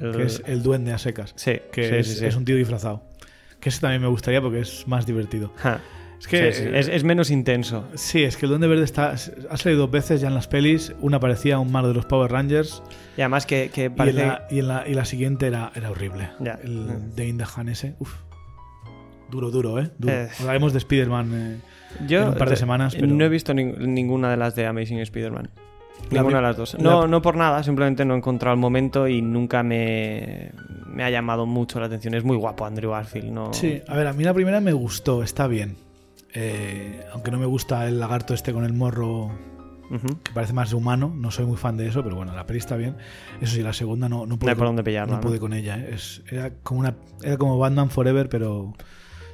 El- 0.00 0.12
que 0.14 0.22
es 0.24 0.40
el 0.46 0.62
duende 0.62 0.92
a 0.92 0.98
secas, 0.98 1.32
Sí, 1.36 1.54
que 1.72 1.88
sí, 1.88 1.94
es, 1.96 2.06
sí, 2.06 2.14
sí. 2.20 2.26
es 2.26 2.36
un 2.36 2.44
tío 2.44 2.54
disfrazado. 2.54 3.02
Que 3.66 3.70
ese 3.70 3.80
también 3.80 4.00
me 4.00 4.06
gustaría 4.06 4.40
porque 4.40 4.60
es 4.60 4.86
más 4.86 5.06
divertido. 5.06 5.52
Ja. 5.56 5.80
Es 6.20 6.28
que 6.28 6.52
Sí, 6.52 6.62
sí, 6.62 6.68
eh, 6.68 6.78
Es, 6.78 6.86
es 6.86 7.02
menos 7.02 7.32
intenso. 7.32 7.84
Sí, 7.94 8.22
es 8.22 8.36
que 8.36 8.46
el 8.46 8.50
Duende 8.50 8.68
Verde 8.68 8.84
está, 8.84 9.10
ha 9.10 9.56
salido 9.56 9.80
dos 9.82 9.90
veces 9.90 10.20
ya 10.20 10.28
en 10.28 10.34
las 10.36 10.46
pelis. 10.46 10.94
Una 11.00 11.18
parecía 11.18 11.58
un 11.58 11.72
malo 11.72 11.88
de 11.88 11.94
los 11.94 12.06
Power 12.06 12.30
Rangers 12.30 12.80
Y 13.16 13.22
además 13.22 13.44
que, 13.44 13.70
que 13.74 13.82
y, 13.82 13.84
en 13.86 13.94
parece. 13.96 14.24
la, 14.24 14.46
y, 14.48 14.60
en 14.60 14.68
la, 14.68 14.84
y 14.86 14.94
la 14.94 15.04
siguiente 15.04 15.48
era, 15.48 15.72
era 15.74 15.90
horrible. 15.90 16.28
El 16.62 16.70
Mm. 16.76 17.16
Dane 17.16 17.32
DeHaan 17.32 17.68
ese. 17.68 17.96
Uf. 17.98 18.14
Duro, 19.32 19.50
duro, 19.50 19.80
¿eh? 19.80 19.90
Duro. 19.98 20.14
Eh. 20.14 20.28
Hablaremos 20.38 20.72
de 20.72 20.78
Spider-Man. 20.78 21.32
eh, 21.34 22.06
en 22.08 22.28
un 22.28 22.34
par 22.34 22.48
de 22.50 22.54
eh, 22.54 22.58
semanas, 22.58 22.94
pero- 22.94 23.08
no 23.08 23.24
he 23.24 23.28
visto 23.28 23.52
nin- 23.52 23.76
ninguna 23.78 24.30
de 24.30 24.36
las 24.36 24.54
de 24.54 24.64
Amazing 24.64 25.00
Spider-Man. 25.00 25.50
Ninguna 26.10 26.36
de 26.36 26.42
las 26.42 26.56
dos. 26.56 26.74
la- 26.74 26.82
No, 26.82 27.06
no 27.06 27.20
por 27.22 27.36
nada, 27.36 27.62
simplemente 27.62 28.04
no 28.04 28.14
he 28.14 28.16
encontrado 28.18 28.54
el 28.54 28.60
momento 28.60 29.08
y 29.08 29.22
nunca 29.22 29.62
me, 29.62 30.52
me 30.86 31.02
ha 31.04 31.10
llamado 31.10 31.46
mucho 31.46 31.80
la 31.80 31.86
atención. 31.86 32.14
Es 32.14 32.24
muy 32.24 32.36
guapo 32.36 32.64
Andrew 32.64 32.92
Garfield, 32.92 33.30
¿no? 33.32 33.52
Sí, 33.52 33.82
a 33.88 33.96
ver, 33.96 34.06
a 34.06 34.12
mí 34.12 34.22
la 34.24 34.32
primera 34.34 34.60
me 34.60 34.72
gustó, 34.72 35.22
está 35.22 35.46
bien. 35.46 35.76
Eh, 36.34 37.04
aunque 37.12 37.30
no 37.30 37.38
me 37.38 37.46
gusta 37.46 37.86
el 37.88 37.98
lagarto 37.98 38.34
este 38.34 38.52
con 38.52 38.64
el 38.64 38.72
morro 38.72 39.30
que 40.24 40.32
parece 40.32 40.52
más 40.52 40.72
humano, 40.72 41.12
no 41.16 41.30
soy 41.30 41.46
muy 41.46 41.56
fan 41.56 41.76
de 41.76 41.86
eso, 41.86 42.02
pero 42.02 42.16
bueno, 42.16 42.34
la 42.34 42.44
peli 42.44 42.58
está 42.58 42.76
bien. 42.76 42.96
Eso 43.40 43.54
sí, 43.54 43.62
la 43.62 43.72
segunda 43.72 44.08
no, 44.08 44.26
no 44.26 44.36
pude, 44.36 44.54
con- 44.56 44.76
pillarla. 44.84 45.12
no 45.14 45.20
¿no? 45.20 45.26
pude 45.26 45.38
con 45.38 45.52
ella. 45.52 45.78
¿eh? 45.78 45.90
Es- 45.94 46.22
era, 46.30 46.50
como 46.62 46.80
una, 46.80 46.96
era 47.22 47.36
como 47.36 47.56
Batman 47.58 47.88
Forever, 47.90 48.28
pero, 48.28 48.74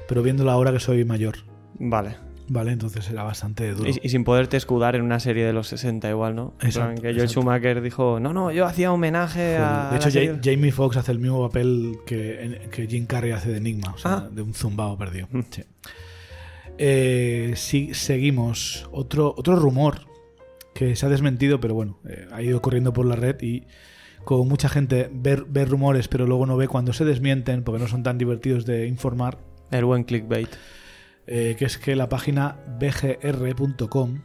pero 0.09 0.23
viéndola 0.23 0.53
ahora 0.53 0.71
que 0.73 0.79
soy 0.81 1.05
mayor. 1.07 1.37
Vale. 1.79 2.17
Vale, 2.55 2.73
entonces 2.73 3.09
era 3.09 3.23
bastante 3.23 3.73
duro. 3.73 3.89
Y, 3.89 3.99
y 4.03 4.09
sin 4.11 4.25
poderte 4.25 4.59
escudar 4.59 4.95
en 4.95 5.01
una 5.03 5.21
serie 5.21 5.47
de 5.47 5.55
los 5.55 5.69
60 5.69 6.11
igual, 6.11 6.35
¿no? 6.37 6.53
Exacto, 6.61 7.01
que 7.01 7.15
Joel. 7.15 7.29
Schumacher 7.31 7.81
dijo, 7.81 8.21
no, 8.21 8.35
no, 8.35 8.53
yo 8.53 8.67
hacía 8.67 8.93
homenaje 8.93 9.57
Joder, 9.57 9.61
a... 9.63 9.89
de 9.91 9.97
hecho, 9.97 10.07
la 10.09 10.11
serie". 10.11 10.33
Ja- 10.35 10.41
Jamie 10.45 10.71
Foxx 10.71 10.99
hace 10.99 11.13
el 11.13 11.19
mismo 11.19 11.41
papel 11.49 11.97
que, 12.05 12.69
que 12.71 12.87
Jim 12.87 13.07
Carrey 13.07 13.31
hace 13.33 13.51
de 13.51 13.57
Enigma, 13.57 13.93
o 13.95 13.99
sea, 13.99 14.13
Ah. 14.13 14.29
de 14.31 14.43
un 14.43 14.53
zumbao 14.53 14.99
perdido. 14.99 15.29
Mm. 15.31 15.41
Sí. 15.49 15.63
Eh, 16.79 17.53
sí, 17.57 17.95
seguimos. 17.95 18.89
Otro, 18.93 19.35
otro 19.37 19.57
rumor 19.57 20.01
que 20.75 20.97
se 20.97 21.07
ha 21.07 21.09
desmentido, 21.09 21.59
pero 21.61 21.75
bueno, 21.75 22.01
eh, 22.09 22.27
ha 22.33 22.43
ido 22.43 22.61
corriendo 22.61 22.93
por 22.93 23.07
la 23.07 23.17
red 23.17 23.41
y 23.43 23.65
como 24.25 24.45
mucha 24.45 24.69
gente 24.69 25.09
ve, 25.13 25.43
ve 25.49 25.65
rumores, 25.65 26.09
pero 26.09 26.27
luego 26.27 26.47
no 26.47 26.57
ve 26.57 26.69
cuando 26.69 26.93
se 26.93 27.05
desmienten 27.05 27.63
porque 27.63 27.81
no 27.83 27.89
son 27.89 28.03
tan 28.03 28.19
divertidos 28.19 28.67
de 28.67 28.87
informar, 28.87 29.39
El 29.71 29.85
buen 29.87 30.05
clickbait. 30.05 30.49
Eh, 31.27 31.55
que 31.59 31.65
es 31.65 31.79
que 31.79 31.95
la 31.97 32.09
página 32.09 32.57
bgr.com 32.79 34.21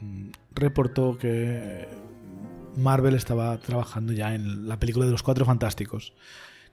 mm, 0.00 0.28
reportó 0.54 1.16
que 1.18 1.88
Marvel 2.76 3.14
estaba 3.14 3.56
trabajando 3.58 4.12
ya 4.12 4.34
en 4.34 4.68
la 4.68 4.78
película 4.78 5.06
de 5.06 5.12
los 5.12 5.22
Cuatro 5.22 5.44
Fantásticos, 5.44 6.12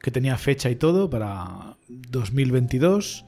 que 0.01 0.11
tenía 0.11 0.37
fecha 0.37 0.69
y 0.69 0.75
todo 0.75 1.09
para 1.09 1.77
2022, 1.87 3.25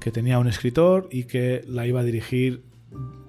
que 0.00 0.10
tenía 0.10 0.38
un 0.38 0.48
escritor 0.48 1.08
y 1.10 1.24
que 1.24 1.64
la 1.66 1.86
iba 1.86 2.00
a 2.00 2.04
dirigir 2.04 2.64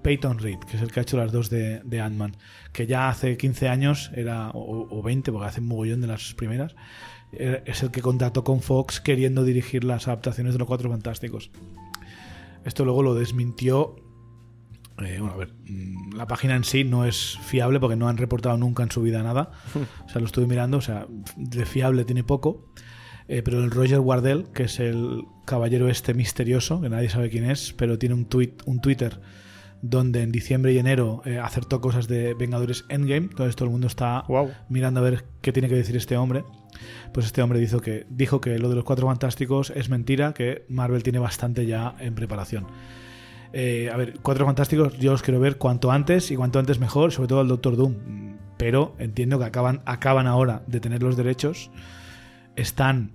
Peyton 0.01 0.39
Reed, 0.39 0.59
que 0.69 0.75
es 0.75 0.83
el 0.83 0.91
que 0.91 0.99
ha 0.99 1.03
hecho 1.03 1.15
las 1.17 1.31
dos 1.31 1.49
de, 1.49 1.81
Ant-Man, 2.01 2.35
que 2.73 2.87
ya 2.87 3.07
hace 3.07 3.37
15 3.37 3.69
años 3.69 4.11
era, 4.15 4.49
o, 4.49 4.87
o 4.89 5.01
20, 5.01 5.31
porque 5.31 5.47
hace 5.47 5.61
un 5.61 5.67
mogollón 5.67 6.01
de 6.01 6.07
las 6.07 6.33
primeras, 6.33 6.75
era- 7.31 7.63
es 7.65 7.81
el 7.83 7.91
que 7.91 8.01
contactó 8.01 8.43
con 8.43 8.59
Fox 8.61 8.99
queriendo 8.99 9.45
dirigir 9.45 9.85
las 9.85 10.07
adaptaciones 10.09 10.51
de 10.53 10.59
los 10.59 10.67
Cuatro 10.67 10.89
Fantásticos. 10.89 11.51
Esto 12.65 12.85
luego 12.85 13.03
lo 13.03 13.13
desmintió. 13.15 13.95
eh, 15.03 15.17
bueno, 15.19 15.33
a 15.33 15.37
ver, 15.37 15.53
mm, 15.67 16.13
la 16.15 16.27
página 16.27 16.55
en 16.55 16.63
sí 16.63 16.83
no 16.83 17.05
es 17.05 17.37
fiable 17.43 17.79
porque 17.79 17.95
no 17.95 18.07
han 18.07 18.17
reportado 18.17 18.57
nunca 18.57 18.83
en 18.83 18.91
su 18.91 19.01
vida 19.01 19.23
nada. 19.23 19.51
O 20.05 20.09
sea, 20.09 20.19
lo 20.21 20.25
estuve 20.27 20.47
mirando, 20.47 20.77
o 20.77 20.81
sea, 20.81 21.07
de 21.35 21.65
fiable 21.65 22.05
tiene 22.05 22.23
poco. 22.23 22.71
Eh, 23.27 23.41
pero 23.41 23.63
el 23.63 23.71
Roger 23.71 23.99
Wardell, 24.01 24.47
que 24.53 24.63
es 24.63 24.79
el 24.81 25.23
caballero 25.45 25.87
este 25.87 26.13
misterioso, 26.13 26.81
que 26.81 26.89
nadie 26.89 27.09
sabe 27.09 27.29
quién 27.29 27.49
es, 27.49 27.73
pero 27.73 27.97
tiene 27.97 28.15
un, 28.15 28.25
tweet, 28.25 28.53
un 28.65 28.81
Twitter 28.81 29.21
donde 29.81 30.21
en 30.23 30.31
diciembre 30.31 30.71
y 30.73 30.77
enero 30.77 31.21
eh, 31.25 31.39
acertó 31.39 31.79
cosas 31.81 32.07
de 32.07 32.33
Vengadores 32.33 32.85
Endgame. 32.89 33.27
Entonces 33.29 33.55
todo 33.55 33.65
el 33.65 33.71
mundo 33.71 33.87
está 33.87 34.23
Wow. 34.27 34.51
mirando 34.69 34.99
a 34.99 35.03
ver 35.03 35.25
qué 35.41 35.51
tiene 35.53 35.67
que 35.69 35.75
decir 35.75 35.95
este 35.95 36.15
hombre. 36.17 36.43
Pues 37.13 37.25
este 37.25 37.41
hombre 37.41 37.59
dijo 37.59 37.79
que, 37.79 38.05
dijo 38.09 38.41
que 38.41 38.57
lo 38.59 38.69
de 38.69 38.75
los 38.75 38.83
cuatro 38.83 39.07
fantásticos 39.07 39.71
es 39.75 39.89
mentira, 39.89 40.33
que 40.33 40.65
Marvel 40.69 41.03
tiene 41.03 41.19
bastante 41.19 41.65
ya 41.65 41.95
en 41.99 42.15
preparación. 42.15 42.67
Eh, 43.53 43.89
a 43.93 43.97
ver, 43.97 44.19
cuatro 44.21 44.45
fantásticos 44.45 44.97
yo 44.97 45.13
os 45.13 45.21
quiero 45.21 45.39
ver 45.39 45.57
cuanto 45.57 45.91
antes 45.91 46.31
y 46.31 46.35
cuanto 46.35 46.59
antes 46.59 46.79
mejor, 46.79 47.11
sobre 47.11 47.27
todo 47.27 47.39
al 47.39 47.47
Doctor 47.47 47.77
Doom. 47.77 47.95
Pero 48.57 48.95
entiendo 48.97 49.39
que 49.39 49.45
acaban, 49.45 49.81
acaban 49.85 50.27
ahora 50.27 50.63
de 50.67 50.79
tener 50.79 51.03
los 51.03 51.17
derechos. 51.17 51.69
Están 52.55 53.11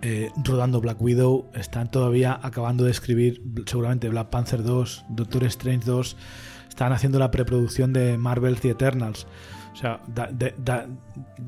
eh, 0.00 0.30
rodando 0.44 0.80
Black 0.80 1.00
Widow, 1.00 1.50
están 1.54 1.90
todavía 1.90 2.38
acabando 2.42 2.84
de 2.84 2.92
escribir 2.92 3.42
seguramente 3.66 4.08
Black 4.08 4.30
Panther 4.30 4.62
2, 4.62 5.06
Doctor 5.08 5.44
Strange 5.44 5.84
2, 5.84 6.16
están 6.68 6.92
haciendo 6.92 7.18
la 7.18 7.32
preproducción 7.32 7.92
de 7.92 8.16
Marvel 8.16 8.60
The 8.60 8.70
Eternals. 8.70 9.26
O 9.78 9.80
sea, 9.80 10.00
da- 10.08 10.26
de- 10.26 10.54
da- 10.58 10.88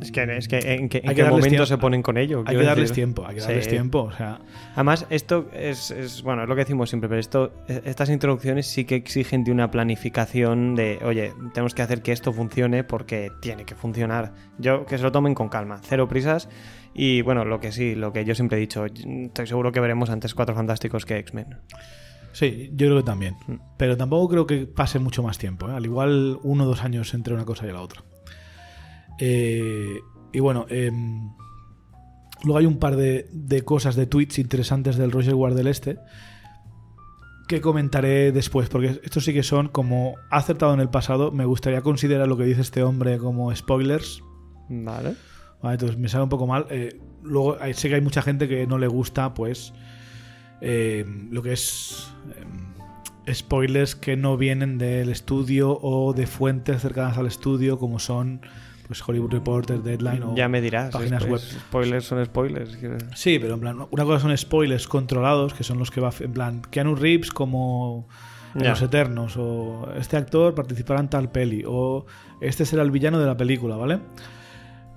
Es 0.01 0.12
que, 0.12 0.23
es 0.36 0.47
que 0.47 0.59
en, 0.59 0.89
qué- 0.89 0.98
en 0.98 1.09
Hay 1.09 1.15
que 1.15 1.15
qué 1.16 1.23
darles 1.23 1.31
momento 1.31 1.48
tiempo. 1.48 1.66
se 1.66 1.78
ponen 1.78 2.01
con 2.01 2.16
ello. 2.16 2.44
hay 2.47 2.57
que 2.57 2.62
darles 2.62 2.90
decir. 2.90 2.94
tiempo, 2.94 3.27
hay 3.27 3.35
que 3.35 3.40
darles 3.40 3.65
Sí. 3.65 3.70
tiempo. 3.70 4.02
O 4.02 4.12
sea, 4.12 4.39
Además, 4.74 5.05
esto 5.11 5.48
es, 5.52 5.90
es- 5.90 6.23
bueno, 6.23 6.44
es 6.44 6.48
lo 6.48 6.55
que 6.55 6.61
decimos 6.61 6.89
siempre, 6.90 7.09
pero 7.09 7.19
esto, 7.19 7.52
e- 7.66 7.82
estas 7.86 8.09
introducciones 8.09 8.69
sí 8.69 8.85
que 8.85 8.94
exigen 8.94 9.43
de 9.43 9.51
una 9.51 9.73
planificación 9.73 10.77
de, 10.77 11.01
oye, 11.02 11.32
tenemos 11.55 11.74
que 11.74 11.82
hacer 11.82 12.02
que 12.02 12.12
esto 12.12 12.32
funcione 12.32 12.85
porque 12.85 13.32
tiene 13.43 13.65
que 13.65 13.74
funcionar. 13.74 14.32
Yo 14.59 14.86
que 14.86 14.97
se 14.97 15.02
lo 15.02 15.11
tomen 15.11 15.35
con 15.35 15.48
calma, 15.48 15.81
cero 15.82 16.07
prisas 16.09 16.48
y 16.94 17.23
bueno, 17.23 17.44
lo 17.44 17.59
que 17.59 17.73
sí, 17.73 17.97
lo 17.97 18.12
que 18.12 18.24
yo 18.24 18.36
siempre 18.36 18.59
he 18.59 18.61
dicho, 18.61 18.85
estoy 18.86 19.47
seguro 19.48 19.73
que 19.73 19.81
veremos 19.81 20.09
antes 20.09 20.35
Cuatro 20.35 20.55
Fantásticos 20.55 21.05
que 21.05 21.16
X-Men. 21.19 21.57
sí, 22.32 22.70
yo 22.74 22.86
creo 22.86 22.98
que 22.98 23.02
también. 23.05 23.35
Mm. 23.48 23.55
Pero 23.77 23.97
tampoco 23.97 24.28
creo 24.28 24.47
que 24.47 24.66
pase 24.66 25.01
mucho 25.01 25.20
más 25.24 25.36
tiempo. 25.36 25.69
¿eh? 25.69 25.73
Al 25.74 25.85
igual 25.85 26.39
uno 26.44 26.62
o 26.62 26.66
dos 26.69 26.85
años 26.85 27.12
entre 27.15 27.35
una 27.35 27.44
cosa 27.44 27.66
y 27.66 27.73
la 27.73 27.81
otra. 27.81 28.02
Eh, 29.21 30.01
y 30.33 30.41
bueno, 30.41 30.67
em, 30.69 31.31
luego 32.43 32.59
hay 32.59 32.67
un 32.67 32.79
par 32.79 32.97
de, 32.97 33.29
de 33.33 33.63
cosas, 33.63 33.95
de 33.95 34.07
tweets 34.07 34.39
interesantes 34.39 34.97
del 34.97 35.13
Roger 35.13 35.35
Ward 35.35 35.55
del 35.55 35.69
Este 35.69 35.99
que 37.51 37.61
comentaré 37.61 38.31
después, 38.31 38.69
porque 38.69 39.01
estos 39.03 39.25
sí 39.25 39.35
que 39.35 39.43
son 39.43 39.67
como 39.67 40.15
ha 40.31 40.37
acertado 40.37 40.73
en 40.73 40.79
el 40.79 40.89
pasado. 40.89 41.33
Me 41.33 41.45
gustaría 41.45 41.83
considerar 41.83 42.29
lo 42.29 42.37
que 42.37 42.45
dice 42.45 42.61
este 42.61 42.85
hombre 42.85 43.19
como 43.19 43.53
spoilers. 43.57 44.23
Vale. 44.69 45.17
Vale, 45.61 45.75
entonces 45.75 45.99
me 45.99 46.09
sale 46.09 46.23
un 46.23 46.29
poco 46.29 46.47
mal. 46.47 46.67
Eh, 46.71 47.01
luego 47.25 47.59
sé 47.75 47.89
que 47.89 47.97
hay 47.97 48.01
mucha 48.01 48.23
gente 48.23 48.47
que 48.47 48.69
no 48.69 48.79
le 48.79 48.87
gusta, 48.87 49.35
pues, 49.35 49.73
eh, 50.61 51.05
lo 51.33 51.43
que 51.43 51.55
es 51.55 52.13
eh, 53.27 53.35
spoilers 53.35 53.97
que 53.97 54.17
no 54.17 54.37
vienen 54.37 54.79
del 54.79 55.09
estudio 55.09 55.77
o 55.83 56.13
de 56.13 56.29
fuentes 56.29 56.81
cercanas 56.81 57.19
al 57.19 57.27
estudio, 57.27 57.81
como 57.81 57.99
son 57.99 58.43
pues 58.91 59.09
Hollywood 59.09 59.31
Reporter, 59.31 59.81
Deadline 59.85 60.23
o 60.25 60.35
ya 60.35 60.49
me 60.49 60.61
dirás. 60.61 60.91
páginas 60.91 61.25
web. 61.25 61.39
spoilers 61.41 62.05
son 62.07 62.25
spoilers. 62.27 62.77
Sí, 63.15 63.39
pero 63.39 63.55
en 63.55 63.61
plan, 63.61 63.87
una 63.89 64.05
cosa 64.05 64.19
son 64.19 64.37
spoilers 64.37 64.89
controlados, 64.89 65.55
que 65.55 65.62
son 65.62 65.79
los 65.79 65.93
que 65.93 66.01
va 66.01 66.11
en 66.19 66.33
plan 66.33 66.62
Keanu 66.71 66.97
Reeves 66.97 67.31
como. 67.31 68.09
Los 68.55 68.83
Eternos, 68.83 69.37
o 69.37 69.89
este 69.97 70.17
actor 70.17 70.57
participará 70.57 70.99
en 70.99 71.09
tal 71.09 71.31
peli, 71.31 71.62
o 71.65 72.05
este 72.41 72.67
será 72.67 72.83
el 72.83 72.91
villano 72.91 73.21
de 73.21 73.27
la 73.27 73.37
película, 73.37 73.77
¿vale? 73.77 74.01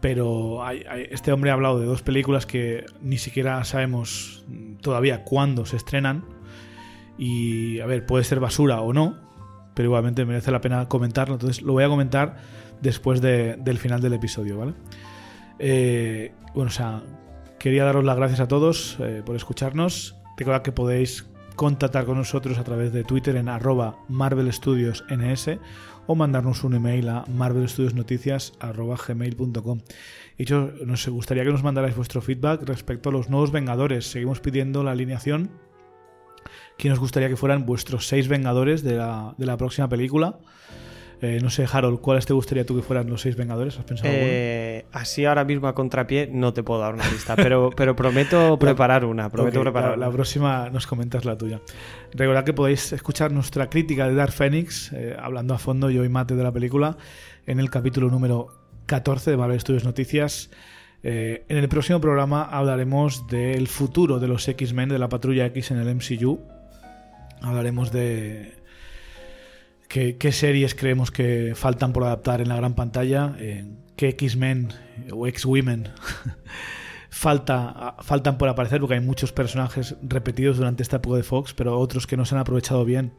Pero 0.02 0.65
hay- 0.65 0.84
hay- 0.90 1.07
este 1.11 1.32
hombre 1.32 1.52
ha 1.52 1.53
hablado 1.53 1.80
de 1.80 1.86
dos 1.86 2.02
películas 2.02 2.48
que 2.48 2.84
ni 3.02 3.20
siquiera 3.20 3.64
sabemos 3.64 4.44
todavía 4.82 5.24
cuándo 5.24 5.68
se 5.68 5.78
estrenan. 5.78 6.26
Y 7.18 7.80
a 7.80 7.86
ver, 7.86 8.06
puede 8.07 8.24
ser 8.24 8.40
basura 8.40 8.82
o 8.82 8.91
no, 8.91 9.18
pero 9.76 9.86
igualmente 9.88 10.26
merece 10.26 10.52
la 10.52 10.60
pena 10.60 10.88
comentarlo. 10.90 11.36
Entonces 11.36 11.61
lo 11.61 11.74
voy 11.74 11.84
a 11.84 11.88
comentar 11.90 12.38
después 12.84 13.22
de- 13.22 13.55
del 13.57 13.80
final 13.80 14.01
del 14.01 14.14
episodio, 14.14 14.60
¿vale? 14.60 14.73
Eh, 15.57 16.31
bueno, 16.53 16.69
o 16.69 16.73
sea, 16.73 17.01
quería 17.57 17.85
daros 17.85 18.03
las 18.03 18.18
gracias 18.18 18.41
a 18.41 18.47
todos 18.47 18.97
eh, 18.99 19.23
por 19.26 19.35
escucharnos. 19.35 20.15
Recordad 20.38 20.61
que 20.61 20.72
podéis 20.72 21.26
contactar 21.55 22.05
con 22.05 22.18
nosotros 22.18 22.57
a 22.57 22.64
través 22.64 22.91
de 22.93 23.03
Twitter 23.03 23.35
en 23.35 23.47
arroba 23.49 23.97
Marvel 24.10 24.51
Studios 24.51 25.03
NS 25.10 25.60
o 26.07 26.15
mandarnos 26.15 26.64
un 26.64 26.73
email 26.76 27.07
a 27.10 27.23
marvelstudiosnoticias.gmail.com. 27.27 29.80
Y 30.38 30.45
yo 30.45 30.72
nos 30.85 31.07
gustaría 31.07 31.43
que 31.43 31.51
nos 31.51 31.64
mandarais 31.64 31.95
vuestro 31.95 32.22
feedback 32.22 32.64
respecto 32.64 33.10
a 33.10 33.11
los 33.11 33.30
nuevos 33.30 33.51
Vengadores. 33.51 34.10
Seguimos 34.11 34.39
pidiendo 34.39 34.84
la 34.84 34.91
alineación. 34.91 35.49
¿Quién 36.77 36.93
os 36.93 36.99
gustaría 36.99 37.30
que 37.30 37.38
fueran 37.38 37.65
vuestros 37.65 38.07
seis 38.07 38.27
Vengadores 38.27 38.84
de 38.84 38.95
la, 38.97 39.35
de 39.38 39.45
la 39.45 39.57
próxima 39.57 39.88
película? 39.88 40.39
Eh, 41.24 41.40
no 41.41 41.50
sé, 41.50 41.66
Harold, 41.72 42.02
¿cuáles 42.02 42.26
te 42.26 42.34
gustaría 42.34 42.66
tú 42.66 42.76
que 42.76 42.82
fueran 42.82 43.10
los 43.10 43.22
seis 43.22 43.38
Vengadores? 43.38 43.80
¿Has 43.80 43.86
pensado? 43.86 44.12
Eh, 44.14 44.86
así 44.91 45.24
ahora 45.24 45.45
mismo 45.45 45.70
a 45.70 45.74
contrapié 45.74 46.28
no 46.28 46.52
te 46.52 46.64
puedo 46.64 46.82
dar 46.82 46.94
una 46.94 47.10
lista, 47.10 47.38
pero, 47.38 47.70
pero 47.70 47.95
prometo 47.95 48.60
preparar 48.60 49.06
una. 49.06 49.30
Prometo 49.30 49.62
preparar 49.62 49.98
la, 49.98 50.12
próxima 50.12 50.70
nos 50.70 50.86
comentas 50.86 51.24
la 51.24 51.38
tuya. 51.38 51.62
Recordad 52.14 52.44
que 52.44 52.52
podéis 52.52 52.91
escuchar 52.91 53.32
nuestra 53.32 53.70
crítica 53.70 54.06
de 54.10 54.16
Dark 54.16 54.34
Phoenix, 54.34 54.91
eh, 54.91 55.16
hablando 55.18 55.54
a 55.54 55.60
fondo 55.60 55.90
yo 55.90 56.04
y 56.04 56.10
Mate 56.10 56.36
de 56.36 56.44
la 56.44 56.52
película, 56.52 56.98
en 57.48 57.62
el 57.62 57.70
capítulo 57.70 58.10
número 58.10 58.50
14 58.88 59.32
de 59.32 59.38
Marvel 59.38 59.62
Studios 59.62 59.86
Noticias. 59.86 60.50
Eh, 61.04 61.45
en 61.48 61.58
el 61.58 61.70
próximo 61.70 62.02
programa 62.02 62.44
hablaremos 62.44 63.28
del 63.28 63.68
futuro 63.68 64.20
de 64.20 64.28
los 64.28 64.45
X-Men 64.45 64.90
de 64.90 65.00
la 65.00 65.08
Patrulla 65.08 65.45
X 65.45 65.72
en 65.72 65.78
el 65.78 65.95
MCU. 65.95 66.41
Hablaremos 67.41 67.94
de 67.94 68.62
qué, 69.94 70.18
qué 70.18 70.32
series 70.32 70.74
creemos 70.74 71.11
que 71.11 71.53
faltan 71.53 71.94
por 71.94 72.03
adaptar 72.03 72.41
en 72.41 72.49
la 72.49 72.56
gran 72.56 72.74
pantalla, 72.74 73.36
qué 73.95 74.10
X-Men 74.10 74.74
o 75.11 75.28
X-Women 75.28 75.90
falta, 77.11 77.98
faltan 77.99 78.40
por 78.40 78.49
aparecer, 78.49 78.80
porque 78.80 78.95
hay 78.95 79.02
muchos 79.02 79.32
personajes 79.32 79.95
repetidos 80.02 80.57
durante 80.57 80.82
esta 80.82 80.95
época 80.95 81.18
de 81.18 81.24
Fox, 81.24 81.53
pero 81.53 81.78
otros 81.78 82.07
que 82.07 82.18
no 82.18 82.26
se 82.26 82.34
han 82.34 82.41
aprovechado 82.41 82.84
bien, 82.86 83.14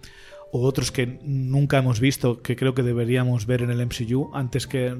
o 0.50 0.66
otros 0.66 0.90
que 0.90 1.20
nunca 1.22 1.78
hemos 1.78 2.00
visto, 2.00 2.42
que 2.42 2.56
creo 2.56 2.74
que 2.74 2.82
deberíamos 2.82 3.46
ver 3.46 3.62
en 3.62 3.70
el 3.70 3.86
MCU, 3.86 4.32
antes 4.34 4.66
que 4.66 4.96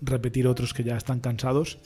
repetir 0.00 0.46
otros 0.46 0.72
que 0.72 0.84
ya 0.84 0.96
están 0.96 1.18
cansados. 1.18 1.80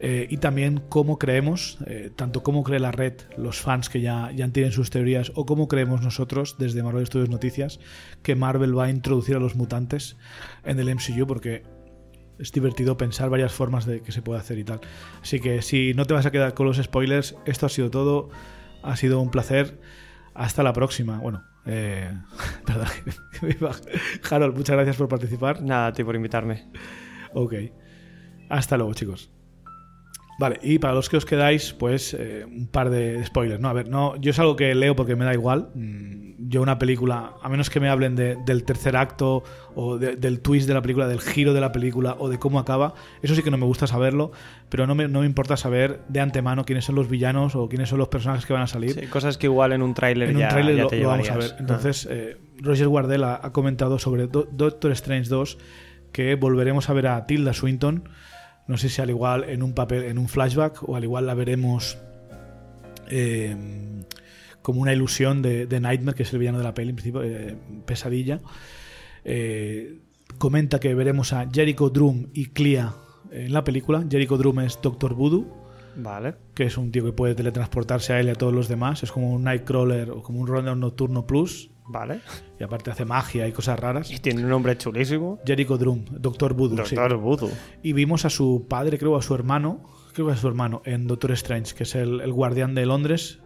Eh, 0.00 0.26
y 0.28 0.38
también 0.38 0.82
cómo 0.88 1.18
creemos, 1.18 1.78
eh, 1.86 2.10
tanto 2.14 2.42
cómo 2.42 2.64
cree 2.64 2.80
la 2.80 2.92
red, 2.92 3.14
los 3.36 3.60
fans 3.60 3.88
que 3.88 4.00
ya, 4.00 4.30
ya 4.32 4.48
tienen 4.48 4.72
sus 4.72 4.90
teorías, 4.90 5.32
o 5.34 5.46
cómo 5.46 5.68
creemos 5.68 6.02
nosotros 6.02 6.56
desde 6.58 6.82
Marvel 6.82 7.06
Studios 7.06 7.30
Noticias 7.30 7.78
que 8.22 8.34
Marvel 8.34 8.76
va 8.76 8.84
a 8.84 8.90
introducir 8.90 9.36
a 9.36 9.40
los 9.40 9.54
mutantes 9.54 10.16
en 10.64 10.78
el 10.78 10.94
MCU, 10.94 11.26
porque 11.26 11.62
es 12.38 12.52
divertido 12.52 12.96
pensar 12.96 13.30
varias 13.30 13.52
formas 13.52 13.86
de 13.86 14.02
que 14.02 14.12
se 14.12 14.22
puede 14.22 14.40
hacer 14.40 14.58
y 14.58 14.64
tal. 14.64 14.80
Así 15.22 15.40
que 15.40 15.62
si 15.62 15.94
no 15.94 16.04
te 16.04 16.14
vas 16.14 16.26
a 16.26 16.30
quedar 16.30 16.54
con 16.54 16.66
los 16.66 16.78
spoilers, 16.78 17.36
esto 17.46 17.66
ha 17.66 17.68
sido 17.68 17.90
todo. 17.90 18.30
Ha 18.82 18.96
sido 18.96 19.20
un 19.20 19.30
placer. 19.30 19.80
Hasta 20.34 20.62
la 20.62 20.72
próxima. 20.72 21.18
Bueno, 21.18 21.44
eh, 21.64 22.10
perdón. 22.66 22.88
Harold, 24.30 24.56
muchas 24.56 24.74
gracias 24.74 24.96
por 24.96 25.08
participar. 25.08 25.62
Nada, 25.62 25.88
a 25.88 25.92
ti 25.92 26.02
por 26.02 26.16
invitarme. 26.16 26.68
Ok. 27.32 27.54
Hasta 28.48 28.76
luego, 28.76 28.94
chicos. 28.94 29.30
Vale, 30.38 30.58
y 30.62 30.78
para 30.80 30.94
los 30.94 31.08
que 31.08 31.16
os 31.16 31.24
quedáis, 31.24 31.72
pues 31.74 32.12
eh, 32.18 32.44
un 32.44 32.66
par 32.66 32.90
de 32.90 33.24
spoilers. 33.24 33.60
No, 33.60 33.68
a 33.68 33.72
ver, 33.72 33.88
no, 33.88 34.16
yo 34.16 34.30
es 34.32 34.38
algo 34.40 34.56
que 34.56 34.74
leo 34.74 34.96
porque 34.96 35.14
me 35.16 35.24
da 35.24 35.32
igual. 35.32 35.68
Mm, 35.74 36.24
Yo 36.46 36.60
una 36.60 36.78
película, 36.78 37.32
a 37.42 37.48
menos 37.48 37.70
que 37.70 37.80
me 37.80 37.88
hablen 37.88 38.16
de- 38.16 38.36
del 38.44 38.64
tercer 38.64 38.96
acto 38.96 39.44
o 39.76 39.96
de- 39.96 40.16
del 40.16 40.40
twist 40.40 40.66
de 40.68 40.74
la 40.74 40.82
película, 40.82 41.06
del 41.08 41.20
giro 41.20 41.54
de 41.54 41.60
la 41.60 41.70
película 41.72 42.16
o 42.18 42.28
de 42.28 42.38
cómo 42.38 42.58
acaba, 42.58 42.92
eso 43.22 43.34
sí 43.34 43.42
que 43.42 43.50
no 43.50 43.56
me 43.56 43.64
gusta 43.64 43.86
saberlo, 43.86 44.30
pero 44.68 44.86
no 44.86 44.94
me, 44.94 45.08
no 45.08 45.20
me 45.20 45.26
importa 45.26 45.56
saber 45.56 46.00
de 46.08 46.20
antemano 46.20 46.64
quiénes 46.64 46.84
son 46.84 46.96
los 46.96 47.08
villanos 47.08 47.54
o 47.54 47.68
quiénes 47.68 47.88
son 47.88 47.98
los 47.98 48.08
personajes 48.08 48.44
que 48.44 48.52
van 48.52 48.62
a 48.62 48.66
salir 48.66 48.92
Sí, 48.92 49.06
cosas 49.06 49.38
que 49.38 49.46
igual 49.46 49.72
en 49.72 49.80
un 49.82 49.94
tráiler 49.94 50.36
ya, 50.36 50.46
un 50.46 50.48
tráiler 50.50 50.76
ya 50.76 50.82
lo, 50.82 50.88
te 50.88 51.00
lo 51.00 51.08
vamos 51.08 51.30
a 51.30 51.36
ver. 51.38 51.50
Entonces, 51.60 52.08
eh, 52.10 52.36
Roger 52.60 52.88
Wardell 52.88 53.24
ha, 53.24 53.40
ha 53.42 53.52
comentado 53.52 53.98
sobre 53.98 54.26
Do- 54.26 54.46
Doctor 54.50 54.90
Strange 54.92 55.30
2 55.30 55.56
que 56.12 56.34
volveremos 56.34 56.90
a 56.90 56.92
ver 56.92 57.06
a 57.06 57.24
Tilda 57.26 57.54
Swinton. 57.54 58.08
No 58.66 58.76
sé 58.78 58.88
si 58.88 59.02
al 59.02 59.10
igual 59.10 59.44
en 59.44 59.62
un 59.62 59.74
papel, 59.74 60.04
en 60.04 60.18
un 60.18 60.28
flashback, 60.28 60.88
o 60.88 60.96
al 60.96 61.04
igual 61.04 61.26
la 61.26 61.34
veremos 61.34 61.98
eh, 63.08 63.56
como 64.62 64.80
una 64.80 64.92
ilusión 64.92 65.42
de, 65.42 65.66
de 65.66 65.80
Nightmare, 65.80 66.16
que 66.16 66.22
es 66.22 66.32
el 66.32 66.38
villano 66.38 66.58
de 66.58 66.64
la 66.64 66.74
peli, 66.74 66.90
en 66.90 66.96
principio, 66.96 67.22
eh, 67.22 67.56
pesadilla. 67.84 68.40
Eh, 69.24 70.00
comenta 70.38 70.80
que 70.80 70.94
veremos 70.94 71.32
a 71.32 71.48
Jericho 71.52 71.90
Drum 71.90 72.28
y 72.32 72.46
Clea 72.46 72.94
en 73.30 73.52
la 73.52 73.64
película. 73.64 74.04
Jericho 74.08 74.36
Drum 74.36 74.60
es 74.60 74.78
Doctor 74.80 75.14
Voodoo 75.14 75.64
Vale. 75.96 76.34
que 76.54 76.64
es 76.64 76.76
un 76.78 76.90
tío 76.90 77.04
que 77.04 77.12
puede 77.12 77.34
teletransportarse 77.34 78.12
a 78.12 78.20
él 78.20 78.28
y 78.28 78.30
a 78.30 78.34
todos 78.34 78.52
los 78.52 78.68
demás. 78.68 79.02
Es 79.02 79.12
como 79.12 79.32
un 79.32 79.44
Nightcrawler 79.44 80.10
o 80.10 80.22
como 80.22 80.40
un 80.40 80.46
Runner 80.46 80.76
Nocturno 80.76 81.26
Plus. 81.26 81.70
Vale. 81.86 82.20
Y 82.58 82.64
aparte 82.64 82.90
hace 82.90 83.04
magia 83.04 83.46
y 83.46 83.52
cosas 83.52 83.78
raras. 83.78 84.10
Y 84.10 84.18
tiene 84.18 84.42
un 84.42 84.48
nombre 84.48 84.76
chulísimo. 84.78 85.38
Jericho 85.44 85.76
Drum, 85.76 86.04
Doctor 86.10 86.54
Voodoo. 86.54 86.84
sí. 86.86 86.96
Doctor 86.96 87.18
Voodoo. 87.18 87.50
Y 87.82 87.92
vimos 87.92 88.24
a 88.24 88.30
su 88.30 88.66
padre, 88.68 88.98
creo, 88.98 89.16
a 89.16 89.22
su 89.22 89.34
hermano, 89.34 89.82
creo 90.14 90.26
que 90.28 90.32
a 90.32 90.36
su 90.36 90.48
hermano, 90.48 90.80
en 90.84 91.06
Doctor 91.06 91.32
Strange, 91.32 91.74
que 91.74 91.82
es 91.82 91.94
el, 91.94 92.20
el 92.20 92.32
guardián 92.32 92.74
de 92.74 92.86
Londres, 92.86 93.40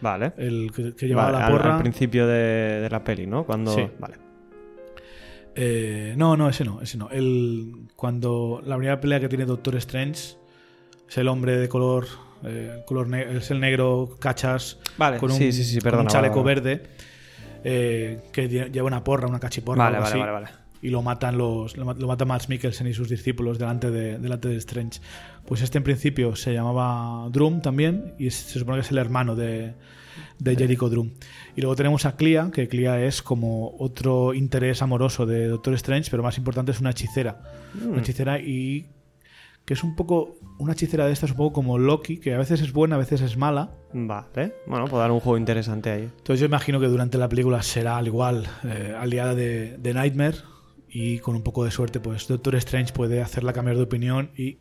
Vale. 0.00 0.32
el 0.38 0.72
que, 0.74 0.94
que 0.96 1.06
llevaba 1.06 1.30
Vale, 1.32 1.44
la 1.44 1.50
porra. 1.50 1.76
Al, 1.76 1.82
principio 1.82 2.26
de, 2.26 2.80
de 2.80 2.90
la 2.90 3.04
peli, 3.04 3.26
¿no? 3.26 3.44
Cuando. 3.44 3.72
Sí. 3.74 3.86
Vale. 3.98 4.14
Eh, 5.54 6.14
no, 6.16 6.36
no, 6.36 6.48
ese 6.48 6.64
no, 6.64 6.80
ese 6.82 6.98
no. 6.98 7.10
El, 7.10 7.88
cuando 7.94 8.60
la 8.64 8.76
primera 8.76 9.00
pelea 9.00 9.20
que 9.20 9.28
tiene 9.28 9.44
Doctor 9.44 9.76
Strange 9.76 10.36
es 11.08 11.18
el 11.18 11.28
hombre 11.28 11.56
de 11.56 11.68
color, 11.68 12.06
eh, 12.42 12.82
color 12.86 13.14
es 13.14 13.50
el 13.52 13.60
negro 13.60 14.16
cachas 14.18 14.78
Vale, 14.98 15.18
con 15.18 15.30
un, 15.30 15.38
sí, 15.38 15.52
sí, 15.52 15.62
sí, 15.62 15.76
con 15.76 15.84
perdona, 15.84 16.02
un 16.02 16.08
chaleco 16.08 16.42
vale, 16.42 16.60
vale. 16.60 16.76
verde 16.76 16.90
eh, 17.64 18.20
que 18.32 18.48
lle- 18.48 18.70
lleva 18.70 18.86
una 18.86 19.02
porra, 19.02 19.26
una 19.26 19.40
cachiporra. 19.40 19.84
Vale, 19.84 19.96
algo 19.96 20.04
vale, 20.04 20.12
así. 20.12 20.20
vale, 20.20 20.32
vale. 20.32 20.48
y 20.82 20.90
lo 20.90 21.00
matan 21.02 21.38
los 21.38 21.76
lo, 21.78 21.86
mata 21.86 22.24
Max 22.26 22.48
Mikkelsen 22.50 22.86
y 22.86 22.92
sus 22.94 23.08
discípulos 23.08 23.58
delante 23.58 23.90
de, 23.90 24.18
delante 24.18 24.48
de 24.48 24.56
Strange. 24.56 25.00
Pues 25.46 25.62
este 25.62 25.78
en 25.78 25.84
principio 25.84 26.36
se 26.36 26.52
llamaba 26.52 27.26
Drum 27.30 27.60
también 27.62 28.14
y 28.18 28.30
se 28.30 28.58
supone 28.58 28.76
que 28.78 28.82
es 28.82 28.90
el 28.90 28.98
hermano 28.98 29.34
de, 29.34 29.72
de 30.38 30.56
Jericho 30.56 30.88
Drum. 30.90 31.10
Y 31.56 31.60
luego 31.62 31.74
tenemos 31.76 32.04
a 32.06 32.16
Clea, 32.16 32.50
que 32.52 32.68
Clea 32.68 33.02
es 33.04 33.22
como 33.22 33.74
otro 33.78 34.34
interés 34.34 34.82
amoroso 34.82 35.24
de 35.24 35.46
Doctor 35.48 35.72
Strange, 35.74 36.10
pero 36.10 36.22
más 36.22 36.36
importante 36.38 36.72
es 36.72 36.80
una 36.80 36.90
hechicera. 36.90 37.40
Una 37.82 38.00
hechicera 38.00 38.38
y 38.40 38.86
que 39.64 39.74
es 39.74 39.82
un 39.82 39.96
poco 39.96 40.36
una 40.58 40.72
hechicera 40.74 41.06
de 41.06 41.12
estas, 41.12 41.30
un 41.30 41.36
poco 41.38 41.52
como 41.54 41.78
Loki, 41.78 42.18
que 42.18 42.34
a 42.34 42.38
veces 42.38 42.60
es 42.60 42.72
buena, 42.72 42.96
a 42.96 42.98
veces 42.98 43.20
es 43.22 43.36
mala. 43.36 43.70
Vale, 43.92 44.54
bueno, 44.66 44.84
puede 44.86 45.02
dar 45.02 45.10
un 45.12 45.20
juego 45.20 45.38
interesante 45.38 45.90
ahí. 45.90 46.02
Entonces 46.02 46.40
yo 46.40 46.46
imagino 46.46 46.80
que 46.80 46.86
durante 46.86 47.18
la 47.18 47.28
película 47.28 47.62
será 47.62 47.96
al 47.96 48.06
igual 48.06 48.46
eh, 48.64 48.94
aliada 48.98 49.34
de, 49.34 49.76
de 49.78 49.94
Nightmare 49.94 50.36
y 50.88 51.18
con 51.18 51.34
un 51.34 51.42
poco 51.42 51.64
de 51.64 51.70
suerte 51.70 51.98
pues 52.00 52.28
Doctor 52.28 52.54
Strange 52.56 52.92
puede 52.92 53.20
hacerla 53.22 53.52
cambiar 53.52 53.76
de 53.76 53.82
opinión 53.82 54.30
y 54.36 54.58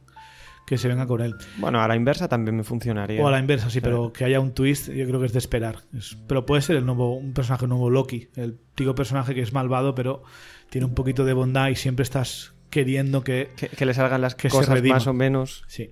que 0.66 0.78
se 0.78 0.88
venga 0.88 1.06
con 1.06 1.20
él. 1.22 1.36
Bueno, 1.58 1.82
a 1.82 1.88
la 1.90 1.96
inversa 1.98 2.30
también 2.30 2.56
me 2.56 2.64
funcionaría. 2.64 3.22
O 3.22 3.28
a 3.28 3.32
la 3.32 3.40
inversa, 3.40 3.70
sí, 3.70 3.82
pero 3.82 4.14
que 4.14 4.24
haya 4.24 4.40
un 4.40 4.54
twist 4.54 4.90
yo 4.90 5.06
creo 5.06 5.20
que 5.20 5.26
es 5.26 5.34
de 5.34 5.40
esperar. 5.40 5.80
Es- 5.94 6.18
pero 6.28 6.46
puede 6.46 6.62
ser 6.62 6.78
el 6.78 6.86
nuevo, 6.86 7.16
un 7.18 7.34
personaje 7.34 7.68
nuevo 7.68 7.90
Loki, 7.90 8.30
el 8.38 8.58
típico 8.74 8.96
personaje 8.96 9.36
que 9.36 9.42
es 9.42 9.52
malvado 9.52 9.94
pero 9.94 10.24
tiene 10.70 10.86
un 10.88 10.94
poquito 10.96 11.26
de 11.26 11.34
bondad 11.34 11.68
y 11.68 11.76
siempre 11.76 12.04
estás 12.04 12.53
queriendo 12.74 13.24
que... 13.24 13.52
Que, 13.56 13.68
que 13.70 13.86
le 13.86 13.94
salgan 13.94 14.20
las 14.22 14.34
Que 14.36 14.50
cosas 14.50 14.82
más 14.84 15.06
o 15.08 15.14
menos. 15.14 15.64
Sí. 15.68 15.92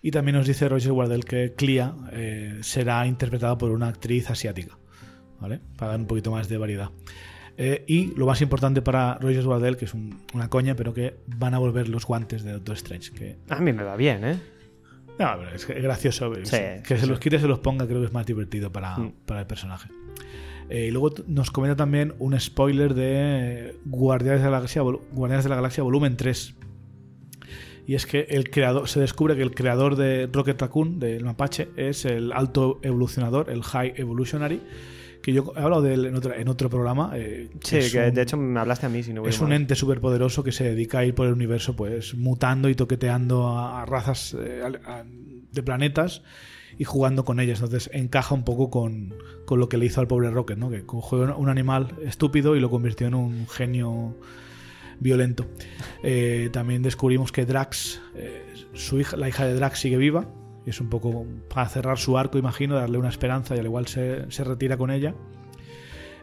Y 0.00 0.10
también 0.10 0.36
nos 0.36 0.46
dice 0.46 0.66
Roger 0.68 0.92
Wardell 0.92 1.24
que 1.24 1.52
Clea 1.54 1.94
eh, 2.12 2.58
será 2.62 3.06
interpretada 3.06 3.56
por 3.58 3.70
una 3.70 3.88
actriz 3.88 4.30
asiática, 4.30 4.78
¿vale? 5.38 5.60
Para 5.76 5.92
dar 5.92 6.00
un 6.00 6.06
poquito 6.06 6.30
más 6.32 6.48
de 6.48 6.56
variedad. 6.58 6.90
Eh, 7.58 7.84
y 7.86 8.14
lo 8.16 8.26
más 8.26 8.40
importante 8.40 8.80
para 8.80 9.18
Roger 9.20 9.46
Wardell, 9.46 9.76
que 9.76 9.84
es 9.84 9.92
un- 9.94 10.22
una 10.32 10.48
coña, 10.48 10.74
pero 10.74 10.94
que 10.94 11.18
van 11.26 11.52
a 11.54 11.58
volver 11.58 11.88
los 11.88 12.06
guantes 12.06 12.42
de 12.44 12.52
Doctor 12.52 12.74
Strange. 12.76 13.12
Que, 13.12 13.36
A 13.50 13.60
mí 13.60 13.72
me 13.74 13.82
va 13.84 13.94
bien, 13.96 14.24
¿eh? 14.24 14.38
no, 15.18 15.34
pero 15.38 15.54
es 15.54 15.66
que 15.66 15.74
es 15.74 15.82
gracioso. 15.82 16.34
Sí, 16.42 16.56
que 16.82 16.94
sí, 16.96 17.02
se 17.02 17.06
los 17.06 17.20
quite 17.20 17.36
y 17.36 17.40
se 17.40 17.46
los 17.46 17.58
ponga, 17.60 17.86
creo 17.86 18.00
que 18.00 18.06
es 18.06 18.12
más 18.12 18.24
divertido 18.26 18.72
para, 18.72 18.96
Mm. 18.96 19.12
para 19.26 19.40
el 19.40 19.46
personaje. 19.46 19.88
Eh, 20.74 20.86
y 20.86 20.90
luego 20.90 21.10
nos 21.26 21.50
comenta 21.50 21.76
también 21.76 22.14
un 22.18 22.38
spoiler 22.40 22.94
de 22.94 23.76
Guardianes 23.84 24.40
de 24.40 24.46
la 24.46 24.56
Galaxia, 24.56 24.80
Guardianes 24.80 25.44
de 25.44 25.50
la 25.50 25.56
Galaxia 25.56 25.82
Volumen 25.82 26.16
3. 26.16 26.54
Y 27.86 27.94
es 27.94 28.06
que 28.06 28.20
el 28.30 28.48
creador 28.48 28.88
se 28.88 29.00
descubre 29.00 29.34
que 29.36 29.42
el 29.42 29.54
creador 29.54 29.96
de 29.96 30.28
Rocket 30.32 30.60
Raccoon, 30.60 30.98
del 30.98 31.24
mapache, 31.24 31.68
es 31.76 32.04
el 32.04 32.32
alto 32.32 32.78
evolucionador, 32.82 33.50
el 33.50 33.62
High 33.62 33.94
Evolutionary, 33.96 34.62
que 35.20 35.32
yo 35.32 35.52
he 35.56 35.60
hablado 35.60 35.82
de 35.82 35.94
él 35.94 36.06
en 36.06 36.14
otro, 36.14 36.32
en 36.34 36.48
otro 36.48 36.70
programa. 36.70 37.10
eh, 37.16 37.50
Sí, 37.62 37.78
que 37.92 38.08
un- 38.08 38.14
de 38.14 38.22
hecho 38.22 38.36
me 38.36 38.58
hablaste 38.58 38.86
a 38.86 38.88
mí 38.88 39.02
si 39.02 39.12
no 39.12 39.20
voy 39.22 39.30
es 39.30 39.40
un 39.40 39.52
ente 39.52 39.74
superpoderoso 39.74 40.42
que 40.42 40.52
se 40.52 40.64
dedica 40.64 41.00
a 41.00 41.04
ir 41.04 41.14
por 41.14 41.26
el 41.26 41.32
universo, 41.34 41.76
pues 41.76 42.14
mutando 42.14 42.68
y 42.68 42.74
toqueteando 42.74 43.46
a, 43.48 43.82
a 43.82 43.84
razas 43.86 44.34
eh, 44.40 44.62
a- 44.86 45.04
de 45.04 45.62
planetas 45.62 46.22
y 46.78 46.84
jugando 46.84 47.24
con 47.24 47.40
ellas. 47.40 47.60
Entonces 47.60 47.90
encaja 47.92 48.34
un 48.34 48.44
poco 48.44 48.70
con, 48.70 49.14
con 49.44 49.60
lo 49.60 49.68
que 49.68 49.76
le 49.76 49.86
hizo 49.86 50.00
al 50.00 50.08
pobre 50.08 50.30
Rocket, 50.30 50.58
¿no? 50.58 50.70
que 50.70 50.84
cogió 50.84 51.36
un 51.36 51.48
animal 51.48 51.96
estúpido 52.04 52.56
y 52.56 52.60
lo 52.60 52.70
convirtió 52.70 53.06
en 53.06 53.14
un 53.14 53.48
genio 53.48 54.16
violento. 55.02 55.46
Eh, 56.02 56.48
también 56.52 56.82
descubrimos 56.82 57.32
que 57.32 57.44
Drax, 57.44 58.00
eh, 58.14 58.54
su 58.72 59.00
hija, 59.00 59.16
la 59.16 59.28
hija 59.28 59.44
de 59.44 59.54
Drax 59.54 59.78
sigue 59.78 59.96
viva. 59.96 60.26
y 60.64 60.70
Es 60.70 60.80
un 60.80 60.88
poco 60.88 61.26
para 61.52 61.68
cerrar 61.68 61.98
su 61.98 62.16
arco, 62.16 62.38
imagino, 62.38 62.76
darle 62.76 62.98
una 62.98 63.08
esperanza 63.08 63.54
y 63.56 63.58
al 63.58 63.66
igual 63.66 63.86
se, 63.86 64.30
se 64.30 64.44
retira 64.44 64.76
con 64.76 64.90
ella. 64.90 65.14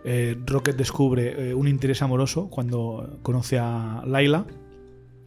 Eh, 0.06 0.38
Rocket 0.46 0.78
descubre 0.78 1.54
un 1.54 1.68
interés 1.68 2.02
amoroso 2.02 2.50
cuando 2.50 3.20
conoce 3.22 3.60
a 3.60 4.02
Laila, 4.06 4.46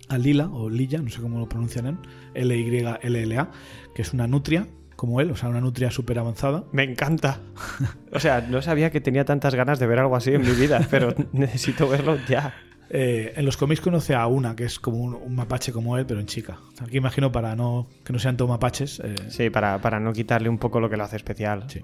a 0.09 0.19
Lila 0.19 0.49
o 0.51 0.71
Lilla, 0.71 1.01
no 1.01 1.11
sé 1.11 1.21
cómo 1.21 1.39
lo 1.39 1.49
pronuncian 1.49 1.87
en 1.87 1.99
L-Y-L-L-A, 2.35 3.51
que 3.95 4.03
es 4.03 4.13
una 4.15 4.27
nutria 4.27 4.67
como 5.03 5.21
él, 5.21 5.33
o 5.33 5.37
sea, 5.37 5.49
una 5.49 5.61
nutria 5.61 5.91
súper 5.91 6.17
avanzada. 6.21 6.63
Me 6.71 6.85
encanta. 6.85 7.41
O 8.15 8.21
sea, 8.21 8.41
no 8.43 8.63
sabía 8.63 8.93
que 8.93 9.01
tenía 9.01 9.25
tantas 9.25 9.55
ganas 9.57 9.81
de 9.81 9.87
ver 9.89 9.99
algo 9.99 10.15
así 10.15 10.31
en 10.33 10.43
mi 10.43 10.53
vida, 10.53 10.87
pero 10.91 11.13
necesito 11.33 11.89
verlo 11.89 12.17
ya. 12.29 12.55
Eh, 12.89 13.33
en 13.35 13.45
los 13.45 13.57
cómics 13.57 13.81
conoce 13.81 14.15
a 14.15 14.27
una 14.29 14.55
que 14.55 14.63
es 14.65 14.79
como 14.79 14.99
un, 14.99 15.15
un 15.15 15.35
mapache 15.35 15.73
como 15.73 15.99
él, 15.99 16.07
pero 16.07 16.21
en 16.21 16.27
chica. 16.27 16.59
Aquí 16.81 16.99
imagino 16.99 17.33
para 17.33 17.57
no 17.57 17.89
que 18.05 18.13
no 18.13 18.21
sean 18.21 18.37
todos 18.37 18.49
mapaches. 18.51 19.01
eh, 19.03 19.17
Sí, 19.29 19.51
para, 19.51 19.81
para 19.81 19.99
no 19.99 20.13
quitarle 20.13 20.49
un 20.49 20.59
poco 20.59 20.79
lo 20.79 20.89
que 20.89 20.97
lo 20.97 21.03
hace 21.03 21.17
especial. 21.17 21.65
Sí. 21.67 21.81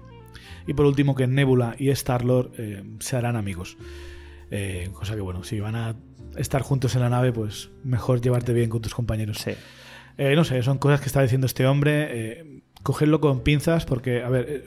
Y 0.65 0.73
por 0.75 0.85
último, 0.85 1.13
que 1.13 1.27
Nebula 1.27 1.75
y 1.77 1.89
Star-Lord 1.89 2.51
eh, 2.57 2.83
se 2.99 3.17
harán 3.17 3.35
amigos. 3.35 3.75
Cosa 4.93 5.15
que, 5.15 5.21
bueno, 5.21 5.43
si 5.43 5.59
van 5.59 5.75
a 5.75 5.95
estar 6.37 6.61
juntos 6.61 6.95
en 6.95 7.01
la 7.01 7.09
nave, 7.09 7.33
pues 7.33 7.69
mejor 7.83 8.21
llevarte 8.21 8.53
bien 8.53 8.69
con 8.69 8.81
tus 8.81 8.93
compañeros. 8.95 9.39
Sí. 9.39 9.51
No 10.35 10.43
sé, 10.43 10.61
son 10.63 10.77
cosas 10.77 10.99
que 11.01 11.07
está 11.07 11.21
diciendo 11.21 11.45
este 11.47 11.65
hombre. 11.65 12.43
Cogerlo 12.83 13.19
con 13.21 13.41
pinzas 13.41 13.85
porque, 13.85 14.23
a 14.23 14.29
ver, 14.29 14.45
eh, 14.49 14.63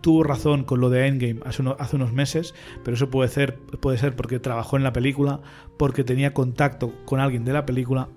tuvo 0.00 0.24
razón 0.24 0.64
con 0.64 0.80
lo 0.80 0.90
de 0.90 1.06
Endgame 1.06 1.40
hace, 1.46 1.62
uno- 1.62 1.76
hace 1.78 1.96
unos 1.96 2.12
meses, 2.12 2.54
pero 2.84 2.96
eso 2.96 3.08
puede 3.10 3.28
ser, 3.28 3.56
puede 3.80 3.98
ser 3.98 4.16
porque 4.16 4.38
trabajó 4.40 4.76
en 4.76 4.82
la 4.82 4.92
película, 4.92 5.40
porque 5.78 6.02
tenía 6.04 6.34
contacto 6.34 6.92
con 7.04 7.20
alguien 7.20 7.44
de 7.44 7.52
la 7.52 7.64
película, 7.64 8.08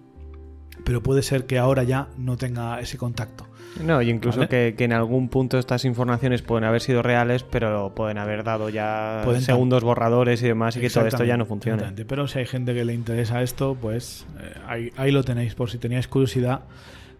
pero 0.84 1.02
puede 1.04 1.22
ser 1.22 1.46
que 1.46 1.58
ahora 1.60 1.84
ya 1.84 2.08
no 2.18 2.38
tenga 2.38 2.80
ese 2.80 2.98
contacto. 2.98 3.46
No, 3.84 4.02
y 4.02 4.10
incluso 4.10 4.40
Vale. 4.40 4.50
que, 4.50 4.76
que 4.78 4.86
en 4.86 4.94
algún 4.94 5.28
punto 5.28 5.60
estas 5.60 5.84
informaciones 5.84 6.42
pueden 6.42 6.64
haber 6.64 6.82
sido 6.82 7.02
reales, 7.04 7.44
pero 7.44 7.94
pueden 7.94 8.18
haber 8.18 8.44
dado 8.46 8.70
ya 8.70 9.22
Pueden 9.26 9.42
segundos 9.42 9.84
borradores 9.84 10.42
y 10.42 10.48
demás, 10.48 10.78
y 10.78 10.80
que 10.80 10.90
todo 10.90 11.06
esto 11.06 11.26
ya 11.26 11.36
no 11.38 11.44
exactamente. 11.44 12.06
Pero 12.06 12.28
si 12.28 12.40
hay 12.40 12.46
gente 12.46 12.74
que 12.74 12.86
le 12.86 12.94
interesa 12.94 13.42
esto, 13.44 13.76
pues 13.80 14.26
eh, 14.40 14.54
ahí, 14.66 14.92
ahí 14.96 15.12
lo 15.12 15.24
tenéis, 15.24 15.56
por 15.56 15.70
si 15.70 15.78
teníais 15.78 16.08
curiosidad 16.08 16.62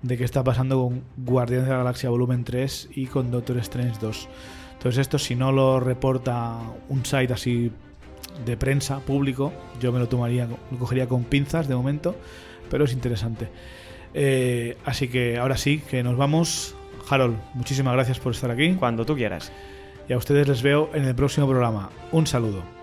de 0.06 0.18
qué 0.18 0.24
está 0.24 0.44
pasando 0.44 0.84
con 0.84 1.04
Guardianes 1.18 1.66
de 1.66 1.72
la 1.72 1.80
Galaxia 1.80 2.12
Volumen 2.12 2.44
3 2.44 2.90
y 2.96 3.08
con 3.08 3.32
Doctor 3.32 3.58
Strange 3.58 3.98
2. 4.00 4.30
Entonces 4.74 5.00
esto 5.00 5.18
si 5.18 5.36
no 5.36 5.52
lo 5.52 5.80
reporta 5.80 6.60
un 6.90 7.04
site 7.06 7.34
así 7.34 7.72
de 8.46 8.56
prensa 8.56 9.00
público, 9.00 9.52
yo 9.80 9.92
me 9.92 9.98
lo 9.98 10.08
tomaría, 10.08 10.48
lo 10.48 10.78
cogería 10.78 11.08
con 11.08 11.24
pinzas 11.24 11.68
de 11.68 11.76
momento, 11.76 12.16
pero 12.70 12.86
es 12.86 12.94
interesante. 12.94 13.50
Eh, 14.14 14.78
así 14.86 15.08
que 15.08 15.38
ahora 15.38 15.58
sí, 15.58 15.80
que 15.80 16.04
nos 16.04 16.18
vamos. 16.18 16.76
Harold, 17.10 17.38
muchísimas 17.54 17.94
gracias 17.94 18.20
por 18.20 18.34
estar 18.34 18.50
aquí 18.50 18.74
Cuando 18.74 19.06
tú 19.06 19.16
quieras. 19.16 19.52
y 20.08 20.14
a 20.14 20.18
ustedes 20.18 20.48
les 20.48 20.62
veo 20.62 20.90
en 20.94 21.06
el 21.06 21.16
próximo 21.16 21.48
programa. 21.48 21.90
Un 22.12 22.28
saludo. 22.28 22.75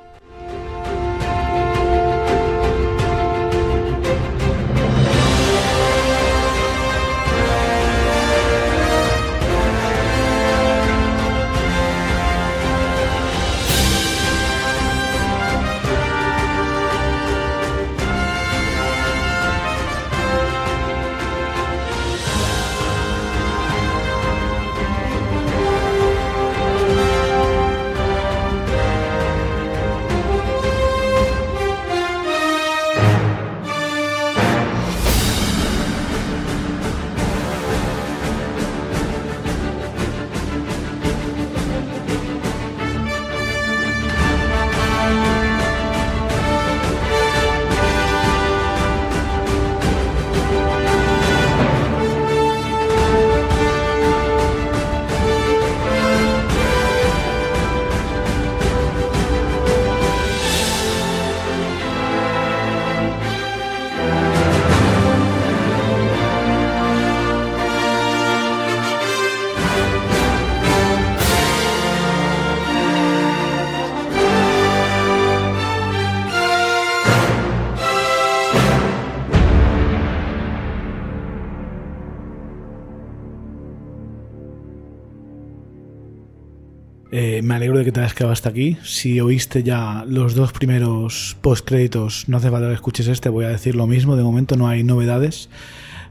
Que 87.93 88.01
te 88.01 88.15
quedado 88.15 88.33
hasta 88.33 88.49
aquí. 88.49 88.79
Si 88.83 89.21
oíste 89.21 89.63
ya 89.63 90.05
los 90.07 90.35
dos 90.35 90.53
primeros 90.53 91.37
postcréditos, 91.41 92.29
no 92.29 92.39
hace 92.39 92.51
falta 92.51 92.69
que 92.69 92.75
escuches 92.75 93.09
este, 93.09 93.29
voy 93.29 93.45
a 93.45 93.49
decir 93.49 93.75
lo 93.75 93.87
mismo. 93.87 94.17
De 94.17 94.23
momento 94.23 94.57
no 94.57 94.69
hay 94.69 94.83
novedades. 94.83 95.51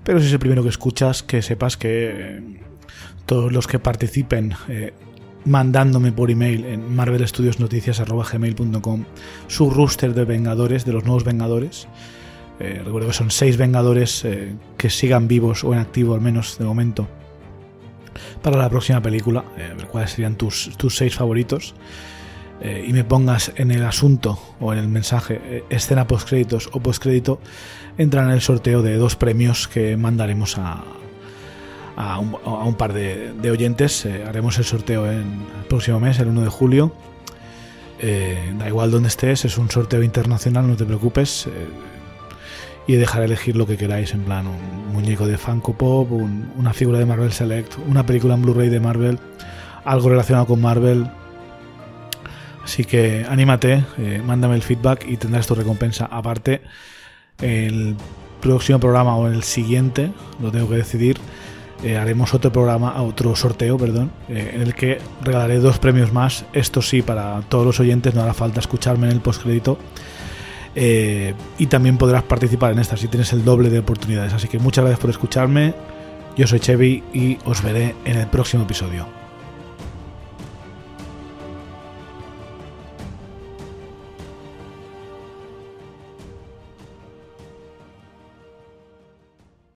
Pero 0.03 0.19
si 0.19 0.27
es 0.27 0.33
el 0.33 0.39
primero 0.39 0.63
que 0.63 0.69
escuchas, 0.69 1.23
que 1.23 1.41
sepas 1.41 1.77
que 1.77 2.11
eh, 2.13 2.41
todos 3.25 3.51
los 3.51 3.67
que 3.67 3.79
participen 3.79 4.53
eh, 4.67 4.93
mandándome 5.45 6.11
por 6.11 6.29
email 6.31 6.65
en 6.65 6.93
marvelstudiosnoticias.gmail.com 6.95 9.03
su 9.47 9.69
rooster 9.69 10.13
de 10.13 10.25
Vengadores, 10.25 10.85
de 10.85 10.93
los 10.93 11.03
nuevos 11.03 11.23
Vengadores. 11.23 11.87
recuerdo 12.59 13.07
que 13.07 13.13
son 13.13 13.31
seis 13.31 13.57
Vengadores 13.57 14.23
que 14.77 14.89
sigan 14.91 15.27
vivos 15.27 15.63
o 15.63 15.73
en 15.73 15.79
activo 15.79 16.13
al 16.13 16.21
menos 16.21 16.59
de 16.59 16.65
momento 16.65 17.07
para 18.41 18.57
la 18.57 18.69
próxima 18.69 19.01
película, 19.01 19.43
eh, 19.57 19.73
cuáles 19.89 20.11
serían 20.11 20.35
tus, 20.35 20.75
tus 20.77 20.95
seis 20.95 21.15
favoritos, 21.15 21.73
eh, 22.61 22.85
y 22.87 22.93
me 22.93 23.03
pongas 23.03 23.51
en 23.55 23.71
el 23.71 23.83
asunto 23.83 24.39
o 24.59 24.71
en 24.73 24.79
el 24.79 24.87
mensaje 24.87 25.41
eh, 25.43 25.63
escena 25.69 26.07
postcréditos 26.07 26.69
o 26.73 26.79
postcrédito, 26.79 27.39
entran 27.97 28.27
en 28.27 28.33
el 28.33 28.41
sorteo 28.41 28.81
de 28.81 28.95
dos 28.97 29.15
premios 29.15 29.67
que 29.67 29.97
mandaremos 29.97 30.57
a, 30.57 30.83
a, 31.95 32.19
un, 32.19 32.75
par 32.75 32.93
de, 32.93 33.33
oyentes. 33.51 34.05
haremos 34.05 34.57
el 34.57 34.65
sorteo 34.65 35.11
en 35.11 35.41
el 35.59 35.65
próximo 35.67 35.99
mes, 35.99 36.19
el 36.19 36.27
1 36.27 36.41
de 36.41 36.49
julio. 36.49 36.93
da 38.57 38.67
igual 38.67 38.91
donde 38.91 39.09
estés, 39.09 39.45
es 39.45 39.57
un 39.57 39.69
sorteo 39.69 40.01
internacional, 40.01 40.67
no 40.67 40.75
te 40.75 40.85
preocupes 40.85 41.47
y 42.91 42.97
dejar 42.97 43.23
elegir 43.23 43.55
lo 43.55 43.65
que 43.65 43.77
queráis, 43.77 44.13
en 44.13 44.23
plan 44.23 44.47
un 44.47 44.93
muñeco 44.93 45.25
de 45.25 45.37
Funko 45.37 45.73
Pop, 45.77 46.11
una 46.11 46.73
figura 46.73 46.99
de 46.99 47.05
Marvel 47.05 47.31
Select, 47.31 47.75
una 47.87 48.05
película 48.05 48.33
en 48.33 48.41
Blu-ray 48.41 48.67
de 48.67 48.81
Marvel, 48.81 49.17
algo 49.85 50.09
relacionado 50.09 50.45
con 50.45 50.59
Marvel. 50.59 51.07
Así 52.61 52.83
que 52.83 53.25
anímate, 53.29 53.85
eh, 53.97 54.21
mándame 54.25 54.55
el 54.55 54.61
feedback 54.61 55.05
y 55.07 55.15
tendrás 55.15 55.47
tu 55.47 55.55
recompensa. 55.55 56.05
Aparte, 56.11 56.63
el 57.41 57.95
próximo 58.41 58.77
programa 58.79 59.15
o 59.15 59.27
el 59.27 59.43
siguiente, 59.43 60.11
lo 60.41 60.51
tengo 60.51 60.67
que 60.67 60.75
decidir, 60.75 61.17
eh, 61.85 61.97
haremos 61.97 62.33
otro 62.33 62.51
programa, 62.51 63.01
otro 63.01 63.37
sorteo, 63.37 63.77
perdón, 63.77 64.11
eh, 64.27 64.51
en 64.55 64.61
el 64.63 64.75
que 64.75 64.99
regalaré 65.23 65.59
dos 65.59 65.79
premios 65.79 66.11
más. 66.11 66.43
Esto 66.51 66.81
sí, 66.81 67.01
para 67.01 67.39
todos 67.47 67.65
los 67.65 67.79
oyentes, 67.79 68.13
no 68.15 68.21
hará 68.21 68.33
falta 68.33 68.59
escucharme 68.59 69.07
en 69.07 69.13
el 69.13 69.21
postcrédito. 69.21 69.77
Eh, 70.75 71.33
y 71.57 71.65
también 71.67 71.97
podrás 71.97 72.23
participar 72.23 72.71
en 72.71 72.79
esta 72.79 72.95
si 72.97 73.07
tienes 73.07 73.33
el 73.33 73.43
doble 73.43 73.69
de 73.69 73.79
oportunidades. 73.79 74.33
Así 74.33 74.47
que 74.47 74.59
muchas 74.59 74.83
gracias 74.83 74.99
por 74.99 75.09
escucharme. 75.09 75.73
Yo 76.37 76.47
soy 76.47 76.59
Chevy 76.59 77.03
y 77.13 77.37
os 77.45 77.61
veré 77.61 77.95
en 78.05 78.17
el 78.17 78.27
próximo 78.27 78.63
episodio. 78.63 79.20